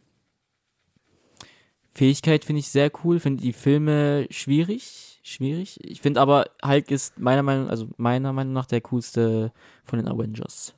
Fähigkeit 1.92 2.44
finde 2.46 2.62
ich 2.62 2.70
sehr 2.70 2.92
cool, 3.04 3.20
finde 3.20 3.44
die 3.44 3.54
Filme 3.54 4.26
schwierig, 4.32 5.20
schwierig. 5.22 5.80
Ich 5.84 6.02
finde 6.02 6.22
aber 6.22 6.46
Hulk 6.66 6.90
ist 6.90 7.20
meiner 7.20 7.44
Meinung, 7.44 7.70
also 7.70 7.88
meiner 7.98 8.34
Meinung 8.34 8.54
nach 8.54 8.66
der 8.66 8.82
coolste 8.82 9.52
von 9.84 10.00
den 10.00 10.08
Avengers. 10.08 10.74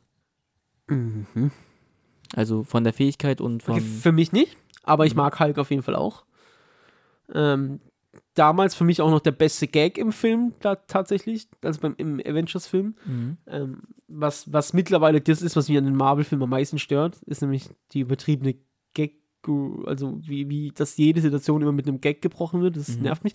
Mhm. 0.87 1.51
Also 2.35 2.63
von 2.63 2.83
der 2.83 2.91
Fähigkeit 2.91 3.39
und 3.39 3.63
von 3.63 3.75
Okay, 3.75 3.83
für 3.83 4.11
mich 4.11 4.31
nicht, 4.31 4.57
aber 4.83 5.05
ich 5.05 5.15
mag 5.15 5.39
Hulk 5.39 5.57
auf 5.57 5.69
jeden 5.69 5.83
Fall 5.83 5.95
auch. 5.95 6.25
Ähm, 7.33 7.79
damals 8.33 8.75
für 8.75 8.83
mich 8.83 9.01
auch 9.01 9.09
noch 9.11 9.19
der 9.21 9.31
beste 9.31 9.67
Gag 9.67 9.97
im 9.97 10.11
Film, 10.11 10.53
da 10.59 10.75
tatsächlich, 10.75 11.47
also 11.63 11.79
beim 11.81 11.95
im 11.97 12.19
Avengers-Film. 12.19 12.95
Mhm. 13.05 13.37
Ähm, 13.47 13.81
was, 14.07 14.51
was 14.51 14.73
mittlerweile 14.73 15.21
das 15.21 15.41
ist, 15.41 15.55
was 15.55 15.69
mich 15.69 15.77
an 15.77 15.85
den 15.85 15.95
Marvel-Filmen 15.95 16.43
am 16.43 16.49
meisten 16.49 16.79
stört, 16.79 17.21
ist 17.25 17.41
nämlich 17.41 17.69
die 17.91 18.01
übertriebene 18.01 18.55
Gag, 18.93 19.15
also 19.85 20.17
wie, 20.23 20.49
wie 20.49 20.71
dass 20.73 20.97
jede 20.97 21.21
Situation 21.21 21.61
immer 21.61 21.71
mit 21.71 21.87
einem 21.87 22.01
Gag 22.01 22.21
gebrochen 22.21 22.61
wird, 22.61 22.77
das 22.77 22.97
Mhm. 22.97 23.03
nervt 23.03 23.23
mich. 23.23 23.33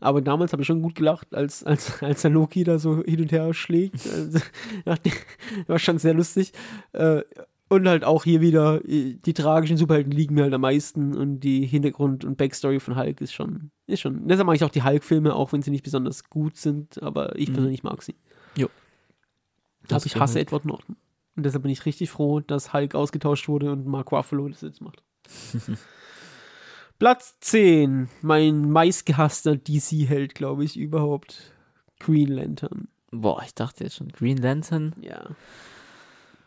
Aber 0.00 0.20
damals 0.20 0.52
habe 0.52 0.62
ich 0.62 0.66
schon 0.66 0.82
gut 0.82 0.96
gelacht, 0.96 1.34
als, 1.34 1.62
als, 1.62 2.02
als 2.02 2.22
der 2.22 2.32
Loki 2.32 2.64
da 2.64 2.78
so 2.78 3.02
hin 3.04 3.20
und 3.22 3.30
her 3.32 3.54
schlägt. 3.54 4.06
Also, 4.06 4.40
war 5.66 5.78
schon 5.78 5.98
sehr 5.98 6.14
lustig. 6.14 6.52
Äh, 6.92 7.22
und 7.72 7.88
halt 7.88 8.04
auch 8.04 8.24
hier 8.24 8.40
wieder, 8.40 8.84
äh, 8.88 9.14
die 9.14 9.34
tragischen 9.34 9.76
Superhelden 9.76 10.12
liegen 10.12 10.34
mir 10.34 10.42
halt 10.44 10.54
am 10.54 10.60
meisten 10.60 11.14
und 11.16 11.40
die 11.40 11.66
Hintergrund- 11.66 12.24
und 12.24 12.36
Backstory 12.36 12.80
von 12.80 12.96
Hulk 12.96 13.20
ist 13.20 13.32
schon, 13.32 13.70
ist 13.86 14.00
schon. 14.00 14.26
Deshalb 14.28 14.46
mag 14.46 14.56
ich 14.56 14.64
auch 14.64 14.70
die 14.70 14.82
Hulk-Filme, 14.84 15.34
auch 15.34 15.52
wenn 15.52 15.62
sie 15.62 15.70
nicht 15.70 15.84
besonders 15.84 16.24
gut 16.28 16.56
sind, 16.56 17.02
aber 17.02 17.36
ich 17.36 17.48
Mhm. 17.48 17.52
persönlich 17.54 17.82
mag 17.82 18.02
sie. 18.02 18.14
Jo. 18.56 18.68
Das 19.88 20.06
ich 20.06 20.16
hasse 20.16 20.38
Edward 20.40 20.64
Norton. 20.64 20.96
Und 21.36 21.44
deshalb 21.46 21.62
bin 21.62 21.72
ich 21.72 21.86
richtig 21.86 22.10
froh, 22.10 22.40
dass 22.40 22.72
Hulk 22.72 22.94
ausgetauscht 22.94 23.48
wurde 23.48 23.72
und 23.72 23.86
Mark 23.86 24.12
Ruffalo 24.12 24.48
das 24.48 24.60
jetzt 24.60 24.80
macht. 24.80 25.02
Platz 26.98 27.38
10. 27.40 28.08
Mein 28.20 28.70
meistgehasster 28.70 29.56
DC-Held, 29.56 30.34
glaube 30.34 30.64
ich, 30.64 30.76
überhaupt. 30.76 31.52
Green 31.98 32.28
Lantern. 32.28 32.88
Boah, 33.10 33.42
ich 33.44 33.54
dachte 33.54 33.84
jetzt 33.84 33.96
schon 33.96 34.08
Green 34.08 34.36
Lantern 34.38 34.94
Ja. 35.00 35.30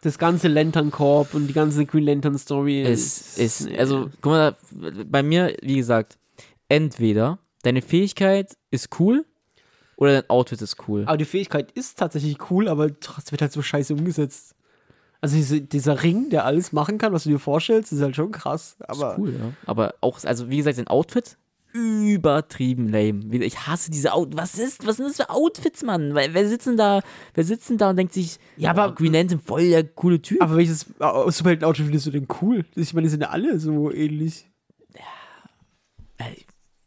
Das 0.06 0.20
ganze 0.20 0.49
Lantern 0.49 0.91
Corp 0.91 1.34
und 1.34 1.47
die 1.47 1.53
ganze 1.53 1.84
Green 1.88 2.06
Lantern 2.06 2.38
Story 2.38 2.84
ist, 2.84 3.39
ist 3.39 3.66
nee. 3.66 3.76
also, 3.76 4.12
guck 4.22 4.34
mal, 4.34 4.56
bei 5.10 5.24
mir, 5.24 5.58
wie 5.64 5.78
gesagt, 5.78 6.20
entweder 6.70 7.39
deine 7.64 7.82
Fähigkeit 7.82 8.56
ist 8.70 8.99
cool 8.99 9.26
oder 9.95 10.22
dein 10.22 10.30
Outfit 10.30 10.62
ist 10.62 10.88
cool. 10.88 11.06
Aber 11.08 11.18
die 11.18 11.26
Fähigkeit 11.26 11.72
ist 11.72 11.97
tatsächlich 11.97 12.51
cool, 12.51 12.68
aber 12.68 12.91
es 13.18 13.32
wird 13.32 13.41
halt 13.41 13.51
so 13.51 13.64
scheiße 13.64 13.95
umgesetzt. 13.95 14.53
Also 15.22 15.38
diese, 15.38 15.62
dieser 15.62 16.03
Ring, 16.03 16.30
der 16.30 16.45
alles 16.45 16.72
machen 16.72 16.99
kann, 16.99 17.12
was 17.12 17.24
du 17.24 17.32
dir 17.32 17.39
vorstellst, 17.39 17.91
ist 17.91 18.01
halt 18.01 18.16
schon 18.16 18.32
krass. 18.32 18.78
Aber 18.82 19.14
ist 19.14 19.18
cool, 19.18 19.34
ja. 19.34 19.53
Aber 19.66 19.95
auch, 20.01 20.24
also 20.24 20.51
wie 20.51 20.58
gesagt, 20.58 20.78
dein 20.78 20.88
Outfit 20.88 21.36
übertrieben 21.76 22.88
lame. 22.90 23.44
Ich 23.46 23.68
hasse 23.68 23.92
diese 23.92 24.14
Out. 24.14 24.36
Was 24.38 24.58
ist, 24.58 24.86
was 24.88 24.98
sind 24.98 25.08
das 25.08 25.18
für 25.18 25.30
Outfits, 25.30 25.84
Mann? 25.84 26.16
Wer 26.16 26.48
sitzen 26.48 26.78
da, 26.78 27.02
wer 27.34 27.44
sitzen 27.44 27.78
da 27.78 27.90
und 27.90 27.98
denkt 27.98 28.14
sich, 28.14 28.40
Ja, 28.58 28.70
aber- 28.72 28.90
oh, 28.92 28.96
Green 28.96 29.14
Lantern 29.14 29.40
voll 29.42 29.70
der 29.70 29.84
coole 29.84 30.22
Typ. 30.22 30.42
Aber 30.42 30.56
welches 30.58 30.86
Superhelden-Outfit 31.00 31.86
findest 31.86 32.06
du 32.08 32.12
denn 32.12 32.28
cool? 32.42 32.66
Ich 32.76 32.94
meine, 32.94 33.06
die 33.06 33.10
sind 33.12 33.22
ja 33.22 33.30
alle 33.30 33.60
so 33.60 33.92
ähnlich. 33.92 34.50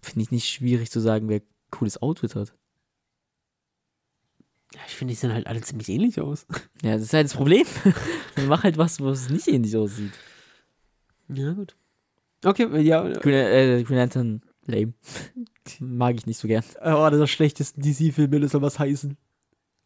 Finde 0.01 0.23
ich 0.23 0.31
nicht 0.31 0.49
schwierig 0.49 0.91
zu 0.91 1.01
sagen, 1.01 1.29
wer 1.29 1.43
cooles 1.71 2.01
Outfit 2.01 2.35
hat. 2.35 2.55
Ja, 4.75 4.81
ich 4.87 4.95
finde, 4.95 5.13
die 5.13 5.17
sehen 5.19 5.33
halt 5.35 5.47
alle 5.47 5.61
ziemlich 5.61 5.89
ähnlich 5.89 6.21
aus. 6.21 6.47
Ja, 6.83 6.93
das 6.95 7.03
ist 7.03 7.13
halt 7.13 7.27
das 7.27 7.35
Problem. 7.35 7.67
Dann 8.37 8.47
mach 8.47 8.63
halt 8.65 8.79
was, 8.79 9.01
wo 9.01 9.09
es 9.11 9.29
nicht 9.29 9.49
ähnlich 9.49 9.77
aussieht. 9.77 10.13
Ja, 11.29 11.53
gut. 11.53 11.75
Okay, 12.45 12.69
ja. 12.83 13.03
Green, 13.15 13.35
äh, 13.35 13.83
Green 13.83 13.99
Lantern, 13.99 14.43
lame. 14.69 14.95
Mag 15.81 16.15
ich 16.17 16.27
nicht 16.27 16.39
so 16.39 16.49
gern. 16.49 16.65
Äh, 16.81 16.93
oh, 16.93 17.09
der 17.11 17.27
schlechtesten 17.27 17.83
DC-Filme, 17.83 18.41
das 18.41 18.53
soll 18.53 18.63
was 18.63 18.79
heißen. 18.79 19.17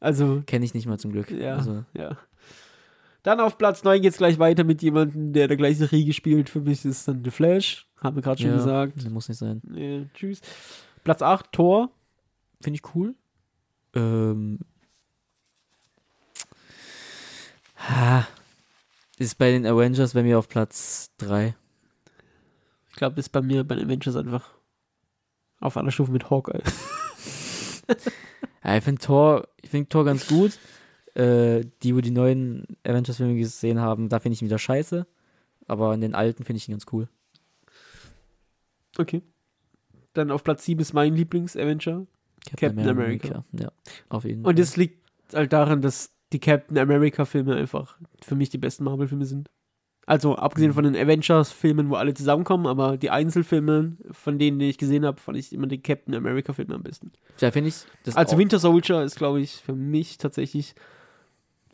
Also, 0.00 0.42
Kenne 0.46 0.64
ich 0.64 0.74
nicht 0.74 0.86
mal 0.86 0.98
zum 0.98 1.12
Glück. 1.12 1.30
ja, 1.30 1.56
Also, 1.56 1.84
ja. 1.94 2.18
Dann 3.22 3.38
auf 3.38 3.56
Platz 3.56 3.84
9 3.84 4.02
geht's 4.02 4.18
gleich 4.18 4.38
weiter 4.40 4.64
mit 4.64 4.82
jemandem, 4.82 5.32
der 5.32 5.46
der 5.46 5.56
gleiche 5.56 5.90
Riege 5.92 6.12
spielt. 6.12 6.50
Für 6.50 6.60
mich 6.60 6.84
ist 6.84 7.06
dann 7.06 7.22
The 7.24 7.30
Flash. 7.30 7.86
Haben 7.98 8.16
wir 8.16 8.22
gerade 8.22 8.40
schon 8.40 8.50
ja, 8.50 8.56
gesagt. 8.56 9.08
Muss 9.10 9.28
nicht 9.28 9.38
sein. 9.38 9.62
Nee, 9.64 10.08
tschüss. 10.14 10.40
Platz 11.04 11.22
8, 11.22 11.52
Thor. 11.52 11.90
Finde 12.60 12.80
ich 12.82 12.94
cool. 12.94 13.14
Ähm. 13.94 14.58
Ha. 17.76 18.26
Ist 19.18 19.38
bei 19.38 19.52
den 19.52 19.66
Avengers 19.66 20.14
bei 20.14 20.24
mir 20.24 20.38
auf 20.38 20.48
Platz 20.48 21.12
3. 21.18 21.54
Ich 22.90 22.96
glaube, 22.96 23.20
ist 23.20 23.28
bei 23.28 23.40
mir 23.40 23.62
bei 23.62 23.76
den 23.76 23.86
Avengers 23.86 24.16
einfach 24.16 24.50
auf 25.62 25.76
einer 25.76 25.90
Stufe 25.90 26.12
mit 26.12 26.30
Hawkeye. 26.30 26.62
Ja, 28.64 28.76
ich 28.76 28.84
finde 28.84 29.02
Thor, 29.02 29.48
ich 29.60 29.70
finde 29.70 29.88
Thor 29.88 30.04
ganz 30.04 30.26
gut. 30.26 30.58
Äh, 31.14 31.66
die, 31.82 31.94
wo 31.94 32.00
die 32.00 32.10
neuen 32.10 32.64
Avengers-Filme 32.84 33.34
gesehen 33.36 33.80
haben, 33.80 34.08
da 34.08 34.18
finde 34.18 34.34
ich 34.34 34.42
ihn 34.42 34.46
wieder 34.46 34.58
scheiße. 34.58 35.06
Aber 35.66 35.92
in 35.94 36.00
den 36.00 36.14
alten 36.14 36.44
finde 36.44 36.58
ich 36.58 36.68
ihn 36.68 36.72
ganz 36.72 36.86
cool. 36.92 37.08
Okay. 38.98 39.22
Dann 40.14 40.30
auf 40.30 40.44
Platz 40.44 40.64
7 40.64 40.80
ist 40.80 40.92
mein 40.92 41.14
Lieblings-Avenger. 41.14 42.06
Captain 42.56 42.88
America. 42.88 43.44
Ja, 43.52 43.70
auf 44.08 44.24
jeden 44.24 44.44
Und 44.44 44.58
das 44.58 44.76
liegt 44.76 45.06
halt 45.32 45.52
daran, 45.52 45.80
dass 45.80 46.12
die 46.32 46.40
Captain 46.40 46.78
America-Filme 46.78 47.54
einfach 47.54 47.98
für 48.20 48.34
mich 48.34 48.50
die 48.50 48.58
besten 48.58 48.84
Marvel-Filme 48.84 49.26
sind. 49.26 49.50
Also 50.04 50.34
abgesehen 50.36 50.72
von 50.72 50.84
den 50.84 50.96
Avengers-Filmen, 50.96 51.88
wo 51.88 51.94
alle 51.94 52.12
zusammenkommen, 52.12 52.66
aber 52.66 52.96
die 52.96 53.10
Einzelfilme, 53.10 53.96
von 54.10 54.38
denen 54.38 54.58
die 54.58 54.68
ich 54.68 54.78
gesehen 54.78 55.06
habe, 55.06 55.20
fand 55.20 55.38
ich 55.38 55.52
immer 55.52 55.68
die 55.68 55.80
Captain 55.80 56.14
America-Filme 56.14 56.74
am 56.74 56.82
besten. 56.82 57.12
Ja, 57.38 57.50
finde 57.52 57.68
ich. 57.68 57.84
Das 58.04 58.16
Also 58.16 58.36
Winter 58.36 58.58
Soldier 58.58 59.02
ist, 59.02 59.16
glaube 59.16 59.40
ich, 59.40 59.52
für 59.52 59.74
mich 59.74 60.18
tatsächlich 60.18 60.74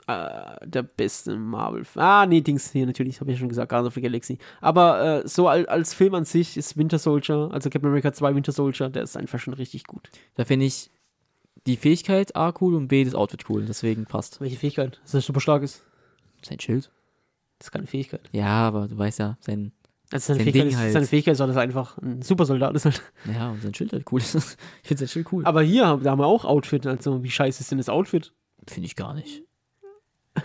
äh, 0.08 0.66
der 0.66 0.82
beste 0.82 1.36
Marvel. 1.36 1.84
Ah, 1.94 2.26
nee, 2.26 2.42
Dings 2.42 2.72
hier 2.72 2.86
natürlich, 2.86 3.20
habe 3.20 3.30
ich 3.30 3.36
ja 3.36 3.40
schon 3.40 3.48
gesagt, 3.48 3.70
Guardians 3.70 3.88
of 3.88 3.94
the 3.94 4.02
Galaxy. 4.02 4.38
Aber 4.60 5.22
äh, 5.24 5.28
so 5.28 5.48
als, 5.48 5.66
als 5.68 5.94
Film 5.94 6.14
an 6.14 6.24
sich 6.24 6.56
ist 6.58 6.76
Winter 6.76 6.98
Soldier, 6.98 7.48
also 7.52 7.70
Captain 7.70 7.88
America 7.88 8.12
2 8.12 8.34
Winter 8.34 8.52
Soldier, 8.52 8.90
der 8.90 9.04
ist 9.04 9.16
einfach 9.16 9.38
schon 9.38 9.54
richtig 9.54 9.84
gut. 9.84 10.10
Da 10.34 10.44
finde 10.44 10.66
ich 10.66 10.90
die 11.66 11.76
Fähigkeit 11.76 12.36
A 12.36 12.52
cool 12.60 12.74
und 12.74 12.88
B 12.88 13.04
das 13.04 13.14
Outfit 13.14 13.44
cool. 13.48 13.64
Deswegen 13.66 14.04
passt. 14.04 14.40
Welche 14.40 14.56
Fähigkeit? 14.56 15.00
Dass 15.02 15.14
er 15.14 15.20
super 15.22 15.40
stark 15.40 15.62
ist. 15.62 15.82
Sein 16.42 16.60
Schild. 16.60 16.90
Das 17.58 17.68
ist 17.68 17.70
keine 17.72 17.86
Fähigkeit. 17.86 18.28
Ja, 18.32 18.68
aber 18.68 18.88
du 18.88 18.96
weißt 18.96 19.18
ja, 19.18 19.36
sein, 19.40 19.72
Also 20.12 20.26
seine, 20.26 20.38
Sein 20.38 20.44
Fähigkeit, 20.44 20.54
Ding 20.54 20.68
ist, 20.68 20.76
halt. 20.78 20.92
seine 20.92 21.06
Fähigkeit 21.06 21.32
ist, 21.32 21.40
dass 21.40 21.56
er 21.56 21.62
einfach 21.62 21.98
ein 21.98 22.22
Supersoldat 22.22 22.74
ist. 22.76 22.84
Halt. 22.84 23.02
ja, 23.26 23.50
und 23.50 23.62
sein 23.62 23.74
Schild 23.74 23.92
halt 23.92 24.04
cool 24.12 24.20
ist. 24.20 24.34
ich 24.82 24.88
finde 24.88 25.00
sein 25.00 25.08
Schild 25.08 25.32
cool. 25.32 25.44
Aber 25.44 25.62
hier, 25.62 25.98
da 26.02 26.10
haben 26.10 26.20
wir 26.20 26.26
auch 26.26 26.44
Outfit. 26.44 26.86
Also, 26.86 27.22
wie 27.22 27.30
scheiße 27.30 27.60
ist 27.60 27.70
denn 27.70 27.78
das 27.78 27.88
Outfit? 27.88 28.32
Finde 28.66 28.86
ich 28.86 28.96
gar 28.96 29.14
nicht. 29.14 29.42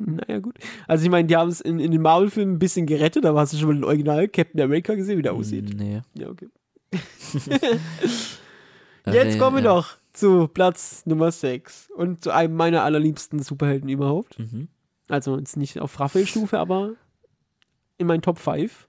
Naja, 0.00 0.38
gut. 0.38 0.54
Also, 0.86 1.04
ich 1.04 1.10
meine, 1.10 1.26
die 1.26 1.34
haben 1.34 1.48
es 1.48 1.60
in, 1.60 1.80
in 1.80 1.90
den 1.90 2.00
Marvel-Filmen 2.00 2.54
ein 2.54 2.58
bisschen 2.60 2.86
gerettet, 2.86 3.26
aber 3.26 3.40
hast 3.40 3.52
du 3.52 3.56
schon 3.56 3.66
mal 3.66 3.74
den 3.74 3.82
Original 3.82 4.28
Captain 4.28 4.60
America 4.60 4.94
gesehen, 4.94 5.18
wie 5.18 5.22
der 5.22 5.34
aussieht? 5.34 5.74
Nee. 5.76 6.02
Ja, 6.14 6.28
okay. 6.28 6.48
Jetzt 9.12 9.38
kommen 9.40 9.56
wir 9.56 9.64
ja. 9.64 9.74
noch 9.74 9.96
zu 10.12 10.48
Platz 10.48 11.04
Nummer 11.06 11.32
6 11.32 11.90
und 11.96 12.22
zu 12.22 12.30
einem 12.30 12.54
meiner 12.54 12.84
allerliebsten 12.84 13.40
Superhelden 13.40 13.88
überhaupt. 13.88 14.38
Mhm. 14.38 14.68
Also 15.08 15.38
jetzt 15.38 15.56
nicht 15.56 15.80
auf 15.80 15.98
Raphael-Stufe, 15.98 16.58
aber 16.58 16.94
in 17.96 18.06
meinen 18.06 18.22
Top 18.22 18.38
5. 18.38 18.86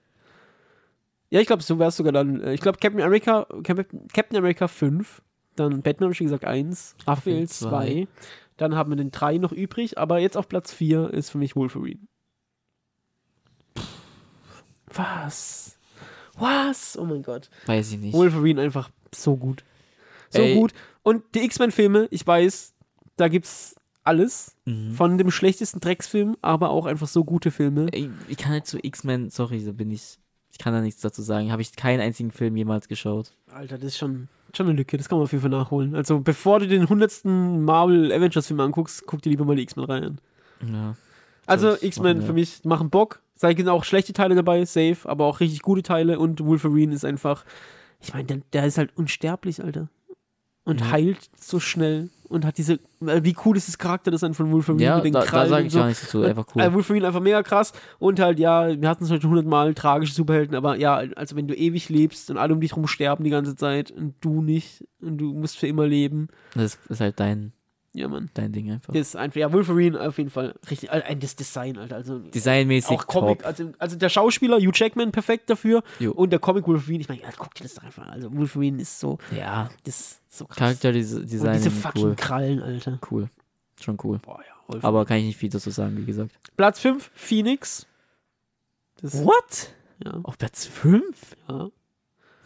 Ja, 1.29 1.39
ich 1.39 1.47
glaube, 1.47 1.63
so 1.63 1.79
wär's 1.79 1.95
sogar 1.97 2.11
dann. 2.11 2.41
äh, 2.41 2.53
Ich 2.53 2.61
glaube, 2.61 2.79
Captain 2.79 3.01
America, 3.01 3.45
Cap- 3.63 3.87
Captain 4.13 4.37
America 4.37 4.67
5, 4.67 5.21
dann 5.55 5.81
Batman, 5.81 6.05
habe 6.07 6.11
ich 6.13 6.17
schon 6.17 6.27
gesagt, 6.27 6.45
1, 6.45 6.95
Raphael 7.05 7.41
Raphael 7.43 7.47
2. 7.47 8.07
Dann 8.57 8.75
haben 8.75 8.91
wir 8.91 8.97
den 8.97 9.11
3 9.11 9.37
noch 9.37 9.51
übrig, 9.53 9.97
aber 9.97 10.19
jetzt 10.19 10.35
auf 10.35 10.49
Platz 10.49 10.73
4 10.73 11.11
ist 11.13 11.29
für 11.29 11.37
mich 11.37 11.55
Wolverine. 11.55 11.99
Was? 14.93 15.77
Was? 16.37 16.97
Oh 16.97 17.05
mein 17.05 17.21
Gott. 17.23 17.49
Weiß 17.67 17.91
ich 17.91 17.99
nicht. 17.99 18.13
Wolverine 18.13 18.61
einfach 18.61 18.89
so 19.13 19.35
gut. 19.37 19.63
So 20.29 20.41
Ey. 20.41 20.55
gut. 20.55 20.73
Und 21.03 21.23
die 21.35 21.43
X-Men-Filme, 21.43 22.07
ich 22.11 22.25
weiß, 22.25 22.73
da 23.17 23.27
gibt's 23.27 23.75
alles. 24.09 24.55
Mhm. 24.65 24.93
Von 24.93 25.17
dem 25.17 25.29
schlechtesten 25.29 25.79
Drecksfilm, 25.79 26.35
aber 26.41 26.71
auch 26.71 26.87
einfach 26.87 27.07
so 27.07 27.23
gute 27.23 27.51
Filme. 27.51 27.87
Ey, 27.91 28.09
ich 28.27 28.37
kann 28.37 28.51
halt 28.51 28.65
zu 28.65 28.83
X-Men, 28.83 29.29
sorry, 29.29 29.63
da 29.63 29.71
bin 29.71 29.91
ich. 29.91 30.17
Ich 30.51 30.57
kann 30.57 30.73
da 30.73 30.81
nichts 30.81 31.01
dazu 31.01 31.21
sagen. 31.21 31.51
Habe 31.51 31.61
ich 31.61 31.75
keinen 31.75 32.01
einzigen 32.01 32.31
Film 32.31 32.57
jemals 32.57 32.87
geschaut. 32.87 33.33
Alter, 33.53 33.77
das 33.77 33.89
ist 33.89 33.97
schon, 33.97 34.27
schon 34.53 34.65
eine 34.65 34.75
Lücke. 34.75 34.97
Das 34.97 35.07
kann 35.07 35.19
man 35.19 35.25
auf 35.25 35.31
jeden 35.31 35.43
Fall 35.43 35.51
nachholen. 35.51 35.95
Also, 35.95 36.19
bevor 36.19 36.59
du 36.59 36.67
den 36.67 36.81
100. 36.81 37.23
Marvel 37.25 38.11
Avengers-Film 38.11 38.59
anguckst, 38.59 39.03
guck 39.05 39.21
dir 39.21 39.29
lieber 39.29 39.45
mal 39.45 39.55
die 39.55 39.61
X-Men-Reihe 39.61 40.07
an. 40.07 40.21
Ja. 40.67 40.95
Also, 41.45 41.75
ich 41.75 41.83
X-Men 41.83 42.21
ja. 42.21 42.25
für 42.25 42.33
mich 42.33 42.65
machen 42.65 42.89
Bock. 42.89 43.21
Da 43.39 43.55
sind 43.55 43.69
auch 43.69 43.83
schlechte 43.83 44.11
Teile 44.11 44.35
dabei, 44.35 44.65
safe, 44.65 44.97
aber 45.07 45.25
auch 45.25 45.39
richtig 45.39 45.61
gute 45.61 45.83
Teile. 45.83 46.19
Und 46.19 46.43
Wolverine 46.43 46.93
ist 46.93 47.05
einfach, 47.05 47.45
ich 48.01 48.13
meine, 48.13 48.25
der, 48.25 48.41
der 48.51 48.65
ist 48.65 48.79
halt 48.79 48.97
unsterblich, 48.97 49.63
Alter. 49.63 49.87
Und 50.69 50.81
Ja. 50.81 50.91
heilt 50.91 51.29
so 51.39 51.59
schnell. 51.59 52.09
Und 52.29 52.45
hat 52.45 52.59
diese, 52.59 52.73
äh, 53.01 53.23
wie 53.23 53.35
cool 53.43 53.57
ist 53.57 53.67
das 53.67 53.79
Charakter 53.79 54.11
das 54.11 54.21
dann 54.21 54.35
von 54.35 54.51
Wolverine 54.51 54.83
Ja, 54.83 54.95
mit 54.97 55.05
den 55.05 55.13
da, 55.13 55.21
da 55.21 55.25
Krallen 55.25 55.49
sage 55.49 55.61
und 55.63 55.67
ich 55.67 55.73
so. 55.73 55.79
gar 55.79 55.87
nichts 55.87 56.01
dazu. 56.03 56.21
Einfach 56.21 56.45
cool. 56.55 56.61
Äh, 56.61 56.73
Wolverine 56.73 57.07
einfach 57.07 57.21
mega 57.21 57.41
krass. 57.41 57.73
Und 57.97 58.19
halt, 58.19 58.37
ja, 58.37 58.79
wir 58.79 58.87
hatten 58.87 59.03
es 59.03 59.09
heute 59.09 59.27
hundertmal, 59.27 59.73
tragische 59.73 60.13
Superhelden, 60.13 60.55
aber 60.55 60.75
ja, 60.77 60.97
also 61.15 61.35
wenn 61.35 61.47
du 61.47 61.55
ewig 61.55 61.89
lebst 61.89 62.29
und 62.29 62.37
alle 62.37 62.53
um 62.53 62.61
dich 62.61 62.75
rum 62.75 62.85
sterben 62.85 63.23
die 63.23 63.31
ganze 63.31 63.55
Zeit 63.55 63.89
und 63.89 64.13
du 64.21 64.43
nicht 64.43 64.85
und 65.01 65.17
du 65.17 65.33
musst 65.33 65.57
für 65.57 65.65
immer 65.65 65.87
leben. 65.87 66.27
Das 66.53 66.77
ist 66.87 67.01
halt 67.01 67.19
dein, 67.19 67.51
Ja, 67.93 68.07
Mann. 68.07 68.29
dein 68.35 68.51
Ding 68.51 68.71
einfach. 68.71 68.93
Das 68.93 69.07
ist 69.09 69.15
einfach, 69.15 69.37
ja, 69.39 69.51
Wolverine 69.51 69.99
auf 69.99 70.17
jeden 70.19 70.29
Fall 70.29 70.53
richtig, 70.69 70.91
äh, 70.91 71.15
das 71.15 71.35
Design, 71.35 71.77
Alter. 71.77 71.95
Also 71.95 72.19
Designmäßig 72.19 72.97
auch 72.99 73.07
Comic, 73.07 73.39
top. 73.39 73.47
also, 73.47 73.71
also 73.79 73.95
der 73.97 74.09
Schauspieler, 74.09 74.57
Hugh 74.57 74.71
Jackman, 74.73 75.11
perfekt 75.11 75.49
dafür. 75.49 75.81
Jo. 75.99 76.11
Und 76.11 76.29
der 76.29 76.39
Comic 76.39 76.67
Wolverine, 76.67 77.01
ich 77.01 77.09
meine, 77.09 77.21
ja, 77.21 77.29
guck 77.35 77.55
dir 77.55 77.63
das 77.63 77.73
doch 77.73 77.83
einfach 77.83 78.03
an. 78.03 78.11
Also 78.11 78.31
Wolverine 78.35 78.79
ist 78.81 78.99
so, 78.99 79.17
Ja, 79.35 79.69
das 79.85 79.99
ist 79.99 80.21
so 80.37 80.45
krass. 80.45 80.57
Charakterdesign 80.57 81.21
und 81.21 81.53
diese 81.55 81.71
fucking 81.71 82.03
cool. 82.05 82.15
Krallen, 82.15 82.61
Alter. 82.61 82.99
Cool. 83.09 83.29
Schon 83.81 83.97
cool. 84.03 84.19
Boah, 84.19 84.39
ja, 84.39 84.53
Wolverine. 84.67 84.83
Aber 84.87 85.05
kann 85.05 85.17
ich 85.17 85.25
nicht 85.25 85.37
viel 85.37 85.49
dazu 85.49 85.71
sagen, 85.71 85.97
wie 85.97 86.05
gesagt. 86.05 86.31
Platz 86.57 86.79
5, 86.79 87.09
Phoenix. 87.15 87.87
Das, 89.01 89.23
What? 89.23 89.73
ja, 90.05 90.19
Auf 90.23 90.37
Platz 90.37 90.65
5? 90.67 91.35
ja. 91.49 91.69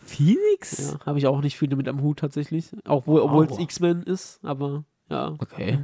Phoenix? 0.06 0.91
Ja, 0.91 1.06
habe 1.06 1.18
ich 1.20 1.28
auch 1.28 1.41
nicht 1.41 1.58
viel 1.58 1.70
damit 1.70 1.88
am 1.88 2.02
Hut 2.02 2.20
tatsächlich. 2.20 2.70
Obwohl 2.88 3.48
es. 3.50 3.58
X-Men 3.58 4.04
ist, 4.04 4.39
aber 4.44 4.84
ja. 5.14 5.36
Okay. 5.39 5.84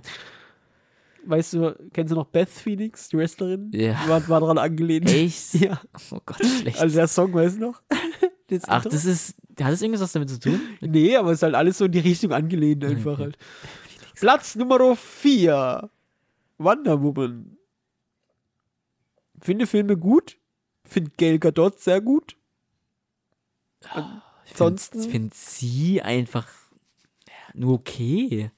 Weißt 1.26 1.54
du, 1.54 1.76
kennst 1.94 2.12
du 2.12 2.16
noch 2.16 2.26
Beth 2.28 2.50
Phoenix, 2.50 3.10
die 3.10 3.18
Wrestlerin? 3.18 3.70
Ja. 3.74 4.00
Die 4.04 4.10
War, 4.10 4.28
war 4.30 4.40
daran 4.40 4.58
angelehnt. 4.58 5.10
Echt? 5.12 5.54
Ja, 5.62 5.80
Oh 6.12 6.20
Gott, 6.26 6.38
schlecht. 6.46 6.80
also 6.80 6.96
der 6.96 7.08
Song, 7.08 7.34
weißt 7.34 7.58
du 7.58 7.62
noch? 7.62 7.82
Das 8.48 8.64
Ach, 8.68 8.78
Intro? 8.78 8.90
das 8.90 9.06
ist. 9.06 9.36
Hat 9.62 9.72
das 9.74 9.82
irgendwas 9.84 10.12
damit 10.12 10.28
zu 10.32 10.40
tun? 10.40 10.60
Nee, 10.82 11.16
aber 11.16 11.30
es 11.30 11.38
ist 11.40 11.44
halt 11.44 11.54
alles 11.54 11.78
so 11.78 11.86
in 11.86 11.92
die 11.92 12.00
Richtung 12.00 12.32
angelehnt 12.34 12.84
einfach 12.84 13.12
Okay. 13.14 13.22
halt. 13.26 13.38
Platz 14.16 14.56
Nummer 14.56 14.96
4. 14.96 15.88
Wonder 16.58 17.00
Woman. 17.04 17.58
Finde 19.40 19.68
Filme 19.68 19.98
gut. 19.98 20.38
Finde 20.84 21.12
Gail 21.16 21.38
Gadot 21.38 21.80
sehr 21.80 22.02
gut. 22.02 22.38
Ich 23.82 24.52
Ansonsten- 24.54 25.00
finde 25.02 25.12
find 25.12 25.34
sie 25.36 26.02
einfach 26.02 26.48
ja, 27.28 27.34
nur 27.54 27.76
okay. 27.76 28.50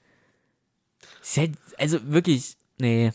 Also 1.78 2.00
wirklich, 2.06 2.58
nee. 2.80 3.12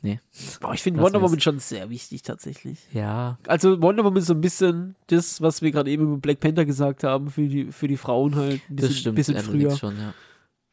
Nee. 0.00 0.20
Boah, 0.60 0.74
ich 0.74 0.82
finde 0.82 1.02
Wonder. 1.02 1.20
Woman 1.20 1.40
schon 1.40 1.58
sehr 1.58 1.90
wichtig 1.90 2.22
tatsächlich. 2.22 2.78
Ja. 2.92 3.36
Also 3.48 3.82
Wonder 3.82 4.04
Woman 4.04 4.18
ist 4.18 4.26
so 4.28 4.34
ein 4.34 4.40
bisschen 4.40 4.94
das, 5.08 5.40
was 5.42 5.60
wir 5.60 5.72
gerade 5.72 5.90
eben 5.90 6.04
über 6.04 6.18
Black 6.18 6.38
Panther 6.38 6.64
gesagt 6.64 7.02
haben, 7.02 7.30
für 7.30 7.48
die, 7.48 7.72
für 7.72 7.88
die 7.88 7.96
Frauen 7.96 8.36
halt. 8.36 8.60
Ein 8.70 8.76
bisschen, 8.76 8.90
Das 8.90 8.98
stimmt. 8.98 9.16
bisschen 9.16 9.38
früher. 9.38 9.76
Schon, 9.76 9.98
ja. 9.98 10.14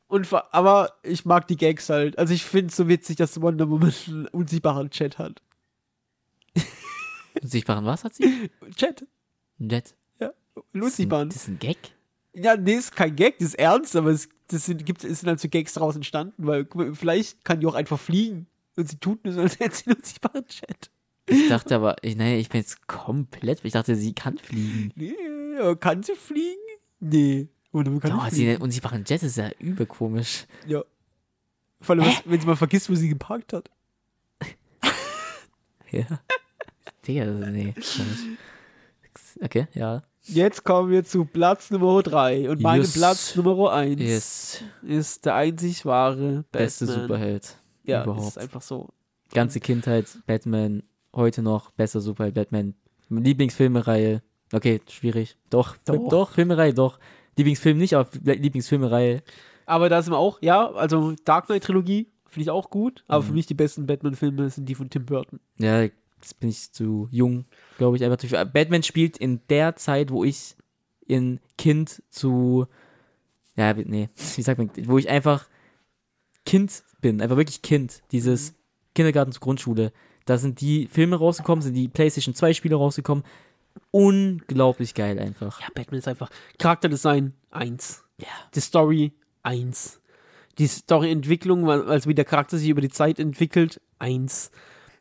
Und, 0.07 0.31
aber 0.51 0.93
ich 1.01 1.25
mag 1.25 1.47
die 1.47 1.57
Gags 1.57 1.89
halt. 1.89 2.19
Also 2.19 2.35
ich 2.35 2.45
finde 2.45 2.67
es 2.67 2.75
so 2.75 2.87
witzig, 2.87 3.15
dass 3.15 3.41
Wonder 3.41 3.67
Woman 3.69 3.93
einen 4.07 4.27
unsichtbaren 4.27 4.91
Chat 4.91 5.17
hat. 5.17 5.41
Sichtbaren 7.41 7.83
was 7.85 8.03
hat 8.03 8.13
sie? 8.13 8.51
Chat? 8.75 9.07
Nett. 9.57 9.95
Ja, 10.19 10.31
einen 10.73 10.83
unsichtbaren. 10.83 11.29
Das 11.29 11.37
ist 11.37 11.47
ein 11.47 11.59
Gag? 11.59 11.77
Ja, 12.33 12.55
nee, 12.55 12.73
ist 12.75 12.95
kein 12.95 13.15
Gag, 13.15 13.39
das 13.39 13.49
ist 13.49 13.55
ernst, 13.55 13.95
aber 13.95 14.11
es, 14.11 14.29
das 14.47 14.65
sind, 14.65 14.85
gibt, 14.85 15.01
sind 15.01 15.27
halt 15.27 15.39
so 15.39 15.49
Gags 15.49 15.73
daraus 15.73 15.95
entstanden, 15.95 16.45
weil 16.45 16.67
mal, 16.73 16.93
vielleicht 16.93 17.43
kann 17.43 17.59
die 17.59 17.67
auch 17.67 17.73
einfach 17.75 17.99
fliegen. 17.99 18.47
Und 18.75 18.89
sie 18.89 18.97
tut 18.97 19.23
nur 19.23 19.33
so, 19.33 19.41
als 19.41 19.59
hätte 19.59 19.75
sie 19.75 19.85
einen 19.87 19.97
unsichtbaren 19.97 20.45
Chat. 20.47 20.91
Ich 21.27 21.47
dachte 21.47 21.75
aber, 21.75 21.95
ich, 22.03 22.15
nee, 22.15 22.37
ich 22.37 22.49
bin 22.49 22.61
jetzt 22.61 22.87
komplett, 22.87 23.63
ich 23.63 23.73
dachte, 23.73 23.95
sie 23.95 24.13
kann 24.13 24.37
fliegen. 24.37 24.91
Nee, 24.95 25.15
aber 25.59 25.75
kann 25.75 26.03
sie 26.03 26.15
fliegen? 26.15 26.61
Nee. 26.99 27.47
Woman 27.71 27.99
kann 27.99 28.15
nicht 28.17 28.31
sie 28.31 28.45
fliegen. 28.45 28.61
und 28.61 28.83
machen 28.83 29.03
Jet, 29.07 29.23
ist 29.23 29.37
ja 29.37 29.49
übel 29.59 29.85
komisch. 29.85 30.45
Ja. 30.67 30.83
Vor 31.81 31.95
allem, 31.95 32.13
wenn 32.25 32.39
sie 32.39 32.47
mal 32.47 32.55
vergisst, 32.55 32.89
wo 32.89 32.95
sie 32.95 33.09
geparkt 33.09 33.53
hat. 33.53 33.69
Ja. 35.91 36.19
Digga, 37.07 37.25
nee. 37.25 37.73
Okay, 39.39 39.67
ja. 39.73 40.03
Jetzt 40.27 40.63
kommen 40.63 40.89
wir 40.89 41.03
zu 41.03 41.25
Platz 41.25 41.69
Nummer 41.71 42.01
3. 42.01 42.49
Und 42.49 42.61
mein 42.61 42.81
Yes. 42.81 42.93
Platz 42.93 43.35
Nummer 43.35 43.71
1 43.73 44.01
Yes. 44.01 44.63
ist 44.81 45.25
der 45.25 45.35
einzig 45.35 45.85
wahre 45.85 46.43
Beste 46.51 46.85
Batman. 46.85 47.01
Superheld. 47.07 47.55
Ja, 47.83 47.97
das 47.99 48.05
überhaupt. 48.05 48.27
ist 48.27 48.37
einfach 48.37 48.61
so. 48.61 48.89
Ganze 49.33 49.59
Kindheit, 49.59 50.07
Batman, 50.25 50.83
heute 51.13 51.41
noch, 51.41 51.71
bester 51.71 52.01
Superheld, 52.01 52.35
Batman. 52.35 52.73
Lieblingsfilmereihe. 53.09 54.21
Okay, 54.53 54.81
schwierig. 54.89 55.37
Doch, 55.49 55.75
Doch. 55.85 55.95
doch, 55.95 56.09
doch 56.09 56.31
Filmereihe, 56.31 56.73
doch. 56.73 56.99
Lieblingsfilm 57.37 57.77
nicht, 57.77 57.93
aber 57.95 58.07
Lieblingsfilmereihe. 58.23 59.21
Aber 59.65 59.89
da 59.89 60.01
sind 60.01 60.13
wir 60.13 60.17
auch, 60.17 60.39
ja, 60.41 60.71
also 60.71 61.13
Dark 61.25 61.47
Knight 61.47 61.63
Trilogie 61.63 62.07
finde 62.27 62.43
ich 62.43 62.49
auch 62.49 62.69
gut, 62.69 63.03
aber 63.07 63.23
Mhm. 63.23 63.27
für 63.27 63.33
mich 63.33 63.45
die 63.47 63.53
besten 63.55 63.85
Batman-Filme 63.85 64.49
sind 64.49 64.67
die 64.69 64.75
von 64.75 64.89
Tim 64.89 65.05
Burton. 65.05 65.39
Ja, 65.57 65.87
jetzt 66.25 66.39
bin 66.39 66.49
ich 66.49 66.71
zu 66.71 67.07
jung, 67.11 67.45
glaube 67.77 67.97
ich, 67.97 68.03
einfach 68.03 68.17
dafür. 68.17 68.43
Batman 68.45 68.83
spielt 68.83 69.17
in 69.17 69.41
der 69.49 69.75
Zeit, 69.75 70.11
wo 70.11 70.23
ich 70.23 70.55
in 71.07 71.39
Kind 71.57 72.01
zu 72.09 72.67
ja, 73.55 73.73
nee, 73.73 74.09
wie 74.35 74.41
sagt 74.41 74.57
man, 74.57 74.69
wo 74.87 74.97
ich 74.97 75.09
einfach 75.09 75.47
Kind 76.45 76.83
bin, 77.01 77.21
einfach 77.21 77.37
wirklich 77.37 77.61
Kind, 77.61 78.01
dieses 78.11 78.51
Mhm. 78.51 78.55
Kindergarten 78.95 79.31
zur 79.31 79.41
Grundschule. 79.41 79.91
Da 80.25 80.37
sind 80.37 80.61
die 80.61 80.87
Filme 80.87 81.17
rausgekommen, 81.17 81.61
sind 81.61 81.73
die 81.73 81.87
PlayStation 81.87 82.33
2 82.33 82.53
Spiele 82.53 82.75
rausgekommen. 82.75 83.23
Unglaublich 83.91 84.93
geil 84.93 85.19
einfach. 85.19 85.59
Ja, 85.59 85.67
Batman 85.75 85.99
ist 85.99 86.07
einfach 86.07 86.29
Charakterdesign 86.57 87.33
1. 87.51 88.03
Ja. 88.19 88.27
Die 88.55 88.61
Story 88.61 89.13
1. 89.43 90.01
Die 90.57 90.67
Storyentwicklung, 90.67 91.69
also 91.69 92.09
wie 92.09 92.15
der 92.15 92.25
Charakter 92.25 92.57
sich 92.57 92.69
über 92.69 92.81
die 92.81 92.89
Zeit 92.89 93.19
entwickelt, 93.19 93.81
1. 93.99 94.49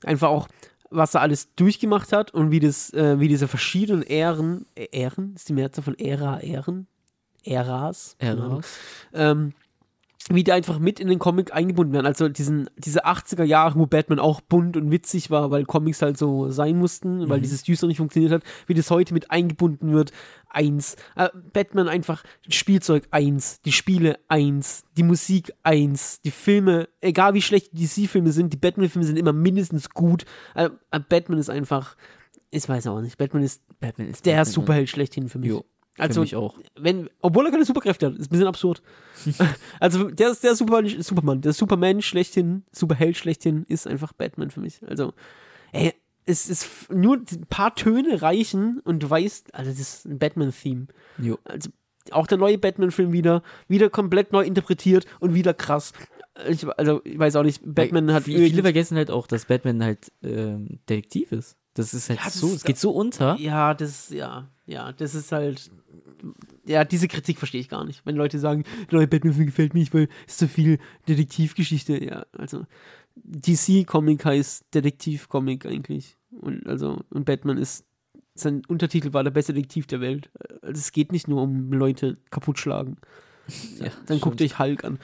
Einfach 0.02 0.28
auch, 0.28 0.48
was 0.90 1.15
er 1.15 1.20
alles 1.23 1.55
durchgemacht 1.55 2.12
hat 2.12 2.32
und 2.32 2.51
wie 2.51 2.61
das, 2.61 2.93
äh, 2.93 3.19
wie 3.20 3.28
diese 3.28 3.48
verschiedenen 3.48 4.02
Ähren, 4.02 4.66
äh, 4.74 4.86
Ähren, 4.93 5.35
ist 5.35 5.48
die 5.48 5.52
Mehrzahl 5.52 5.85
von 5.85 5.98
Ära, 5.98 6.40
Ähren? 6.40 6.86
Äras? 7.44 8.16
Ja. 8.20 8.61
ähm, 9.12 9.52
wie 10.30 10.42
die 10.42 10.52
einfach 10.52 10.78
mit 10.78 11.01
in 11.01 11.09
den 11.09 11.18
Comic 11.18 11.55
eingebunden 11.55 11.92
werden. 11.92 12.06
Also 12.06 12.28
diesen, 12.28 12.70
diese 12.76 13.05
80er 13.05 13.44
Jahre, 13.44 13.78
wo 13.78 13.86
Batman 13.86 14.18
auch 14.18 14.40
bunt 14.40 14.76
und 14.76 14.90
witzig 14.90 15.30
war, 15.30 15.51
weil 15.51 15.64
Comics 15.66 16.01
halt 16.01 16.16
so 16.16 16.51
sein 16.51 16.78
mussten, 16.78 17.28
weil 17.28 17.40
dieses 17.40 17.62
Düster 17.62 17.86
nicht 17.86 17.98
funktioniert 17.98 18.32
hat, 18.32 18.42
wie 18.66 18.74
das 18.74 18.90
heute 18.90 19.12
mit 19.12 19.30
eingebunden 19.30 19.92
wird. 19.92 20.12
Eins. 20.48 20.96
Äh, 21.16 21.28
Batman 21.52 21.88
einfach 21.88 22.22
Spielzeug 22.48 23.09
eins, 23.10 23.60
die 23.62 23.72
Spiele 23.72 24.18
eins, 24.28 24.84
die 24.96 25.02
Musik 25.02 25.52
eins, 25.62 26.20
die 26.22 26.30
Filme, 26.30 26.88
egal 27.01 27.34
wie 27.34 27.42
schlecht 27.42 27.72
die 27.72 27.84
DC-Filme 27.84 28.30
sind, 28.30 28.52
die 28.52 28.56
Batman-Filme 28.56 29.05
sind 29.05 29.18
immer 29.18 29.32
mindestens 29.32 29.90
gut. 29.90 30.24
Äh, 30.55 30.70
äh, 30.90 31.01
Batman 31.01 31.38
ist 31.38 31.51
einfach, 31.51 31.96
ich 32.51 32.68
weiß 32.68 32.86
auch 32.86 33.01
nicht, 33.01 33.18
Batman 33.18 33.42
ist 33.42 33.62
Batman 33.80 34.09
ist 34.09 34.24
der. 34.24 34.44
Superheld 34.44 34.88
schlechthin 34.88 35.28
für 35.28 35.38
mich. 35.38 35.51
Jo, 35.51 35.64
also, 35.99 36.25
wenn, 36.77 37.09
obwohl 37.21 37.47
er 37.47 37.53
keine 37.53 37.65
Superkräfte 37.65 38.07
hat, 38.07 38.15
ist 38.15 38.27
ein 38.27 38.31
bisschen 38.31 38.47
absurd. 38.47 38.83
also, 39.81 40.11
der 40.11 40.31
ist 40.31 40.43
der 40.43 40.57
Superman, 40.57 41.03
Superman, 41.03 41.41
der 41.41 41.53
Superman 41.53 42.03
schlechthin, 42.03 42.65
Superheld 42.73 43.16
schlechthin, 43.16 43.65
ist 43.69 43.87
einfach 43.87 44.12
Batman 44.12 44.51
für 44.51 44.61
mich. 44.61 44.81
Also, 44.87 45.12
ey, 45.73 45.93
es 46.27 46.49
ist 46.49 46.91
nur 46.91 47.19
ein 47.19 47.47
paar 47.49 47.75
Töne 47.75 48.23
reichen 48.23 48.81
und 48.81 49.03
du 49.03 49.11
weißt, 49.11 49.55
also, 49.55 49.71
das 49.71 49.81
ist 49.81 50.07
ein 50.07 50.19
Batman-Theme. 50.19 50.87
Also, 51.45 51.71
auch 52.11 52.27
der 52.27 52.39
neue 52.39 52.59
Batman-Film 52.59 53.12
wieder, 53.12 53.43
wieder 53.69 53.89
komplett 53.89 54.33
neu 54.33 54.45
interpretiert 54.45 55.07
und 55.21 55.35
wieder 55.35 55.55
krass. 55.55 55.93
Ich, 56.49 56.66
also, 56.77 57.03
ich 57.05 57.19
weiß 57.19 57.37
auch 57.37 57.45
nicht, 57.45 57.62
Batman 57.65 58.12
hat 58.12 58.25
Viele, 58.25 58.47
viele 58.47 58.62
vergessen 58.62 58.97
halt 58.97 59.11
auch, 59.11 59.29
dass 59.29 59.47
Batman 59.47 59.83
halt 59.83 60.11
ähm, 60.23 60.81
Detektiv 60.89 61.31
ist. 61.31 61.57
Das 61.74 61.92
ist 61.92 62.09
halt 62.09 62.20
Ja, 62.20 62.24
das 62.26 62.34
so, 62.34 62.52
es 62.55 62.64
geht 62.64 62.78
so 62.78 62.90
unter. 62.92 63.36
Ja, 63.38 63.74
das, 63.74 64.10
ja, 64.10 64.48
ja, 64.66 64.92
das 64.92 65.14
ist 65.14 65.32
halt. 65.32 65.70
Ja, 66.64 66.84
diese 66.84 67.09
Kritik 67.09 67.38
verstehe 67.38 67.60
ich 67.60 67.68
gar 67.68 67.84
nicht. 67.84 68.06
Wenn 68.06 68.16
Leute 68.16 68.38
sagen, 68.38 68.64
der 68.90 68.98
neue 68.98 69.06
Batman-Film 69.09 69.46
gefällt 69.46 69.74
mir 69.74 69.80
nicht, 69.80 69.92
weil 69.92 70.09
es 70.26 70.38
so 70.38 70.46
viel 70.46 70.78
Detektivgeschichte. 71.09 72.02
Ja, 72.02 72.24
also 72.32 72.64
DC-Comic 73.16 74.24
heißt 74.24 74.66
Detektiv-Comic 74.72 75.66
eigentlich. 75.66 76.16
Und 76.30 76.66
also, 76.66 77.01
und 77.10 77.24
Batman 77.24 77.59
ist. 77.59 77.84
Sein 78.36 78.62
Untertitel 78.66 79.12
war 79.12 79.22
der 79.22 79.30
beste 79.30 79.55
Detektiv 79.55 79.86
der 79.86 80.01
Welt. 80.01 80.28
Also 80.62 80.80
es 80.80 80.90
geht 80.90 81.12
nicht 81.12 81.28
nur 81.28 81.42
um 81.42 81.72
Leute 81.72 82.18
kaputt 82.30 82.59
schlagen. 82.59 82.96
Ja, 83.78 83.92
Dann 84.06 84.18
guckt 84.20 84.40
stimmt. 84.40 84.51
euch 84.52 84.59
Hulk 84.59 84.82
an. 84.82 84.98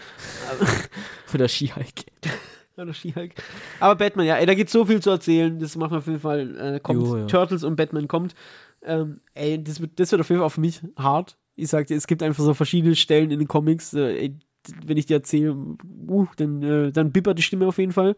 Oder 1.32 1.46
She-Hulk. 1.46 1.86
Oder 2.80 2.94
She-Hulk. 2.94 3.34
Aber 3.80 3.96
Batman, 3.96 4.26
ja, 4.26 4.36
ey, 4.36 4.46
da 4.46 4.54
gibt 4.54 4.70
so 4.70 4.84
viel 4.86 5.00
zu 5.00 5.10
erzählen. 5.10 5.58
Das 5.58 5.76
machen 5.76 5.92
wir 5.92 5.98
auf 5.98 6.06
jeden 6.06 6.20
Fall. 6.20 6.56
Äh, 6.58 6.80
kommt. 6.80 7.00
Jo, 7.00 7.16
ja. 7.18 7.26
Turtles 7.26 7.64
und 7.64 7.76
Batman 7.76 8.08
kommt. 8.08 8.34
Ähm, 8.82 9.20
ey, 9.34 9.62
das 9.62 9.80
wird, 9.80 9.98
das 10.00 10.10
wird 10.12 10.20
auf 10.20 10.30
jeden 10.30 10.40
Fall 10.40 10.50
für 10.50 10.60
mich 10.60 10.80
hart. 10.96 11.36
Ich 11.56 11.68
sag 11.68 11.86
dir, 11.86 11.96
es 11.96 12.06
gibt 12.06 12.22
einfach 12.22 12.42
so 12.42 12.54
verschiedene 12.54 12.96
Stellen 12.96 13.30
in 13.30 13.38
den 13.38 13.48
Comics. 13.48 13.92
Äh, 13.92 14.16
ey, 14.16 14.38
wenn 14.84 14.96
ich 14.96 15.06
dir 15.06 15.16
erzähle, 15.16 15.54
uh, 16.08 16.26
dann, 16.36 16.62
äh, 16.62 16.92
dann 16.92 17.12
bippert 17.12 17.38
die 17.38 17.42
Stimme 17.42 17.66
auf 17.66 17.78
jeden 17.78 17.92
Fall. 17.92 18.16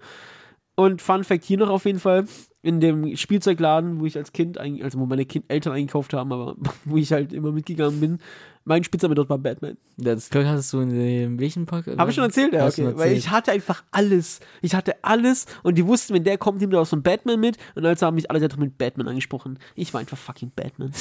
Und 0.74 1.02
Fun 1.02 1.24
Fact 1.24 1.44
hier 1.44 1.59
noch 1.59 1.70
auf 1.70 1.84
jeden 1.84 2.01
Fall: 2.01 2.26
In 2.62 2.80
dem 2.80 3.16
Spielzeugladen, 3.16 4.01
wo 4.01 4.06
ich 4.06 4.16
als 4.16 4.32
Kind, 4.32 4.56
also 4.56 5.01
wo 5.01 5.06
meine 5.06 5.24
kind 5.26 5.47
Eltern 5.48 5.72
eingekauft 5.72 6.12
haben, 6.14 6.32
aber 6.32 6.56
wo 6.84 6.97
ich 6.97 7.12
halt 7.12 7.32
immer 7.32 7.51
mitgegangen 7.51 8.01
bin, 8.01 8.18
mein 8.64 8.84
Spitzname 8.84 9.14
dort 9.14 9.28
war 9.28 9.39
Batman. 9.39 9.76
Das 9.97 10.30
hattest 10.32 10.72
du 10.72 10.80
in 10.80 10.90
dem 10.90 11.40
welchen 11.40 11.66
Park? 11.66 11.86
Habe 11.86 12.10
ich 12.10 12.14
schon 12.14 12.24
erzählt, 12.24 12.52
ja, 12.52 12.66
okay. 12.66 12.84
Weil 12.84 12.93
erzählt. 12.93 13.18
ich 13.18 13.30
hatte 13.30 13.51
einfach 13.51 13.82
alles. 13.90 14.40
Ich 14.60 14.74
hatte 14.74 15.02
alles 15.02 15.47
und 15.64 15.76
die 15.76 15.86
wussten, 15.86 16.14
wenn 16.14 16.24
der 16.24 16.39
kommt, 16.39 16.60
nimmt 16.60 16.72
er 16.72 16.80
auch 16.80 16.86
so 16.86 16.94
einen 16.94 17.02
Batman 17.02 17.40
mit. 17.40 17.56
Und 17.74 17.84
also 17.84 18.06
haben 18.06 18.14
mich 18.14 18.30
alle 18.30 18.40
darum 18.40 18.62
mit 18.64 18.78
Batman 18.78 19.09
angesprochen. 19.09 19.59
Ich 19.74 19.93
war 19.93 20.01
einfach 20.01 20.18
fucking 20.18 20.52
Batman. 20.55 20.93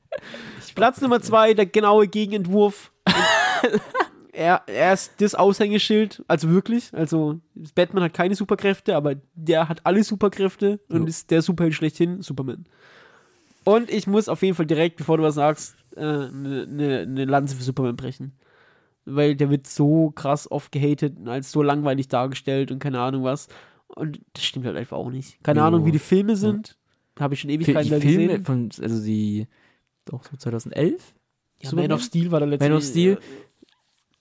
Platz 0.74 1.00
Nummer 1.00 1.20
zwei, 1.20 1.54
der 1.54 1.66
genaue 1.66 2.08
Gegenentwurf. 2.08 2.92
er, 4.38 4.62
er 4.66 4.92
ist 4.94 5.14
das 5.20 5.34
Aushängeschild, 5.34 6.22
also 6.28 6.48
wirklich. 6.50 6.92
Also 6.94 7.40
Batman 7.74 8.04
hat 8.04 8.14
keine 8.14 8.34
Superkräfte, 8.34 8.94
aber 8.96 9.16
der 9.34 9.68
hat 9.68 9.80
alle 9.84 10.02
Superkräfte 10.04 10.80
und 10.88 11.00
Jo. 11.02 11.06
ist 11.06 11.30
der 11.30 11.42
Superheld 11.42 11.74
schlechthin, 11.74 12.22
Superman. 12.22 12.64
Und 13.64 13.90
ich 13.90 14.06
muss 14.06 14.28
auf 14.28 14.42
jeden 14.42 14.54
Fall 14.54 14.66
direkt, 14.66 14.96
bevor 14.96 15.18
du 15.18 15.22
was 15.24 15.34
sagst, 15.34 15.76
eine 15.96 16.30
ne, 16.32 16.66
ne, 16.66 17.06
ne 17.06 17.24
Lanze 17.24 17.56
für 17.56 17.62
Superman 17.62 17.96
brechen. 17.96 18.32
Weil 19.04 19.36
der 19.36 19.50
wird 19.50 19.66
so 19.66 20.10
krass 20.10 20.50
oft 20.50 20.70
gehatet 20.70 21.16
und 21.18 21.28
als 21.28 21.50
so 21.50 21.62
langweilig 21.62 22.08
dargestellt 22.08 22.70
und 22.70 22.78
keine 22.78 23.00
Ahnung 23.00 23.24
was. 23.24 23.48
Und 23.88 24.20
das 24.34 24.44
stimmt 24.44 24.66
halt 24.66 24.76
einfach 24.76 24.96
auch 24.98 25.10
nicht. 25.10 25.42
Keine 25.42 25.60
Jo. 25.60 25.66
Ahnung, 25.66 25.84
wie 25.86 25.92
die 25.92 25.98
Filme 25.98 26.36
sind. 26.36 26.76
Habe 27.18 27.34
ich 27.34 27.40
schon 27.40 27.50
Fi- 27.50 27.56
Ewigkeiten 27.56 27.90
die 28.00 28.00
Filme 28.08 28.26
gesehen. 28.38 28.44
von, 28.44 28.68
also 28.80 29.02
die, 29.04 29.48
doch 30.04 30.22
so 30.24 30.36
2011, 30.36 31.14
Ja, 31.62 31.70
Superman? 31.70 31.90
Man 31.90 31.96
of 31.98 32.02
Steel 32.04 32.30
war 32.30 32.38
der 32.40 32.48
letzte. 32.48 32.68
Man 32.68 32.78
of 32.78 32.84
Steel? 32.84 33.18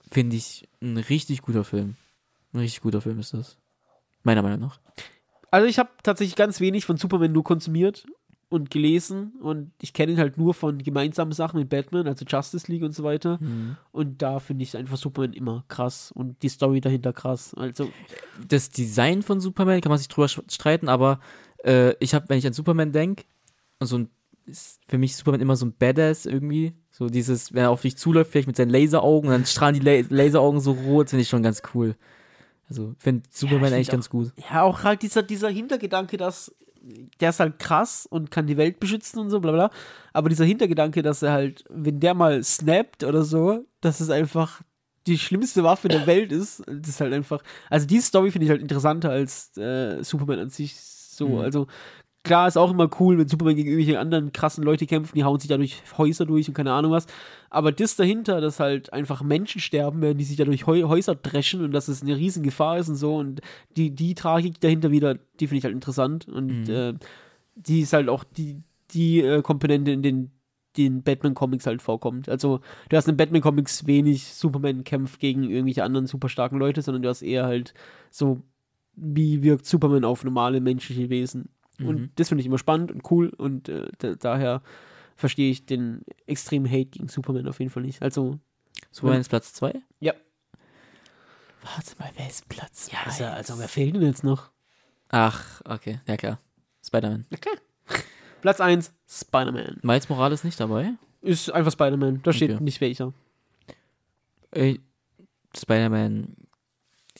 Finde 0.09 0.35
ich 0.35 0.67
ein 0.81 0.97
richtig 0.97 1.41
guter 1.41 1.63
Film. 1.63 1.95
Ein 2.53 2.59
richtig 2.59 2.81
guter 2.81 3.01
Film 3.01 3.19
ist 3.19 3.33
das. 3.33 3.57
Meiner 4.23 4.41
Meinung 4.41 4.61
nach. 4.61 4.79
Also 5.51 5.67
ich 5.67 5.79
habe 5.79 5.89
tatsächlich 6.03 6.35
ganz 6.35 6.59
wenig 6.59 6.85
von 6.85 6.97
Superman 6.97 7.31
nur 7.31 7.43
konsumiert 7.43 8.05
und 8.49 8.69
gelesen 8.71 9.33
und 9.41 9.71
ich 9.81 9.93
kenne 9.93 10.13
ihn 10.13 10.17
halt 10.17 10.37
nur 10.37 10.53
von 10.53 10.77
gemeinsamen 10.77 11.33
Sachen 11.33 11.59
mit 11.59 11.69
Batman, 11.69 12.07
also 12.07 12.25
Justice 12.25 12.71
League 12.71 12.83
und 12.83 12.93
so 12.93 13.03
weiter. 13.03 13.39
Und 13.91 14.21
da 14.21 14.39
finde 14.39 14.63
ich 14.63 14.75
einfach 14.77 14.97
Superman 14.97 15.33
immer 15.33 15.65
krass 15.67 16.11
und 16.11 16.41
die 16.43 16.49
Story 16.49 16.79
dahinter 16.79 17.11
krass. 17.13 17.53
Also 17.55 17.91
Das 18.47 18.69
Design 18.69 19.21
von 19.21 19.41
Superman 19.41 19.81
kann 19.81 19.89
man 19.89 19.99
sich 19.99 20.07
drüber 20.07 20.29
streiten, 20.29 20.87
aber 20.87 21.19
äh, 21.63 21.93
ich 21.99 22.13
habe, 22.13 22.29
wenn 22.29 22.37
ich 22.37 22.47
an 22.47 22.53
Superman 22.53 22.91
denke, 22.91 23.23
so 23.81 23.97
ein, 23.97 24.09
ist 24.45 24.79
für 24.87 24.97
mich 24.97 25.15
Superman 25.15 25.41
immer 25.41 25.57
so 25.57 25.65
ein 25.65 25.73
Badass 25.77 26.25
irgendwie. 26.25 26.73
So 26.97 27.07
dieses, 27.09 27.53
wenn 27.53 27.63
er 27.63 27.69
auf 27.69 27.81
dich 27.81 27.95
zuläuft, 27.97 28.31
vielleicht 28.31 28.47
mit 28.47 28.55
seinen 28.57 28.71
Laseraugen, 28.71 29.29
dann 29.29 29.45
strahlen 29.45 29.75
die 29.79 29.81
La 29.81 30.01
Laseraugen 30.09 30.59
so 30.61 30.71
rot, 30.71 31.09
finde 31.11 31.21
ich 31.21 31.29
schon 31.29 31.43
ganz 31.43 31.61
cool. 31.75 31.95
Also 32.69 32.95
finde 32.97 33.23
Superman 33.31 33.65
find 33.65 33.73
eigentlich 33.75 33.87
auch- 33.89 33.91
ganz 33.93 34.09
gut. 34.09 34.31
Ja, 34.51 34.63
auch 34.63 34.83
halt 34.83 35.01
dieser, 35.03 35.21
dieser 35.23 35.49
Hintergedanke, 35.49 36.17
dass 36.17 36.53
der 37.19 37.29
ist 37.31 37.39
halt 37.41 37.59
krass 37.59 38.05
und 38.09 38.31
kann 38.31 38.47
die 38.47 38.55
Welt 38.57 38.79
beschützen 38.79 39.19
und 39.19 39.29
so, 39.29 39.39
bla 39.41 39.51
bla. 39.51 39.69
Aber 40.13 40.29
dieser 40.29 40.45
Hintergedanke, 40.45 41.01
dass 41.03 41.21
er 41.21 41.33
halt, 41.33 41.65
wenn 41.69 41.99
der 41.99 42.13
mal 42.13 42.41
snappt 42.43 43.03
oder 43.03 43.23
so, 43.23 43.65
dass 43.81 43.99
es 43.99 44.09
einfach 44.09 44.61
die 45.05 45.17
schlimmste 45.19 45.63
Waffe 45.63 45.89
der 45.89 46.05
Welt 46.07 46.31
ist, 46.31 46.63
das 46.65 46.87
ist 46.89 47.01
halt 47.01 47.13
einfach. 47.13 47.43
Also 47.69 47.85
die 47.87 47.99
Story 47.99 48.31
finde 48.31 48.45
ich 48.45 48.49
halt 48.51 48.61
interessanter 48.61 49.09
als 49.11 49.55
äh, 49.57 50.01
Superman 50.03 50.39
an 50.39 50.49
sich. 50.49 50.75
So, 50.79 51.27
Mhm. 51.29 51.37
also 51.39 51.67
klar 52.27 52.47
ist 52.47 52.57
auch 52.57 52.69
immer 52.71 52.89
cool, 52.99 53.17
wenn 53.17 53.27
Superman 53.27 53.55
gegen 53.55 53.69
irgendwelche 53.69 53.99
anderen 53.99 54.31
krassen 54.31 54.63
Leute 54.63 54.85
kämpfen, 54.85 55.15
die 55.15 55.23
hauen 55.23 55.39
sich 55.39 55.49
dadurch 55.49 55.81
Häuser 55.97 56.25
durch 56.25 56.47
und 56.47 56.53
keine 56.53 56.73
Ahnung 56.73 56.91
was. 56.91 57.07
Aber 57.49 57.71
das 57.71 57.95
dahinter, 57.95 58.39
dass 58.41 58.59
halt 58.59 58.93
einfach 58.93 59.23
Menschen 59.23 59.61
sterben 59.61 60.01
werden, 60.01 60.17
die 60.17 60.23
sich 60.25 60.37
dadurch 60.37 60.67
Häu 60.67 60.83
Häuser 60.83 61.15
dreschen 61.15 61.63
und 61.63 61.71
dass 61.71 61.87
es 61.87 62.03
eine 62.03 62.15
riesen 62.15 62.43
Gefahr 62.43 62.77
ist 62.77 62.89
und 62.89 62.95
so 62.95 63.15
und 63.15 63.41
die, 63.75 63.89
die 63.91 64.13
Tragik 64.13 64.59
dahinter 64.61 64.91
wieder, 64.91 65.15
die 65.39 65.47
finde 65.47 65.57
ich 65.59 65.63
halt 65.63 65.73
interessant 65.73 66.27
und 66.27 66.67
Mhm. 66.67 66.69
äh, 66.69 66.93
die 67.55 67.81
ist 67.81 67.93
halt 67.93 68.09
auch 68.09 68.23
die, 68.23 68.61
die 68.91 69.21
äh, 69.21 69.41
Komponente 69.41 69.91
in 69.91 70.01
den 70.03 70.31
den 70.77 71.01
Batman-Comics 71.01 71.65
halt 71.65 71.81
vorkommt. 71.81 72.29
Also, 72.29 72.59
du 72.89 72.97
hast 72.97 73.07
in 73.07 73.17
Batman-Comics 73.17 73.87
wenig 73.87 74.25
Superman 74.25 74.83
kämpft 74.83 75.19
gegen 75.19 75.49
irgendwelche 75.49 75.83
anderen 75.83 76.05
super 76.05 76.29
starken 76.29 76.59
Leute, 76.59 76.83
sondern 76.83 77.01
du 77.01 77.09
hast 77.09 77.23
eher 77.23 77.45
halt 77.45 77.73
so, 78.11 78.43
wie 78.95 79.41
wirkt 79.41 79.65
Superman 79.65 80.05
auf 80.05 80.23
normale 80.23 80.61
menschliche 80.61 81.09
Wesen. 81.09 81.49
Und 81.79 81.95
Mhm. 82.01 82.11
das 82.15 82.29
finde 82.29 82.41
ich 82.41 82.47
immer 82.47 82.57
spannend 82.57 82.91
und 82.91 83.09
cool 83.11 83.29
und 83.29 83.69
äh, 83.69 83.87
da, 83.99 84.15
daher 84.15 84.61
verstehe 85.15 85.51
ich 85.51 85.65
den 85.65 86.01
extremen 86.25 86.69
Hate 86.69 86.85
gegen 86.85 87.07
Superman 87.07 87.47
auf 87.47 87.59
jeden 87.59 87.69
Fall 87.71 87.83
nicht. 87.83 88.01
Also, 88.01 88.39
Superman 88.91 89.21
ist 89.21 89.29
Platz 89.29 89.53
2? 89.53 89.73
Ja. 89.99 90.13
Warte 91.63 91.91
mal, 91.99 92.09
wer 92.15 92.27
ist 92.27 92.47
Platz 92.49 92.89
ja, 92.91 92.99
ist 93.09 93.19
ja, 93.19 93.29
eins? 93.33 93.49
also 93.49 93.59
wer 93.59 93.67
fehlt 93.67 93.95
denn 93.95 94.01
jetzt 94.03 94.23
noch? 94.23 94.49
Ach, 95.09 95.61
okay, 95.65 95.99
ja 96.07 96.17
klar. 96.17 96.39
Spider-Man. 96.85 97.25
Platz 98.41 98.61
1, 98.61 98.91
Spider-Man. 99.07 99.79
Miles 99.83 100.07
Morales 100.09 100.43
nicht 100.43 100.59
dabei? 100.59 100.93
Ist 101.21 101.51
einfach 101.51 101.71
Spider-Man. 101.71 102.21
Da 102.23 102.31
steht 102.33 102.51
Okay. 102.51 102.63
nicht 102.63 102.79
welcher. 102.81 103.13
Ey, 104.51 104.79
Spider-Man. 105.55 106.35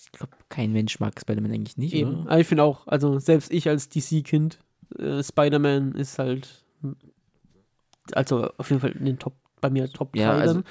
Ich 0.08 0.12
glaube, 0.20 0.32
kein 0.50 0.72
Mensch 0.72 1.00
mag 1.00 1.20
Spider-Man 1.20 1.52
eigentlich 1.52 1.78
nicht, 1.78 1.94
Eben. 1.94 2.22
oder? 2.22 2.32
Aber 2.32 2.40
ich 2.40 2.48
finde 2.48 2.64
auch, 2.64 2.88
also 2.88 3.20
selbst 3.20 3.52
ich 3.52 3.68
als 3.70 3.90
DC-Kind, 3.90 4.60
äh, 4.98 5.22
Spider-Man 5.24 5.94
ist 5.96 6.18
halt, 6.18 6.64
also 8.14 8.50
auf 8.58 8.70
jeden 8.70 8.80
Fall 8.82 8.92
in 8.92 9.06
den 9.06 9.20
Top, 9.20 9.34
bei 9.62 9.70
mir 9.70 9.92
top 9.92 10.16
Ja, 10.16 10.34
drei 10.34 10.42
also- 10.42 10.54
dann. 10.56 10.64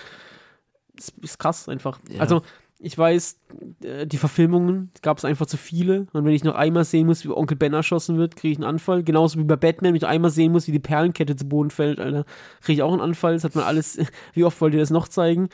ist, 0.97 1.13
ist 1.23 1.39
krass 1.39 1.69
einfach. 1.69 1.99
Ja. 2.11 2.21
Also, 2.21 2.43
ich 2.79 2.97
weiß, 2.97 3.39
äh, 3.85 4.07
die 4.07 4.19
Verfilmungen 4.19 4.91
gab 5.03 5.17
es 5.19 5.25
einfach 5.25 5.47
zu 5.47 5.57
viele. 5.57 6.07
Und 6.13 6.25
wenn 6.25 6.33
ich 6.35 6.45
noch 6.45 6.55
einmal 6.55 6.85
sehen 6.85 7.07
muss, 7.07 7.25
wie 7.25 7.31
Onkel 7.31 7.57
Ben 7.57 7.73
erschossen 7.73 8.19
wird, 8.19 8.37
kriege 8.37 8.53
ich 8.53 8.59
einen 8.59 8.65
Anfall. 8.69 9.03
Genauso 9.03 9.39
wie 9.39 9.45
bei 9.45 9.57
Batman, 9.57 9.91
wenn 9.91 9.97
ich 9.97 10.07
einmal 10.07 10.31
sehen 10.31 10.53
muss, 10.53 10.67
wie 10.67 10.73
die 10.73 10.79
Perlenkette 10.79 11.37
zu 11.37 11.47
Boden 11.49 11.71
fällt, 11.71 11.99
Alter, 12.01 12.25
kriege 12.61 12.75
ich 12.75 12.83
auch 12.83 12.93
einen 12.93 13.01
Anfall. 13.01 13.33
Das 13.35 13.45
hat 13.45 13.55
man 13.55 13.65
alles, 13.65 13.99
wie 14.35 14.45
oft 14.45 14.61
wollt 14.61 14.75
ihr 14.75 14.81
das 14.81 14.91
noch 14.91 15.09
zeigen? 15.09 15.49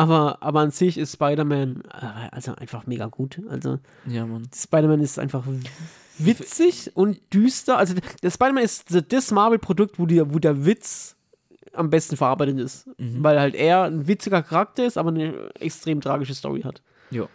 Aber, 0.00 0.42
aber 0.42 0.60
an 0.60 0.70
sich 0.70 0.96
ist 0.98 1.12
Spider-Man 1.12 1.82
äh, 1.92 2.28
also 2.32 2.54
einfach 2.54 2.86
mega 2.86 3.06
gut. 3.06 3.40
Also, 3.48 3.78
Ja. 4.06 4.26
Spider-Man 4.54 5.00
ist 5.00 5.18
einfach 5.18 5.44
witzig 6.18 6.90
und 6.94 7.20
düster. 7.32 7.78
Also 7.78 7.94
der 8.22 8.30
Spider-Man 8.30 8.62
ist 8.64 8.94
das 9.12 9.30
Marvel-Produkt, 9.30 9.98
wo, 9.98 10.06
die- 10.06 10.22
wo 10.34 10.38
der 10.38 10.64
Witz 10.64 11.16
am 11.72 11.88
besten 11.90 12.16
verarbeitet 12.16 12.58
ist. 12.58 12.86
Mhm. 12.98 13.22
Weil 13.22 13.38
halt 13.40 13.54
er 13.54 13.84
ein 13.84 14.06
witziger 14.08 14.42
Charakter 14.42 14.84
ist, 14.84 14.98
aber 14.98 15.10
eine 15.10 15.50
extrem 15.60 16.00
tragische 16.00 16.34
Story 16.34 16.62
hat. 16.62 16.82
Ja. 17.10 17.28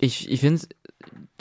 Ich, 0.00 0.30
ich 0.30 0.40
finde, 0.40 0.62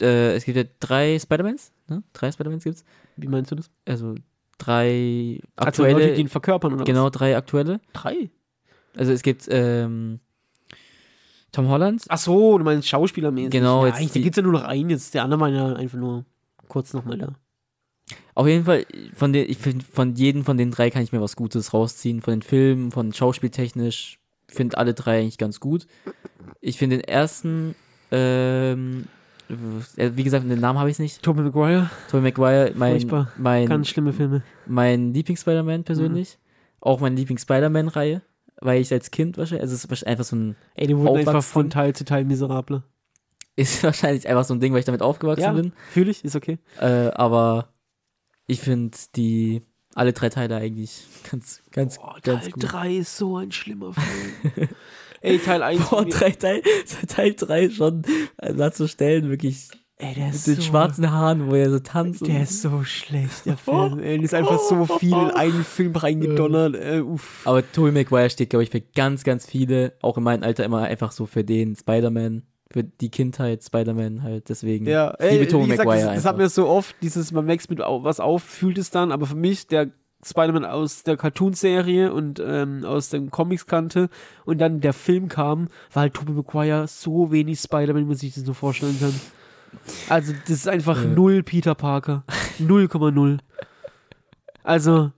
äh, 0.02 0.36
es 0.36 0.46
gibt 0.46 0.58
ja 0.58 0.64
drei 0.80 1.18
Spider-Mans, 1.20 1.72
ne? 1.88 2.04
Drei 2.14 2.32
Spider-Mans 2.32 2.64
gibt's. 2.64 2.84
Wie 3.18 3.28
meinst 3.28 3.52
du 3.52 3.56
das? 3.56 3.70
Also 3.86 4.16
drei 4.58 5.40
Also 5.56 5.68
aktuelle. 5.68 5.94
Leute, 6.00 6.14
die 6.16 6.22
ihn 6.22 6.28
verkörpern 6.30 6.74
oder 6.74 6.84
genau, 6.86 7.10
drei 7.10 7.36
aktuelle. 7.36 7.80
was? 7.94 8.02
Drei? 8.04 8.30
Also 8.96 9.12
es 9.14 9.22
gibt 9.24 9.48
ähm, 9.50 10.20
Tom 11.52 11.68
Holland. 11.68 12.04
Ach 12.08 12.18
so, 12.18 12.58
du 12.58 12.64
meinst 12.64 12.88
schauspielermäßig. 12.88 13.52
Genau, 13.52 13.82
ja, 13.82 13.88
jetzt 13.88 13.98
eigentlich, 13.98 14.10
da 14.10 14.14
die- 14.16 14.22
gibt's 14.24 14.38
ja 14.38 14.44
nur 14.44 14.54
noch 14.54 14.64
einen 14.64 14.90
jetzt. 14.90 15.14
Der 15.14 15.24
andere 15.24 15.40
war 15.40 15.50
ja 15.50 15.74
einfach 15.74 15.98
nur 15.98 16.26
kurz 16.68 16.94
nochmal 16.94 17.18
da. 17.18 17.34
Auf 18.36 18.48
jeden 18.48 18.66
Fall, 18.66 18.86
von 19.14 19.34
den, 19.34 19.50
ich 19.50 19.58
finde, 19.58 19.84
von 19.86 20.16
jedem 20.16 20.44
von 20.46 20.58
den 20.58 20.72
drei 20.72 20.90
kann 20.90 21.04
ich 21.04 21.12
mir 21.12 21.22
was 21.22 21.36
Gutes 21.36 21.74
rausziehen. 21.74 22.22
Von 22.22 22.36
den 22.36 22.42
Filmen, 22.42 22.92
von 22.92 23.14
schauspieltechnisch. 23.14 24.20
Finde 24.48 24.78
alle 24.78 24.94
drei 24.94 25.20
eigentlich 25.20 25.38
ganz 25.38 25.60
gut. 25.62 25.88
Ich 26.60 26.78
finde 26.78 26.98
den 26.98 27.06
ersten, 27.06 27.74
ähm, 28.12 29.06
äh, 29.96 30.12
wie 30.16 30.24
gesagt, 30.24 30.50
den 30.50 30.60
Namen 30.60 30.80
habe 30.80 30.90
ich 30.90 31.00
nicht. 31.00 31.22
Tobey 31.24 31.42
Maguire, 31.42 31.90
Tobey 32.10 32.24
Maguire, 32.24 32.72
mein, 32.76 32.92
Furchtbar. 32.94 33.32
mein, 33.38 33.68
ganz 33.68 33.88
schlimme 33.88 34.12
Filme. 34.12 34.44
mein 34.66 35.14
Lieblings-Spider-Man 35.14 35.84
persönlich. 35.86 36.38
Auch 36.82 37.00
meine 37.00 37.16
Lieblings-Spider-Man-Reihe. 37.16 38.22
Weil 38.62 38.80
ich 38.82 38.92
als 38.94 39.10
Kind 39.12 39.38
wahrscheinlich, 39.38 39.64
also 39.64 39.74
es 39.76 39.84
ist 39.84 39.90
wahrscheinlich 39.90 40.12
einfach 40.12 40.24
so 40.26 40.36
ein, 40.36 40.56
Ey, 40.76 40.88
die 40.88 40.96
wurden 40.96 41.18
einfach 41.18 41.44
von 41.44 41.70
Teil 41.70 41.94
zu 41.96 42.06
Teil 42.06 42.26
miserabler. 42.26 42.84
ist 43.56 43.84
wahrscheinlich 43.84 44.28
einfach 44.28 44.44
so 44.46 44.54
ein 44.54 44.60
Ding, 44.60 44.72
weil 44.74 44.80
ich 44.80 44.86
damit 44.86 45.02
aufgewachsen 45.02 45.42
Ja, 45.44 45.52
bin. 45.52 45.74
fühle 45.92 46.12
ich, 46.12 46.24
ist 46.24 46.36
okay. 46.36 46.60
Äh, 46.80 47.10
aber 47.14 47.74
ich 48.48 48.60
finde 48.62 48.96
die, 49.16 49.64
alle 49.96 50.14
drei 50.14 50.30
Teile 50.30 50.56
eigentlich 50.58 51.04
ganz, 51.30 51.62
ganz, 51.72 51.98
Boah, 51.98 52.18
ganz 52.22 52.44
Teil 52.44 52.52
gut. 52.52 52.64
3 52.72 52.96
ist 52.98 53.18
so 53.18 53.38
ein 53.38 53.52
schlimmer 53.52 53.94
Film. 53.94 54.70
Ey, 55.22 55.38
Teil 55.40 55.62
1. 55.64 55.90
Boah, 55.90 56.06
drei, 56.06 56.32
Teil, 56.32 56.62
Teil 57.08 57.34
3 57.36 57.70
schon 57.72 58.04
äh, 58.38 58.54
da 58.54 58.72
zu 58.72 58.88
stellen, 58.88 59.30
wirklich 59.30 59.70
ey, 60.02 60.14
der 60.16 60.26
mit 60.26 60.36
ist 60.36 60.48
den 60.48 60.56
so, 60.56 60.62
schwarzen 60.62 61.12
Haaren, 61.12 61.50
wo 61.50 61.56
er 61.56 61.70
so 61.70 61.80
tanzt. 61.80 62.26
Der 62.26 62.44
ist 62.44 62.62
so 62.62 62.84
schlecht, 62.84 63.46
der 63.46 63.58
Film. 63.58 64.00
Ey, 64.00 64.22
ist 64.22 64.34
einfach 64.34 64.60
so 64.60 64.86
viel 64.86 65.14
in 65.14 65.32
einen 65.32 65.64
Film 65.64 65.96
reingedonnert. 65.96 66.76
Äh, 66.76 67.02
uff. 67.02 67.42
aber 67.46 67.70
Tobey 67.72 67.92
Maguire 67.92 68.30
steht, 68.30 68.50
glaube 68.50 68.64
ich, 68.64 68.70
für 68.70 68.82
ganz, 68.82 69.24
ganz 69.24 69.46
viele, 69.46 69.94
auch 70.02 70.18
in 70.18 70.24
meinem 70.24 70.44
Alter 70.44 70.64
immer 70.66 70.82
einfach 70.84 71.12
so 71.12 71.26
für 71.26 71.44
den 71.44 71.76
Spider-Man, 71.76 72.44
für 72.72 72.84
die 72.84 73.10
Kindheit 73.10 73.64
Spider-Man 73.64 74.24
halt, 74.24 74.50
deswegen. 74.50 74.86
Ja, 74.88 75.14
ich 75.20 75.32
liebe 75.32 75.44
ey, 75.44 75.48
Tobey 75.48 75.68
Maguire 75.68 76.06
das, 76.06 76.16
das 76.16 76.26
hat 76.26 76.38
mir 76.38 76.50
so 76.50 76.68
oft, 76.68 76.96
dieses, 77.02 77.32
man 77.32 77.48
wächst 77.48 77.70
mit 77.70 77.80
was 77.80 78.20
auf, 78.20 78.44
fühlt 78.44 78.78
es 78.78 78.90
dann, 78.92 79.12
aber 79.12 79.26
für 79.26 79.36
mich, 79.36 79.68
der 79.68 79.92
Spider-Man 80.24 80.66
aus 80.66 81.04
der 81.04 81.18
Cartoon-Serie 81.18 82.14
und 82.14 82.42
ähm, 82.46 82.86
aus 82.86 83.10
den 83.10 83.32
Comics 83.32 83.66
kannte 83.66 84.10
und 84.46 84.60
dann 84.60 84.80
der 84.80 84.94
Film 84.94 85.28
kam, 85.28 85.68
war 85.94 86.04
halt 86.04 86.14
Tobey 86.14 86.34
Maguire 86.34 86.88
so 86.88 87.32
wenig 87.32 87.60
Spider-Man, 87.60 88.04
wie 88.04 88.08
man 88.08 88.18
sich 88.18 88.36
das 88.36 88.46
nur 88.46 88.56
vorstellen 88.56 88.98
kann. 89.00 89.14
Also, 90.10 90.34
das 90.44 90.52
ist 90.52 90.68
einfach 90.68 91.04
null 91.04 91.44
Peter 91.44 91.76
Parker. 91.76 92.24
0,0. 92.60 93.40
Also, 94.64 95.12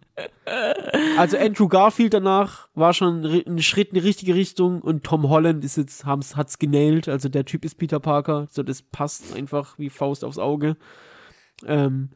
also 1.17 1.37
Andrew 1.37 1.67
Garfield 1.67 2.13
danach 2.13 2.69
war 2.75 2.93
schon 2.93 3.25
ein 3.25 3.61
Schritt 3.61 3.89
in 3.89 3.95
die 3.95 4.01
richtige 4.01 4.35
Richtung 4.35 4.81
und 4.81 5.03
Tom 5.03 5.29
Holland 5.29 5.63
ist 5.65 5.77
jetzt, 5.77 6.05
haben's, 6.05 6.35
hat's 6.35 6.59
genailt. 6.59 7.07
Also 7.09 7.29
der 7.29 7.45
Typ 7.45 7.65
ist 7.65 7.75
Peter 7.75 7.99
Parker. 7.99 8.47
So, 8.49 8.63
das 8.63 8.81
passt 8.81 9.35
einfach 9.35 9.77
wie 9.79 9.89
Faust 9.89 10.23
aufs 10.23 10.37
Auge. 10.37 10.77
Ähm, 11.65 12.09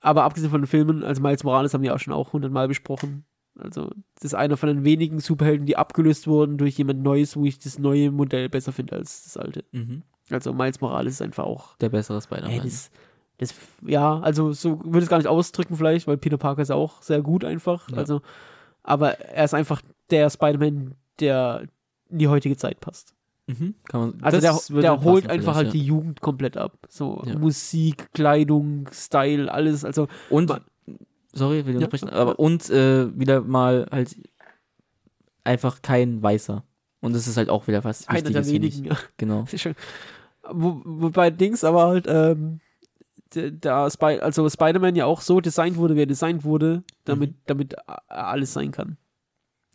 aber 0.00 0.24
abgesehen 0.24 0.50
von 0.50 0.62
den 0.62 0.66
Filmen, 0.66 1.02
also 1.02 1.22
Miles 1.22 1.44
Morales 1.44 1.74
haben 1.74 1.82
wir 1.82 1.94
auch 1.94 1.98
schon 1.98 2.12
auch 2.12 2.32
hundertmal 2.32 2.68
besprochen. 2.68 3.24
Also, 3.58 3.90
das 4.16 4.24
ist 4.24 4.34
einer 4.34 4.56
von 4.56 4.68
den 4.68 4.84
wenigen 4.84 5.20
Superhelden, 5.20 5.66
die 5.66 5.76
abgelöst 5.76 6.26
wurden 6.26 6.58
durch 6.58 6.76
jemand 6.76 7.02
Neues, 7.02 7.36
wo 7.36 7.44
ich 7.44 7.58
das 7.58 7.78
neue 7.78 8.10
Modell 8.10 8.48
besser 8.48 8.72
finde 8.72 8.96
als 8.96 9.22
das 9.24 9.36
alte. 9.36 9.64
Mhm. 9.70 10.02
Also 10.30 10.52
Miles 10.52 10.80
Morales 10.80 11.14
ist 11.14 11.22
einfach 11.22 11.44
auch 11.44 11.76
Der 11.78 11.88
bessere 11.90 12.20
Spider-Man. 12.20 12.62
das, 12.62 12.90
das, 13.38 13.54
ja, 13.86 14.20
also 14.20 14.52
so 14.52 14.78
würde 14.84 14.98
ich 14.98 15.04
es 15.04 15.10
gar 15.10 15.18
nicht 15.18 15.26
ausdrücken 15.26 15.76
vielleicht, 15.76 16.06
weil 16.06 16.16
Peter 16.16 16.38
Parker 16.38 16.62
ist 16.62 16.70
auch 16.70 17.02
sehr 17.02 17.20
gut 17.22 17.44
einfach. 17.44 17.88
Ja. 17.90 17.98
Also, 17.98 18.22
aber 18.82 19.18
er 19.20 19.44
ist 19.44 19.54
einfach 19.54 19.82
der 20.10 20.30
Spider-Man, 20.30 20.94
der 21.20 21.64
in 22.10 22.18
die 22.18 22.28
heutige 22.28 22.56
Zeit 22.56 22.80
passt. 22.80 23.14
Mhm. 23.46 23.74
Man, 23.92 24.14
Also 24.22 24.40
der, 24.40 24.80
der 24.80 25.02
holt 25.02 25.28
einfach 25.28 25.54
halt 25.54 25.68
vielleicht, 25.68 25.74
die 25.74 25.86
Jugend 25.86 26.20
komplett 26.22 26.56
ab. 26.56 26.78
So 26.88 27.22
Ja. 27.26 27.36
Musik, 27.38 28.10
Kleidung, 28.14 28.88
Style, 28.92 29.52
alles. 29.52 29.84
Also 29.84 30.02
ja. 30.04 30.08
Und, 30.30 30.48
Man- 30.48 30.64
sorry, 31.34 31.66
will 31.66 31.74
ich 31.74 31.80
Ja, 31.80 31.86
unterbrechen, 31.86 32.08
ja. 32.08 32.14
aber 32.14 32.38
und 32.38 32.70
äh, 32.70 33.18
wieder 33.18 33.42
mal 33.42 33.86
halt 33.90 34.16
einfach 35.44 35.82
kein 35.82 36.22
Weißer. 36.22 36.64
Und 37.00 37.14
das 37.14 37.26
ist 37.28 37.36
halt 37.36 37.50
auch 37.50 37.66
wieder 37.66 37.84
was 37.84 38.08
einer 38.08 38.30
der 38.30 38.46
wenigen. 38.46 38.84
Ja. 38.86 38.96
Genau. 39.18 39.44
Ist 39.52 39.60
schon- 39.60 39.74
Wo, 40.50 40.82
wobei 40.84 41.30
Dings 41.30 41.64
aber 41.64 41.86
halt, 41.86 42.06
ähm, 42.08 42.60
der 43.34 43.90
Spy 43.90 44.20
also 44.20 44.48
Spider-Man 44.48 44.94
ja 44.94 45.06
auch 45.06 45.20
so 45.20 45.40
designt 45.40 45.76
wurde, 45.76 45.96
wie 45.96 46.02
er 46.02 46.06
designt 46.06 46.44
wurde, 46.44 46.84
damit, 47.04 47.30
Mhm. 47.32 47.36
damit 47.46 47.74
alles 48.08 48.52
sein 48.52 48.70
kann. 48.70 48.96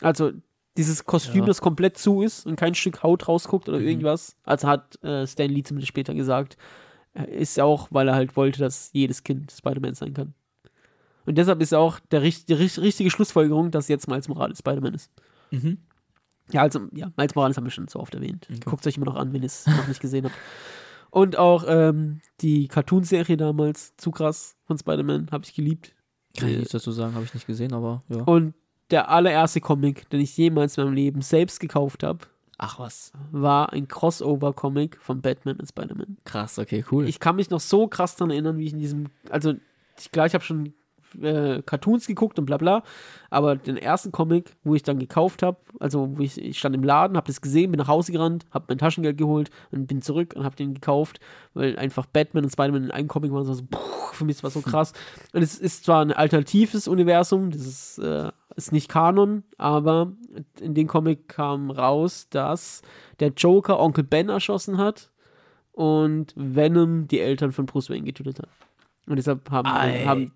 Also 0.01 0.31
dieses 0.77 1.03
Kostüm, 1.05 1.41
Ja. 1.41 1.45
das 1.47 1.59
komplett 1.59 1.97
zu 1.97 2.21
ist 2.21 2.45
und 2.45 2.55
kein 2.55 2.73
Stück 2.75 3.03
Haut 3.03 3.27
rausguckt 3.27 3.67
oder 3.67 3.79
Mhm. 3.79 3.87
irgendwas, 3.87 4.37
also 4.43 4.67
hat 4.67 5.03
äh, 5.03 5.27
Stan 5.27 5.49
Lee 5.49 5.63
zumindest 5.63 5.89
später 5.89 6.13
gesagt, 6.13 6.55
äh, 7.13 7.25
ist 7.41 7.57
ja 7.57 7.65
auch, 7.65 7.89
weil 7.91 8.07
er 8.07 8.15
halt 8.15 8.37
wollte, 8.37 8.59
dass 8.59 8.91
jedes 8.93 9.23
Kind 9.23 9.51
Spider-Man 9.51 9.95
sein 9.95 10.13
kann. 10.13 10.33
Und 11.25 11.37
deshalb 11.37 11.61
ist 11.61 11.73
auch 11.73 11.99
der, 12.11 12.21
die 12.21 12.53
richt- 12.53 12.79
richtige 12.79 13.11
Schlussfolgerung, 13.11 13.71
dass 13.71 13.87
jetzt 13.89 14.07
Miles 14.07 14.29
Morales 14.29 14.59
Spider-Man 14.59 14.93
ist. 14.93 15.11
Mhm. 15.51 15.79
Ja, 16.51 16.61
also, 16.63 16.81
ja, 16.93 17.11
Miles 17.17 17.35
Morales 17.35 17.57
haben 17.57 17.65
wir 17.65 17.71
schon 17.71 17.87
so 17.87 17.99
oft 17.99 18.13
erwähnt. 18.15 18.47
Okay. 18.49 18.59
Guckt 18.65 18.85
euch 18.87 18.97
immer 18.97 19.05
noch 19.05 19.15
an, 19.15 19.33
wenn 19.33 19.41
ihr 19.43 19.47
es 19.47 19.65
noch 19.67 19.87
nicht 19.87 19.99
gesehen 20.01 20.25
habt. 20.25 20.35
Und 21.11 21.37
auch 21.37 21.63
ähm, 21.67 22.21
die 22.41 22.67
Cartoon-Serie 22.67 23.35
damals, 23.37 23.95
zu 23.97 24.11
krass 24.11 24.55
von 24.65 24.77
Spider-Man, 24.77 25.29
habe 25.31 25.43
ich 25.43 25.53
geliebt. 25.55 25.95
Kann 26.37 26.49
ich 26.49 26.55
Äh, 26.55 26.57
nichts 26.59 26.71
dazu 26.73 26.91
sagen, 26.91 27.15
habe 27.15 27.25
ich 27.25 27.33
nicht 27.33 27.47
gesehen, 27.47 27.73
aber 27.73 28.03
ja. 28.09 28.21
Und 28.23 28.53
der 28.91 29.09
allererste 29.09 29.61
Comic, 29.61 30.09
den 30.09 30.19
ich 30.19 30.35
jemals 30.37 30.77
in 30.77 30.83
meinem 30.83 30.93
Leben 30.93 31.21
selbst 31.21 31.59
gekauft 31.59 32.03
habe, 32.03 32.19
Ach 32.57 32.77
was. 32.79 33.11
war 33.31 33.71
ein 33.73 33.87
Crossover-Comic 33.87 34.97
von 35.01 35.21
Batman 35.21 35.57
und 35.57 35.67
Spider-Man. 35.67 36.17
Krass, 36.25 36.59
okay, 36.59 36.83
cool. 36.91 37.07
Ich 37.07 37.19
kann 37.19 37.35
mich 37.35 37.49
noch 37.49 37.59
so 37.59 37.87
krass 37.87 38.15
daran 38.15 38.31
erinnern, 38.31 38.57
wie 38.57 38.65
ich 38.65 38.73
in 38.73 38.79
diesem, 38.79 39.07
also 39.29 39.53
ich, 39.97 40.11
klar, 40.11 40.25
ich 40.27 40.33
habe 40.33 40.43
schon 40.43 40.73
äh, 41.21 41.61
Cartoons 41.61 42.07
geguckt 42.07 42.39
und 42.39 42.45
bla 42.45 42.57
bla, 42.57 42.83
aber 43.29 43.55
den 43.55 43.77
ersten 43.77 44.11
Comic, 44.11 44.55
wo 44.63 44.75
ich 44.75 44.83
dann 44.83 44.99
gekauft 44.99 45.43
habe, 45.43 45.57
also 45.79 46.17
wo 46.17 46.21
ich, 46.21 46.39
ich 46.41 46.59
stand 46.59 46.75
im 46.75 46.83
Laden, 46.83 47.17
habe 47.17 47.27
das 47.27 47.41
gesehen, 47.41 47.71
bin 47.71 47.79
nach 47.79 47.87
Hause 47.87 48.11
gerannt, 48.11 48.45
habe 48.51 48.65
mein 48.69 48.77
Taschengeld 48.77 49.17
geholt 49.17 49.49
und 49.71 49.87
bin 49.87 50.01
zurück 50.01 50.33
und 50.35 50.43
habe 50.43 50.55
den 50.55 50.73
gekauft, 50.73 51.19
weil 51.53 51.77
einfach 51.77 52.05
Batman 52.05 52.43
und 52.45 52.51
Spider-Man 52.51 52.85
in 52.85 52.91
einem 52.91 53.07
Comic 53.07 53.31
waren, 53.31 53.45
so, 53.45 53.53
so 53.53 53.63
puh, 53.69 53.79
für 54.13 54.25
mich 54.25 54.43
war 54.43 54.49
so 54.49 54.61
krass. 54.61 54.93
Und 55.33 55.41
es 55.41 55.57
ist 55.57 55.85
zwar 55.85 56.03
ein 56.03 56.11
alternatives 56.11 56.87
Universum, 56.87 57.51
das 57.51 57.61
ist, 57.61 57.97
äh, 57.99 58.31
ist 58.55 58.71
nicht 58.71 58.89
Kanon, 58.89 59.43
aber 59.57 60.11
in 60.59 60.73
dem 60.73 60.87
Comic 60.87 61.29
kam 61.29 61.71
raus, 61.71 62.27
dass 62.29 62.81
der 63.19 63.29
Joker 63.29 63.79
Onkel 63.79 64.03
Ben 64.03 64.29
erschossen 64.29 64.77
hat 64.77 65.11
und 65.71 66.33
Venom 66.35 67.07
die 67.07 67.19
Eltern 67.19 67.51
von 67.51 67.65
Bruce 67.65 67.89
Wayne 67.89 68.03
getötet 68.03 68.39
hat. 68.39 68.49
Und 69.07 69.15
deshalb 69.15 69.49
haben, 69.49 69.69
haben 69.69 70.31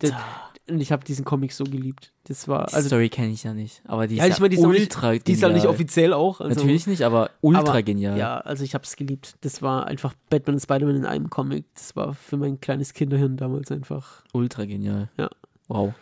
und 0.69 0.80
ich 0.80 0.91
habe 0.91 1.03
diesen 1.03 1.26
Comic 1.26 1.52
so 1.52 1.64
geliebt. 1.65 2.14
Das 2.26 2.48
war 2.48 2.68
die 2.68 2.73
also 2.73 2.88
Story 2.88 3.10
kenne 3.10 3.31
ich 3.31 3.44
ja 3.44 3.53
nicht, 3.53 3.81
aber 3.85 4.07
die 4.07 4.15
ist 4.15 4.19
Ja, 4.19 4.27
ja, 4.27 4.34
ich 4.34 4.40
meine, 4.40 4.49
die 4.49 4.56
ist 4.57 4.65
auch 4.65 4.69
nicht- 4.72 4.81
ultra 4.81 5.11
die 5.18 5.31
ist 5.34 5.44
halt 5.44 5.53
nicht 5.53 5.64
genial. 5.64 5.73
offiziell 5.76 6.14
auch. 6.14 6.40
Also, 6.41 6.56
Natürlich 6.56 6.88
nicht, 6.88 7.02
aber 7.03 7.31
ultra 7.41 7.61
aber, 7.72 7.84
genial. 7.84 8.18
Ja, 8.18 8.38
also 8.40 8.64
ich 8.64 8.73
habe 8.73 8.84
es 8.85 8.95
geliebt. 8.95 9.35
Das 9.41 9.61
war 9.61 9.88
einfach 9.88 10.14
Batman 10.30 10.56
und 10.56 10.60
Spider-Man 10.61 10.95
in 10.95 11.06
einem 11.06 11.30
Comic. 11.30 11.65
Das 11.76 11.95
war 11.95 12.14
für 12.14 12.38
mein 12.38 12.60
kleines 12.61 12.94
Kinderhirn 12.94 13.35
damals 13.38 13.72
einfach. 13.72 14.23
Ultra 14.31 14.65
genial. 14.65 15.10
Ja. 15.18 15.30
Wow. 15.68 15.94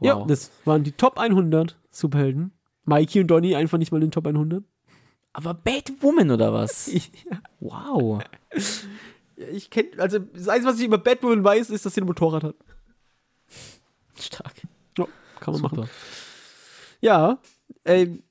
Ja, 0.00 0.16
Wow. 0.18 0.26
das 0.26 0.50
waren 0.64 0.84
die 0.84 0.92
Top 0.92 1.18
100 1.18 1.76
Superhelden. 1.90 2.52
Mikey 2.84 3.20
und 3.20 3.26
Donny 3.28 3.56
einfach 3.56 3.78
nicht 3.78 3.90
mal 3.90 3.98
in 3.98 4.02
den 4.02 4.10
Top 4.12 4.26
100. 4.26 4.62
aber 5.32 5.54
Batwoman 5.54 6.30
oder 6.30 6.52
was? 6.52 6.88
Wow. 7.60 8.22
ich 9.52 9.70
kenne, 9.70 9.88
also 9.98 10.18
das 10.18 10.48
Einzige, 10.48 10.68
was 10.72 10.78
ich 10.78 10.86
über 10.86 10.98
Batwoman 10.98 11.42
weiß, 11.44 11.70
ist, 11.70 11.84
dass 11.84 11.94
sie 11.94 12.00
ein 12.00 12.06
Motorrad 12.06 12.44
hat. 12.44 12.54
Stark. 14.20 14.54
Ja, 14.98 15.06
kann 15.40 15.52
man 15.54 15.62
machen. 15.62 15.76
Super. 15.76 15.88
Ja, 17.00 17.38
ähm, 17.84 18.22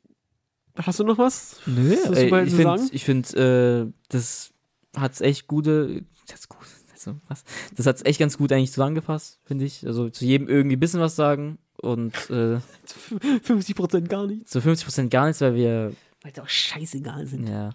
Hast 0.77 0.99
du 0.99 1.03
noch 1.05 1.17
was? 1.17 1.61
Nö, 1.65 1.95
Was 2.09 2.17
ey, 2.17 2.25
ich 2.45 2.53
finde, 2.53 2.81
ich 2.91 3.05
find, 3.05 3.33
äh, 3.33 3.85
das 4.09 4.51
hat's 4.95 5.21
echt 5.21 5.47
gute, 5.47 6.03
das 6.27 6.49
gut, 6.49 6.59
also 6.91 7.15
was, 7.29 7.45
das 7.75 7.85
hat's 7.85 8.03
echt 8.03 8.19
ganz 8.19 8.37
gut 8.37 8.51
eigentlich 8.51 8.73
zusammengefasst, 8.73 9.39
finde 9.45 9.63
ich. 9.65 9.85
Also 9.87 10.09
zu 10.09 10.25
jedem 10.25 10.49
irgendwie 10.49 10.75
ein 10.75 10.79
bisschen 10.79 10.99
was 10.99 11.15
sagen 11.15 11.59
und 11.77 12.13
äh, 12.29 12.59
50% 13.45 14.07
gar 14.07 14.27
nichts. 14.27 14.51
zu 14.51 14.59
50% 14.59 15.07
gar 15.07 15.27
nichts, 15.27 15.39
weil 15.39 15.55
wir, 15.55 15.93
Weil 16.21 16.31
die 16.33 16.41
auch 16.41 16.49
scheißegal 16.49 17.25
sind. 17.25 17.47
ja, 17.47 17.69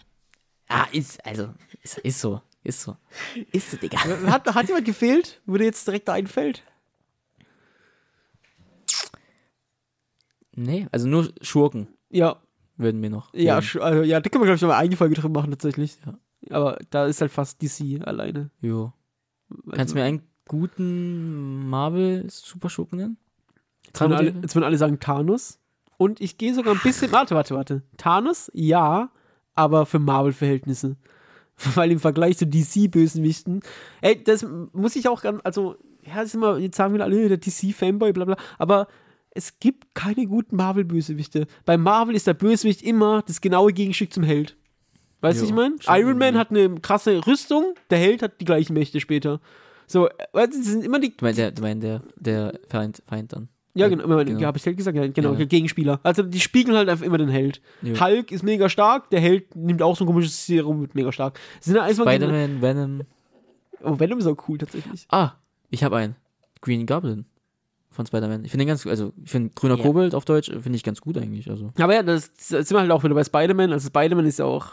ah, 0.68 0.86
ist, 0.92 1.24
also, 1.24 1.48
ist, 1.82 1.98
ist 1.98 2.20
so, 2.20 2.42
ist 2.64 2.82
so, 2.82 2.96
ist 3.50 3.70
so, 3.70 3.76
Digga. 3.78 3.98
Hat, 4.26 4.46
hat 4.54 4.66
jemand 4.68 4.84
gefehlt, 4.84 5.40
wo 5.46 5.56
dir 5.56 5.64
jetzt 5.64 5.86
direkt 5.86 6.06
da 6.06 6.12
einfällt? 6.12 6.64
Nee, 10.62 10.86
also 10.92 11.08
nur 11.08 11.28
Schurken 11.40 11.88
Ja, 12.10 12.36
würden 12.76 13.00
mir 13.00 13.08
noch. 13.10 13.32
ja, 13.34 13.58
sch- 13.58 13.78
also, 13.80 14.02
ja, 14.02 14.20
da 14.20 14.28
können 14.28 14.42
wir, 14.42 14.46
glaube 14.46 14.56
ich, 14.56 14.62
noch 14.62 14.68
mal 14.68 14.76
eine 14.78 14.96
Folge 14.96 15.14
drin 15.14 15.32
machen, 15.32 15.50
tatsächlich. 15.50 15.96
Aber 16.50 16.78
da 16.90 17.06
ist 17.06 17.20
halt 17.20 17.30
fast 17.30 17.62
DC 17.62 18.00
alleine. 18.06 18.50
Jo. 18.60 18.92
Kannst 19.72 19.94
du 19.94 19.98
mir 19.98 20.04
einen 20.04 20.22
guten 20.46 21.68
Marvel-Superschurken 21.68 22.98
nennen? 22.98 23.16
Jetzt 23.86 24.00
würden, 24.00 24.12
alle, 24.12 24.24
Modelle? 24.28 24.42
jetzt 24.42 24.54
würden 24.54 24.64
alle 24.64 24.78
sagen 24.78 25.00
Thanos. 25.00 25.58
Und 25.96 26.20
ich 26.20 26.38
gehe 26.38 26.54
sogar 26.54 26.74
ein 26.74 26.80
bisschen. 26.82 27.12
Warte, 27.12 27.34
warte, 27.34 27.54
warte. 27.54 27.82
Thanos, 27.96 28.50
ja, 28.54 29.10
aber 29.54 29.86
für 29.86 29.98
Marvel-Verhältnisse. 29.98 30.96
Weil 31.74 31.90
im 31.90 32.00
Vergleich 32.00 32.38
zu 32.38 32.46
DC-Bösewichten. 32.46 33.60
Ey, 34.00 34.22
das 34.22 34.46
muss 34.72 34.96
ich 34.96 35.08
auch 35.08 35.22
ganz. 35.22 35.40
Also, 35.44 35.76
ja, 36.06 36.16
das 36.16 36.26
ist 36.26 36.34
immer, 36.34 36.56
jetzt 36.58 36.76
sagen 36.76 36.94
wir 36.94 37.02
alle, 37.04 37.28
der 37.28 37.36
DC-Fanboy, 37.38 38.12
bla 38.12 38.24
bla. 38.24 38.36
Aber 38.58 38.88
es 39.32 39.58
gibt 39.60 39.94
keine 39.94 40.26
guten 40.26 40.56
Marvel-Bösewichte. 40.56 41.46
Bei 41.64 41.76
Marvel 41.76 42.14
ist 42.14 42.26
der 42.26 42.34
Bösewicht 42.34 42.82
immer 42.82 43.22
das 43.22 43.40
genaue 43.40 43.72
Gegenstück 43.72 44.12
zum 44.12 44.24
Held. 44.24 44.56
Weißt 45.20 45.38
du, 45.38 45.42
was 45.42 45.50
ich 45.50 45.54
meine? 45.54 45.76
Iron 45.86 46.18
Man 46.18 46.36
hat 46.36 46.50
eine 46.50 46.74
krasse 46.80 47.24
Rüstung, 47.26 47.74
der 47.90 47.98
Held 47.98 48.22
hat 48.22 48.40
die 48.40 48.44
gleichen 48.44 48.72
Mächte 48.72 49.00
später. 49.00 49.40
So, 49.86 50.08
weißt 50.32 50.54
du, 50.54 50.62
sind 50.62 50.84
immer 50.84 50.98
die 50.98 51.16
Du 51.16 51.24
meinst 51.24 51.38
der, 51.38 51.50
du 51.50 51.62
meinst 51.62 51.82
der, 51.82 52.02
der 52.16 52.58
Feind, 52.68 53.02
Feind 53.06 53.32
dann. 53.32 53.48
ja, 53.74 53.88
genau, 53.88 54.04
immer, 54.04 54.24
genau. 54.24 54.40
Ja, 54.40 54.46
habe 54.48 54.58
ich 54.58 54.64
Held 54.64 54.76
gesagt? 54.76 54.96
Ja, 54.96 55.06
genau, 55.06 55.34
Ja. 55.34 55.44
Gegenspieler. 55.44 56.00
Also 56.02 56.22
die 56.22 56.40
spiegeln 56.40 56.76
halt 56.76 56.88
einfach 56.88 57.04
immer 57.04 57.18
den 57.18 57.28
Held. 57.28 57.60
Jo. 57.82 58.00
Hulk 58.00 58.32
ist 58.32 58.42
mega 58.42 58.68
stark, 58.68 59.10
der 59.10 59.20
Held 59.20 59.54
nimmt 59.54 59.82
auch 59.82 59.96
so 59.96 60.04
ein 60.04 60.06
komisches 60.06 60.46
Serum 60.46 60.80
mit 60.80 60.94
mega 60.94 61.12
stark. 61.12 61.38
Sind 61.60 61.74
da 61.74 61.82
einfach 61.82 62.04
Spider-Man, 62.04 62.62
Venom. 62.62 63.02
Oh, 63.82 63.98
Venom 63.98 64.18
ist 64.18 64.26
auch 64.26 64.36
cool 64.48 64.58
tatsächlich. 64.58 65.06
Ah, 65.10 65.32
ich 65.70 65.84
habe 65.84 65.96
einen. 65.96 66.16
Green 66.62 66.86
Goblin 66.86 67.26
von 68.00 68.06
Spider-Man. 68.06 68.44
Ich 68.44 68.50
finde 68.50 68.64
den 68.64 68.68
ganz, 68.68 68.86
also 68.86 69.12
ich 69.22 69.30
finde 69.30 69.50
grüner 69.54 69.76
Ja. 69.76 69.82
Kobold 69.82 70.14
auf 70.14 70.24
Deutsch 70.24 70.50
finde 70.50 70.74
ich 70.76 70.82
ganz 70.82 71.00
gut 71.00 71.16
eigentlich. 71.18 71.48
Also 71.50 71.70
Aber 71.78 71.94
ja, 71.94 72.02
das, 72.02 72.32
das 72.34 72.48
sind 72.48 72.70
wir 72.72 72.80
halt 72.80 72.90
auch 72.90 73.04
wieder 73.04 73.14
bei 73.14 73.24
Spider-Man. 73.24 73.72
Also 73.72 73.86
Spider-Man 73.88 74.26
ist 74.26 74.38
ja 74.38 74.44
auch 74.46 74.72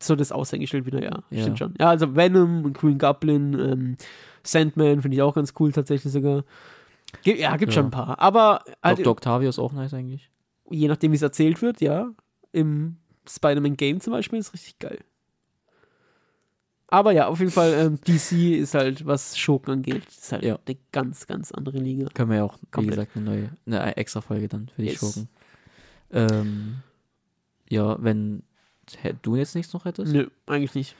so 0.00 0.16
das 0.16 0.32
Aushängeschild 0.32 0.84
wieder, 0.86 1.02
ja. 1.02 1.22
Ja. 1.30 1.42
Stimmt 1.42 1.58
schon. 1.58 1.74
Ja, 1.78 1.90
also 1.90 2.16
Venom 2.16 2.64
und 2.64 2.72
Green 2.76 2.98
Goblin, 2.98 3.54
ähm, 3.58 3.96
Sandman 4.42 5.00
finde 5.02 5.14
ich 5.16 5.22
auch 5.22 5.34
ganz 5.34 5.54
cool 5.60 5.70
tatsächlich 5.72 6.12
sogar. 6.12 6.44
Ge- 7.22 7.40
Ja, 7.40 7.56
gibt 7.56 7.72
Ja. 7.72 7.76
schon 7.76 7.86
ein 7.86 7.90
paar. 7.92 8.18
Aber 8.20 8.64
halt, 8.82 8.98
Dr. 8.98 9.12
Octavio 9.12 9.48
ist 9.48 9.58
auch 9.58 9.72
nice 9.72 9.94
eigentlich. 9.94 10.28
je 10.70 10.88
nachdem, 10.88 11.12
wie 11.12 11.16
es 11.16 11.22
erzählt 11.22 11.60
wird, 11.62 11.80
ja. 11.80 12.10
Im 12.52 12.96
Spider-Man-Game 13.28 14.00
zum 14.00 14.12
Beispiel 14.14 14.38
ist 14.38 14.52
richtig 14.54 14.78
geil. 14.78 14.98
Aber 16.92 17.12
ja, 17.12 17.26
auf 17.26 17.38
jeden 17.38 17.50
Fall, 17.50 17.72
ähm, 17.72 17.98
DC 18.06 18.58
ist 18.58 18.74
halt, 18.74 19.06
was 19.06 19.38
Schurken 19.38 19.72
angeht, 19.72 20.02
ist 20.06 20.30
halt 20.30 20.44
Ja. 20.44 20.58
eine 20.66 20.76
ganz, 20.92 21.26
ganz 21.26 21.50
andere 21.50 21.78
Liga. 21.78 22.06
Können 22.12 22.28
wir 22.30 22.36
ja 22.36 22.44
auch, 22.44 22.58
wie 22.60 22.66
Komplett. 22.70 22.96
gesagt, 22.96 23.16
eine 23.16 23.24
neue, 23.24 23.50
eine 23.64 23.96
extra 23.96 24.20
Folge 24.20 24.48
dann 24.48 24.68
für 24.68 24.82
die 24.82 24.88
Yes. 24.88 24.98
Schurken. 24.98 25.28
Ähm, 26.10 26.76
ja, 27.70 27.96
wenn 28.02 28.42
du 29.22 29.36
jetzt 29.36 29.54
nichts 29.54 29.72
noch 29.72 29.86
hättest? 29.86 30.12
Nö, 30.12 30.28
eigentlich 30.46 30.74
nicht. 30.74 30.96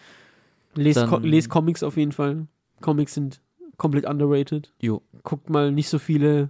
Les, 0.74 0.94
Dann- 0.94 1.10
Co 1.10 1.19
les 1.19 1.51
Comics 1.51 1.82
auf 1.82 1.98
jeden 1.98 2.12
Fall. 2.12 2.47
Comics 2.81 3.12
sind 3.12 3.43
komplett 3.77 4.06
underrated. 4.06 4.73
Jo. 4.81 5.02
Guckt 5.24 5.51
mal 5.51 5.73
nicht 5.73 5.89
so 5.90 5.98
viele 5.98 6.48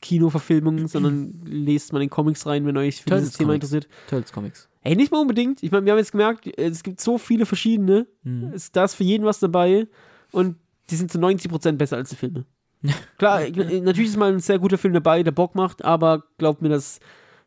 Kinoverfilmungen, 0.00 0.88
sondern 0.88 1.40
lest 1.44 1.92
mal 1.92 2.02
in 2.02 2.10
Comics 2.10 2.46
rein, 2.46 2.66
wenn 2.66 2.76
euch 2.76 3.02
für 3.02 3.10
dieses 3.10 3.32
Thema 3.32 3.54
interessiert. 3.54 3.88
Turtles 4.08 4.32
Comics. 4.32 4.68
Ey, 4.82 4.96
nicht 4.96 5.12
mal 5.12 5.20
unbedingt. 5.20 5.62
Ich 5.62 5.70
meine, 5.70 5.84
wir 5.84 5.92
haben 5.92 5.98
jetzt 5.98 6.12
gemerkt, 6.12 6.46
es 6.58 6.82
gibt 6.82 7.00
so 7.00 7.18
viele 7.18 7.46
verschiedene. 7.46 8.06
Hm. 8.22 8.52
ist 8.52 8.74
da 8.76 8.84
ist 8.84 8.94
für 8.94 9.04
jeden 9.04 9.24
was 9.24 9.40
dabei 9.40 9.86
und 10.32 10.56
die 10.90 10.96
sind 10.96 11.12
zu 11.12 11.18
90% 11.18 11.72
besser 11.72 11.96
als 11.96 12.10
die 12.10 12.16
Filme. 12.16 12.44
Klar, 13.18 13.40
natürlich 13.50 14.10
ist 14.10 14.16
mal 14.16 14.32
ein 14.32 14.40
sehr 14.40 14.58
guter 14.58 14.78
Film 14.78 14.94
dabei, 14.94 15.22
der 15.22 15.32
Bock 15.32 15.54
macht, 15.54 15.84
aber 15.84 16.24
glaubt 16.38 16.62
mir, 16.62 16.68
dass 16.68 17.00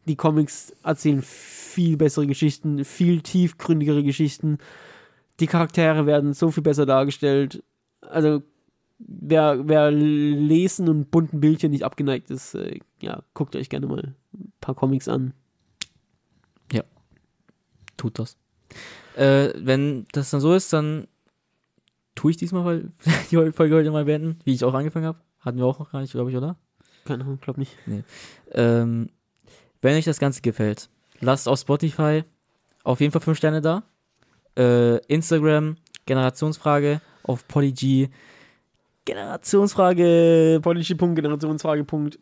die 0.06 0.16
Comics 0.16 0.74
erzählen 0.84 1.22
viel 1.22 1.98
bessere 1.98 2.28
Geschichten, 2.28 2.84
viel 2.84 3.22
tiefgründigere 3.22 4.04
Geschichten. 4.04 4.58
Die 5.40 5.48
Charaktere 5.48 6.06
werden 6.06 6.34
so 6.34 6.52
viel 6.52 6.64
besser 6.64 6.86
dargestellt. 6.86 7.64
Also, 8.02 8.42
wer, 9.08 9.68
wer 9.68 9.92
Lesen 9.92 10.90
und 10.90 11.12
bunten 11.12 11.40
Bildchen 11.40 11.72
nicht 11.72 11.84
abgeneigt 11.84 12.30
ist, 12.30 12.56
äh, 12.56 12.80
ja, 13.02 13.24
guckt 13.34 13.56
euch 13.56 13.70
gerne 13.70 13.88
mal 13.88 14.16
ein 14.34 14.54
paar 14.60 14.76
Comics 14.76 15.08
an. 15.08 15.34
Tut 18.02 18.18
das. 18.18 18.36
Äh, 19.16 19.50
wenn 19.58 20.08
das 20.12 20.32
dann 20.32 20.42
so 20.42 20.56
ist, 20.56 20.74
dann 20.74 21.08
tue 22.16 22.32
ich 22.32 22.38
diesmal 22.38 22.66
weil 22.66 22.90
die 23.30 23.52
Folge 23.52 23.76
heute 23.76 23.92
mal 23.92 24.06
beenden, 24.06 24.40
wie 24.44 24.54
ich 24.54 24.64
auch 24.64 24.74
angefangen 24.74 25.06
habe. 25.06 25.20
Hatten 25.40 25.60
wir 25.60 25.66
auch 25.66 25.78
noch 25.78 25.92
gar 25.92 26.02
nicht, 26.02 26.12
glaube 26.12 26.32
ich, 26.32 26.36
oder? 26.36 26.58
Keine 27.06 27.24
Ahnung, 27.24 27.38
glaub 27.40 27.60
nicht. 27.60 27.78
Ähm, 28.54 29.10
wenn 29.82 29.96
euch 29.96 30.06
das 30.06 30.18
Ganze 30.18 30.42
gefällt, 30.42 30.90
lasst 31.20 31.48
auf 31.48 31.60
Spotify 31.60 32.24
auf 32.84 33.02
jeden 33.02 33.12
Fall 33.12 33.22
5 33.22 33.38
Sterne 33.38 33.62
da. 33.62 33.84
Äh, 34.58 34.98
Instagram, 35.06 35.78
Generationsfrage, 36.08 37.02
auf 37.22 37.48
Polyg, 37.48 38.10
Generationsfrage 39.06 40.60
Policy.generationsfrage.de 40.62 42.18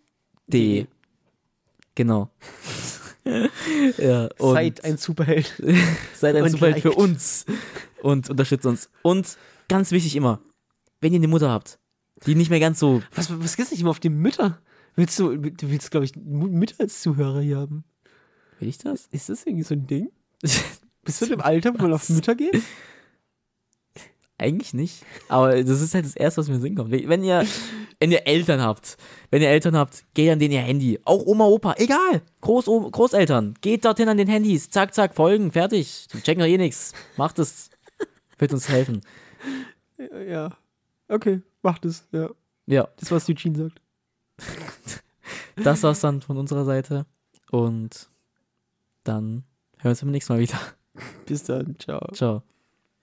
D. 0.49 0.87
Genau. 1.95 2.29
ja, 3.97 4.29
Seid 4.39 4.83
ein 4.83 4.97
Superheld. 4.97 5.53
seid 6.13 6.35
ein 6.35 6.43
und 6.43 6.49
Superheld 6.49 6.81
für 6.81 6.89
liked. 6.89 7.01
uns 7.01 7.45
und 8.01 8.29
unterstützt 8.29 8.65
uns. 8.65 8.89
Und 9.01 9.37
ganz 9.67 9.91
wichtig 9.91 10.15
immer, 10.15 10.39
wenn 11.01 11.13
ihr 11.13 11.19
eine 11.19 11.27
Mutter 11.27 11.49
habt, 11.49 11.79
die 12.25 12.35
nicht 12.35 12.49
mehr 12.49 12.59
ganz 12.59 12.79
so. 12.79 13.01
Was, 13.13 13.29
was 13.39 13.55
gibt's 13.55 13.71
nicht 13.71 13.81
immer 13.81 13.91
auf 13.91 13.99
die 13.99 14.09
Mütter? 14.09 14.59
Willst 14.95 15.19
du, 15.19 15.37
du 15.37 15.69
willst, 15.69 15.91
glaube 15.91 16.05
ich, 16.05 16.15
Mütter 16.15 16.75
als 16.79 17.01
Zuhörer 17.01 17.41
hier 17.41 17.57
haben? 17.57 17.83
Will 18.59 18.67
ich 18.67 18.77
das? 18.77 19.07
Ist 19.11 19.29
das 19.29 19.45
irgendwie 19.45 19.63
so 19.63 19.75
ein 19.75 19.87
Ding? 19.87 20.09
Bist 21.03 21.21
du 21.21 21.25
in 21.25 21.31
dem 21.31 21.41
Alter, 21.41 21.73
wo 21.73 21.81
man 21.81 21.93
auf? 21.93 22.09
Mütter 22.09 22.35
geht? 22.35 22.61
Eigentlich 24.39 24.73
nicht. 24.73 25.03
Aber 25.27 25.61
das 25.63 25.81
ist 25.81 25.93
halt 25.93 26.05
das 26.05 26.15
Erste, 26.15 26.39
was 26.41 26.47
mir 26.47 26.55
in 26.55 26.59
den 26.61 26.63
Sinn 26.63 26.75
kommt. 26.75 26.91
Wenn 26.91 27.23
ihr, 27.23 27.45
wenn 27.99 28.11
ihr 28.11 28.25
Eltern 28.25 28.61
habt, 28.61 28.97
wenn 29.29 29.41
ihr 29.41 29.49
Eltern 29.49 29.75
habt, 29.77 30.05
geht 30.13 30.31
an 30.31 30.39
denen 30.39 30.53
ihr 30.53 30.61
Handy. 30.61 30.99
Auch 31.03 31.25
Oma, 31.25 31.45
Opa, 31.45 31.75
egal. 31.77 32.21
Groß, 32.41 32.65
Großeltern, 32.65 33.55
geht 33.61 33.83
dorthin 33.85 34.07
an 34.09 34.17
den 34.17 34.27
Handys. 34.29 34.69
Zack, 34.69 34.93
zack, 34.95 35.13
folgen, 35.15 35.51
fertig. 35.51 36.07
Die 36.13 36.21
checken 36.21 36.39
doch 36.41 36.47
eh 36.47 36.57
nichts. 36.57 36.93
Macht 37.17 37.37
es. 37.39 37.69
Wird 38.37 38.53
uns 38.53 38.69
helfen. 38.69 39.01
Ja. 40.27 40.55
Okay, 41.09 41.41
macht 41.61 41.83
es. 41.85 42.07
Ja. 42.11 42.29
Ja, 42.65 42.87
Das, 42.97 43.11
was 43.11 43.27
Eugene 43.27 43.57
sagt. 43.57 43.81
das 45.63 45.83
war's 45.83 45.99
dann 45.99 46.21
von 46.21 46.37
unserer 46.37 46.63
Seite. 46.63 47.05
Und 47.51 48.09
dann 49.03 49.43
hören 49.79 49.83
wir 49.83 49.89
uns 49.89 50.01
beim 50.01 50.11
nächsten 50.11 50.33
Mal 50.33 50.39
wieder. 50.39 50.59
Bis 51.25 51.43
dann. 51.43 51.75
Ciao. 51.79 51.99
Ciao. 52.13 52.43